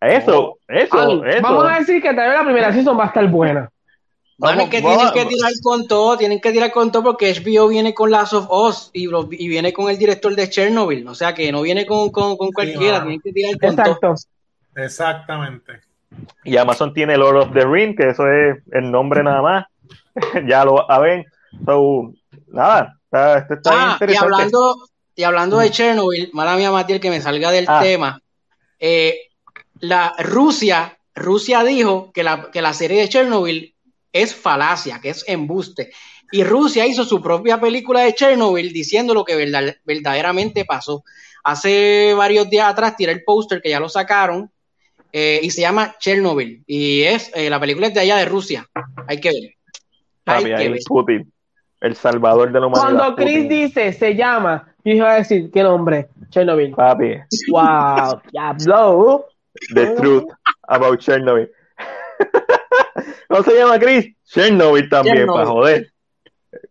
Eso, 0.00 0.58
eso, 0.66 1.24
eso. 1.24 1.42
Vamos 1.42 1.66
a 1.70 1.78
decir 1.78 2.02
que 2.02 2.12
tal 2.12 2.28
vez 2.28 2.38
la 2.38 2.44
primera 2.44 2.72
season 2.72 2.98
va 2.98 3.04
a 3.04 3.06
estar 3.08 3.28
buena. 3.28 3.70
Bueno, 4.38 4.68
que 4.68 4.80
tienen 4.80 5.12
que 5.14 5.24
tirar 5.26 5.52
con 5.62 5.86
todo, 5.86 6.16
tienen 6.16 6.40
que 6.40 6.50
tirar 6.50 6.72
con 6.72 6.90
todo 6.90 7.04
porque 7.04 7.32
HBO 7.32 7.68
viene 7.68 7.94
con 7.94 8.10
Last 8.10 8.32
of 8.32 8.48
Us 8.50 8.90
y, 8.92 9.08
y 9.08 9.48
viene 9.48 9.72
con 9.72 9.88
el 9.88 9.98
director 9.98 10.34
de 10.34 10.50
Chernobyl, 10.50 11.06
o 11.06 11.14
sea 11.14 11.32
que 11.32 11.52
no 11.52 11.62
viene 11.62 11.86
con, 11.86 12.10
con, 12.10 12.36
con 12.36 12.50
cualquiera, 12.50 13.02
tienen 13.02 13.20
que 13.20 13.32
tirar 13.32 13.56
con 13.60 13.70
Exacto. 13.70 13.98
todo. 14.00 14.14
Exactamente. 14.74 15.80
Y 16.44 16.56
Amazon 16.56 16.92
tiene 16.92 17.16
Lord 17.16 17.36
of 17.36 17.52
the 17.52 17.64
Ring, 17.64 17.96
que 17.96 18.10
eso 18.10 18.30
es 18.30 18.58
el 18.72 18.90
nombre 18.90 19.22
nada 19.22 19.42
más. 19.42 19.66
ya 20.46 20.64
lo 20.64 20.90
a 20.90 20.98
ver. 20.98 21.26
So, 21.64 22.12
nada, 22.48 22.98
está, 23.04 23.38
está 23.38 23.70
ah, 23.72 23.92
interesante. 23.92 24.12
Y 24.12 24.16
hablando, 24.16 24.76
y 25.14 25.22
hablando 25.22 25.58
de 25.58 25.70
Chernobyl, 25.70 26.30
mala 26.32 26.56
mía 26.56 26.70
Matiel 26.70 27.00
que 27.00 27.10
me 27.10 27.20
salga 27.20 27.50
del 27.50 27.66
ah. 27.68 27.80
tema. 27.82 28.20
Eh, 28.78 29.28
la 29.80 30.14
Rusia, 30.18 30.98
Rusia 31.14 31.62
dijo 31.64 32.10
que 32.12 32.22
la, 32.22 32.50
que 32.50 32.62
la 32.62 32.72
serie 32.72 33.00
de 33.00 33.08
Chernobyl 33.08 33.74
es 34.12 34.34
falacia, 34.34 35.00
que 35.00 35.10
es 35.10 35.24
embuste. 35.26 35.92
Y 36.30 36.44
Rusia 36.44 36.86
hizo 36.86 37.04
su 37.04 37.20
propia 37.20 37.60
película 37.60 38.00
de 38.00 38.14
Chernobyl 38.14 38.72
diciendo 38.72 39.12
lo 39.14 39.24
que 39.24 39.36
verdaderamente 39.84 40.64
pasó. 40.64 41.04
Hace 41.44 42.14
varios 42.14 42.48
días 42.48 42.68
atrás 42.68 42.96
tiré 42.96 43.12
el 43.12 43.24
póster 43.24 43.60
que 43.60 43.70
ya 43.70 43.80
lo 43.80 43.88
sacaron 43.88 44.50
eh, 45.12 45.40
y 45.42 45.50
se 45.50 45.60
llama 45.60 45.94
Chernobyl. 45.98 46.62
Y 46.66 47.02
es 47.02 47.30
eh, 47.34 47.50
la 47.50 47.60
película 47.60 47.88
es 47.88 47.94
de 47.94 48.00
allá 48.00 48.16
de 48.16 48.24
Rusia. 48.24 48.66
Hay 49.06 49.20
que 49.20 49.28
ver. 49.28 49.54
Hay 50.26 50.44
que 50.44 50.68
ver. 50.70 50.78
Putin, 50.86 51.32
el 51.80 51.94
salvador 51.94 52.52
de 52.52 52.60
la 52.60 52.66
humanidad. 52.66 52.98
Cuando 52.98 53.16
Chris 53.16 53.48
dice 53.48 53.92
se 53.92 54.14
llama, 54.14 54.74
yo 54.84 54.94
iba 54.94 55.12
a 55.12 55.16
decir, 55.16 55.50
¿qué 55.52 55.62
nombre? 55.62 56.08
Chernobyl. 56.30 56.72
Papi. 56.72 57.18
Wow, 57.48 58.20
diablo. 58.32 59.26
The 59.74 59.94
Truth 59.96 60.32
About 60.68 60.98
Chernobyl. 61.00 61.50
¿Cómo 63.28 63.42
se 63.42 63.54
llama 63.54 63.78
Chris? 63.78 64.14
Chernobyl 64.24 64.88
también, 64.88 65.26
para 65.26 65.46
joder. 65.46 65.92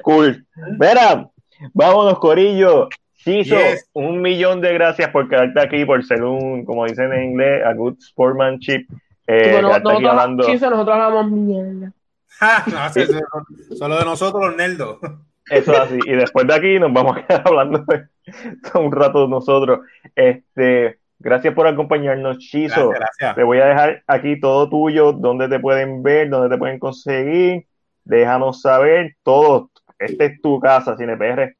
Cool. 0.03 0.45
Mira, 0.79 1.29
vámonos, 1.73 2.19
Corillo. 2.19 2.89
Chiso, 3.23 3.55
un 3.93 4.21
millón 4.21 4.61
de 4.61 4.73
gracias 4.73 5.09
por 5.09 5.29
quedarte 5.29 5.59
aquí, 5.59 5.85
por 5.85 6.03
ser 6.03 6.23
un, 6.23 6.65
como 6.65 6.85
dicen 6.85 7.13
en 7.13 7.31
inglés, 7.31 7.63
a 7.65 7.73
good 7.73 7.97
sportsmanship. 7.99 8.85
Eh, 9.27 9.61
nosotros, 9.61 9.93
hablando... 9.95 10.47
nosotros 10.47 10.89
hablamos 10.89 11.31
mierda. 11.31 11.93
solo 13.77 13.99
de 13.99 14.05
nosotros 14.05 14.47
los 14.47 14.55
nerdos. 14.55 14.97
Eso 15.49 15.73
es 15.73 15.79
así. 15.79 15.99
Y 16.05 16.11
después 16.11 16.47
de 16.47 16.53
aquí 16.53 16.79
nos 16.79 16.93
vamos 16.93 17.17
a 17.17 17.25
quedar 17.25 17.43
hablando 17.45 17.85
un 18.75 18.91
rato 18.91 19.27
nosotros. 19.27 19.81
Este, 20.15 20.99
Gracias 21.23 21.53
por 21.53 21.67
acompañarnos, 21.67 22.39
Chizo. 22.39 22.93
Te 23.35 23.43
voy 23.43 23.59
a 23.59 23.65
dejar 23.65 24.03
aquí 24.07 24.39
todo 24.39 24.67
tuyo, 24.67 25.13
donde 25.13 25.47
te 25.47 25.59
pueden 25.59 26.01
ver, 26.01 26.29
donde 26.29 26.49
te 26.49 26.57
pueden 26.57 26.79
conseguir. 26.79 27.67
Déjanos 28.03 28.61
saber 28.61 29.15
todo. 29.21 29.69
Esta 29.99 30.25
es 30.25 30.41
tu 30.41 30.59
casa, 30.59 30.97
CinePR. 30.97 31.55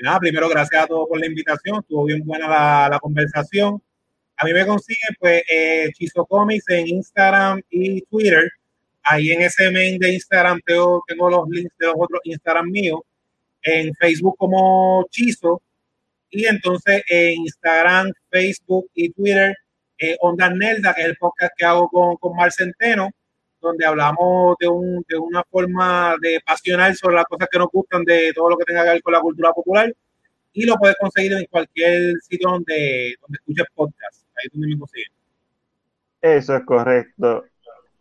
Nada, 0.00 0.18
primero, 0.20 0.48
gracias 0.48 0.84
a 0.84 0.86
todos 0.86 1.08
por 1.08 1.20
la 1.20 1.26
invitación. 1.26 1.80
Estuvo 1.80 2.04
bien 2.04 2.24
buena 2.24 2.88
la, 2.88 2.98
conversación. 3.00 3.82
A 4.36 4.44
mí 4.46 4.52
me 4.52 4.66
consiguen, 4.66 5.14
pues, 5.20 5.42
eh, 5.52 5.90
Chizo 5.94 6.24
Comics 6.26 6.68
en 6.70 6.88
Instagram 6.88 7.60
y 7.70 8.00
Twitter. 8.02 8.50
Ahí 9.04 9.30
en 9.30 9.42
ese 9.42 9.70
main 9.70 9.98
de 9.98 10.14
Instagram 10.14 10.60
tengo, 10.64 11.02
tengo 11.06 11.28
los 11.28 11.48
links 11.48 11.76
de 11.78 11.86
los 11.86 11.96
otros 11.98 12.20
Instagram 12.24 12.70
míos. 12.70 13.00
En 13.62 13.94
Facebook 13.94 14.36
como 14.38 15.06
Chizo 15.10 15.62
y 16.30 16.46
entonces 16.46 17.02
en 17.08 17.34
Instagram, 17.42 18.12
Facebook 18.30 18.90
y 18.94 19.10
Twitter, 19.10 19.54
eh, 19.98 20.16
Onda 20.20 20.50
Nelda, 20.50 20.94
que 20.94 21.02
es 21.02 21.08
el 21.08 21.16
podcast 21.16 21.52
que 21.56 21.64
hago 21.64 21.88
con, 21.88 22.16
con 22.16 22.34
Mar 22.34 22.50
Centeno, 22.50 23.10
donde 23.62 23.86
hablamos 23.86 24.56
de, 24.58 24.68
un, 24.68 25.04
de 25.08 25.16
una 25.16 25.42
forma 25.44 26.14
de 26.20 26.40
pasional 26.44 26.94
sobre 26.96 27.16
las 27.16 27.24
cosas 27.24 27.48
que 27.50 27.58
nos 27.58 27.68
gustan 27.72 28.04
de 28.04 28.32
todo 28.34 28.50
lo 28.50 28.56
que 28.56 28.64
tenga 28.64 28.82
que 28.84 28.90
ver 28.90 29.02
con 29.02 29.12
la 29.12 29.20
cultura 29.20 29.52
popular. 29.52 29.94
Y 30.52 30.66
lo 30.66 30.76
puedes 30.76 30.96
conseguir 30.96 31.32
en 31.32 31.46
cualquier 31.46 32.14
sitio 32.20 32.50
donde, 32.50 33.14
donde 33.22 33.38
escuches 33.38 33.66
podcast. 33.74 34.26
Ahí 34.36 34.46
es 34.46 34.52
donde 34.52 34.68
me 34.68 34.78
consiguen. 34.78 35.12
Eso 36.20 36.56
es 36.56 36.64
correcto. 36.64 37.44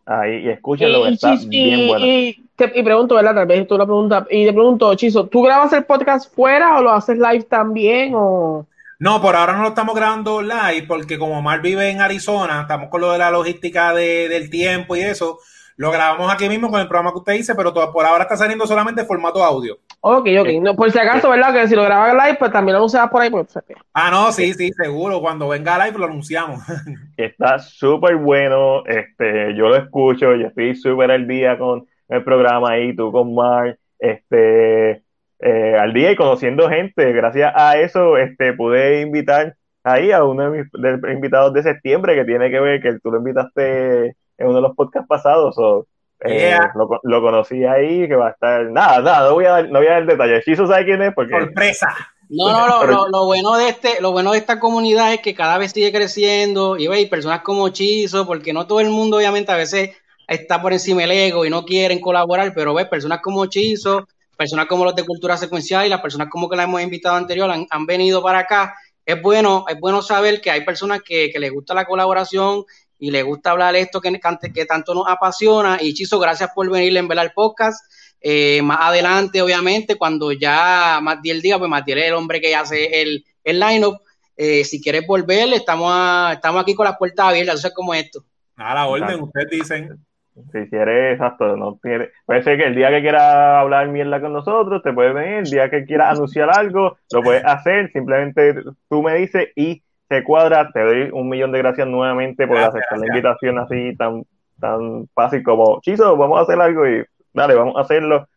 ahí 0.05 0.45
y 0.45 0.49
escúchenlo, 0.49 1.09
y, 1.09 1.13
está 1.13 1.35
bien 1.47 1.87
bueno. 1.87 2.05
Y, 2.05 2.83
pregunto, 2.83 3.15
¿verdad? 3.15 3.33
Tal 3.33 3.47
vez 3.47 3.67
tú 3.67 3.77
la 3.77 3.85
pregunta, 3.85 4.27
y 4.29 4.45
te 4.45 4.53
pregunto, 4.53 4.93
Chizo, 4.95 5.27
¿tú 5.27 5.41
grabas 5.41 5.73
el 5.73 5.85
podcast 5.85 6.33
fuera 6.33 6.77
o 6.77 6.83
lo 6.83 6.91
haces 6.91 7.17
live 7.17 7.43
también 7.43 8.13
o...? 8.15 8.67
No, 8.99 9.19
por 9.19 9.35
ahora 9.35 9.53
no 9.53 9.63
lo 9.63 9.69
estamos 9.69 9.95
grabando 9.95 10.43
live 10.43 10.85
porque 10.87 11.17
como 11.17 11.39
Omar 11.39 11.59
vive 11.59 11.89
en 11.89 12.01
Arizona, 12.01 12.61
estamos 12.61 12.89
con 12.89 13.01
lo 13.01 13.11
de 13.11 13.17
la 13.17 13.31
logística 13.31 13.95
del 13.95 14.51
tiempo 14.51 14.95
y 14.95 15.01
eso, 15.01 15.39
lo 15.77 15.91
grabamos 15.91 16.31
aquí 16.31 16.47
mismo 16.49 16.69
con 16.69 16.79
el 16.79 16.87
programa 16.87 17.11
que 17.11 17.19
usted 17.19 17.33
dice, 17.33 17.55
pero 17.55 17.73
por 17.73 18.05
ahora 18.05 18.23
está 18.23 18.37
saliendo 18.37 18.67
solamente 18.67 19.01
en 19.01 19.07
formato 19.07 19.43
audio. 19.43 19.77
Ok, 20.01 20.27
ok. 20.39 20.47
No, 20.61 20.75
por 20.75 20.91
si 20.91 20.99
acaso, 20.99 21.29
¿verdad? 21.29 21.53
Que 21.53 21.67
si 21.67 21.75
lo 21.75 21.83
grabas 21.83 22.13
live, 22.13 22.37
pues 22.37 22.51
también 22.51 22.77
lo 22.77 22.85
usas 22.85 23.09
por 23.09 23.21
ahí. 23.21 23.29
Pues, 23.29 23.47
ah, 23.93 24.09
no, 24.11 24.31
sí, 24.31 24.53
sí, 24.53 24.71
seguro. 24.73 25.21
Cuando 25.21 25.47
venga 25.47 25.83
live 25.85 25.97
lo 25.97 26.05
anunciamos. 26.05 26.61
Está 27.17 27.59
súper 27.59 28.15
bueno. 28.15 28.83
Este, 28.85 29.55
yo 29.55 29.69
lo 29.69 29.75
escucho, 29.75 30.35
yo 30.35 30.47
estoy 30.47 30.75
súper 30.75 31.11
al 31.11 31.27
día 31.27 31.57
con 31.57 31.87
el 32.09 32.23
programa 32.23 32.71
ahí, 32.71 32.95
tú 32.95 33.11
con 33.11 33.33
Mar. 33.33 33.77
Este, 33.99 35.03
eh, 35.39 35.75
al 35.79 35.93
día 35.93 36.11
y 36.11 36.15
conociendo 36.15 36.69
gente. 36.69 37.11
Gracias 37.13 37.53
a 37.55 37.77
eso 37.77 38.17
este, 38.17 38.53
pude 38.53 39.01
invitar 39.01 39.55
ahí 39.83 40.11
a 40.11 40.23
uno 40.23 40.51
de 40.51 40.63
mis 40.63 41.13
invitados 41.13 41.53
de 41.53 41.63
septiembre 41.63 42.15
que 42.15 42.25
tiene 42.25 42.49
que 42.49 42.59
ver 42.59 42.81
que 42.81 42.99
tú 42.99 43.11
lo 43.11 43.17
invitaste 43.17 44.15
en 44.41 44.47
uno 44.47 44.55
de 44.57 44.61
los 44.61 44.75
podcasts 44.75 45.07
pasados. 45.07 45.55
o 45.57 45.87
eh, 46.23 46.55
lo, 47.03 47.21
conocí 47.21 47.63
ahí, 47.63 48.07
que 48.07 48.15
va 48.15 48.27
a 48.27 48.31
estar. 48.31 48.65
Nada, 48.69 48.99
nada, 48.99 49.29
no 49.29 49.35
voy 49.35 49.45
a 49.45 49.51
dar, 49.51 49.69
no 49.69 49.79
voy 49.79 49.87
a 49.87 49.93
dar 49.93 50.05
detalles. 50.05 50.45
Chizo 50.45 50.67
sabe 50.67 50.85
quién 50.85 51.01
es 51.01 51.13
porque. 51.13 51.33
Sorpresa. 51.33 51.87
No, 52.29 52.51
no, 52.51 52.85
no, 52.87 53.07
lo, 53.09 53.25
bueno 53.25 53.57
de 53.57 53.69
este, 53.69 54.01
lo 54.01 54.11
bueno 54.11 54.31
de 54.31 54.37
esta 54.37 54.59
comunidad 54.59 55.13
es 55.13 55.21
que 55.21 55.33
cada 55.33 55.57
vez 55.57 55.71
sigue 55.71 55.91
creciendo 55.91 56.77
y 56.77 56.87
veis 56.87 57.09
personas 57.09 57.41
como 57.41 57.69
Chizo, 57.69 58.27
porque 58.27 58.53
no 58.53 58.67
todo 58.67 58.81
el 58.81 58.89
mundo, 58.89 59.17
obviamente, 59.17 59.51
a 59.51 59.57
veces 59.57 59.91
está 60.27 60.61
por 60.61 60.73
encima 60.73 61.01
del 61.01 61.11
ego 61.11 61.45
y 61.45 61.49
no 61.49 61.65
quieren 61.65 61.99
colaborar, 61.99 62.53
pero 62.53 62.73
ves 62.73 62.87
personas 62.87 63.19
como 63.21 63.45
Chizo, 63.47 64.07
personas 64.37 64.67
como 64.67 64.85
los 64.85 64.95
de 64.95 65.03
cultura 65.03 65.37
secuencial 65.37 65.85
y 65.85 65.89
las 65.89 66.01
personas 66.01 66.29
como 66.29 66.49
que 66.49 66.55
la 66.55 66.63
hemos 66.63 66.81
invitado 66.81 67.15
anterior 67.15 67.51
han, 67.51 67.85
venido 67.85 68.21
para 68.21 68.39
acá. 68.39 68.75
Es 69.03 69.19
bueno, 69.21 69.65
es 69.67 69.79
bueno 69.79 70.03
saber 70.03 70.39
que 70.39 70.51
hay 70.51 70.63
personas 70.63 71.01
que, 71.03 71.31
que 71.31 71.39
les 71.39 71.51
gusta 71.51 71.73
la 71.73 71.85
colaboración 71.85 72.63
y 73.01 73.09
les 73.09 73.25
gusta 73.25 73.49
hablar 73.49 73.75
esto 73.75 73.99
que, 73.99 74.17
que 74.53 74.65
tanto 74.65 74.93
nos 74.93 75.07
apasiona. 75.07 75.79
Y 75.81 75.95
Chizo, 75.95 76.19
gracias 76.19 76.51
por 76.53 76.69
venir 76.69 76.95
en 76.95 77.07
velar 77.07 77.25
el 77.25 77.31
podcast. 77.33 77.83
Eh, 78.21 78.61
más 78.61 78.77
adelante, 78.79 79.41
obviamente, 79.41 79.95
cuando 79.95 80.31
ya 80.31 80.99
Matiel 81.01 81.41
diga, 81.41 81.57
pues 81.57 81.67
Matiel 81.67 81.97
es 81.97 82.05
el 82.09 82.13
hombre 82.13 82.39
que 82.39 82.55
hace 82.55 83.01
el, 83.01 83.25
el 83.43 83.59
line-up. 83.59 84.01
Eh, 84.37 84.63
si 84.63 84.79
quieres 84.79 85.07
volver, 85.07 85.51
estamos, 85.51 86.31
estamos 86.31 86.61
aquí 86.61 86.75
con 86.75 86.85
las 86.85 86.97
puertas 86.97 87.25
abiertas, 87.25 87.55
eso 87.55 87.69
es 87.69 87.73
como 87.73 87.95
esto. 87.95 88.23
A 88.55 88.75
la 88.75 88.85
orden, 88.85 89.21
ustedes 89.21 89.49
dicen. 89.49 90.05
Si 90.33 90.69
quieres, 90.69 91.13
exacto, 91.13 91.57
no 91.57 91.77
tiene, 91.83 92.09
puede 92.25 92.43
ser 92.43 92.57
que 92.57 92.67
el 92.67 92.75
día 92.75 92.89
que 92.89 93.01
quiera 93.01 93.59
hablar 93.59 93.89
mierda 93.89 94.21
con 94.21 94.31
nosotros, 94.31 94.81
te 94.81 94.93
puedes 94.93 95.13
venir, 95.13 95.39
el 95.39 95.49
día 95.49 95.69
que 95.69 95.85
quieras 95.85 96.15
anunciar 96.15 96.49
algo, 96.55 96.97
lo 97.11 97.21
puedes 97.21 97.43
hacer, 97.43 97.91
simplemente 97.91 98.55
tú 98.89 99.03
me 99.03 99.15
dices 99.15 99.49
y 99.55 99.83
se 100.11 100.25
cuadra, 100.25 100.69
te 100.73 100.81
doy 100.81 101.09
un 101.13 101.29
millón 101.29 101.53
de 101.53 101.59
gracias 101.59 101.87
nuevamente 101.87 102.45
por 102.45 102.57
aceptar 102.57 102.99
la 102.99 103.07
invitación 103.07 103.57
así 103.57 103.95
tan, 103.95 104.25
tan 104.59 105.07
fácil 105.13 105.41
como, 105.41 105.79
Chizo, 105.79 106.17
vamos 106.17 106.37
a 106.37 106.41
hacer 106.41 106.59
algo 106.59 106.85
y 106.85 107.01
dale, 107.33 107.55
vamos 107.55 107.77
a 107.77 107.81
hacerlo, 107.81 108.27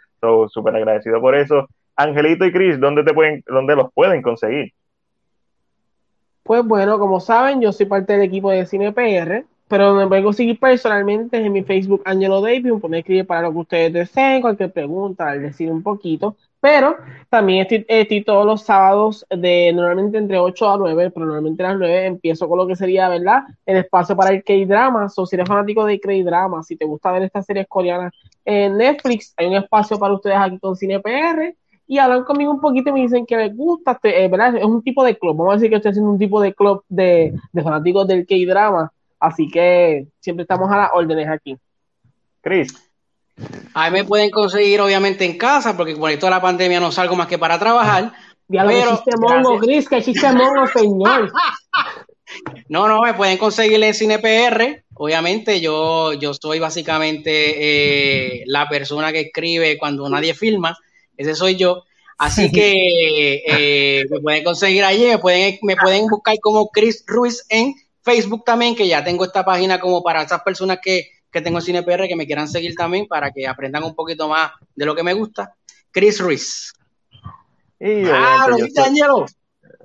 súper 0.50 0.76
agradecido 0.76 1.20
por 1.20 1.34
eso. 1.34 1.68
Angelito 1.96 2.44
y 2.44 2.52
Chris, 2.52 2.78
¿dónde, 2.78 3.02
te 3.02 3.12
pueden, 3.12 3.42
¿dónde 3.48 3.74
los 3.74 3.92
pueden 3.92 4.22
conseguir? 4.22 4.72
Pues 6.44 6.64
bueno, 6.64 6.96
como 7.00 7.18
saben, 7.18 7.60
yo 7.60 7.72
soy 7.72 7.86
parte 7.86 8.12
del 8.12 8.22
equipo 8.22 8.52
de 8.52 8.66
Cine 8.66 8.92
PR 8.92 9.44
pero 9.68 9.94
me 9.94 10.06
pueden 10.06 10.32
seguir 10.32 10.58
personalmente 10.58 11.38
en 11.38 11.52
mi 11.52 11.62
Facebook 11.62 12.02
Angelo 12.04 12.40
David, 12.40 12.72
me 12.72 12.78
pueden 12.78 12.98
escribir 12.98 13.26
para 13.26 13.42
lo 13.42 13.52
que 13.52 13.58
ustedes 13.58 13.92
deseen, 13.92 14.42
cualquier 14.42 14.72
pregunta, 14.72 15.28
al 15.28 15.42
decir 15.42 15.70
un 15.70 15.82
poquito, 15.82 16.36
pero 16.64 16.96
también 17.28 17.66
estoy, 17.86 18.24
todos 18.24 18.46
los 18.46 18.62
sábados 18.62 19.26
de 19.28 19.70
normalmente 19.74 20.16
entre 20.16 20.38
8 20.38 20.70
a 20.70 20.78
9, 20.78 21.10
pero 21.10 21.26
normalmente 21.26 21.62
a 21.62 21.68
las 21.68 21.78
9 21.78 22.06
empiezo 22.06 22.48
con 22.48 22.56
lo 22.56 22.66
que 22.66 22.74
sería, 22.74 23.06
¿verdad? 23.10 23.42
El 23.66 23.76
espacio 23.76 24.16
para 24.16 24.30
el 24.30 24.42
K-Drama, 24.42 25.08
o 25.14 25.26
si 25.26 25.36
eres 25.36 25.46
fanático 25.46 25.84
de 25.84 26.00
K-Drama, 26.00 26.62
si 26.62 26.74
te 26.76 26.86
gusta 26.86 27.12
ver 27.12 27.24
estas 27.24 27.44
series 27.44 27.66
coreanas 27.68 28.14
en 28.46 28.78
Netflix, 28.78 29.34
hay 29.36 29.48
un 29.48 29.56
espacio 29.56 29.98
para 29.98 30.14
ustedes 30.14 30.38
aquí 30.38 30.58
con 30.58 30.74
Cine 30.74 31.00
PR, 31.00 31.54
y 31.86 31.98
hablan 31.98 32.24
conmigo 32.24 32.50
un 32.50 32.62
poquito 32.62 32.88
y 32.88 32.92
me 32.94 33.00
dicen 33.02 33.26
que 33.26 33.36
les 33.36 33.54
gusta, 33.54 34.00
eh, 34.02 34.26
¿verdad? 34.28 34.56
Es 34.56 34.64
un 34.64 34.82
tipo 34.82 35.04
de 35.04 35.18
club, 35.18 35.36
vamos 35.36 35.52
a 35.52 35.56
decir 35.56 35.68
que 35.68 35.76
estoy 35.76 35.90
haciendo 35.90 36.12
un 36.12 36.18
tipo 36.18 36.40
de 36.40 36.54
club 36.54 36.82
de, 36.88 37.34
fanáticos 37.62 38.08
del 38.08 38.26
K-Drama, 38.26 38.90
Así 39.20 39.48
que 39.50 40.06
siempre 40.18 40.44
estamos 40.44 40.70
a 40.70 40.78
las 40.78 40.90
órdenes 40.94 41.28
aquí. 41.28 41.58
Chris. 42.40 42.93
Ahí 43.74 43.90
me 43.90 44.04
pueden 44.04 44.30
conseguir, 44.30 44.80
obviamente, 44.80 45.24
en 45.24 45.36
casa, 45.36 45.76
porque 45.76 45.96
por 45.96 46.14
toda 46.16 46.30
la 46.30 46.42
pandemia 46.42 46.80
no 46.80 46.92
salgo 46.92 47.16
más 47.16 47.26
que 47.26 47.38
para 47.38 47.58
trabajar. 47.58 48.12
Ya 48.48 48.64
pero, 48.64 49.02
que 49.04 49.16
mongo, 49.18 49.58
Chris, 49.58 49.88
que 49.88 50.02
chiste 50.02 50.32
mongo, 50.32 50.66
señor. 50.66 51.32
No, 52.68 52.88
no, 52.88 53.02
me 53.02 53.14
pueden 53.14 53.38
conseguir 53.38 53.80
en 53.84 53.94
CinePR. 53.94 54.84
Obviamente, 54.94 55.60
yo, 55.60 56.14
yo 56.14 56.34
soy 56.34 56.58
básicamente 56.58 58.40
eh, 58.40 58.42
la 58.46 58.68
persona 58.68 59.12
que 59.12 59.20
escribe 59.20 59.78
cuando 59.78 60.08
nadie 60.08 60.34
filma. 60.34 60.76
Ese 61.16 61.36
soy 61.36 61.56
yo. 61.56 61.84
Así 62.18 62.50
que 62.52 63.44
eh, 63.46 64.04
me 64.10 64.20
pueden 64.20 64.42
conseguir 64.42 64.82
allí, 64.84 65.06
me 65.06 65.18
pueden, 65.18 65.58
me 65.62 65.76
pueden 65.76 66.06
buscar 66.06 66.36
como 66.40 66.70
Chris 66.70 67.04
Ruiz 67.06 67.44
en 67.50 67.74
Facebook 68.02 68.44
también, 68.44 68.74
que 68.74 68.88
ya 68.88 69.04
tengo 69.04 69.24
esta 69.24 69.44
página 69.44 69.78
como 69.78 70.02
para 70.02 70.22
esas 70.22 70.42
personas 70.42 70.78
que, 70.82 71.10
que 71.34 71.42
tengo 71.42 71.58
en 71.58 71.64
CinePR 71.64 72.06
que 72.06 72.14
me 72.14 72.26
quieran 72.26 72.46
seguir 72.46 72.76
también 72.76 73.08
para 73.08 73.32
que 73.32 73.48
aprendan 73.48 73.82
un 73.82 73.96
poquito 73.96 74.28
más 74.28 74.52
de 74.76 74.86
lo 74.86 74.94
que 74.94 75.02
me 75.02 75.14
gusta. 75.14 75.52
Chris 75.90 76.20
Ruiz. 76.20 76.72
ah, 77.80 78.46
lo 78.48 78.56
viste, 78.56 78.80
Angelo. 78.80 79.26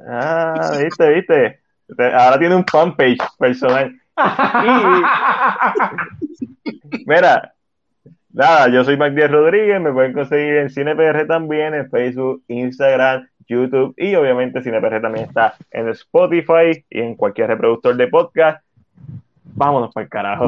Ah, 0.07 0.77
viste, 0.79 1.09
viste. 1.09 1.59
Ahora 1.97 2.37
tiene 2.37 2.55
un 2.55 2.65
fanpage 2.65 3.17
personal. 3.39 3.99
Mira, 7.07 7.55
nada, 8.31 8.69
yo 8.69 8.83
soy 8.83 8.95
Magdiel 8.95 9.31
Rodríguez, 9.31 9.81
me 9.81 9.91
pueden 9.91 10.13
conseguir 10.13 10.57
en 10.57 10.69
CinePR 10.69 11.25
también, 11.25 11.73
en 11.73 11.89
Facebook, 11.89 12.43
Instagram, 12.47 13.27
YouTube 13.47 13.95
y 13.97 14.13
obviamente 14.13 14.61
CinePR 14.61 15.01
también 15.01 15.25
está 15.25 15.55
en 15.71 15.89
Spotify 15.89 16.85
y 16.91 16.99
en 16.99 17.15
cualquier 17.15 17.47
reproductor 17.47 17.95
de 17.95 18.07
podcast. 18.07 18.63
Vámonos 19.43 19.91
para 19.91 20.03
el 20.03 20.09
carajo. 20.11 20.47